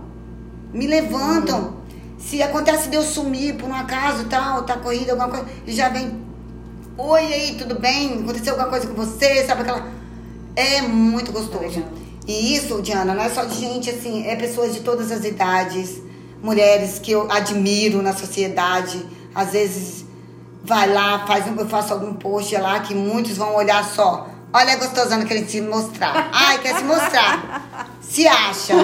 Me 0.72 0.86
levantam. 0.86 1.60
Uhum. 1.60 1.79
Se 2.20 2.42
acontece 2.42 2.88
de 2.88 2.96
eu 2.96 3.02
sumir 3.02 3.56
por 3.56 3.68
um 3.68 3.74
acaso, 3.74 4.24
tal, 4.26 4.62
tá 4.62 4.76
corrida, 4.76 5.12
alguma 5.12 5.28
coisa, 5.28 5.46
ele 5.66 5.74
já 5.74 5.88
vem. 5.88 6.20
Oi 6.96 7.20
aí, 7.20 7.54
tudo 7.56 7.80
bem? 7.80 8.20
Aconteceu 8.22 8.52
alguma 8.52 8.68
coisa 8.68 8.86
com 8.86 8.94
você? 8.94 9.44
Sabe 9.46 9.62
aquela. 9.62 9.88
É 10.54 10.82
muito 10.82 11.32
gostoso. 11.32 11.82
E 12.26 12.54
isso, 12.54 12.80
Diana, 12.82 13.14
não 13.14 13.22
é 13.22 13.30
só 13.30 13.44
de 13.44 13.54
gente 13.54 13.90
assim, 13.90 14.26
é 14.26 14.36
pessoas 14.36 14.74
de 14.74 14.80
todas 14.80 15.10
as 15.10 15.24
idades, 15.24 16.00
mulheres 16.42 16.98
que 16.98 17.10
eu 17.10 17.30
admiro 17.32 18.02
na 18.02 18.12
sociedade. 18.12 19.04
Às 19.34 19.52
vezes 19.52 20.04
vai 20.62 20.92
lá, 20.92 21.26
faz 21.26 21.46
um, 21.46 21.56
eu 21.56 21.68
faço 21.68 21.94
algum 21.94 22.12
post 22.14 22.54
lá 22.56 22.80
que 22.80 22.94
muitos 22.94 23.36
vão 23.36 23.56
olhar 23.56 23.82
só. 23.84 24.28
Olha 24.52 24.74
a 24.74 24.76
gostosana 24.76 25.24
querendo 25.24 25.48
se 25.48 25.60
mostrar. 25.60 26.28
Ai, 26.32 26.58
quer 26.58 26.76
se 26.76 26.84
mostrar. 26.84 27.88
Se 28.10 28.26
acha. 28.26 28.74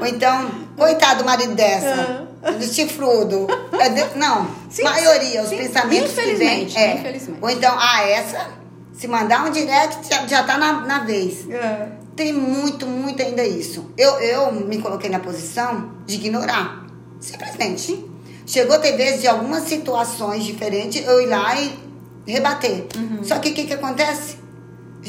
Ou 0.00 0.06
então, 0.06 0.50
coitado 0.76 1.22
do 1.22 1.26
marido 1.26 1.54
dessa 1.54 2.28
do 2.40 2.64
chifrudo. 2.64 3.46
É 3.78 3.88
de, 3.88 4.18
não, 4.18 4.48
sim, 4.70 4.84
maioria, 4.84 5.42
os 5.42 5.48
sim, 5.48 5.56
pensamentos 5.56 6.12
que 6.12 6.34
vem. 6.34 6.68
É. 6.74 6.94
Infelizmente. 6.94 7.38
Ou 7.42 7.50
então, 7.50 7.74
ah, 7.78 8.02
essa, 8.02 8.50
se 8.92 9.08
mandar 9.08 9.46
um 9.46 9.50
direct, 9.50 10.08
já, 10.08 10.26
já 10.26 10.42
tá 10.44 10.56
na, 10.56 10.80
na 10.86 10.98
vez. 11.00 11.48
É. 11.50 11.88
Tem 12.14 12.32
muito, 12.32 12.86
muito 12.86 13.22
ainda 13.22 13.44
isso. 13.44 13.92
Eu, 13.96 14.18
eu 14.20 14.52
me 14.52 14.78
coloquei 14.78 15.10
na 15.10 15.20
posição 15.20 15.92
de 16.06 16.16
ignorar. 16.16 16.86
Simplesmente. 17.20 18.04
Chegou 18.46 18.76
a 18.76 18.78
ter 18.78 18.96
vezes 18.96 19.20
de 19.20 19.28
algumas 19.28 19.64
situações 19.64 20.44
diferentes, 20.44 21.04
eu 21.06 21.20
ir 21.20 21.26
lá 21.26 21.54
e 21.60 21.78
rebater. 22.26 22.86
Uhum. 22.96 23.22
Só 23.22 23.38
que 23.38 23.50
o 23.50 23.54
que, 23.54 23.64
que 23.64 23.74
acontece? 23.74 24.36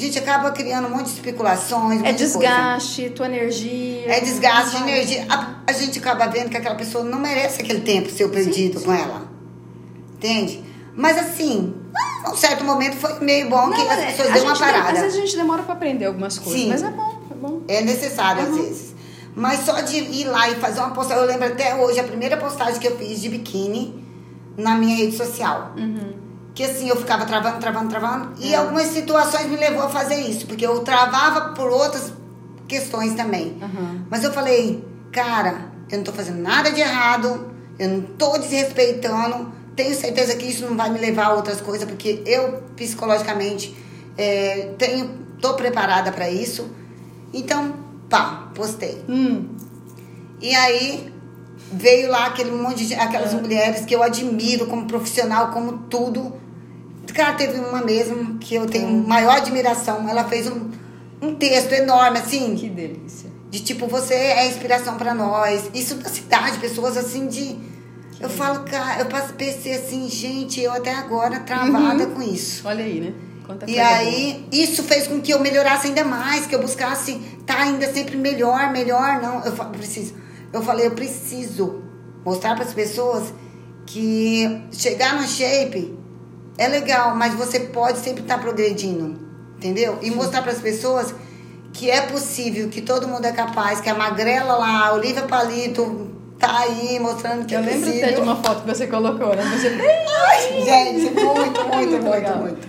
A 0.00 0.02
gente 0.02 0.18
acaba 0.18 0.50
criando 0.50 0.86
um 0.86 0.90
monte 0.92 1.08
de 1.08 1.12
especulações. 1.12 2.02
É 2.02 2.14
desgaste, 2.14 3.02
de 3.02 3.10
tua 3.10 3.26
energia. 3.26 4.10
É 4.10 4.20
desgaste 4.22 4.78
de 4.78 4.82
energia. 4.82 5.26
A, 5.28 5.56
a, 5.66 5.72
gente 5.74 5.98
acaba 5.98 6.26
vendo 6.26 6.48
que 6.48 6.56
aquela 6.56 6.74
pessoa 6.74 7.04
não 7.04 7.20
merece 7.20 7.60
aquele 7.60 7.82
tempo 7.82 8.08
seu 8.08 8.30
perdido 8.30 8.78
sim, 8.78 8.86
com 8.86 8.94
ela. 8.94 9.30
Entende? 10.14 10.64
Mas 10.96 11.18
assim, 11.18 11.74
num 12.26 12.34
certo 12.34 12.64
momento 12.64 12.96
foi 12.96 13.20
meio 13.20 13.50
bom 13.50 13.66
não, 13.66 13.74
que 13.74 13.82
as 13.82 13.98
é, 13.98 14.06
pessoas 14.06 14.32
deu 14.32 14.44
uma 14.44 14.56
parada. 14.56 14.88
Às 14.88 15.00
vezes 15.00 15.18
a 15.18 15.20
gente 15.20 15.36
demora 15.36 15.62
para 15.64 15.74
aprender 15.74 16.06
algumas 16.06 16.38
coisas, 16.38 16.62
sim. 16.62 16.68
mas 16.70 16.82
é 16.82 16.90
bom, 16.90 17.20
é 17.30 17.34
bom. 17.34 17.62
É 17.68 17.82
necessário 17.82 18.42
uhum. 18.42 18.48
às 18.48 18.56
vezes. 18.56 18.94
Mas 19.36 19.60
só 19.66 19.82
de 19.82 19.98
ir 19.98 20.24
lá 20.24 20.48
e 20.48 20.54
fazer 20.54 20.80
uma 20.80 20.92
postagem, 20.92 21.24
eu 21.24 21.28
lembro 21.28 21.46
até 21.46 21.74
hoje 21.74 22.00
a 22.00 22.04
primeira 22.04 22.38
postagem 22.38 22.80
que 22.80 22.88
eu 22.88 22.96
fiz 22.96 23.20
de 23.20 23.28
biquíni 23.28 24.02
na 24.56 24.76
minha 24.76 24.96
rede 24.96 25.14
social. 25.14 25.74
Uhum 25.76 26.19
que 26.54 26.64
assim 26.64 26.88
eu 26.88 26.96
ficava 26.96 27.24
travando, 27.24 27.58
travando, 27.58 27.88
travando. 27.88 28.32
E 28.38 28.52
é. 28.52 28.56
algumas 28.56 28.88
situações 28.88 29.46
me 29.46 29.56
levou 29.56 29.82
a 29.82 29.88
fazer 29.88 30.16
isso, 30.16 30.46
porque 30.46 30.66
eu 30.66 30.80
travava 30.80 31.54
por 31.54 31.70
outras 31.70 32.12
questões 32.66 33.14
também. 33.14 33.58
Uhum. 33.60 34.04
Mas 34.10 34.24
eu 34.24 34.32
falei, 34.32 34.84
cara, 35.12 35.70
eu 35.90 35.98
não 35.98 36.04
tô 36.04 36.12
fazendo 36.12 36.40
nada 36.40 36.70
de 36.70 36.80
errado, 36.80 37.50
eu 37.78 37.88
não 37.88 38.02
tô 38.02 38.38
desrespeitando, 38.38 39.52
tenho 39.74 39.94
certeza 39.94 40.36
que 40.36 40.46
isso 40.46 40.66
não 40.66 40.76
vai 40.76 40.90
me 40.90 40.98
levar 40.98 41.26
a 41.26 41.34
outras 41.34 41.60
coisas, 41.60 41.88
porque 41.88 42.22
eu 42.26 42.62
psicologicamente 42.76 43.76
é, 44.16 44.74
tenho, 44.78 45.08
tô 45.40 45.54
preparada 45.54 46.12
para 46.12 46.30
isso. 46.30 46.68
Então, 47.32 47.74
pá, 48.08 48.50
postei. 48.54 49.02
Hum. 49.08 49.48
E 50.40 50.54
aí 50.54 51.12
veio 51.72 52.10
lá 52.10 52.26
aquele 52.26 52.50
monte 52.50 52.86
de 52.86 52.94
aquelas 52.94 53.32
é. 53.32 53.36
mulheres 53.36 53.84
que 53.84 53.94
eu 53.94 54.02
admiro 54.02 54.66
como 54.66 54.86
profissional, 54.86 55.50
como 55.52 55.78
tudo. 55.88 56.32
Cara, 57.14 57.34
teve 57.34 57.58
uma 57.58 57.82
mesmo 57.84 58.38
que 58.38 58.54
eu 58.54 58.66
tenho 58.66 58.88
hum. 58.88 59.04
maior 59.06 59.36
admiração. 59.36 60.08
Ela 60.08 60.24
fez 60.24 60.46
um, 60.46 60.70
um 61.20 61.34
texto 61.34 61.72
enorme, 61.72 62.18
assim. 62.18 62.54
Que 62.56 62.68
delícia. 62.68 63.30
De 63.50 63.60
tipo, 63.60 63.86
você 63.86 64.14
é 64.14 64.48
inspiração 64.48 64.96
para 64.96 65.12
nós. 65.12 65.70
Isso 65.74 65.96
da 65.96 66.08
cidade, 66.08 66.58
pessoas 66.58 66.96
assim 66.96 67.26
de. 67.26 67.58
Que 68.12 68.24
eu 68.24 68.30
falo, 68.30 68.60
cara, 68.60 69.00
eu 69.00 69.06
pensei 69.36 69.74
assim, 69.74 70.08
gente, 70.08 70.60
eu 70.60 70.72
até 70.72 70.94
agora 70.94 71.40
travada 71.40 72.04
uhum. 72.04 72.14
com 72.14 72.22
isso. 72.22 72.66
Olha 72.66 72.84
aí, 72.84 73.00
né? 73.00 73.12
Quanta 73.44 73.68
e 73.68 73.80
aí, 73.80 74.46
boa. 74.48 74.62
isso 74.62 74.84
fez 74.84 75.08
com 75.08 75.20
que 75.20 75.32
eu 75.32 75.40
melhorasse 75.40 75.88
ainda 75.88 76.04
mais, 76.04 76.46
que 76.46 76.54
eu 76.54 76.60
buscasse 76.60 77.12
estar 77.40 77.56
tá 77.56 77.62
ainda 77.62 77.92
sempre 77.92 78.16
melhor, 78.16 78.70
melhor. 78.70 79.20
Não, 79.20 79.44
eu 79.44 79.52
preciso. 79.52 80.14
Eu 80.52 80.62
falei, 80.62 80.86
eu 80.86 80.92
preciso 80.92 81.82
mostrar 82.24 82.54
para 82.54 82.64
as 82.64 82.74
pessoas 82.74 83.32
que 83.86 84.62
chegar 84.72 85.20
no 85.20 85.26
shape 85.26 85.96
é 86.58 86.68
legal, 86.68 87.14
mas 87.16 87.34
você 87.34 87.60
pode 87.60 87.98
sempre 87.98 88.22
estar 88.22 88.36
tá 88.36 88.40
progredindo, 88.40 89.18
entendeu? 89.56 89.98
E 90.02 90.10
mostrar 90.10 90.42
para 90.42 90.52
as 90.52 90.60
pessoas 90.60 91.14
que 91.72 91.90
é 91.90 92.02
possível, 92.02 92.68
que 92.68 92.80
todo 92.80 93.08
mundo 93.08 93.24
é 93.24 93.32
capaz, 93.32 93.80
que 93.80 93.88
a 93.88 93.94
magrela 93.94 94.56
lá, 94.56 94.88
a 94.88 94.92
Olivia 94.92 95.22
Palito 95.22 96.10
tá 96.38 96.60
aí 96.60 96.98
mostrando 96.98 97.46
que 97.46 97.54
eu 97.54 97.60
é 97.60 97.62
possível. 97.62 97.86
Eu 97.86 97.92
lembro 97.92 98.04
até 98.04 98.14
de 98.14 98.20
uma 98.20 98.36
foto 98.36 98.62
que 98.62 98.68
você 98.68 98.86
colocou, 98.86 99.34
né? 99.34 99.42
Você 99.42 99.68
Ai, 100.28 100.62
gente, 100.62 101.14
muito, 101.14 101.64
muito, 101.64 102.02
muito, 102.02 102.38
muito. 102.38 102.68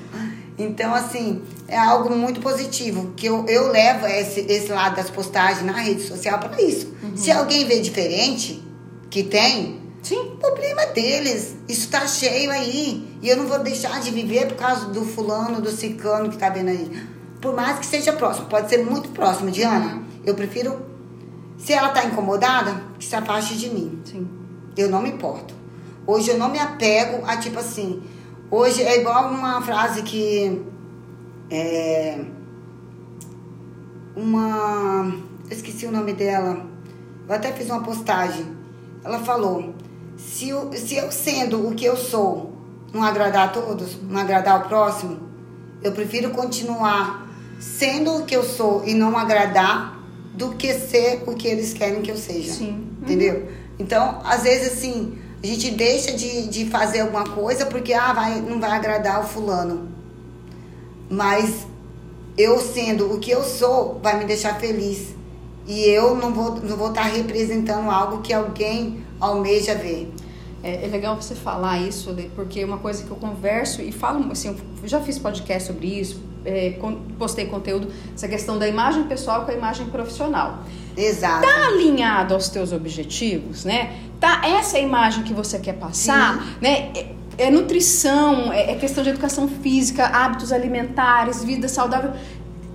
Então, 0.57 0.93
assim, 0.93 1.41
é 1.71 1.77
algo 1.77 2.13
muito 2.13 2.41
positivo, 2.41 3.13
que 3.15 3.25
eu, 3.25 3.45
eu 3.47 3.71
levo 3.71 4.05
esse, 4.05 4.41
esse 4.41 4.71
lado 4.71 4.97
das 4.97 5.09
postagens 5.09 5.65
na 5.65 5.71
rede 5.71 6.05
social 6.05 6.37
para 6.37 6.61
isso. 6.61 6.93
Uhum. 7.01 7.15
Se 7.15 7.31
alguém 7.31 7.65
vê 7.65 7.79
diferente, 7.79 8.61
que 9.09 9.23
tem, 9.23 9.79
Sim. 10.01 10.35
Problema 10.39 10.87
deles. 10.87 11.55
Isso 11.69 11.89
tá 11.89 12.07
cheio 12.07 12.49
aí. 12.49 13.17
E 13.21 13.29
eu 13.29 13.37
não 13.37 13.45
vou 13.45 13.59
deixar 13.59 14.01
de 14.01 14.09
viver 14.09 14.47
por 14.47 14.57
causa 14.57 14.87
do 14.87 15.05
fulano, 15.05 15.61
do 15.61 15.69
cicano 15.69 16.29
que 16.29 16.37
tá 16.37 16.49
vendo 16.49 16.69
aí. 16.69 17.07
Por 17.39 17.55
mais 17.55 17.77
que 17.79 17.85
seja 17.85 18.11
próximo. 18.11 18.47
Pode 18.47 18.67
ser 18.67 18.83
muito 18.83 19.09
próximo, 19.09 19.51
Diana. 19.51 19.95
Uhum. 19.95 20.03
Eu 20.25 20.33
prefiro. 20.33 20.85
Se 21.57 21.71
ela 21.71 21.89
tá 21.89 22.03
incomodada, 22.03 22.81
que 22.97 23.05
se 23.05 23.15
afaste 23.15 23.55
de 23.55 23.69
mim. 23.69 24.01
Sim. 24.03 24.27
Eu 24.75 24.89
não 24.89 25.03
me 25.03 25.09
importo. 25.09 25.53
Hoje 26.07 26.31
eu 26.31 26.37
não 26.37 26.49
me 26.49 26.57
apego 26.57 27.23
a 27.27 27.37
tipo 27.37 27.59
assim. 27.59 28.01
Hoje 28.49 28.81
é 28.81 28.99
igual 28.99 29.29
uma 29.29 29.61
frase 29.61 30.01
que. 30.01 30.61
É. 31.51 32.17
Uma. 34.15 35.13
Eu 35.49 35.55
esqueci 35.55 35.85
o 35.85 35.91
nome 35.91 36.13
dela. 36.13 36.65
Eu 37.27 37.35
até 37.35 37.51
fiz 37.51 37.69
uma 37.69 37.83
postagem. 37.83 38.45
Ela 39.03 39.19
falou: 39.19 39.75
se, 40.15 40.49
eu, 40.49 40.71
se 40.73 40.95
eu 40.95 41.11
sendo 41.11 41.67
o 41.67 41.75
que 41.75 41.83
eu 41.83 41.97
sou, 41.97 42.53
não 42.93 43.03
agradar 43.03 43.49
a 43.49 43.51
todos, 43.51 44.01
não 44.01 44.19
agradar 44.19 44.65
o 44.65 44.67
próximo. 44.69 45.19
Eu 45.83 45.91
prefiro 45.91 46.29
continuar 46.31 47.27
sendo 47.59 48.17
o 48.17 48.25
que 48.25 48.35
eu 48.35 48.43
sou 48.43 48.83
e 48.85 48.93
não 48.93 49.17
agradar 49.17 49.99
do 50.33 50.55
que 50.55 50.73
ser 50.73 51.23
o 51.27 51.35
que 51.35 51.47
eles 51.47 51.73
querem 51.73 52.01
que 52.01 52.11
eu 52.11 52.17
seja. 52.17 52.53
Sim. 52.53 52.87
Entendeu? 53.01 53.35
Uhum. 53.35 53.47
Então, 53.79 54.21
às 54.23 54.43
vezes, 54.43 54.73
assim, 54.73 55.17
a 55.43 55.47
gente 55.47 55.71
deixa 55.71 56.13
de, 56.13 56.47
de 56.47 56.65
fazer 56.69 57.01
alguma 57.01 57.23
coisa 57.23 57.65
porque 57.65 57.93
ah, 57.93 58.13
vai, 58.13 58.39
não 58.39 58.59
vai 58.59 58.71
agradar 58.71 59.21
o 59.21 59.23
fulano. 59.23 59.90
Mas 61.11 61.67
eu 62.37 62.57
sendo 62.59 63.13
o 63.13 63.19
que 63.19 63.29
eu 63.29 63.43
sou, 63.43 63.99
vai 64.01 64.17
me 64.17 64.25
deixar 64.25 64.57
feliz. 64.59 65.13
E 65.67 65.81
eu 65.83 66.15
não 66.15 66.33
vou, 66.33 66.55
não 66.55 66.77
vou 66.77 66.89
estar 66.89 67.03
representando 67.03 67.89
algo 67.91 68.21
que 68.21 68.33
alguém 68.33 69.03
almeja 69.19 69.75
ver. 69.75 70.11
É, 70.63 70.85
é, 70.85 70.87
legal 70.87 71.15
você 71.15 71.35
falar 71.35 71.79
isso, 71.79 72.15
porque 72.35 72.63
uma 72.63 72.77
coisa 72.77 73.03
que 73.03 73.09
eu 73.09 73.17
converso 73.17 73.81
e 73.81 73.91
falo, 73.91 74.31
assim, 74.31 74.55
eu 74.81 74.87
já 74.87 75.01
fiz 75.01 75.17
podcast 75.17 75.67
sobre 75.67 75.87
isso, 75.87 76.21
é, 76.45 76.77
postei 77.17 77.47
conteúdo, 77.47 77.87
essa 78.13 78.27
questão 78.27 78.57
da 78.59 78.67
imagem 78.67 79.03
pessoal 79.03 79.43
com 79.43 79.51
a 79.51 79.53
imagem 79.53 79.87
profissional. 79.87 80.63
Exato. 80.95 81.47
Tá 81.47 81.67
alinhado 81.67 82.33
aos 82.33 82.49
teus 82.49 82.71
objetivos, 82.71 83.65
né? 83.65 83.97
Tá 84.19 84.41
essa 84.45 84.77
é 84.77 84.81
a 84.81 84.83
imagem 84.83 85.23
que 85.23 85.33
você 85.33 85.57
quer 85.57 85.73
passar, 85.73 86.39
Sim. 86.39 86.49
né? 86.61 86.91
É, 87.41 87.49
nutrição, 87.49 88.53
é, 88.53 88.73
é 88.73 88.75
questão 88.75 89.03
de 89.03 89.09
educação 89.09 89.47
física, 89.47 90.05
hábitos 90.05 90.53
alimentares, 90.53 91.43
vida 91.43 91.67
saudável 91.67 92.11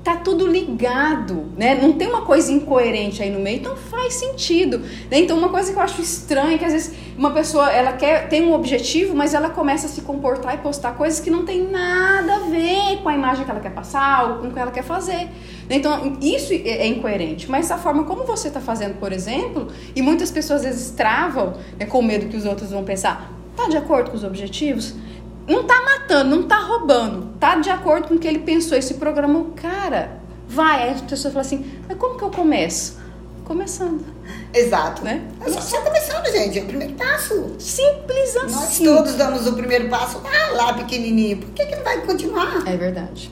tá 0.03 0.15
tudo 0.15 0.47
ligado, 0.47 1.47
né? 1.57 1.75
Não 1.81 1.93
tem 1.93 2.09
uma 2.09 2.23
coisa 2.23 2.53
incoerente 2.53 3.23
aí 3.23 3.31
no 3.31 3.41
meio, 3.41 3.59
então 3.59 3.77
faz 3.77 4.15
sentido. 4.15 4.79
Né? 5.11 5.19
Então 5.19 5.37
uma 5.37 5.49
coisa 5.49 5.73
que 5.73 5.79
eu 5.79 5.83
acho 5.83 6.01
estranha 6.01 6.55
é 6.55 6.59
que 6.59 6.65
às 6.65 6.73
vezes 6.73 6.95
uma 7.19 7.33
pessoa 7.33 7.71
ela 7.71 7.93
quer 7.93 8.29
tem 8.29 8.43
um 8.43 8.55
objetivo, 8.55 9.17
mas 9.17 9.35
ela 9.35 9.51
começa 9.51 9.87
a 9.87 9.89
se 9.89 10.01
comportar 10.03 10.55
e 10.55 10.59
postar 10.59 10.93
coisas 10.93 11.19
que 11.21 11.29
não 11.29 11.45
tem 11.45 11.69
nada 11.69 12.37
a 12.37 12.39
ver 12.51 13.03
com 13.03 13.09
a 13.09 13.15
imagem 13.15 13.45
que 13.45 13.51
ela 13.51 13.59
quer 13.59 13.73
passar 13.73 14.31
ou 14.31 14.39
com 14.39 14.49
o 14.49 14.53
que 14.53 14.59
ela 14.59 14.71
quer 14.71 14.85
fazer. 14.85 15.29
Né? 15.69 15.77
Então 15.77 16.17
isso 16.21 16.53
é, 16.53 16.57
é 16.57 16.87
incoerente. 16.87 17.51
Mas 17.51 17.71
a 17.73 17.79
forma 17.79 18.05
como 18.05 18.25
você 18.25 18.47
está 18.47 18.61
fazendo, 18.61 18.99
por 19.01 19.13
exemplo, 19.13 19.69
e 19.95 20.03
muitas 20.03 20.31
pessoas 20.31 20.61
às 20.61 20.67
vezes 20.67 20.91
travam 20.91 21.55
né, 21.79 21.87
com 21.87 22.01
medo 22.03 22.27
que 22.27 22.37
os 22.37 22.45
outros 22.45 22.71
vão 22.71 22.85
pensar, 22.85 23.33
tá 23.57 23.69
de 23.69 23.77
acordo 23.77 24.11
com 24.11 24.17
os 24.17 24.25
objetivos? 24.25 24.95
não 25.47 25.65
tá 25.65 25.81
matando, 25.83 26.37
não 26.37 26.43
tá 26.43 26.59
roubando, 26.59 27.29
tá 27.39 27.57
de 27.57 27.71
acordo 27.71 28.09
com 28.09 28.15
o 28.15 28.19
que 28.19 28.27
ele 28.27 28.41
pensou, 28.41 28.77
esse 28.77 28.95
programa, 28.95 29.47
cara, 29.55 30.19
vai. 30.49 30.83
Aí 30.85 30.91
as 30.91 31.01
pessoas 31.03 31.33
falam 31.33 31.47
assim, 31.47 31.65
mas 31.89 31.97
como 31.97 32.19
que 32.19 32.25
eu 32.25 32.31
começo? 32.31 32.99
Começando. 33.45 34.05
Exato. 34.53 35.05
Né? 35.05 35.23
Só, 35.47 35.61
só 35.61 35.81
começando, 35.83 36.27
gente, 36.33 36.59
é 36.59 36.63
o 36.63 36.67
primeiro 36.67 36.95
passo. 36.95 37.55
Simples 37.61 38.37
assim. 38.37 38.85
Nós 38.85 38.97
todos 38.97 39.15
damos 39.15 39.47
o 39.47 39.53
primeiro 39.53 39.89
passo 39.89 40.21
ah, 40.25 40.53
lá 40.57 40.73
pequenininho, 40.73 41.39
por 41.39 41.51
que, 41.51 41.65
que 41.65 41.77
não 41.77 41.85
vai 41.85 42.01
continuar? 42.05 42.65
É 42.67 42.77
verdade. 42.77 43.31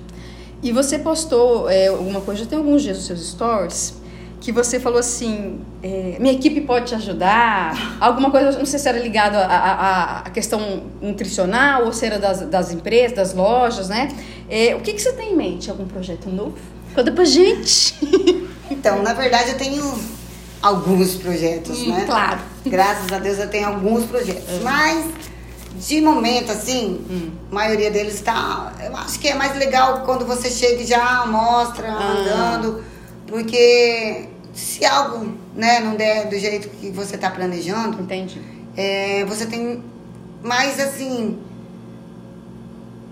E 0.62 0.72
você 0.72 0.98
postou 0.98 1.68
é, 1.68 1.88
alguma 1.88 2.20
coisa, 2.20 2.44
já 2.44 2.48
tem 2.48 2.56
alguns 2.56 2.82
dias 2.82 2.96
nos 2.96 3.06
seus 3.06 3.28
stories, 3.30 3.94
que 4.44 4.52
você 4.52 4.78
falou 4.78 4.98
assim, 4.98 5.58
é, 5.82 6.18
minha 6.20 6.34
equipe 6.34 6.60
pode 6.60 6.88
te 6.88 6.94
ajudar, 6.94 7.96
alguma 7.98 8.30
coisa, 8.30 8.58
não 8.58 8.66
sei 8.66 8.78
se 8.78 8.86
era 8.86 8.98
ligado 8.98 9.36
à 9.36 10.28
questão 10.34 10.82
nutricional 11.00 11.86
ou 11.86 11.94
se 11.94 12.04
era 12.04 12.18
das, 12.18 12.42
das 12.42 12.70
empresas, 12.70 13.16
das 13.16 13.32
lojas, 13.32 13.88
né? 13.88 14.14
É, 14.50 14.74
o 14.76 14.80
que, 14.80 14.92
que 14.92 15.00
você 15.00 15.14
tem 15.14 15.32
em 15.32 15.36
mente? 15.36 15.70
Algum 15.70 15.86
projeto 15.86 16.28
novo? 16.28 16.58
Conta 16.94 17.10
pra 17.10 17.24
gente! 17.24 17.94
Então, 18.70 19.02
na 19.02 19.12
verdade, 19.12 19.50
eu 19.50 19.58
tenho 19.58 19.94
alguns 20.60 21.14
projetos, 21.16 21.80
hum, 21.80 21.92
né? 21.92 22.04
Claro. 22.06 22.40
Graças 22.64 23.12
a 23.12 23.18
Deus 23.18 23.38
eu 23.38 23.48
tenho 23.48 23.68
alguns 23.68 24.04
projetos, 24.04 24.54
hum. 24.54 24.60
mas 24.62 25.06
de 25.86 26.00
momento, 26.00 26.50
assim, 26.50 27.04
hum. 27.10 27.30
a 27.50 27.54
maioria 27.54 27.90
deles 27.90 28.14
está. 28.14 28.72
Eu 28.82 28.96
acho 28.96 29.18
que 29.18 29.28
é 29.28 29.34
mais 29.34 29.56
legal 29.56 30.02
quando 30.04 30.26
você 30.26 30.50
chega 30.50 30.82
e 30.82 30.86
já 30.86 31.26
mostra, 31.26 31.88
ah. 31.88 32.12
andando, 32.12 32.82
porque 33.26 34.33
se 34.54 34.84
algo 34.84 35.34
né, 35.54 35.80
não 35.80 35.96
der 35.96 36.28
do 36.28 36.38
jeito 36.38 36.68
que 36.68 36.90
você 36.90 37.16
está 37.16 37.30
planejando, 37.30 38.00
Entendi. 38.00 38.40
É, 38.76 39.24
você 39.26 39.46
tem 39.46 39.82
mais 40.42 40.80
assim 40.80 41.38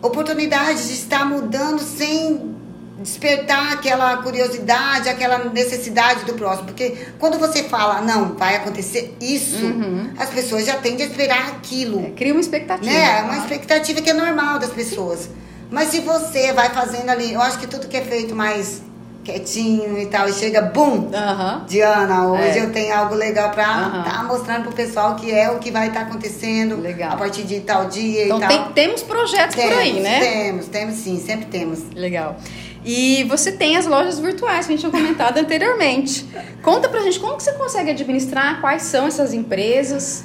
oportunidade 0.00 0.86
de 0.86 0.92
estar 0.92 1.24
mudando 1.24 1.80
sem 1.80 2.52
despertar 2.98 3.72
aquela 3.72 4.16
curiosidade, 4.18 5.08
aquela 5.08 5.38
necessidade 5.44 6.24
do 6.24 6.34
próximo. 6.34 6.66
Porque 6.66 6.96
quando 7.18 7.38
você 7.38 7.64
fala, 7.64 8.00
não, 8.00 8.34
vai 8.34 8.56
acontecer 8.56 9.16
isso, 9.20 9.64
uhum. 9.64 10.10
as 10.18 10.30
pessoas 10.30 10.66
já 10.66 10.76
tendem 10.76 11.06
a 11.06 11.08
esperar 11.08 11.48
aquilo. 11.48 12.06
É, 12.06 12.10
cria 12.10 12.32
uma 12.32 12.40
expectativa. 12.40 12.90
Né? 12.90 13.18
É 13.18 13.22
uma 13.22 13.38
expectativa 13.38 14.00
que 14.00 14.10
é 14.10 14.14
normal 14.14 14.58
das 14.58 14.70
pessoas. 14.70 15.28
Mas 15.70 15.88
se 15.88 16.00
você 16.00 16.52
vai 16.52 16.70
fazendo 16.70 17.08
ali, 17.08 17.32
eu 17.32 17.40
acho 17.40 17.58
que 17.58 17.66
tudo 17.66 17.88
que 17.88 17.96
é 17.96 18.02
feito 18.02 18.34
mais 18.34 18.82
quietinho 19.24 19.98
e 19.98 20.06
tal, 20.06 20.28
e 20.28 20.32
chega, 20.32 20.62
bum! 20.62 21.10
Uhum. 21.10 21.64
Diana, 21.66 22.28
hoje 22.28 22.58
é. 22.58 22.64
eu 22.64 22.72
tenho 22.72 22.94
algo 22.94 23.14
legal 23.14 23.50
pra 23.50 23.62
estar 23.62 24.18
tá 24.18 24.24
mostrando 24.24 24.64
pro 24.64 24.72
pessoal 24.72 25.14
que 25.16 25.30
é 25.30 25.50
o 25.50 25.58
que 25.58 25.70
vai 25.70 25.88
estar 25.88 26.00
tá 26.00 26.06
acontecendo 26.06 26.80
legal. 26.80 27.12
a 27.12 27.16
partir 27.16 27.44
de 27.44 27.60
tal 27.60 27.86
dia 27.86 28.24
então, 28.24 28.38
e 28.38 28.40
tal. 28.40 28.48
Tem, 28.48 28.72
temos 28.72 29.02
projetos 29.02 29.54
temos, 29.54 29.72
por 29.72 29.80
aí, 29.80 30.00
né? 30.00 30.20
Temos, 30.20 30.66
temos 30.66 30.94
sim, 30.96 31.22
sempre 31.24 31.46
temos. 31.46 31.80
Legal. 31.94 32.36
E 32.84 33.22
você 33.24 33.52
tem 33.52 33.76
as 33.76 33.86
lojas 33.86 34.18
virtuais 34.18 34.66
que 34.66 34.72
a 34.72 34.76
gente 34.76 34.90
tinha 34.90 34.90
comentado 34.90 35.38
anteriormente. 35.40 36.26
Conta 36.62 36.88
pra 36.88 37.00
gente 37.00 37.20
como 37.20 37.36
que 37.36 37.44
você 37.44 37.52
consegue 37.52 37.90
administrar, 37.90 38.60
quais 38.60 38.82
são 38.82 39.06
essas 39.06 39.32
empresas. 39.32 40.24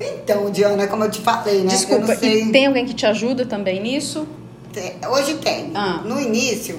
Então, 0.00 0.50
Diana, 0.50 0.86
como 0.88 1.04
eu 1.04 1.10
te 1.10 1.20
falei, 1.20 1.60
né? 1.60 1.68
Desculpa, 1.68 2.12
e 2.22 2.50
tem 2.50 2.66
alguém 2.66 2.84
que 2.84 2.92
te 2.92 3.06
ajuda 3.06 3.46
também 3.46 3.80
nisso? 3.80 4.26
Hoje 5.10 5.34
tem. 5.34 5.70
Ah. 5.74 6.02
No 6.04 6.20
início, 6.20 6.78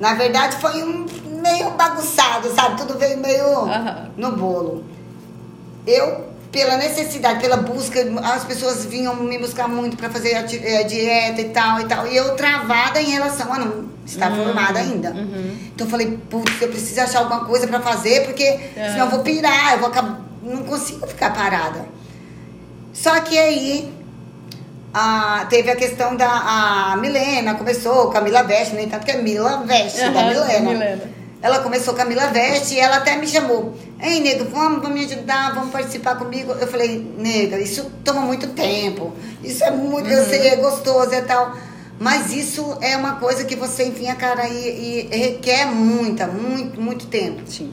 na 0.00 0.14
verdade, 0.14 0.56
foi 0.56 0.82
um 0.82 1.06
meio 1.42 1.70
bagunçado, 1.72 2.48
sabe? 2.54 2.76
Tudo 2.76 2.98
veio 2.98 3.18
meio 3.18 3.46
uhum. 3.60 4.10
no 4.16 4.32
bolo. 4.32 4.84
Eu, 5.86 6.26
pela 6.50 6.76
necessidade, 6.76 7.40
pela 7.40 7.56
busca, 7.56 8.00
as 8.34 8.44
pessoas 8.44 8.84
vinham 8.84 9.14
me 9.16 9.38
buscar 9.38 9.68
muito 9.68 9.96
para 9.96 10.10
fazer 10.10 10.34
a, 10.34 10.40
a, 10.40 10.82
dieta 10.82 11.40
e 11.40 11.48
tal 11.50 11.80
e 11.80 11.84
tal. 11.84 12.06
E 12.06 12.16
eu 12.16 12.34
travada 12.36 13.00
em 13.00 13.10
relação 13.10 13.52
a 13.52 13.58
não 13.58 13.88
estar 14.06 14.30
uhum. 14.30 14.44
formada 14.44 14.78
ainda. 14.78 15.10
Uhum. 15.10 15.56
Então 15.74 15.86
eu 15.86 15.90
falei, 15.90 16.18
putz, 16.30 16.60
eu 16.60 16.68
preciso 16.68 17.00
achar 17.00 17.20
alguma 17.20 17.44
coisa 17.44 17.66
para 17.66 17.80
fazer, 17.80 18.24
porque 18.24 18.48
uhum. 18.48 18.92
senão 18.92 19.04
eu 19.06 19.10
vou 19.10 19.20
pirar, 19.20 19.72
eu 19.72 19.78
vou 19.78 19.88
acabar, 19.88 20.20
não 20.42 20.62
consigo 20.64 21.06
ficar 21.06 21.32
parada. 21.32 21.86
Só 22.92 23.20
que 23.20 23.38
aí 23.38 23.92
ah, 24.94 25.46
teve 25.48 25.70
a 25.70 25.76
questão 25.76 26.14
da 26.14 26.28
a 26.28 26.96
Milena, 26.96 27.54
começou, 27.54 28.10
Camila 28.10 28.42
Veste, 28.42 28.74
nem 28.74 28.88
tanto 28.88 29.06
que 29.06 29.12
é 29.12 29.22
Mila 29.22 29.64
Veste, 29.64 30.02
uhum, 30.02 30.12
da 30.12 30.22
Milena. 30.24 30.70
Milena. 30.70 31.02
Ela 31.40 31.58
começou 31.60 31.94
com 31.94 32.02
a 32.02 32.04
Mila 32.04 32.26
Veste 32.28 32.74
e 32.74 32.78
ela 32.78 32.98
até 32.98 33.16
me 33.16 33.26
chamou. 33.26 33.74
Ei, 34.00 34.20
nega, 34.20 34.44
vamos, 34.44 34.82
vamos 34.82 35.00
me 35.00 35.04
ajudar, 35.06 35.54
vamos 35.54 35.72
participar 35.72 36.16
comigo. 36.16 36.52
Eu 36.52 36.68
falei, 36.68 37.14
nega, 37.18 37.58
isso 37.58 37.90
toma 38.04 38.20
muito 38.20 38.48
tempo. 38.48 39.12
Isso 39.42 39.64
é 39.64 39.70
muito, 39.70 40.06
uhum. 40.08 40.12
eu 40.12 40.24
sei, 40.26 40.48
é 40.48 40.56
gostoso 40.56 41.12
e 41.12 41.22
tal. 41.22 41.56
Mas 41.98 42.32
isso 42.32 42.78
é 42.80 42.96
uma 42.96 43.16
coisa 43.16 43.44
que 43.44 43.56
você 43.56 43.84
enfim 43.84 44.08
a 44.08 44.14
cara 44.14 44.46
e, 44.48 45.08
e 45.10 45.16
requer 45.16 45.66
muita, 45.66 46.26
muito, 46.26 46.80
muito 46.80 47.06
tempo. 47.06 47.42
Sim. 47.46 47.72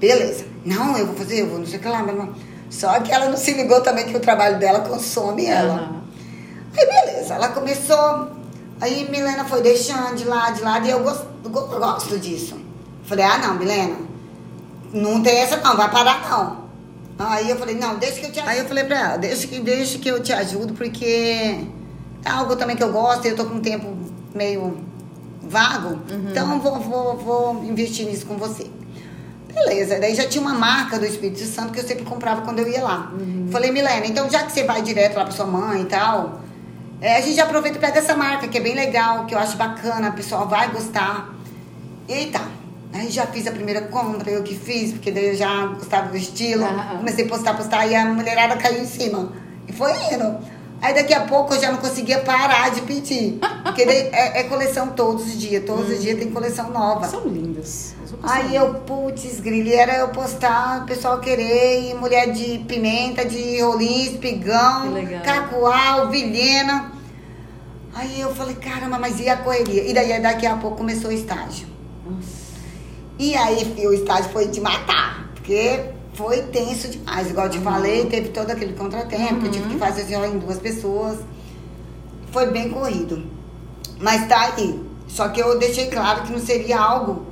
Beleza. 0.00 0.46
Não, 0.64 0.96
eu 0.96 1.06
vou 1.06 1.14
fazer, 1.14 1.40
eu 1.40 1.48
vou, 1.48 1.58
não 1.58 1.66
sei 1.66 1.78
o 1.78 1.82
que 1.82 1.88
lá, 1.88 2.02
meu 2.02 2.14
irmão. 2.14 2.34
Só 2.70 2.98
que 3.00 3.12
ela 3.12 3.28
não 3.28 3.36
se 3.36 3.52
ligou 3.52 3.80
também 3.80 4.06
que 4.06 4.16
o 4.16 4.20
trabalho 4.20 4.58
dela 4.58 4.80
consome 4.80 5.46
ela. 5.46 5.74
Uhum. 5.74 6.03
Aí 6.76 6.86
beleza, 6.86 7.34
ela 7.34 7.48
começou. 7.48 8.30
Aí 8.80 9.08
Milena 9.10 9.44
foi 9.44 9.62
deixando 9.62 10.16
de 10.16 10.24
lado, 10.24 10.56
de 10.56 10.62
lado, 10.62 10.86
e 10.86 10.90
eu 10.90 11.02
gosto, 11.02 11.26
eu 11.44 11.50
gosto 11.50 12.18
disso. 12.18 12.56
Falei, 13.04 13.24
ah 13.24 13.38
não, 13.38 13.54
Milena, 13.54 13.96
não 14.92 15.22
tem 15.22 15.38
essa 15.38 15.56
não, 15.58 15.76
vai 15.76 15.90
parar 15.90 16.28
não. 16.28 16.64
Aí 17.18 17.48
eu 17.48 17.56
falei, 17.56 17.76
não, 17.76 17.96
deixa 17.96 18.20
que 18.20 18.26
eu 18.26 18.32
te 18.32 18.40
ajudo. 18.40 18.50
Aí 18.50 18.58
eu 18.58 18.64
falei 18.66 18.84
pra 18.84 18.98
ela, 18.98 19.16
deixa 19.16 19.46
que, 19.46 19.60
deixa 19.60 19.98
que 19.98 20.08
eu 20.08 20.22
te 20.22 20.32
ajudo, 20.32 20.74
porque 20.74 21.64
é 22.24 22.30
algo 22.30 22.56
também 22.56 22.76
que 22.76 22.82
eu 22.82 22.92
gosto, 22.92 23.26
eu 23.26 23.36
tô 23.36 23.44
com 23.44 23.56
um 23.56 23.60
tempo 23.60 23.96
meio 24.34 24.78
vago, 25.42 26.00
uhum. 26.10 26.30
então 26.30 26.58
vou, 26.58 26.80
vou, 26.80 27.16
vou 27.16 27.64
investir 27.64 28.06
nisso 28.06 28.26
com 28.26 28.36
você. 28.36 28.66
Beleza, 29.46 30.00
daí 30.00 30.14
já 30.16 30.26
tinha 30.26 30.42
uma 30.42 30.54
marca 30.54 30.98
do 30.98 31.04
Espírito 31.04 31.44
Santo 31.44 31.72
que 31.72 31.78
eu 31.78 31.86
sempre 31.86 32.04
comprava 32.04 32.42
quando 32.42 32.58
eu 32.58 32.68
ia 32.68 32.82
lá. 32.82 33.12
Uhum. 33.12 33.48
Falei, 33.52 33.70
Milena, 33.70 34.04
então 34.06 34.28
já 34.28 34.42
que 34.42 34.50
você 34.50 34.64
vai 34.64 34.82
direto 34.82 35.16
lá 35.16 35.24
pra 35.24 35.32
sua 35.32 35.46
mãe 35.46 35.82
e 35.82 35.84
tal, 35.84 36.40
é, 37.04 37.18
a 37.18 37.20
gente 37.20 37.38
aproveita 37.38 37.76
e 37.76 37.80
pega 37.82 37.98
essa 37.98 38.16
marca, 38.16 38.48
que 38.48 38.56
é 38.56 38.60
bem 38.62 38.74
legal, 38.74 39.26
que 39.26 39.34
eu 39.34 39.38
acho 39.38 39.58
bacana, 39.58 40.08
a 40.08 40.12
pessoa 40.12 40.46
vai 40.46 40.70
gostar. 40.70 41.34
E 42.08 42.26
tá. 42.28 42.48
Aí 42.94 43.10
já 43.10 43.26
fiz 43.26 43.46
a 43.46 43.50
primeira 43.50 43.82
compra, 43.82 44.30
eu 44.30 44.42
que 44.42 44.54
fiz, 44.54 44.92
porque 44.92 45.10
daí 45.10 45.28
eu 45.28 45.36
já 45.36 45.66
gostava 45.66 46.08
do 46.08 46.16
estilo. 46.16 46.64
Uhum. 46.64 46.98
Comecei 46.98 47.26
a 47.26 47.28
postar, 47.28 47.54
postar, 47.58 47.86
e 47.86 47.94
a 47.94 48.06
mulherada 48.06 48.56
caiu 48.56 48.82
em 48.82 48.86
cima. 48.86 49.32
E 49.68 49.72
foi 49.72 49.90
indo. 50.14 50.38
Aí 50.80 50.94
daqui 50.94 51.12
a 51.12 51.20
pouco 51.20 51.52
eu 51.52 51.60
já 51.60 51.70
não 51.70 51.78
conseguia 51.78 52.20
parar 52.20 52.70
de 52.70 52.80
pedir. 52.80 53.38
Porque 53.62 53.82
é, 53.82 54.40
é, 54.40 54.44
coleção 54.44 54.88
todos 54.88 55.26
os 55.26 55.38
dias. 55.38 55.62
Todos 55.62 55.90
os 55.90 56.00
dias 56.00 56.18
tem 56.18 56.30
coleção 56.30 56.70
nova. 56.70 57.06
São 57.06 57.28
lindas. 57.28 57.94
Aí 58.22 58.56
eu, 58.56 58.76
putz, 58.76 59.40
grilha, 59.40 59.74
era 59.74 59.96
eu 59.98 60.08
postar, 60.08 60.84
o 60.84 60.86
pessoal 60.86 61.20
querer, 61.20 61.90
e 61.90 61.94
mulher 61.94 62.32
de 62.32 62.60
pimenta, 62.60 63.26
de 63.26 63.60
rolim, 63.60 64.04
espigão, 64.04 64.94
cacoal, 65.22 66.08
vilhena. 66.08 66.93
Aí 67.94 68.20
eu 68.20 68.34
falei, 68.34 68.56
caramba, 68.56 68.98
mas 68.98 69.20
e 69.20 69.28
a 69.28 69.36
correria? 69.36 69.88
E 69.88 69.94
daí 69.94 70.20
daqui 70.20 70.46
a 70.46 70.56
pouco 70.56 70.78
começou 70.78 71.10
o 71.10 71.12
estágio. 71.12 71.68
Nossa. 72.04 72.44
E 73.18 73.36
aí 73.36 73.86
o 73.86 73.92
estágio 73.92 74.30
foi 74.30 74.48
de 74.48 74.60
matar, 74.60 75.30
porque 75.34 75.80
foi 76.14 76.42
tenso 76.42 76.88
demais. 76.88 77.30
Igual 77.30 77.46
eu 77.46 77.52
te 77.52 77.58
uhum. 77.58 77.64
falei, 77.64 78.06
teve 78.06 78.30
todo 78.30 78.50
aquele 78.50 78.72
contratempo, 78.72 79.34
uhum. 79.34 79.46
eu 79.46 79.50
tive 79.50 79.68
que 79.68 79.74
uhum. 79.74 79.78
fazer 79.78 80.02
assim, 80.02 80.34
em 80.34 80.38
duas 80.38 80.58
pessoas. 80.58 81.18
Foi 82.32 82.46
bem 82.50 82.70
corrido. 82.70 83.24
Mas 84.00 84.26
tá 84.26 84.52
aí. 84.56 84.82
Só 85.06 85.28
que 85.28 85.40
eu 85.40 85.56
deixei 85.58 85.86
claro 85.86 86.22
que 86.22 86.32
não 86.32 86.40
seria 86.40 86.80
algo 86.80 87.26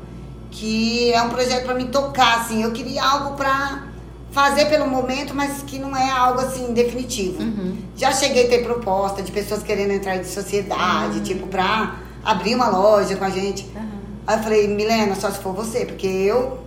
que 0.52 1.12
é 1.12 1.20
um 1.22 1.30
projeto 1.30 1.64
para 1.64 1.74
me 1.74 1.86
tocar, 1.86 2.40
assim. 2.40 2.62
Eu 2.62 2.70
queria 2.70 3.02
algo 3.02 3.36
para 3.36 3.88
fazer 4.32 4.66
pelo 4.66 4.86
momento, 4.88 5.34
mas 5.34 5.62
que 5.62 5.78
não 5.78 5.96
é 5.96 6.10
algo 6.10 6.40
assim 6.40 6.72
definitivo. 6.72 7.42
Uhum. 7.42 7.76
Já 7.94 8.12
cheguei 8.12 8.46
a 8.46 8.48
ter 8.48 8.64
proposta 8.64 9.22
de 9.22 9.30
pessoas 9.30 9.62
querendo 9.62 9.92
entrar 9.92 10.16
de 10.16 10.26
sociedade, 10.26 11.18
uhum. 11.18 11.22
tipo, 11.22 11.46
pra 11.46 11.96
abrir 12.24 12.54
uma 12.54 12.68
loja 12.68 13.14
com 13.14 13.24
a 13.24 13.30
gente. 13.30 13.64
Uhum. 13.76 13.88
Aí 14.26 14.38
eu 14.38 14.42
falei, 14.42 14.68
Milena, 14.68 15.14
só 15.14 15.30
se 15.30 15.38
for 15.38 15.52
você, 15.52 15.84
porque 15.84 16.06
eu, 16.06 16.58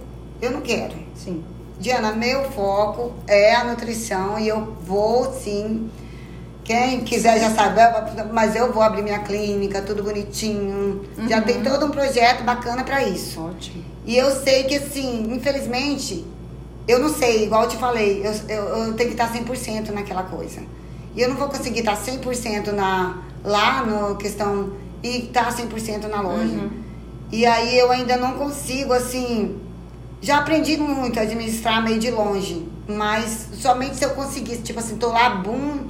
eu 0.42 0.52
não 0.52 0.62
quero. 0.62 0.94
Sim. 1.16 1.44
Diana, 1.80 2.14
meu 2.14 2.52
foco 2.52 3.14
é 3.28 3.54
a 3.56 3.64
nutrição 3.64 4.40
e 4.40 4.48
eu 4.48 4.76
vou 4.86 5.34
sim. 5.34 5.90
Quem 6.64 7.02
quiser 7.02 7.40
já 7.40 7.52
sabe, 7.52 7.80
mas 8.32 8.56
eu 8.56 8.72
vou 8.72 8.82
abrir 8.82 9.04
minha 9.04 9.20
clínica, 9.20 9.82
tudo 9.82 10.04
bonitinho. 10.04 11.02
Uhum. 11.18 11.28
Já 11.28 11.42
tem 11.42 11.62
todo 11.62 11.86
um 11.86 11.92
projeto 11.92 12.44
bacana 12.44 12.84
para 12.84 13.04
isso. 13.04 13.40
Ótimo. 13.40 13.84
E 14.06 14.16
eu 14.16 14.32
sei 14.32 14.64
que, 14.64 14.76
assim, 14.76 15.32
infelizmente, 15.32 16.26
eu 16.88 17.00
não 17.00 17.10
sei, 17.10 17.46
igual 17.46 17.64
eu 17.64 17.70
te 17.70 17.78
falei, 17.78 18.22
eu, 18.24 18.34
eu, 18.48 18.64
eu 18.64 18.94
tenho 18.94 19.10
que 19.10 19.22
estar 19.22 19.34
100% 19.34 19.90
naquela 19.90 20.24
coisa. 20.24 20.62
E 21.16 21.22
eu 21.22 21.30
não 21.30 21.36
vou 21.36 21.48
conseguir 21.48 21.80
estar 21.80 21.98
100% 21.98 22.72
na, 22.74 23.24
lá 23.44 23.84
no 23.84 24.16
questão 24.18 24.74
e 25.02 25.26
estar 25.26 25.56
100% 25.56 26.08
na 26.08 26.22
loja. 26.22 26.44
Uhum. 26.44 26.70
E 27.32 27.46
aí 27.46 27.78
eu 27.78 27.92
ainda 27.92 28.18
não 28.18 28.34
consigo, 28.34 28.94
assim. 28.94 29.58
Já 30.22 30.40
aprendi 30.40 30.78
muito 30.78 31.20
a 31.20 31.24
administrar 31.24 31.84
meio 31.84 32.00
de 32.00 32.10
longe, 32.10 32.68
mas 32.88 33.50
somente 33.54 33.96
se 33.96 34.06
eu 34.06 34.12
conseguisse, 34.12 34.62
tipo 34.62 34.80
assim, 34.80 34.98
tô 34.98 35.10
lá, 35.10 35.30
bum, 35.30 35.86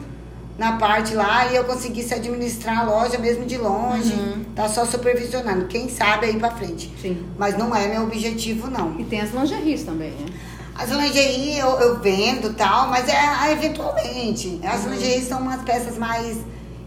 na 0.57 0.77
parte 0.77 1.13
lá 1.13 1.51
e 1.51 1.55
eu 1.55 1.63
conseguisse 1.65 2.13
administrar 2.13 2.79
a 2.79 2.83
loja 2.83 3.17
mesmo 3.17 3.45
de 3.45 3.57
longe, 3.57 4.13
uhum. 4.13 4.43
tá 4.55 4.69
só 4.69 4.85
supervisionando. 4.85 5.65
Quem 5.65 5.89
sabe 5.89 6.27
aí 6.27 6.37
pra 6.37 6.51
frente. 6.51 6.93
Sim. 7.01 7.25
Mas 7.37 7.57
não 7.57 7.75
é 7.75 7.87
meu 7.87 8.03
objetivo, 8.03 8.69
não. 8.69 8.99
E 8.99 9.03
tem 9.03 9.21
as 9.21 9.33
lingeries 9.33 9.83
também, 9.83 10.11
né? 10.11 10.25
As 10.75 10.89
lingerie 10.89 11.57
eu, 11.57 11.69
eu 11.79 11.99
vendo 11.99 12.53
tal, 12.53 12.89
mas 12.89 13.07
é, 13.07 13.47
é 13.47 13.51
eventualmente. 13.53 14.59
As 14.63 14.83
uhum. 14.83 14.91
lingeries 14.91 15.27
são 15.27 15.39
umas 15.39 15.61
peças 15.61 15.97
mais 15.97 16.37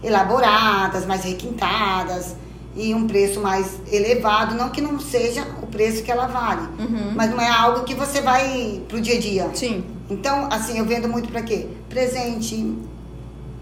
elaboradas, 0.03 1.05
mais 1.05 1.23
requintadas 1.23 2.35
e 2.75 2.93
um 2.93 3.07
preço 3.07 3.39
mais 3.39 3.79
elevado. 3.91 4.55
Não 4.55 4.69
que 4.69 4.79
não 4.79 4.99
seja 4.99 5.45
o 5.61 5.67
preço 5.67 6.03
que 6.03 6.11
ela 6.11 6.27
vale, 6.27 6.67
uhum. 6.77 7.13
mas 7.15 7.31
não 7.31 7.41
é 7.41 7.49
algo 7.49 7.83
que 7.83 7.95
você 7.95 8.21
vai 8.21 8.81
pro 8.87 9.01
dia 9.01 9.15
a 9.15 9.19
dia. 9.19 9.49
Sim. 9.55 9.83
Então, 10.07 10.47
assim, 10.51 10.77
eu 10.77 10.85
vendo 10.85 11.09
muito 11.09 11.29
para 11.29 11.41
quê? 11.41 11.67
Presente, 11.89 12.77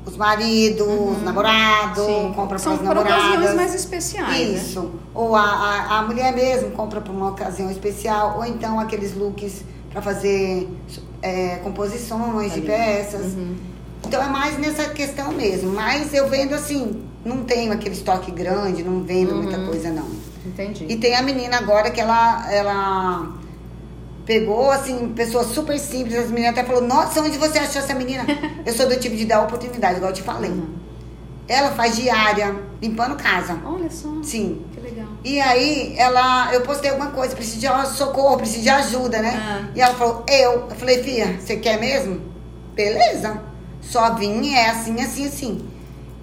os 0.05 0.15
maridos, 0.15 0.87
uhum. 0.87 1.21
namorados, 1.23 2.05
compra 2.35 2.57
para 2.59 2.73
as 2.73 2.81
namoradas. 2.81 3.13
São 3.13 3.31
ocasiões 3.31 3.55
mais 3.55 3.75
especiais. 3.75 4.29
Né? 4.29 4.57
Isso. 4.57 4.81
Né? 4.81 4.89
Ou 5.13 5.35
a, 5.35 5.41
a, 5.41 5.99
a, 5.99 6.01
mulher 6.03 6.33
mesmo 6.33 6.71
compra 6.71 7.01
para 7.01 7.11
uma 7.11 7.29
ocasião 7.29 7.69
especial, 7.69 8.37
ou 8.37 8.45
então 8.45 8.79
aqueles 8.79 9.15
looks 9.15 9.63
para 9.97 10.01
fazer 10.01 10.69
é, 11.23 11.55
composições 11.63 12.53
de 12.53 12.61
peças. 12.61 13.33
Uhum. 13.33 13.55
Então 14.05 14.21
é 14.21 14.29
mais 14.29 14.57
nessa 14.59 14.89
questão 14.89 15.31
mesmo. 15.31 15.71
Mas 15.71 16.13
eu 16.13 16.29
vendo 16.29 16.53
assim, 16.53 17.01
não 17.25 17.43
tenho 17.43 17.73
aquele 17.73 17.95
estoque 17.95 18.31
grande, 18.31 18.83
não 18.83 19.01
vendo 19.01 19.31
uhum. 19.31 19.43
muita 19.43 19.59
coisa 19.65 19.89
não. 19.89 20.07
Entendi. 20.45 20.85
E 20.87 20.97
tem 20.97 21.15
a 21.15 21.21
menina 21.23 21.57
agora 21.57 21.89
que 21.89 21.99
ela, 21.99 22.47
ela 22.51 23.33
pegou, 24.23 24.69
assim, 24.69 25.13
pessoa 25.15 25.43
super 25.43 25.79
simples, 25.79 26.15
as 26.15 26.29
meninas 26.29 26.51
até 26.51 26.63
falou, 26.63 26.81
nossa, 26.81 27.19
onde 27.21 27.37
você 27.37 27.57
achou 27.57 27.81
essa 27.81 27.95
menina? 27.95 28.23
eu 28.65 28.73
sou 28.73 28.87
do 28.87 28.97
tipo 28.99 29.15
de 29.15 29.25
dar 29.25 29.41
oportunidade, 29.41 29.97
igual 29.97 30.11
eu 30.11 30.15
te 30.15 30.21
falei. 30.21 30.51
Uhum. 30.51 30.75
Ela 31.47 31.71
faz 31.71 31.95
diária, 31.95 32.55
limpando 32.79 33.15
casa. 33.15 33.59
Olha 33.65 33.89
só. 33.89 34.09
Sim. 34.21 34.61
E 35.23 35.39
aí, 35.41 35.95
ela, 35.97 36.53
eu 36.53 36.61
postei 36.61 36.91
alguma 36.91 37.11
coisa, 37.11 37.35
preciso 37.35 37.59
de 37.59 37.89
socorro, 37.89 38.37
preciso 38.37 38.61
de 38.61 38.69
ajuda, 38.69 39.19
né? 39.19 39.33
Ah. 39.35 39.67
E 39.75 39.81
ela 39.81 39.93
falou, 39.95 40.23
eu. 40.27 40.67
Eu 40.69 40.75
falei, 40.75 41.03
filha, 41.03 41.37
você 41.39 41.57
quer 41.57 41.79
mesmo? 41.79 42.21
Beleza. 42.73 43.41
Só 43.81 44.13
vim, 44.15 44.53
é 44.53 44.69
assim, 44.69 45.01
assim, 45.01 45.27
assim. 45.27 45.69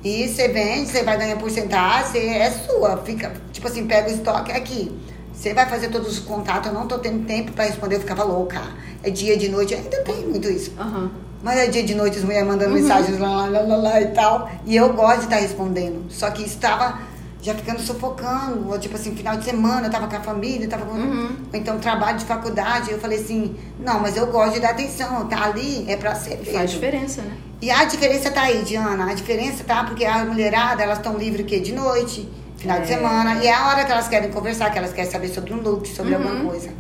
E 0.03 0.29
você 0.29 0.49
vende, 0.49 0.91
você 0.91 1.03
vai 1.03 1.17
ganhar 1.17 1.37
porcentagem, 1.37 2.35
é 2.35 2.51
sua. 2.51 2.99
Fica, 2.99 3.33
tipo 3.53 3.67
assim, 3.67 3.87
pega 3.87 4.09
o 4.09 4.13
estoque 4.13 4.53
aqui. 4.53 4.95
Você 5.33 5.53
vai 5.53 5.67
fazer 5.69 5.89
todos 5.89 6.09
os 6.09 6.19
contatos, 6.21 6.69
eu 6.69 6.75
não 6.75 6.87
tô 6.87 6.99
tendo 6.99 7.27
tempo 7.27 7.53
para 7.53 7.65
responder, 7.65 7.97
eu 7.97 8.01
ficava 8.01 8.23
louca. 8.23 8.63
É 9.03 9.11
dia 9.11 9.37
de 9.37 9.49
noite, 9.49 9.75
ainda 9.75 10.03
tem 10.03 10.27
muito 10.27 10.49
isso. 10.49 10.73
Uhum. 10.79 11.11
Mas 11.43 11.59
é 11.59 11.67
dia 11.67 11.83
de 11.83 11.95
noite, 11.95 12.19
as 12.19 12.25
mulheres 12.25 12.47
mandando 12.47 12.75
uhum. 12.75 12.81
mensagens 12.81 13.19
lá, 13.19 13.47
lá, 13.47 13.61
lá, 13.61 13.77
lá, 13.77 14.01
e 14.01 14.09
tal. 14.09 14.51
E 14.65 14.77
eu 14.77 14.93
gosto 14.93 15.19
de 15.21 15.25
estar 15.25 15.37
tá 15.37 15.43
respondendo. 15.43 16.11
Só 16.11 16.31
que 16.31 16.43
estava 16.43 16.99
já 17.45 17.55
ficando 17.55 17.81
sufocando. 17.81 18.71
Ou, 18.71 18.79
tipo 18.79 18.97
assim, 18.97 19.15
final 19.15 19.37
de 19.37 19.45
semana, 19.45 19.87
eu 19.87 19.91
tava 19.91 20.09
com 20.09 20.17
a 20.17 20.21
família, 20.21 20.67
tava 20.67 20.87
com. 20.87 20.97
Uhum. 20.97 21.37
Ou 21.53 21.59
então 21.59 21.79
trabalho 21.79 22.17
de 22.17 22.25
faculdade. 22.25 22.91
Eu 22.91 22.99
falei 22.99 23.21
assim, 23.21 23.55
não, 23.79 24.01
mas 24.01 24.17
eu 24.17 24.27
gosto 24.29 24.55
de 24.55 24.61
dar 24.61 24.71
atenção. 24.71 25.29
Tá 25.29 25.45
ali, 25.45 25.85
é 25.87 25.97
pra 25.97 26.15
ser 26.15 26.39
feito. 26.39 26.53
Faz 26.53 26.71
diferença, 26.71 27.21
né? 27.21 27.37
E 27.61 27.71
a 27.71 27.85
diferença 27.85 28.31
tá 28.31 28.43
aí, 28.43 28.63
Diana. 28.63 29.11
A 29.11 29.15
diferença 29.15 29.63
tá 29.63 29.85
porque 29.85 30.07
a 30.07 30.25
mulherada, 30.25 30.83
elas 30.83 30.99
estão 30.99 31.19
livres 31.19 31.45
o 31.45 31.47
quê? 31.47 31.61
De 31.61 31.73
noite, 31.73 32.29
final 32.57 32.79
é. 32.79 32.81
de 32.81 32.89
semana. 32.89 33.45
E 33.45 33.47
é 33.47 33.53
a 33.53 33.69
hora 33.69 33.85
que 33.85 33.93
elas 33.93 34.09
querem 34.09 34.31
conversar, 34.31 34.71
que 34.71 34.79
elas 34.79 34.95
querem 34.95 35.11
saber 35.11 35.29
sobre 35.29 35.53
um 35.53 35.61
look, 35.61 35.87
sobre 35.87 36.15
uhum. 36.15 36.23
alguma 36.23 36.51
coisa. 36.51 36.71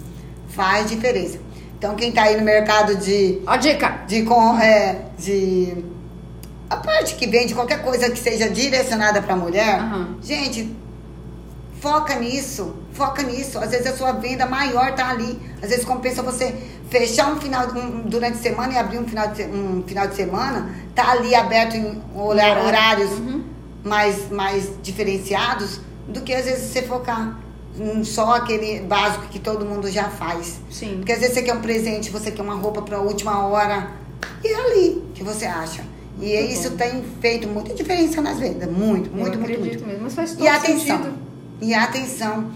Faz 0.48 0.88
diferença. 0.88 1.38
Então, 1.76 1.94
quem 1.94 2.10
tá 2.10 2.22
aí 2.22 2.36
no 2.38 2.42
mercado 2.42 2.96
de. 2.96 3.42
Ó, 3.46 3.56
dica! 3.56 4.04
De, 4.06 4.22
com, 4.22 4.58
é, 4.58 5.02
de. 5.18 5.84
A 6.68 6.76
parte 6.76 7.14
que 7.16 7.26
vende 7.26 7.54
qualquer 7.54 7.82
coisa 7.82 8.10
que 8.10 8.18
seja 8.18 8.48
direcionada 8.48 9.20
pra 9.20 9.36
mulher, 9.36 9.80
uhum. 9.82 10.16
gente, 10.22 10.74
foca 11.80 12.14
nisso. 12.16 12.74
Foca 12.92 13.22
nisso. 13.22 13.58
Às 13.58 13.70
vezes 13.70 13.86
a 13.86 13.96
sua 13.96 14.12
venda 14.12 14.46
maior 14.46 14.94
tá 14.94 15.10
ali. 15.10 15.38
Às 15.62 15.68
vezes 15.68 15.84
compensa 15.84 16.22
você 16.22 16.54
fechar 16.88 17.32
um 17.32 17.40
final 17.40 17.68
um, 17.68 18.02
durante 18.02 18.38
a 18.38 18.40
semana 18.40 18.72
e 18.72 18.78
abrir 18.78 18.98
um 18.98 19.06
final 19.06 19.28
de, 19.28 19.42
um 19.42 19.82
final 19.86 20.06
de 20.06 20.14
semana, 20.14 20.70
tá 20.94 21.10
ali 21.10 21.34
aberto 21.34 21.74
em 21.76 22.00
horários 22.14 23.10
uhum. 23.10 23.42
mais, 23.82 24.30
mais 24.30 24.70
diferenciados, 24.82 25.80
do 26.06 26.20
que 26.20 26.32
às 26.32 26.44
vezes 26.44 26.70
você 26.70 26.82
focar 26.82 27.38
só 28.04 28.36
aquele 28.36 28.80
básico 28.80 29.26
que 29.26 29.38
todo 29.38 29.64
mundo 29.64 29.90
já 29.90 30.04
faz. 30.04 30.60
Sim. 30.70 30.96
Porque 30.98 31.12
às 31.12 31.18
vezes 31.18 31.34
você 31.34 31.42
quer 31.42 31.54
um 31.54 31.60
presente, 31.60 32.10
você 32.10 32.30
quer 32.30 32.42
uma 32.42 32.54
roupa 32.54 32.82
para 32.82 32.98
a 32.98 33.00
última 33.00 33.46
hora. 33.46 33.90
E 34.42 34.48
é 34.48 34.54
ali 34.54 35.04
que 35.14 35.24
você 35.24 35.46
acha. 35.46 35.82
E 36.20 36.36
muito 36.36 36.52
isso 36.52 36.70
bom. 36.70 36.76
tem 36.76 37.04
feito 37.20 37.48
muita 37.48 37.74
diferença 37.74 38.20
nas 38.22 38.38
vendas. 38.38 38.70
Muito, 38.70 39.14
muito, 39.14 39.38
muito, 39.38 39.60
muito. 39.60 39.86
Mesmo, 39.86 40.02
mas 40.02 40.14
faz 40.14 40.32
todo 40.32 40.44
e 40.44 40.48
atenção. 40.48 40.96
Sentido. 40.98 41.18
E 41.60 41.74
atenção. 41.74 42.50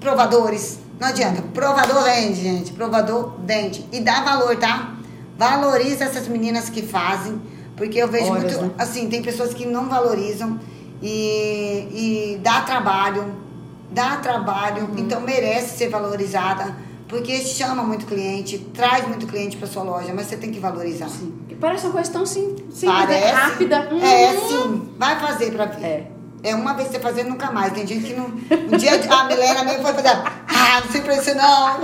Provadores. 0.00 0.78
Não 1.00 1.08
adianta. 1.08 1.42
Provador 1.54 2.02
vende, 2.04 2.40
gente. 2.40 2.72
Provador 2.72 3.34
vende. 3.44 3.86
E 3.92 4.00
dá 4.00 4.22
valor, 4.22 4.56
tá? 4.56 4.94
Valoriza 5.36 6.04
essas 6.04 6.28
meninas 6.28 6.68
que 6.68 6.82
fazem. 6.82 7.40
Porque 7.76 7.98
eu 7.98 8.08
vejo 8.08 8.30
Horas, 8.32 8.56
muito. 8.56 8.62
Né? 8.62 8.70
Assim, 8.78 9.08
tem 9.08 9.22
pessoas 9.22 9.54
que 9.54 9.64
não 9.64 9.88
valorizam. 9.88 10.58
E, 11.00 12.34
e 12.34 12.40
dá 12.42 12.62
trabalho 12.62 13.48
dá 13.90 14.16
trabalho, 14.16 14.84
uhum. 14.84 14.98
então 14.98 15.20
merece 15.20 15.78
ser 15.78 15.88
valorizada, 15.88 16.74
porque 17.08 17.38
chama 17.38 17.82
muito 17.82 18.06
cliente, 18.06 18.58
traz 18.74 19.08
muito 19.08 19.26
cliente 19.26 19.56
para 19.56 19.66
sua 19.66 19.82
loja, 19.82 20.12
mas 20.14 20.26
você 20.26 20.36
tem 20.36 20.52
que 20.52 20.60
valorizar. 20.60 21.08
Sim. 21.08 21.32
E 21.48 21.54
parece 21.54 21.86
uma 21.86 21.92
coisa 21.92 22.12
tão 22.12 22.26
sim, 22.26 22.56
simples, 22.70 22.82
né? 22.82 22.92
parece, 22.92 23.32
rápida. 23.32 23.76
É, 24.02 24.32
uhum. 24.32 24.48
sim. 24.48 24.94
Vai 24.98 25.18
fazer 25.18 25.50
para 25.52 25.64
ver. 25.66 25.84
É. 25.84 26.18
É 26.42 26.54
uma 26.54 26.72
vez 26.74 26.88
você 26.88 27.00
fazendo, 27.00 27.30
nunca 27.30 27.50
mais. 27.50 27.72
Tem 27.72 27.86
gente 27.86 28.04
que 28.04 28.14
não. 28.14 28.26
Um 28.26 28.76
dia 28.76 28.92
a 29.10 29.24
Milena 29.26 29.64
mesmo 29.64 29.82
foi 29.82 29.92
fazer. 29.92 30.08
Ah, 30.10 30.80
não 30.84 30.92
sei 30.92 31.00
pra 31.00 31.16
isso 31.16 31.34
não. 31.34 31.78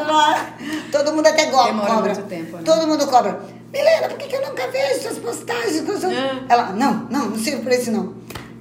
Todo 0.92 1.12
mundo 1.12 1.26
até 1.26 1.46
cobra. 1.46 1.72
Demora 1.72 1.94
cobra. 1.94 2.14
muito 2.14 2.28
tempo. 2.28 2.56
Né? 2.56 2.62
Todo 2.64 2.86
mundo 2.86 3.06
cobra. 3.06 3.40
Milena, 3.72 4.08
por 4.08 4.16
que, 4.18 4.28
que 4.28 4.36
eu 4.36 4.46
nunca 4.46 4.68
vejo 4.68 5.02
suas 5.02 5.18
postagens? 5.18 6.04
É. 6.04 6.44
Ela, 6.48 6.72
não, 6.72 7.08
não, 7.10 7.30
não 7.30 7.38
sirvo 7.38 7.62
pra 7.62 7.74
isso 7.74 7.90
não. 7.90 8.14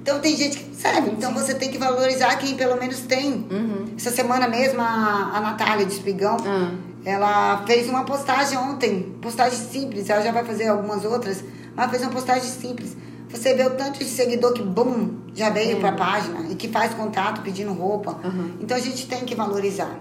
Então 0.04 0.20
tem 0.20 0.36
gente 0.36 0.58
que 0.58 0.76
serve. 0.76 1.12
Então 1.12 1.32
Sim. 1.32 1.40
você 1.40 1.54
tem 1.54 1.70
que 1.70 1.78
valorizar 1.78 2.36
quem 2.36 2.54
pelo 2.56 2.76
menos 2.76 3.00
tem. 3.00 3.46
Uhum. 3.50 3.86
Essa 3.96 4.10
semana 4.10 4.46
mesmo, 4.46 4.78
a, 4.78 5.30
a 5.34 5.40
Natália 5.40 5.86
de 5.86 5.94
Espigão, 5.94 6.36
uhum. 6.36 6.76
ela 7.06 7.64
fez 7.66 7.88
uma 7.88 8.04
postagem 8.04 8.58
ontem. 8.58 9.16
Postagem 9.22 9.58
simples. 9.58 10.10
Ela 10.10 10.20
já 10.20 10.30
vai 10.30 10.44
fazer 10.44 10.68
algumas 10.68 11.06
outras, 11.06 11.42
mas 11.74 11.88
fez 11.88 12.02
uma 12.02 12.10
postagem 12.10 12.50
simples. 12.50 12.94
Você 13.30 13.54
vê 13.54 13.64
o 13.64 13.70
tanto 13.70 13.98
de 13.98 14.04
seguidor 14.04 14.52
que, 14.52 14.62
bum, 14.62 15.20
já 15.34 15.48
veio 15.48 15.80
para 15.80 15.88
a 15.88 15.92
página 15.92 16.50
e 16.50 16.54
que 16.54 16.68
faz 16.68 16.92
contato 16.92 17.40
pedindo 17.40 17.72
roupa. 17.72 18.18
Uhum. 18.22 18.58
Então 18.60 18.76
a 18.76 18.80
gente 18.80 19.08
tem 19.08 19.24
que 19.24 19.34
valorizar. 19.34 19.98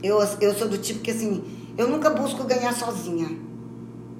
Eu, 0.00 0.20
eu 0.40 0.54
sou 0.54 0.68
do 0.68 0.78
tipo 0.78 1.00
que, 1.00 1.10
assim, 1.10 1.42
eu 1.76 1.88
nunca 1.88 2.10
busco 2.10 2.44
ganhar 2.44 2.72
sozinha. 2.72 3.28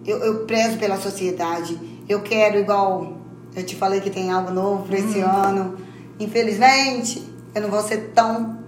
Eu, 0.05 0.19
eu 0.19 0.47
prezo 0.47 0.79
pela 0.79 0.97
sociedade. 0.97 1.79
Eu 2.09 2.23
quero, 2.23 2.59
igual 2.59 3.25
eu 3.57 3.65
te 3.65 3.75
falei 3.75 4.01
que 4.01 4.11
tem 4.11 4.31
algo 4.31 4.51
novo 4.53 4.85
para 4.87 4.99
esse 4.99 5.19
Uhum. 5.19 5.31
ano. 5.31 5.77
Infelizmente, 6.21 7.27
eu 7.55 7.63
não 7.63 7.71
vou 7.71 7.83
ser 7.83 8.13
tão 8.15 8.59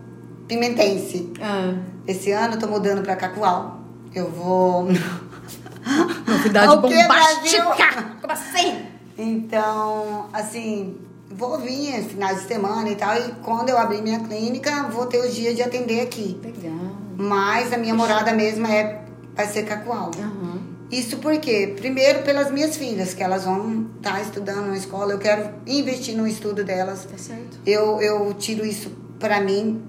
pimentense. 0.48 1.32
Ah, 1.40 1.74
Esse 2.06 2.30
ano 2.32 2.54
eu 2.54 2.58
tô 2.58 2.66
mudando 2.66 3.02
para 3.02 3.14
Cacoal. 3.16 3.80
Eu 4.14 4.30
vou. 4.30 4.88
novidade 6.26 6.76
bombástica! 6.78 8.16
Como 8.20 8.32
assim? 8.32 8.78
Então, 9.16 10.26
assim, 10.32 10.96
vou 11.30 11.58
vir 11.58 12.02
finais 12.04 12.42
de 12.42 12.48
semana 12.48 12.88
e 12.88 12.96
tal. 12.96 13.14
E 13.16 13.32
quando 13.42 13.68
eu 13.68 13.78
abrir 13.78 14.00
minha 14.02 14.20
clínica, 14.20 14.84
vou 14.84 15.06
ter 15.06 15.18
o 15.18 15.30
dia 15.30 15.54
de 15.54 15.62
atender 15.62 16.00
aqui. 16.00 16.40
Legal. 16.42 16.72
Mas 17.16 17.72
a 17.72 17.76
minha 17.76 17.94
morada 17.94 18.32
mesmo 18.32 18.66
é 18.66 19.02
vai 19.34 19.46
ser 19.46 19.64
Cacoal. 19.64 20.10
Aham. 20.18 20.60
Isso 20.90 21.18
porque, 21.18 21.74
primeiro, 21.76 22.22
pelas 22.22 22.50
minhas 22.50 22.76
filhas, 22.76 23.12
que 23.12 23.22
elas 23.22 23.44
vão 23.44 23.86
estar 23.98 24.22
estudando 24.22 24.68
na 24.68 24.76
escola, 24.76 25.12
eu 25.12 25.18
quero 25.18 25.50
investir 25.66 26.16
no 26.16 26.26
estudo 26.26 26.64
delas. 26.64 27.04
Tá 27.04 27.18
certo. 27.18 27.58
Eu, 27.66 28.00
eu 28.00 28.32
tiro 28.34 28.64
isso 28.64 28.90
pra 29.18 29.38
mim, 29.40 29.82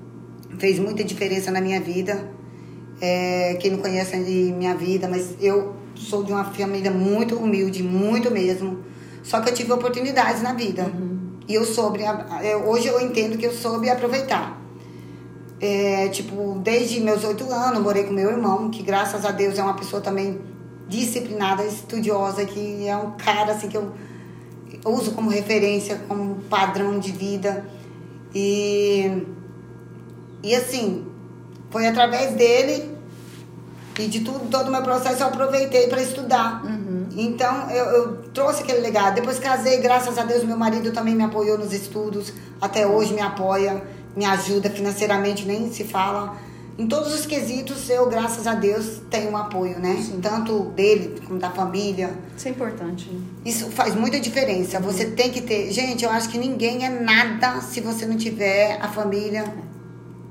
fez 0.57 0.77
muita 0.77 1.03
diferença 1.03 1.51
na 1.51 1.61
minha 1.61 1.79
vida. 1.79 2.29
É, 3.01 3.57
quem 3.61 3.71
não 3.71 3.79
conhece 3.79 4.17
minha 4.17 4.75
vida, 4.75 5.07
mas 5.07 5.35
eu 5.39 5.73
sou 5.95 6.21
de 6.21 6.33
uma 6.33 6.43
família 6.43 6.91
muito 6.91 7.35
humilde, 7.37 7.81
muito 7.81 8.29
mesmo. 8.29 8.79
Só 9.23 9.39
que 9.39 9.49
eu 9.49 9.53
tive 9.53 9.71
oportunidades 9.71 10.41
na 10.41 10.53
vida. 10.53 10.91
E 11.47 11.53
eu 11.55 11.63
soube, 11.63 12.01
eu- 12.43 12.67
hoje 12.67 12.87
eu 12.87 12.99
entendo 12.99 13.37
que 13.37 13.45
eu 13.45 13.53
soube 13.53 13.89
aproveitar. 13.89 14.59
É, 15.61 16.07
tipo, 16.09 16.59
desde 16.63 16.99
meus 17.01 17.23
oito 17.23 17.49
anos, 17.51 17.81
morei 17.81 18.03
com 18.03 18.13
meu 18.13 18.29
irmão, 18.29 18.69
que 18.69 18.81
graças 18.83 19.25
a 19.25 19.31
Deus 19.31 19.57
é 19.57 19.63
uma 19.63 19.73
pessoa 19.73 20.01
também 20.01 20.39
disciplinada, 20.89 21.63
estudiosa, 21.63 22.43
que 22.45 22.87
é 22.87 22.97
um 22.97 23.11
cara 23.11 23.53
assim 23.53 23.69
que 23.69 23.77
eu 23.77 23.93
uso 24.85 25.11
como 25.11 25.29
referência, 25.29 26.01
como 26.07 26.35
padrão 26.49 26.99
de 26.99 27.11
vida. 27.11 27.65
E, 28.33 29.23
e 30.43 30.55
assim, 30.55 31.05
foi 31.69 31.87
através 31.87 32.35
dele 32.35 32.97
e 33.99 34.07
de 34.07 34.21
tudo, 34.21 34.49
todo 34.49 34.69
o 34.69 34.71
meu 34.71 34.81
processo 34.81 35.21
eu 35.21 35.27
aproveitei 35.27 35.87
para 35.87 36.01
estudar. 36.01 36.63
Então 37.15 37.69
eu, 37.69 37.85
eu 37.85 38.17
trouxe 38.33 38.63
aquele 38.63 38.79
legado. 38.79 39.15
Depois 39.15 39.39
casei, 39.39 39.77
graças 39.77 40.17
a 40.17 40.23
Deus, 40.23 40.43
meu 40.43 40.57
marido 40.57 40.91
também 40.91 41.15
me 41.15 41.23
apoiou 41.23 41.57
nos 41.57 41.73
estudos. 41.73 42.33
Até 42.61 42.87
hoje 42.87 43.13
me 43.13 43.21
apoia, 43.21 43.83
me 44.15 44.25
ajuda 44.25 44.69
financeiramente, 44.69 45.45
nem 45.45 45.71
se 45.71 45.83
fala. 45.83 46.35
Em 46.79 46.87
todos 46.87 47.13
os 47.13 47.25
quesitos, 47.25 47.89
eu, 47.89 48.07
graças 48.07 48.47
a 48.47 48.55
Deus, 48.55 49.01
tenho 49.09 49.31
um 49.31 49.35
apoio, 49.37 49.77
né? 49.79 50.01
Tanto 50.21 50.61
dele 50.69 51.19
como 51.27 51.37
da 51.37 51.51
família. 51.51 52.17
Isso 52.37 52.47
é 52.47 52.51
importante. 52.51 53.09
né? 53.11 53.19
Isso 53.43 53.69
faz 53.71 53.93
muita 53.95 54.17
diferença. 54.17 54.79
Você 54.79 55.07
tem 55.07 55.29
que 55.29 55.41
ter. 55.41 55.71
Gente, 55.73 56.05
eu 56.05 56.09
acho 56.09 56.29
que 56.29 56.37
ninguém 56.37 56.85
é 56.85 56.89
nada 56.89 57.59
se 57.59 57.81
você 57.81 58.05
não 58.05 58.15
tiver 58.15 58.79
a 58.81 58.87
família 58.87 59.43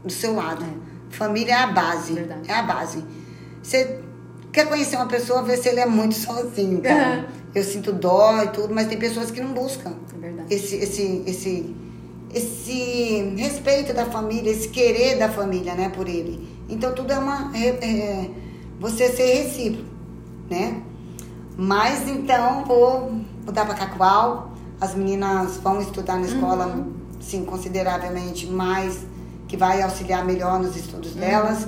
do 0.03 0.11
seu 0.11 0.35
lado. 0.35 0.65
Família 1.11 1.53
é 1.53 1.57
a 1.59 1.66
base. 1.66 2.15
Verdade. 2.15 2.51
É 2.51 2.55
a 2.55 2.62
base. 2.62 3.05
Você 3.62 4.01
quer 4.51 4.66
conhecer 4.66 4.97
uma 4.97 5.07
pessoa, 5.07 5.43
vê 5.43 5.55
se 5.55 5.69
ele 5.69 5.81
é 5.81 5.87
muito 5.87 6.15
sozinho. 6.15 6.79
Aham. 6.79 6.83
Cara. 6.83 7.29
Eu 7.55 7.65
sinto 7.65 7.93
dó 7.93 8.43
e 8.43 8.49
tudo, 8.49 8.75
mas 8.75 8.87
tem 8.89 8.99
pessoas 8.99 9.31
que 9.31 9.41
não 9.41 9.53
buscam 9.53 9.93
É 10.16 10.19
verdade. 10.20 10.55
esse, 10.55 10.77
esse, 10.77 11.23
esse, 11.27 11.77
esse 12.33 13.35
respeito 13.37 13.95
da 13.95 14.07
família, 14.07 14.51
esse 14.51 14.69
querer 14.69 15.19
da 15.19 15.29
família, 15.29 15.75
né, 15.75 15.89
por 15.89 16.09
ele. 16.09 16.49
Então 16.69 16.95
tudo 16.95 17.13
é 17.13 17.19
uma 17.19 17.51
é, 17.57 17.69
é, 17.69 18.31
você 18.79 19.09
ser 19.11 19.43
recíproco, 19.43 19.89
né? 20.51 20.83
Mas 21.57 22.07
então 22.09 22.65
vou 22.65 23.13
mudar 23.45 23.65
para 23.65 23.75
Cacoal. 23.75 24.53
As 24.81 24.95
meninas 24.95 25.57
vão 25.57 25.81
estudar 25.81 26.17
na 26.17 26.27
escola, 26.27 26.87
sim, 27.21 27.45
consideravelmente 27.45 28.47
mais, 28.47 29.05
que 29.49 29.57
vai 29.57 29.83
auxiliar 29.83 30.25
melhor 30.25 30.61
nos 30.61 30.77
estudos 30.77 31.15
delas. 31.15 31.67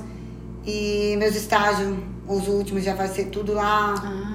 E 0.64 1.16
meus 1.18 1.34
estágios, 1.34 1.98
os 2.28 2.46
últimos, 2.46 2.84
já 2.84 2.94
vai 2.94 3.08
ser 3.08 3.26
tudo 3.26 3.52
lá. 3.54 3.94
Ah. 3.96 4.29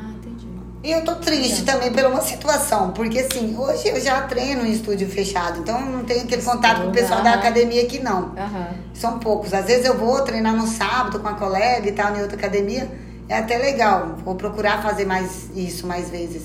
E 0.85 0.91
eu 0.91 1.03
tô 1.03 1.15
triste 1.15 1.63
também 1.63 1.91
por 1.91 2.05
uma 2.05 2.21
situação, 2.21 2.91
porque 2.91 3.17
assim, 3.17 3.57
hoje 3.57 3.87
eu 3.87 3.99
já 3.99 4.21
treino 4.21 4.63
em 4.63 4.71
estúdio 4.71 5.09
fechado, 5.09 5.61
então 5.61 5.81
não 5.81 6.03
tenho 6.03 6.21
aquele 6.25 6.43
contato 6.43 6.83
com 6.83 6.89
o 6.89 6.91
pessoal 6.91 7.23
da 7.23 7.33
academia 7.33 7.81
aqui 7.81 7.97
não. 7.97 8.35
Aham. 8.37 8.67
São 8.93 9.17
poucos. 9.17 9.51
Às 9.51 9.65
vezes 9.65 9.83
eu 9.83 9.97
vou 9.97 10.21
treinar 10.21 10.55
no 10.55 10.67
sábado 10.67 11.19
com 11.19 11.27
a 11.27 11.33
colega 11.33 11.89
e 11.89 11.91
tal, 11.91 12.15
em 12.15 12.21
outra 12.21 12.37
academia. 12.37 12.87
É 13.27 13.39
até 13.39 13.57
legal. 13.57 14.17
Vou 14.23 14.35
procurar 14.35 14.83
fazer 14.83 15.05
mais 15.05 15.49
isso 15.55 15.87
mais 15.87 16.11
vezes. 16.11 16.43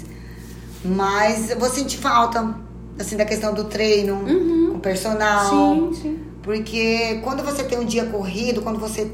Mas 0.82 1.50
eu 1.50 1.58
vou 1.58 1.68
sentir 1.68 1.98
falta, 1.98 2.54
assim, 2.98 3.18
da 3.18 3.26
questão 3.26 3.52
do 3.52 3.64
treino, 3.64 4.24
com 4.70 4.76
o 4.78 4.80
personal. 4.80 5.50
Sim, 5.50 5.90
sim. 6.00 6.18
Porque 6.42 7.20
quando 7.22 7.44
você 7.44 7.62
tem 7.62 7.78
um 7.78 7.84
dia 7.84 8.06
corrido, 8.06 8.62
quando 8.62 8.78
você 8.80 9.10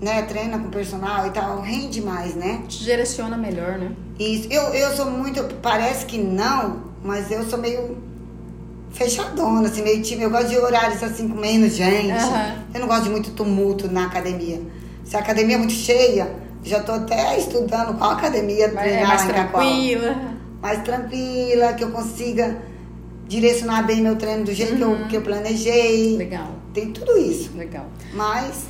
né, 0.00 0.22
treina 0.22 0.58
com 0.58 0.70
personal 0.70 1.26
e 1.26 1.30
tal, 1.30 1.60
rende 1.60 2.00
mais, 2.00 2.34
né? 2.34 2.62
Te 2.68 2.84
direciona 2.84 3.36
melhor, 3.36 3.78
né? 3.78 3.90
Isso. 4.18 4.46
Eu, 4.50 4.62
eu 4.74 4.94
sou 4.94 5.10
muito. 5.10 5.42
Parece 5.62 6.06
que 6.06 6.18
não, 6.18 6.82
mas 7.04 7.30
eu 7.30 7.44
sou 7.44 7.58
meio 7.58 7.96
fechadona, 8.90 9.68
assim, 9.68 9.82
meio 9.82 10.02
tímida. 10.02 10.24
Eu 10.26 10.30
gosto 10.30 10.48
de 10.48 10.58
horários 10.58 11.02
assim 11.02 11.28
com 11.28 11.36
menos 11.38 11.74
gente. 11.74 12.10
Aham. 12.12 12.54
Eu 12.74 12.80
não 12.80 12.88
gosto 12.88 13.04
de 13.04 13.10
muito 13.10 13.30
tumulto 13.32 13.90
na 13.90 14.06
academia. 14.06 14.60
Se 15.04 15.16
a 15.16 15.20
academia 15.20 15.56
é 15.56 15.58
muito 15.58 15.72
cheia, 15.72 16.32
já 16.62 16.80
tô 16.82 16.92
até 16.92 17.38
estudando 17.38 17.96
qual 17.98 18.10
academia 18.12 18.68
Mas 18.68 18.76
é 18.76 18.88
treinar 18.88 19.08
mais 19.08 19.24
em 19.24 19.28
Cacoal. 19.28 19.62
tranquila. 19.64 20.16
Mais 20.60 20.82
tranquila, 20.82 21.72
que 21.74 21.84
eu 21.84 21.90
consiga 21.90 22.58
direcionar 23.28 23.82
bem 23.86 24.00
meu 24.02 24.16
treino 24.16 24.44
do 24.44 24.52
jeito 24.52 24.76
que, 24.76 24.82
Uhum. 24.84 25.00
eu, 25.02 25.08
que 25.08 25.16
eu 25.16 25.22
planejei. 25.22 26.16
Legal, 26.16 26.48
Tem 26.74 26.92
tudo 26.92 27.16
isso. 27.18 27.50
legal. 27.56 27.86
Mas 28.12 28.64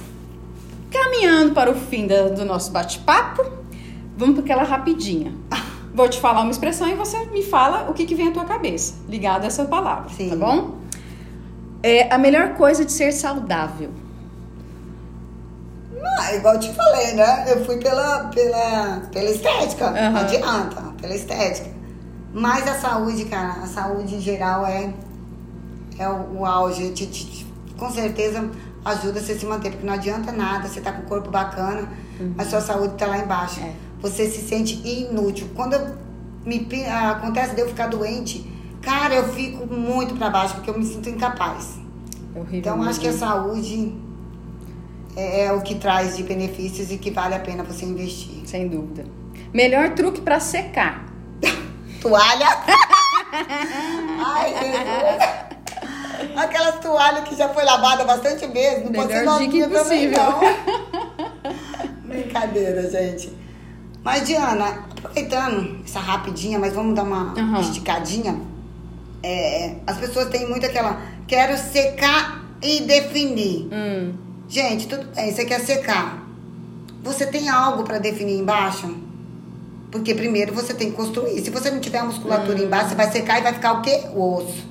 Caminhando 0.90 1.52
para 1.55 1.70
o 1.70 1.74
fim 1.74 2.06
da- 2.06 2.28
do 2.28 2.44
nosso 2.44 2.70
bate-papo, 2.73 3.44
vamos 4.16 4.35
para 4.36 4.44
aquela 4.44 4.62
rapidinha. 4.65 5.32
Vou 5.94 6.09
te 6.09 6.20
falar 6.20 6.43
uma 6.43 6.51
expressão 6.51 6.89
e 6.89 6.94
você 6.94 7.27
me 7.27 7.43
fala 7.43 7.90
o 7.90 7.94
que, 7.94 8.06
que 8.06 8.15
vem 8.15 8.28
à 8.28 8.31
tua 8.32 8.44
cabeça, 8.44 8.94
ligado 9.09 9.44
a 9.44 9.47
essa 9.48 9.65
palavra, 9.65 10.09
Sim. 10.10 10.31
tá 10.31 10.36
bom? 10.36 10.78
É 11.82 12.12
a 12.12 12.19
melhor 12.19 12.55
coisa 12.55 12.85
de 12.85 12.93
ser 12.93 13.12
saudável. 13.12 13.90
Ah, 16.20 16.35
igual 16.35 16.55
eu 16.55 16.60
te 16.60 16.73
falei, 16.73 17.15
né? 17.15 17.44
Eu 17.52 17.65
fui 17.65 17.77
pela, 17.78 18.24
pela, 18.28 19.01
pela 19.12 19.31
estética. 19.31 19.86
Aham. 19.86 20.10
Não 20.10 20.20
adianta, 20.20 20.82
pela 21.01 21.15
estética. 21.15 21.70
Mas 22.32 22.66
a 22.69 22.74
saúde, 22.74 23.24
cara, 23.24 23.62
a 23.62 23.66
saúde 23.66 24.15
em 24.16 24.20
geral 24.20 24.65
é, 24.66 24.93
é 25.98 26.09
o, 26.09 26.39
o 26.40 26.47
auge. 26.47 26.90
Te- 26.90 27.06
te- 27.06 27.24
te- 27.27 27.47
com 27.77 27.90
certeza 27.90 28.48
ajuda 28.89 29.20
você 29.20 29.32
a 29.32 29.39
se 29.39 29.47
manter, 29.47 29.70
porque 29.70 29.86
não 29.86 29.94
adianta 29.94 30.32
nada, 30.32 30.69
você 30.69 30.81
tá 30.81 30.93
com 30.93 31.02
o 31.02 31.06
corpo 31.06 31.31
bacana, 31.31 31.89
mas 32.36 32.48
sua 32.48 32.60
saúde 32.60 32.94
tá 32.94 33.06
lá 33.06 33.19
embaixo. 33.19 33.60
É. 33.60 33.73
Você 34.01 34.28
se 34.28 34.40
sente 34.47 34.81
inútil. 34.86 35.48
Quando 35.55 35.74
eu 35.74 35.97
me, 36.44 36.66
acontece 36.86 37.55
de 37.55 37.60
eu 37.60 37.69
ficar 37.69 37.89
doente, 37.89 38.51
cara, 38.81 39.15
eu 39.15 39.32
fico 39.32 39.66
muito 39.66 40.15
pra 40.16 40.31
baixo, 40.31 40.55
porque 40.55 40.70
eu 40.70 40.78
me 40.78 40.85
sinto 40.85 41.09
incapaz. 41.09 41.78
É 42.35 42.39
horrível. 42.39 42.59
Então, 42.59 42.82
acho 42.82 43.01
que 43.01 43.09
a 43.09 43.12
saúde 43.12 43.94
é, 45.16 45.47
é 45.47 45.52
o 45.52 45.60
que 45.60 45.74
traz 45.74 46.16
de 46.16 46.23
benefícios 46.23 46.90
e 46.90 46.98
que 46.98 47.10
vale 47.10 47.35
a 47.35 47.40
pena 47.40 47.65
você 47.65 47.85
investir. 47.85 48.47
Sem 48.47 48.69
dúvida. 48.69 49.05
Melhor 49.52 49.90
truque 49.90 50.20
para 50.20 50.39
secar. 50.39 51.06
Toalha! 52.01 52.47
Ai, 54.24 54.55
Jesus! 54.55 55.48
Aquelas 56.36 56.78
toalhas 56.81 57.28
que 57.28 57.36
já 57.36 57.49
foi 57.49 57.65
lavada 57.65 58.05
bastante 58.05 58.47
vezes, 58.47 58.85
não 58.85 58.93
pode 58.93 59.12
ser 59.12 59.23
novinha 59.23 59.69
também, 59.69 60.11
não. 60.11 60.40
Brincadeira, 62.05 62.90
gente. 62.90 63.32
Mas, 64.03 64.27
Diana, 64.27 64.85
aproveitando 64.97 65.81
essa 65.85 66.01
rapidinha, 66.01 66.59
mas 66.59 66.73
vamos 66.73 66.95
dar 66.95 67.03
uma 67.03 67.35
Aham. 67.39 67.61
esticadinha. 67.61 68.40
É, 69.23 69.77
as 69.86 69.99
pessoas 69.99 70.28
têm 70.28 70.49
muito 70.49 70.65
aquela. 70.65 71.01
Quero 71.27 71.57
secar 71.59 72.43
e 72.62 72.81
definir. 72.82 73.69
Hum, 73.73 74.15
Gente, 74.49 74.89
tudo 74.89 75.07
bem, 75.15 75.31
você 75.31 75.45
quer 75.45 75.61
secar. 75.61 76.23
Você 77.03 77.27
tem 77.27 77.49
algo 77.51 77.85
para 77.85 77.99
definir 77.99 78.39
embaixo? 78.39 78.95
Porque 79.90 80.15
primeiro 80.15 80.52
você 80.55 80.74
tem 80.74 80.90
que 80.90 80.97
construir. 80.97 81.40
Se 81.40 81.51
você 81.51 81.70
não 81.70 81.81
tiver 81.81 81.98
a 81.98 82.05
musculatura 82.05 82.59
embaixo, 82.62 82.90
você 82.90 82.94
vai 82.94 83.10
secar 83.10 83.39
e 83.39 83.43
vai 83.43 83.55
ficar 83.55 83.73
o 83.73 83.82
quê? 83.82 84.02
O 84.15 84.35
osso. 84.36 84.66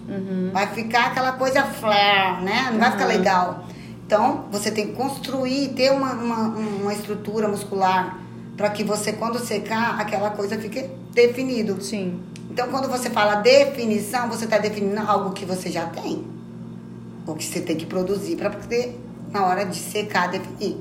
Vai 0.53 0.68
ficar 0.68 1.07
aquela 1.07 1.31
coisa 1.34 1.64
flare, 1.64 2.44
né? 2.44 2.69
Não 2.72 2.80
vai 2.80 2.91
ficar 2.91 3.06
legal. 3.06 3.65
Então, 4.06 4.45
você 4.52 4.72
tem 4.72 4.88
que 4.88 4.94
construir, 4.94 5.69
ter 5.69 5.91
uma, 5.91 6.14
uma, 6.14 6.48
uma 6.48 6.94
estrutura 6.94 7.48
muscular 7.48 8.19
para 8.56 8.69
que 8.69 8.84
você, 8.84 9.11
quando 9.14 9.38
secar, 9.39 9.99
aquela 9.99 10.30
coisa 10.30 10.57
fique 10.57 10.89
definido. 11.14 11.81
sim. 11.81 12.19
Então, 12.49 12.69
quando 12.69 12.88
você 12.88 13.10
fala 13.10 13.35
definição, 13.35 14.30
você 14.30 14.45
está 14.45 14.57
definindo 14.57 14.99
algo 14.99 15.31
que 15.31 15.45
você 15.45 15.69
já 15.69 15.85
tem. 15.85 16.26
Ou 17.26 17.35
que 17.35 17.44
você 17.44 17.60
tem 17.60 17.76
que 17.76 17.85
produzir 17.85 18.35
para 18.35 18.49
poder, 18.49 18.99
na 19.31 19.45
hora 19.45 19.65
de 19.65 19.77
secar, 19.77 20.30
definir. 20.30 20.77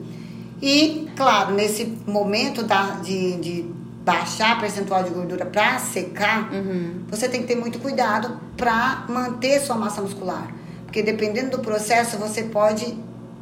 E, 0.63 1.09
claro, 1.17 1.55
nesse 1.55 1.85
momento 2.07 2.63
da, 2.63 2.93
de, 3.03 3.37
de 3.37 3.71
baixar 4.07 4.61
percentual 4.61 5.03
de 5.03 5.11
gordura 5.11 5.45
para 5.45 5.81
secar, 5.81 6.53
uhum. 6.53 7.03
você 7.09 7.29
tem 7.29 7.41
que 7.41 7.49
ter 7.49 7.57
muito 7.57 7.81
cuidado 7.81 8.39
para 8.57 9.05
manter 9.09 9.61
sua 9.61 9.75
massa 9.75 10.01
muscular. 10.01 10.55
Porque 10.85 11.03
dependendo 11.03 11.57
do 11.57 11.59
processo, 11.59 12.17
você 12.17 12.45
pode 12.45 12.85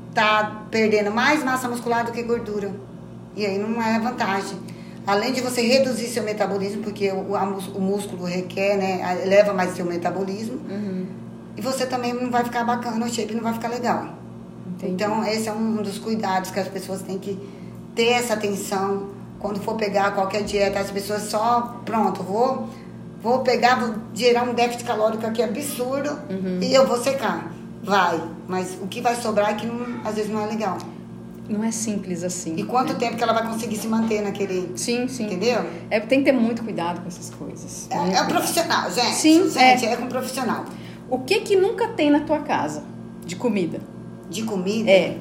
estar 0.08 0.42
tá 0.42 0.62
perdendo 0.70 1.10
mais 1.10 1.44
massa 1.44 1.68
muscular 1.68 2.06
do 2.06 2.12
que 2.12 2.22
gordura. 2.22 2.72
E 3.36 3.44
aí 3.44 3.58
não 3.58 3.80
é 3.82 4.00
vantagem. 4.00 4.58
Além 5.06 5.34
de 5.34 5.42
você 5.42 5.60
reduzir 5.60 6.06
seu 6.06 6.22
metabolismo, 6.22 6.82
porque 6.82 7.12
o, 7.12 7.36
a, 7.36 7.42
o 7.42 7.80
músculo 7.80 8.24
requer, 8.24 8.78
né, 8.78 9.20
eleva 9.22 9.52
mais 9.52 9.76
seu 9.76 9.84
metabolismo. 9.84 10.58
Uhum. 10.70 11.06
E 11.58 11.60
você 11.60 11.84
também 11.84 12.14
não 12.14 12.30
vai 12.30 12.42
ficar 12.42 12.64
bacana, 12.64 13.04
o 13.04 13.08
shape 13.10 13.34
não 13.34 13.42
vai 13.42 13.52
ficar 13.52 13.68
legal. 13.68 14.14
Entendi. 14.66 14.94
Então, 14.94 15.22
esse 15.26 15.46
é 15.46 15.52
um 15.52 15.76
dos 15.76 15.98
cuidados 15.98 16.50
que 16.50 16.58
as 16.58 16.68
pessoas 16.68 17.02
têm 17.02 17.18
que 17.18 17.38
ter 17.94 18.12
essa 18.12 18.32
atenção 18.32 19.10
quando 19.44 19.60
for 19.60 19.74
pegar 19.74 20.12
qualquer 20.12 20.42
dieta, 20.42 20.80
as 20.80 20.90
pessoas 20.90 21.24
só, 21.24 21.82
pronto, 21.84 22.22
vou, 22.22 22.66
vou 23.22 23.40
pegar, 23.40 23.78
vou 23.78 23.96
gerar 24.14 24.44
um 24.44 24.54
déficit 24.54 24.84
calórico 24.84 25.26
aqui 25.26 25.42
absurdo 25.42 26.18
uhum. 26.30 26.60
e 26.62 26.74
eu 26.74 26.86
vou 26.86 26.96
secar. 26.96 27.52
Vai, 27.82 28.18
mas 28.48 28.78
o 28.80 28.86
que 28.86 29.02
vai 29.02 29.14
sobrar 29.14 29.50
é 29.50 29.54
que 29.54 29.66
não, 29.66 30.00
às 30.02 30.14
vezes 30.14 30.32
não 30.32 30.40
é 30.40 30.46
legal. 30.46 30.78
Não 31.46 31.62
é 31.62 31.70
simples 31.70 32.24
assim. 32.24 32.56
E 32.56 32.64
quanto 32.64 32.94
né? 32.94 32.98
tempo 32.98 33.18
que 33.18 33.22
ela 33.22 33.34
vai 33.34 33.46
conseguir 33.46 33.76
se 33.76 33.86
manter 33.86 34.22
naquele. 34.22 34.72
Sim, 34.78 35.08
sim. 35.08 35.26
Entendeu? 35.26 35.62
É, 35.90 36.00
tem 36.00 36.20
que 36.20 36.24
ter 36.24 36.32
muito 36.32 36.64
cuidado 36.64 37.02
com 37.02 37.08
essas 37.08 37.28
coisas. 37.28 37.86
É, 37.90 38.16
é 38.16 38.22
um 38.22 38.26
profissional, 38.26 38.90
gente. 38.90 39.12
Sim, 39.12 39.50
gente, 39.50 39.84
é. 39.84 39.92
é 39.92 39.96
com 39.96 40.04
um 40.04 40.08
profissional. 40.08 40.64
O 41.10 41.18
que 41.18 41.40
que 41.40 41.54
nunca 41.54 41.88
tem 41.88 42.08
na 42.08 42.20
tua 42.20 42.38
casa 42.38 42.82
de 43.26 43.36
comida? 43.36 43.78
De 44.30 44.42
comida? 44.42 44.90
É. 44.90 45.18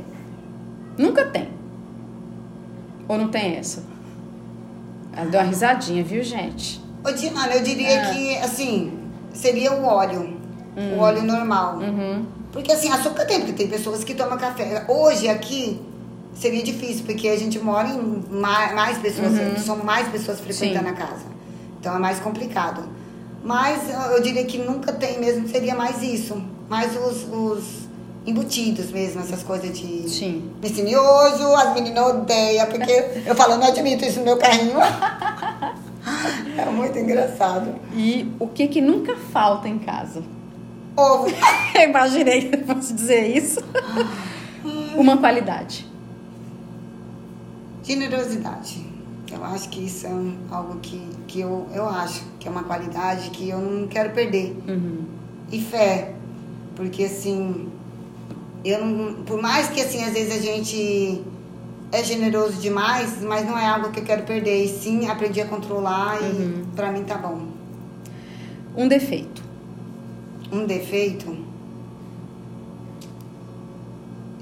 Nunca 0.97 1.25
tem. 1.25 1.49
Ou 3.05 3.17
não 3.17 3.27
tem 3.27 3.57
essa? 3.57 3.91
Ela 5.15 5.29
deu 5.29 5.39
uma 5.39 5.47
risadinha, 5.47 6.03
viu, 6.03 6.23
gente? 6.23 6.83
Ô, 7.05 7.11
Diana, 7.11 7.55
eu 7.55 7.63
diria 7.63 8.01
ah. 8.01 8.13
que, 8.13 8.37
assim, 8.37 8.99
seria 9.33 9.73
o 9.73 9.85
óleo. 9.85 10.37
Hum. 10.75 10.97
O 10.97 10.99
óleo 10.99 11.23
normal. 11.23 11.77
Uhum. 11.77 12.25
Porque, 12.51 12.71
assim, 12.71 12.91
açúcar 12.91 13.25
tem, 13.25 13.39
porque 13.39 13.53
tem 13.53 13.67
pessoas 13.67 14.03
que 14.03 14.13
tomam 14.13 14.37
café. 14.37 14.85
Hoje, 14.87 15.27
aqui, 15.27 15.81
seria 16.33 16.63
difícil, 16.63 17.05
porque 17.05 17.27
a 17.27 17.37
gente 17.37 17.59
mora 17.59 17.89
em 17.89 18.23
mais, 18.29 18.73
mais 18.73 18.97
pessoas, 18.97 19.33
uhum. 19.33 19.57
são 19.57 19.77
mais 19.77 20.07
pessoas 20.07 20.39
frequentando 20.39 20.87
Sim. 20.87 20.91
a 20.91 20.93
casa. 20.93 21.25
Então, 21.79 21.95
é 21.95 21.99
mais 21.99 22.19
complicado. 22.19 22.83
Mas, 23.43 23.81
eu 24.11 24.21
diria 24.21 24.45
que 24.45 24.57
nunca 24.57 24.91
tem 24.93 25.19
mesmo, 25.19 25.47
seria 25.47 25.75
mais 25.75 26.01
isso. 26.01 26.41
Mais 26.69 26.95
os, 26.95 27.27
os 27.31 27.83
embutidos 28.25 28.89
mesmo, 28.91 29.21
essas 29.21 29.43
coisas 29.43 29.77
de 29.77 30.09
Sim. 30.09 30.51
piscinioso, 30.61 31.53
as 31.55 31.73
meninas 31.73 32.05
odeiam, 32.05 32.67
porque 32.67 33.21
eu 33.25 33.35
falo, 33.35 33.57
não 33.57 33.67
admito 33.67 34.05
isso 34.05 34.19
no 34.19 34.25
meu 34.25 34.37
carrinho. 34.37 34.77
é 36.57 36.65
muito 36.71 36.97
engraçado. 36.97 37.75
E 37.93 38.31
o 38.39 38.47
que 38.47 38.67
que 38.67 38.81
nunca 38.81 39.15
falta 39.17 39.67
em 39.67 39.79
casa? 39.79 40.23
Ovo. 40.95 41.27
eu 41.75 41.81
imaginei 41.89 42.49
que 42.49 42.55
eu 42.55 42.65
fosse 42.65 42.93
dizer 42.93 43.35
isso. 43.35 43.59
Uma 44.95 45.17
qualidade. 45.17 45.87
Generosidade. 47.83 48.85
Eu 49.31 49.43
acho 49.43 49.67
que 49.69 49.85
isso 49.85 50.05
é 50.05 50.11
algo 50.51 50.79
que, 50.79 51.01
que 51.27 51.41
eu, 51.41 51.67
eu 51.73 51.89
acho 51.89 52.23
que 52.39 52.47
é 52.47 52.51
uma 52.51 52.63
qualidade 52.63 53.31
que 53.31 53.49
eu 53.49 53.59
não 53.59 53.87
quero 53.87 54.11
perder. 54.11 54.55
Uhum. 54.67 55.05
E 55.51 55.59
fé. 55.59 56.13
Porque 56.75 57.05
assim, 57.05 57.69
eu 58.63 58.85
não, 58.85 59.23
por 59.23 59.41
mais 59.41 59.67
que 59.69 59.81
assim, 59.81 60.03
às 60.03 60.13
vezes 60.13 60.37
a 60.37 60.41
gente 60.41 61.21
é 61.91 62.03
generoso 62.03 62.53
demais, 62.53 63.21
mas 63.21 63.45
não 63.45 63.57
é 63.57 63.65
algo 63.67 63.91
que 63.91 63.99
eu 63.99 64.03
quero 64.03 64.23
perder. 64.23 64.63
E 64.63 64.67
sim, 64.67 65.07
aprendi 65.07 65.41
a 65.41 65.45
controlar 65.45 66.19
e 66.21 66.25
uhum. 66.25 66.65
pra 66.75 66.91
mim 66.91 67.03
tá 67.03 67.17
bom. 67.17 67.47
Um 68.75 68.87
defeito. 68.87 69.43
Um 70.51 70.65
defeito? 70.65 71.37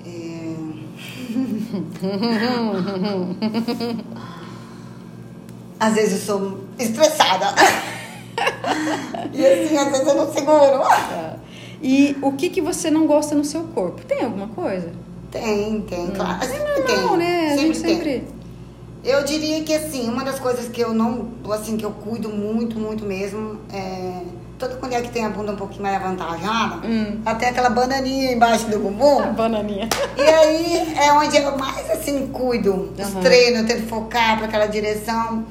É... 0.06 0.56
às 5.80 5.94
vezes 5.96 6.14
eu 6.14 6.20
sou 6.20 6.64
estressada. 6.78 7.56
e 9.34 9.46
assim, 9.46 9.78
às 9.78 9.92
vezes 9.92 10.08
eu 10.08 10.16
não 10.16 10.32
seguro. 10.32 10.84
É. 11.12 11.36
E 11.82 12.16
o 12.22 12.34
que, 12.34 12.50
que 12.50 12.62
você 12.62 12.92
não 12.92 13.08
gosta 13.08 13.34
no 13.34 13.44
seu 13.44 13.64
corpo? 13.64 14.06
Tem 14.06 14.24
alguma 14.24 14.48
coisa? 14.48 14.92
Tem, 15.32 15.82
tem, 15.82 16.06
hum. 16.06 16.12
claro. 16.16 16.46
Sempre 16.46 16.72
é 16.72 16.96
normal, 16.96 17.08
tem. 17.10 17.18
né? 17.18 17.46
A 17.46 17.50
sempre 17.50 17.66
gente 17.66 17.78
sempre. 17.78 18.24
Eu 19.04 19.24
diria 19.24 19.64
que 19.64 19.74
assim, 19.74 20.08
uma 20.08 20.24
das 20.24 20.40
coisas 20.40 20.70
que 20.70 20.80
eu 20.80 20.94
não, 20.94 21.30
assim, 21.52 21.76
que 21.76 21.84
eu 21.84 21.92
cuido 21.92 22.30
muito, 22.30 22.78
muito 22.78 23.04
mesmo, 23.04 23.58
é. 23.74 24.22
Toda 24.60 24.78
mulher 24.78 25.02
que 25.02 25.10
tem 25.10 25.26
a 25.26 25.30
bunda 25.30 25.54
um 25.54 25.56
pouquinho 25.56 25.82
mais 25.82 25.96
avantajada, 25.96 26.86
hum. 26.86 27.20
até 27.26 27.50
aquela 27.50 27.72
bananinha 27.72 28.32
embaixo 28.32 28.68
do 28.68 28.78
bumbum. 28.78 29.20
A 29.20 29.28
bananinha. 29.28 29.90
E 30.16 30.22
aí 30.22 30.94
é 31.00 31.12
onde 31.14 31.36
eu 31.36 31.58
mais 31.58 31.90
assim 31.90 32.28
cuido 32.28 32.94
dos 32.96 33.12
uhum. 33.12 33.22
treinos, 33.22 33.62
eu 33.62 33.66
tento 33.66 33.88
focar 33.88 34.38
para 34.38 34.46
aquela 34.46 34.68
direção 34.68 35.44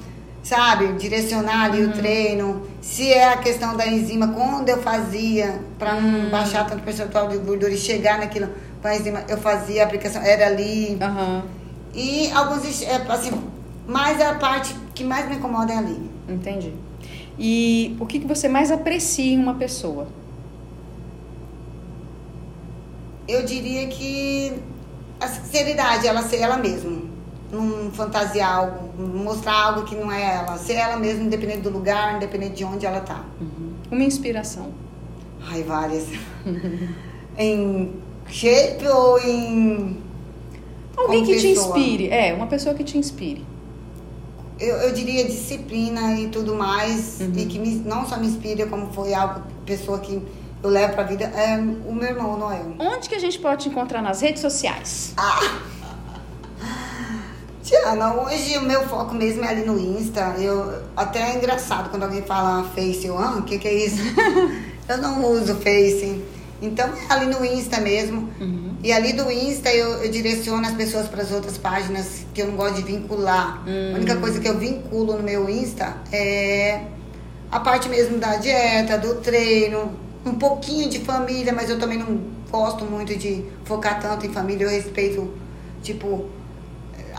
sabe, 0.51 0.95
direcionar 0.95 1.67
ali 1.67 1.85
uhum. 1.85 1.91
o 1.91 1.93
treino. 1.93 2.63
Se 2.81 3.13
é 3.13 3.33
a 3.33 3.37
questão 3.37 3.77
da 3.77 3.87
enzima, 3.87 4.27
quando 4.29 4.69
eu 4.69 4.83
fazia, 4.83 5.61
para 5.79 6.01
não 6.01 6.25
uhum. 6.25 6.31
baixar 6.31 6.67
tanto 6.67 6.83
percentual 6.83 7.29
de 7.29 7.39
gordura 7.39 7.73
e 7.73 7.79
chegar 7.79 8.19
naquilo 8.19 8.49
com 8.83 8.89
a 8.89 8.97
enzima, 8.97 9.23
eu 9.29 9.39
fazia 9.39 9.85
a 9.85 9.87
aplicação, 9.87 10.21
era 10.21 10.49
ali. 10.49 10.99
Uhum. 11.01 11.43
E 11.95 12.33
alguns, 12.33 12.83
é, 12.83 12.97
assim, 13.09 13.31
mais 13.87 14.21
a 14.21 14.35
parte 14.35 14.75
que 14.93 15.05
mais 15.05 15.29
me 15.29 15.37
incomoda 15.37 15.73
é 15.73 15.77
ali. 15.77 16.11
Entendi. 16.29 16.75
E 17.39 17.97
o 18.01 18.07
que, 18.07 18.19
que 18.19 18.27
você 18.27 18.49
mais 18.49 18.73
aprecia 18.73 19.33
em 19.33 19.39
uma 19.39 19.55
pessoa? 19.55 20.09
Eu 23.29 23.45
diria 23.45 23.87
que 23.87 24.53
a 25.21 25.29
sinceridade, 25.29 26.09
ela 26.09 26.23
ser 26.23 26.39
ela 26.39 26.57
mesma 26.57 27.10
não 27.51 27.91
fantasiar 27.91 28.57
algo, 28.57 29.03
mostrar 29.03 29.55
algo 29.55 29.83
que 29.83 29.95
não 29.95 30.11
é 30.11 30.37
ela, 30.37 30.57
ser 30.57 30.75
ela 30.75 30.97
mesma, 30.97 31.25
independente 31.25 31.61
do 31.61 31.71
lugar, 31.71 32.17
independente 32.17 32.55
de 32.55 32.65
onde 32.65 32.87
ela 32.87 33.01
tá. 33.01 33.25
Uhum. 33.41 33.73
Uma 33.91 34.05
inspiração. 34.05 34.69
Ai, 35.49 35.63
várias. 35.63 36.07
em 37.37 37.93
shape 38.29 38.87
ou 38.87 39.19
em. 39.19 39.97
Alguém 40.97 41.25
que 41.25 41.33
pessoa? 41.35 41.75
te 41.75 41.81
inspire. 41.81 42.09
É, 42.11 42.35
uma 42.35 42.47
pessoa 42.47 42.75
que 42.75 42.85
te 42.85 42.99
inspire. 42.99 43.45
Eu, 44.59 44.77
eu 44.77 44.93
diria 44.93 45.25
disciplina 45.25 46.21
e 46.21 46.29
tudo 46.29 46.55
mais. 46.55 47.19
Uhum. 47.21 47.33
E 47.35 47.47
que 47.47 47.59
me, 47.59 47.77
não 47.77 48.07
só 48.07 48.19
me 48.19 48.27
inspira, 48.27 48.67
como 48.67 48.93
foi 48.93 49.15
algo, 49.15 49.43
pessoa 49.65 49.99
que 49.99 50.23
eu 50.63 50.69
levo 50.69 50.93
pra 50.93 51.05
vida, 51.05 51.25
é 51.25 51.57
o 51.57 51.95
meu 51.95 52.09
irmão, 52.09 52.39
Noel. 52.39 52.75
Onde 52.79 53.09
que 53.09 53.15
a 53.15 53.19
gente 53.19 53.39
pode 53.39 53.63
te 53.63 53.69
encontrar 53.71 54.03
nas 54.03 54.21
redes 54.21 54.43
sociais? 54.43 55.15
Ah! 55.17 55.41
Tiana, 57.71 58.15
hoje 58.15 58.59
o 58.59 58.63
meu 58.63 58.85
foco 58.89 59.15
mesmo 59.15 59.45
é 59.45 59.49
ali 59.49 59.65
no 59.65 59.79
Insta. 59.79 60.35
Eu, 60.37 60.83
até 60.97 61.21
é 61.21 61.37
engraçado 61.37 61.89
quando 61.89 62.03
alguém 62.03 62.21
fala 62.23 62.65
Face, 62.75 63.07
eu, 63.07 63.17
ah, 63.17 63.37
o 63.39 63.43
que, 63.43 63.61
que 63.61 63.69
é 63.69 63.73
isso? 63.73 64.03
eu 64.89 64.99
não 64.99 65.25
uso 65.25 65.55
Face. 65.55 66.21
Então 66.61 66.89
é 66.89 67.13
ali 67.13 67.27
no 67.27 67.45
Insta 67.45 67.81
mesmo. 67.81 68.29
Uhum. 68.41 68.75
E 68.83 68.91
ali 68.91 69.13
do 69.13 69.31
Insta 69.31 69.73
eu, 69.73 70.03
eu 70.03 70.11
direciono 70.11 70.67
as 70.67 70.75
pessoas 70.75 71.07
para 71.07 71.23
as 71.23 71.31
outras 71.31 71.57
páginas 71.59 72.27
que 72.35 72.43
eu 72.43 72.49
não 72.49 72.57
gosto 72.57 72.75
de 72.75 72.83
vincular. 72.83 73.63
Uhum. 73.65 73.95
A 73.95 73.97
única 73.99 74.15
hum. 74.17 74.21
coisa 74.21 74.41
que 74.41 74.49
eu 74.49 74.59
vinculo 74.59 75.17
no 75.17 75.23
meu 75.23 75.49
Insta 75.49 75.97
é 76.11 76.87
a 77.53 77.61
parte 77.61 77.89
mesmo 77.89 78.19
da 78.19 78.35
dieta, 78.35 78.99
do 78.99 79.21
treino, 79.21 79.93
um 80.27 80.35
pouquinho 80.35 80.91
de 80.91 80.99
família, 80.99 81.53
mas 81.53 81.71
eu 81.71 81.79
também 81.79 81.99
não 81.99 82.21
gosto 82.51 82.85
muito 82.85 83.17
de 83.17 83.45
focar 83.65 84.01
tanto 84.01 84.27
em 84.27 84.33
família. 84.33 84.65
Eu 84.65 84.71
respeito, 84.71 85.33
tipo, 85.85 86.29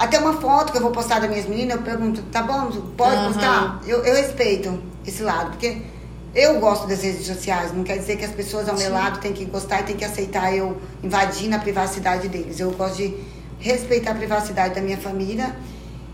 até 0.02 0.18
uma 0.18 0.34
foto 0.42 0.72
que 0.72 0.80
eu 0.80 0.82
vou 0.82 0.90
postar 0.90 1.20
das 1.20 1.30
minhas 1.30 1.46
meninas, 1.46 1.78
eu 1.78 1.84
pergunto, 1.84 2.24
tá 2.32 2.42
bom, 2.42 2.72
pode 2.98 3.18
uhum. 3.18 3.28
postar? 3.28 3.80
Eu, 3.86 4.04
eu 4.04 4.16
respeito 4.16 4.82
esse 5.06 5.22
lado, 5.22 5.52
porque 5.52 5.80
eu 6.34 6.60
gosto 6.60 6.88
das 6.88 7.04
redes 7.04 7.28
sociais, 7.28 7.72
não 7.72 7.84
quer 7.84 8.00
dizer 8.00 8.18
que 8.18 8.26
as 8.26 8.32
pessoas 8.32 8.68
ao 8.68 8.76
Sim. 8.76 8.86
meu 8.86 8.94
lado 8.94 9.20
têm 9.20 9.32
que 9.32 9.46
gostar 9.46 9.82
e 9.82 9.84
têm 9.84 9.96
que 9.96 10.04
aceitar 10.04 10.56
eu 10.56 10.82
invadindo 11.04 11.56
a 11.56 11.60
privacidade 11.60 12.28
deles. 12.30 12.60
Eu 12.60 12.72
gosto 12.72 12.98
de 12.98 13.16
respeitar 13.60 14.14
a 14.14 14.16
privacidade 14.16 14.74
da 14.74 14.82
minha 14.82 14.98
família 14.98 15.56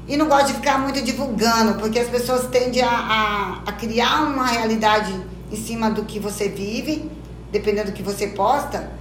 e 0.06 0.18
não 0.18 0.28
gosto 0.28 0.48
de 0.48 0.54
ficar 0.56 0.80
muito 0.80 1.02
divulgando, 1.02 1.80
porque 1.80 1.98
as 1.98 2.10
pessoas 2.10 2.48
tendem 2.48 2.82
a, 2.82 2.90
a, 2.90 3.70
a 3.70 3.72
criar 3.72 4.24
uma 4.24 4.48
realidade 4.48 5.18
em 5.50 5.56
cima 5.56 5.90
do 5.90 6.04
que 6.04 6.20
você 6.20 6.50
vive, 6.50 7.10
dependendo 7.54 7.92
do 7.92 7.94
que 7.94 8.04
você 8.04 8.28
posta 8.28 8.97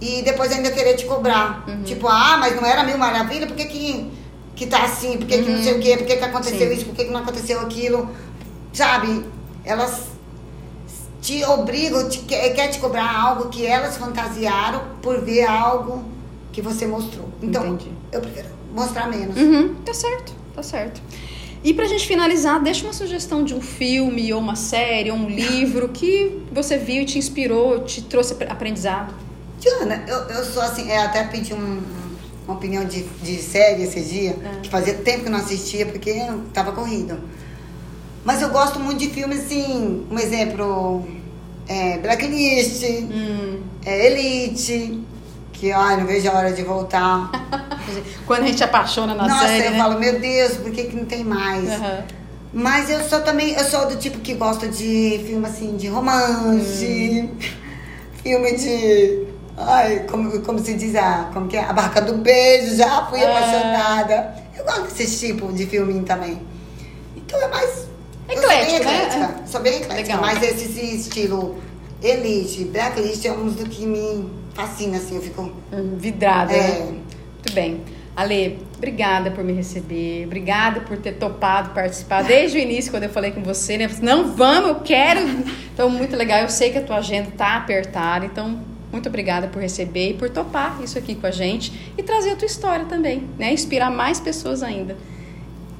e 0.00 0.22
depois 0.22 0.50
ainda 0.52 0.70
querer 0.70 0.94
te 0.94 1.04
cobrar. 1.04 1.64
Uhum. 1.68 1.82
Tipo, 1.82 2.08
ah, 2.08 2.36
mas 2.38 2.56
não 2.56 2.66
era 2.66 2.82
mil 2.84 2.96
maravilha, 2.96 3.46
por 3.46 3.56
que, 3.56 3.66
que, 3.66 4.10
que 4.56 4.66
tá 4.66 4.84
assim? 4.84 5.18
Por 5.18 5.26
que, 5.26 5.36
uhum. 5.36 5.44
que 5.44 5.50
não 5.50 5.62
sei 5.62 5.74
o 5.74 5.80
quê? 5.80 5.96
Por 5.96 6.06
que, 6.06 6.16
que 6.16 6.24
aconteceu 6.24 6.68
Sim. 6.68 6.74
isso? 6.74 6.84
Por 6.86 6.94
que, 6.94 7.04
que 7.04 7.10
não 7.10 7.20
aconteceu 7.20 7.60
aquilo? 7.60 8.10
Sabe? 8.72 9.24
Elas 9.64 10.08
te 11.20 11.44
obrigam, 11.44 12.08
te, 12.08 12.20
quer, 12.20 12.50
quer 12.54 12.68
te 12.68 12.78
cobrar 12.78 13.14
algo 13.14 13.50
que 13.50 13.66
elas 13.66 13.98
fantasiaram 13.98 14.82
por 15.02 15.20
ver 15.20 15.44
algo 15.44 16.04
que 16.52 16.62
você 16.62 16.86
mostrou. 16.86 17.28
Então, 17.42 17.66
Entendi. 17.66 17.92
eu 18.10 18.20
prefiro 18.20 18.48
mostrar 18.74 19.08
menos. 19.08 19.36
Uhum, 19.36 19.74
tá 19.84 19.92
certo, 19.92 20.32
tá 20.54 20.62
certo. 20.62 21.02
E 21.62 21.74
pra 21.74 21.84
gente 21.84 22.06
finalizar, 22.06 22.62
deixa 22.62 22.84
uma 22.84 22.92
sugestão 22.92 23.44
de 23.44 23.54
um 23.54 23.60
filme, 23.60 24.32
ou 24.32 24.40
uma 24.40 24.56
série, 24.56 25.10
ou 25.10 25.16
um 25.16 25.28
livro 25.28 25.88
que 25.90 26.42
você 26.50 26.78
viu 26.78 27.02
e 27.02 27.04
te 27.04 27.18
inspirou, 27.18 27.84
te 27.84 28.02
trouxe 28.02 28.34
aprendizado. 28.48 29.14
Diana, 29.60 30.02
eu, 30.08 30.16
eu 30.36 30.44
sou 30.44 30.62
assim, 30.62 30.90
eu 30.90 31.02
até 31.02 31.22
pedi 31.24 31.52
um, 31.52 31.82
uma 32.46 32.56
opinião 32.56 32.84
de, 32.84 33.02
de 33.02 33.36
série 33.42 33.82
esse 33.82 34.00
dia, 34.00 34.30
é. 34.30 34.60
que 34.62 34.70
fazia 34.70 34.94
tempo 34.94 35.20
que 35.20 35.26
eu 35.26 35.32
não 35.32 35.38
assistia, 35.38 35.86
porque 35.86 36.18
tava 36.52 36.72
corrido. 36.72 37.20
Mas 38.24 38.42
eu 38.42 38.48
gosto 38.48 38.80
muito 38.80 38.98
de 38.98 39.08
filmes 39.10 39.40
assim, 39.40 40.06
um 40.10 40.18
exemplo, 40.18 41.06
é, 41.68 41.98
Blacklist, 41.98 42.82
hum. 42.84 43.60
é, 43.84 44.06
Elite, 44.06 45.00
que 45.52 45.70
ai, 45.72 45.98
não 45.98 46.06
vejo 46.06 46.28
a 46.28 46.32
hora 46.32 46.52
de 46.52 46.62
voltar. 46.62 47.30
Quando 48.26 48.44
a 48.44 48.46
gente 48.46 48.64
apaixona 48.64 49.14
na 49.14 49.28
Nossa, 49.28 49.46
série. 49.46 49.58
Nossa, 49.58 49.66
eu 49.66 49.72
né? 49.72 49.78
falo, 49.78 50.00
meu 50.00 50.18
Deus, 50.18 50.56
por 50.56 50.70
que, 50.70 50.84
que 50.84 50.96
não 50.96 51.04
tem 51.04 51.22
mais? 51.22 51.68
Uhum. 51.68 52.02
Mas 52.52 52.90
eu 52.90 53.00
sou 53.04 53.20
também, 53.20 53.52
eu 53.52 53.64
sou 53.64 53.86
do 53.86 53.96
tipo 53.96 54.18
que 54.18 54.34
gosta 54.34 54.66
de 54.68 55.22
filme 55.26 55.46
assim, 55.46 55.76
de 55.76 55.86
romance, 55.86 57.28
hum. 57.30 57.36
filme 58.22 58.52
de. 58.56 59.29
Ai, 59.66 60.06
como, 60.10 60.40
como 60.42 60.58
se 60.58 60.74
diz, 60.74 60.94
ah, 60.96 61.30
como 61.32 61.48
que 61.48 61.56
é? 61.56 61.64
A 61.64 61.72
Barca 61.72 62.00
do 62.00 62.14
Beijo, 62.14 62.76
já 62.76 63.06
fui 63.06 63.22
ah. 63.22 63.30
apaixonada. 63.30 64.34
Eu 64.56 64.64
gosto 64.64 64.94
desse 64.94 65.26
tipo 65.26 65.52
de 65.52 65.66
filme 65.66 66.02
também. 66.02 66.40
Então 67.16 67.40
é 67.40 67.48
mais. 67.48 67.88
Eclético, 68.28 68.46
sou 68.46 68.50
bem 68.60 68.76
eclética. 68.76 69.18
Né? 69.18 69.44
Sou 69.46 69.60
bem 69.60 69.74
eclética. 69.74 69.94
Legal. 69.94 70.20
Mas 70.20 70.42
esse, 70.42 70.64
esse 70.64 70.96
estilo 70.96 71.60
Elite, 72.02 72.64
Blacklist 72.64 73.24
é 73.24 73.32
um 73.32 73.46
dos 73.46 73.68
que 73.68 73.84
me 73.84 74.30
fascina, 74.54 74.96
assim, 74.96 75.16
eu 75.16 75.22
fico. 75.22 75.52
Hum, 75.72 75.96
vidrada. 75.96 76.52
É. 76.52 76.68
Né? 76.68 76.84
Muito 77.34 77.52
bem. 77.52 77.82
Ale, 78.16 78.58
obrigada 78.76 79.30
por 79.30 79.44
me 79.44 79.52
receber, 79.52 80.24
obrigada 80.26 80.80
por 80.80 80.96
ter 80.98 81.12
topado 81.12 81.70
participar 81.70 82.22
desde 82.22 82.58
o 82.58 82.60
início, 82.60 82.90
quando 82.90 83.04
eu 83.04 83.10
falei 83.10 83.30
com 83.30 83.42
você, 83.42 83.78
né? 83.78 83.88
Não, 84.02 84.34
vamos, 84.34 84.70
eu 84.70 84.74
quero. 84.80 85.20
Então, 85.72 85.88
muito 85.88 86.14
legal. 86.16 86.40
Eu 86.40 86.50
sei 86.50 86.70
que 86.70 86.78
a 86.78 86.82
tua 86.82 86.96
agenda 86.96 87.30
tá 87.36 87.56
apertada, 87.56 88.26
então, 88.26 88.60
muito 88.92 89.08
obrigada 89.08 89.48
por 89.48 89.62
receber 89.62 90.10
e 90.10 90.14
por 90.14 90.30
topar 90.30 90.80
isso 90.82 90.98
aqui 90.98 91.14
com 91.14 91.26
a 91.26 91.30
gente 91.30 91.92
e 91.96 92.02
trazer 92.02 92.30
a 92.30 92.36
tua 92.36 92.46
história 92.46 92.84
também, 92.86 93.28
né? 93.38 93.52
Inspirar 93.52 93.90
mais 93.90 94.18
pessoas 94.18 94.62
ainda. 94.62 94.96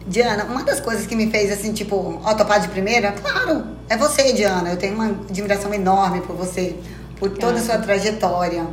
Diana, 0.06 0.44
uma 0.44 0.64
das 0.64 0.80
coisas 0.80 1.06
que 1.06 1.14
me 1.14 1.30
fez 1.30 1.52
assim, 1.52 1.72
tipo, 1.72 2.20
ó, 2.24 2.34
topar 2.34 2.60
de 2.60 2.68
primeira, 2.68 3.12
claro, 3.12 3.64
é 3.88 3.96
você, 3.96 4.32
Diana. 4.32 4.70
Eu 4.70 4.76
tenho 4.76 4.94
uma 4.94 5.06
admiração 5.06 5.72
enorme 5.74 6.20
por 6.22 6.34
você, 6.36 6.76
por 7.18 7.30
toda 7.30 7.58
a 7.58 7.62
sua 7.62 7.78
trajetória. 7.78 8.66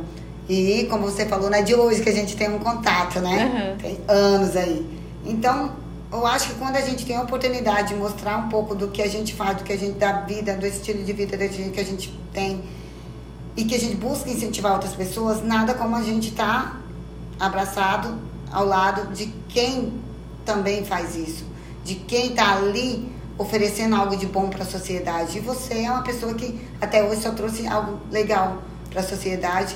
E 0.48 0.86
como 0.88 1.02
você 1.02 1.26
falou, 1.26 1.50
não 1.50 1.58
é 1.58 1.62
de 1.62 1.74
hoje 1.74 2.02
que 2.02 2.08
a 2.08 2.14
gente 2.14 2.36
tem 2.36 2.48
um 2.48 2.58
contato, 2.58 3.20
né? 3.20 3.72
Uhum. 3.72 3.78
Tem 3.78 4.00
anos 4.08 4.56
aí. 4.56 4.86
Então, 5.26 5.72
eu 6.10 6.26
acho 6.26 6.48
que 6.48 6.54
quando 6.54 6.76
a 6.76 6.80
gente 6.80 7.04
tem 7.04 7.16
a 7.16 7.22
oportunidade 7.22 7.88
de 7.88 7.94
mostrar 7.94 8.38
um 8.38 8.48
pouco 8.48 8.74
do 8.74 8.88
que 8.88 9.02
a 9.02 9.08
gente 9.08 9.34
faz, 9.34 9.58
do 9.58 9.64
que 9.64 9.72
a 9.72 9.76
gente 9.76 9.98
da 9.98 10.20
vida, 10.22 10.54
do 10.54 10.66
estilo 10.66 11.04
de 11.04 11.12
vida 11.12 11.36
que 11.36 11.80
a 11.80 11.84
gente 11.84 12.18
tem 12.32 12.62
e 13.58 13.64
que 13.64 13.74
a 13.74 13.78
gente 13.78 13.96
busca 13.96 14.30
incentivar 14.30 14.72
outras 14.74 14.92
pessoas, 14.92 15.42
nada 15.42 15.74
como 15.74 15.96
a 15.96 16.02
gente 16.02 16.28
estar 16.28 16.80
tá 17.36 17.44
abraçado 17.44 18.16
ao 18.52 18.64
lado 18.64 19.12
de 19.12 19.26
quem 19.48 19.94
também 20.44 20.84
faz 20.84 21.16
isso, 21.16 21.44
de 21.84 21.96
quem 21.96 22.28
está 22.28 22.54
ali 22.54 23.10
oferecendo 23.36 23.96
algo 23.96 24.16
de 24.16 24.26
bom 24.26 24.48
para 24.48 24.62
a 24.62 24.66
sociedade. 24.66 25.38
E 25.38 25.40
você 25.40 25.82
é 25.82 25.90
uma 25.90 26.04
pessoa 26.04 26.34
que 26.34 26.60
até 26.80 27.02
hoje 27.02 27.20
só 27.20 27.32
trouxe 27.32 27.66
algo 27.66 27.98
legal 28.12 28.62
para 28.90 29.00
a 29.00 29.04
sociedade 29.04 29.74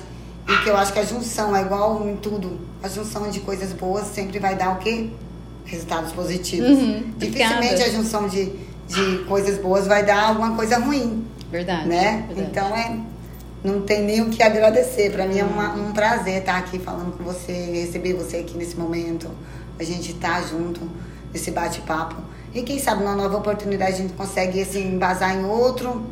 e 0.48 0.56
que 0.59 0.70
eu 0.70 0.76
acho 0.76 0.92
que 0.92 1.00
a 1.00 1.04
junção 1.04 1.54
é 1.56 1.62
igual 1.62 2.09
em 2.09 2.14
tudo. 2.16 2.60
A 2.84 2.88
junção 2.88 3.30
de 3.30 3.40
coisas 3.40 3.72
boas 3.72 4.06
sempre 4.06 4.38
vai 4.38 4.54
dar 4.54 4.76
o 4.76 4.78
quê? 4.78 5.10
Resultados 5.64 6.12
positivos. 6.12 6.70
Uhum, 6.70 7.14
Dificilmente 7.16 7.82
a 7.82 7.88
junção 7.88 8.28
de, 8.28 8.52
de 8.86 9.24
coisas 9.26 9.59
boas 9.59 9.88
vai 9.88 10.06
dar 10.06 10.28
alguma 10.28 10.54
coisa 10.54 10.78
ruim. 10.78 11.26
Verdade. 11.50 11.88
Né? 11.88 12.26
Verdade. 12.28 12.48
Então 12.48 12.76
é. 12.76 13.11
Não 13.62 13.82
tem 13.82 14.02
nem 14.02 14.20
o 14.22 14.30
que 14.30 14.43
agradecer. 14.43 15.10
Para 15.12 15.26
mim 15.26 15.39
é 15.39 15.44
uma, 15.44 15.74
um 15.74 15.93
prazer 15.93 16.39
estar 16.39 16.59
aqui 16.59 16.78
falando 16.78 17.16
com 17.16 17.22
você, 17.22 17.52
receber 17.52 18.14
você 18.14 18.39
aqui 18.39 18.56
nesse 18.56 18.76
momento. 18.76 19.30
A 19.78 19.84
gente 19.84 20.12
estar 20.12 20.40
tá 20.40 20.47
junto 20.47 20.80
nesse 21.32 21.51
bate-papo. 21.51 22.16
E 22.55 22.62
quem 22.62 22.78
sabe 22.78 23.02
numa 23.02 23.14
nova 23.14 23.39
oportunidade 23.39 23.93
a 23.93 23.97
gente 23.97 24.12
consegue 24.14 24.60
assim, 24.60 24.94
embasar 24.94 25.36
em 25.36 25.44
outro 25.44 26.05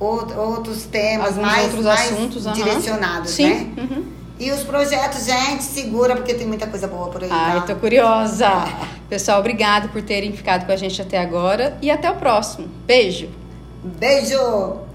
outros 0.00 0.84
temas 0.84 1.28
Alguns 1.28 1.42
mais, 1.42 1.64
outros 1.64 1.84
mais 1.84 2.12
assuntos, 2.12 2.52
direcionados, 2.54 3.30
Sim. 3.32 3.48
né? 3.50 3.74
Uhum. 3.76 4.04
E 4.38 4.50
os 4.50 4.62
projetos, 4.62 5.26
gente, 5.26 5.62
segura, 5.62 6.16
porque 6.16 6.32
tem 6.32 6.46
muita 6.46 6.66
coisa 6.66 6.88
boa 6.88 7.10
por 7.10 7.22
aí. 7.22 7.28
Ai, 7.30 7.60
tá? 7.60 7.66
tô 7.66 7.76
curiosa. 7.76 8.48
Pessoal, 9.10 9.38
obrigado 9.38 9.90
por 9.90 10.00
terem 10.00 10.32
ficado 10.32 10.64
com 10.64 10.72
a 10.72 10.76
gente 10.76 11.02
até 11.02 11.18
agora 11.18 11.76
e 11.82 11.90
até 11.90 12.10
o 12.10 12.16
próximo. 12.16 12.66
Beijo. 12.86 13.28
Beijo! 13.84 14.89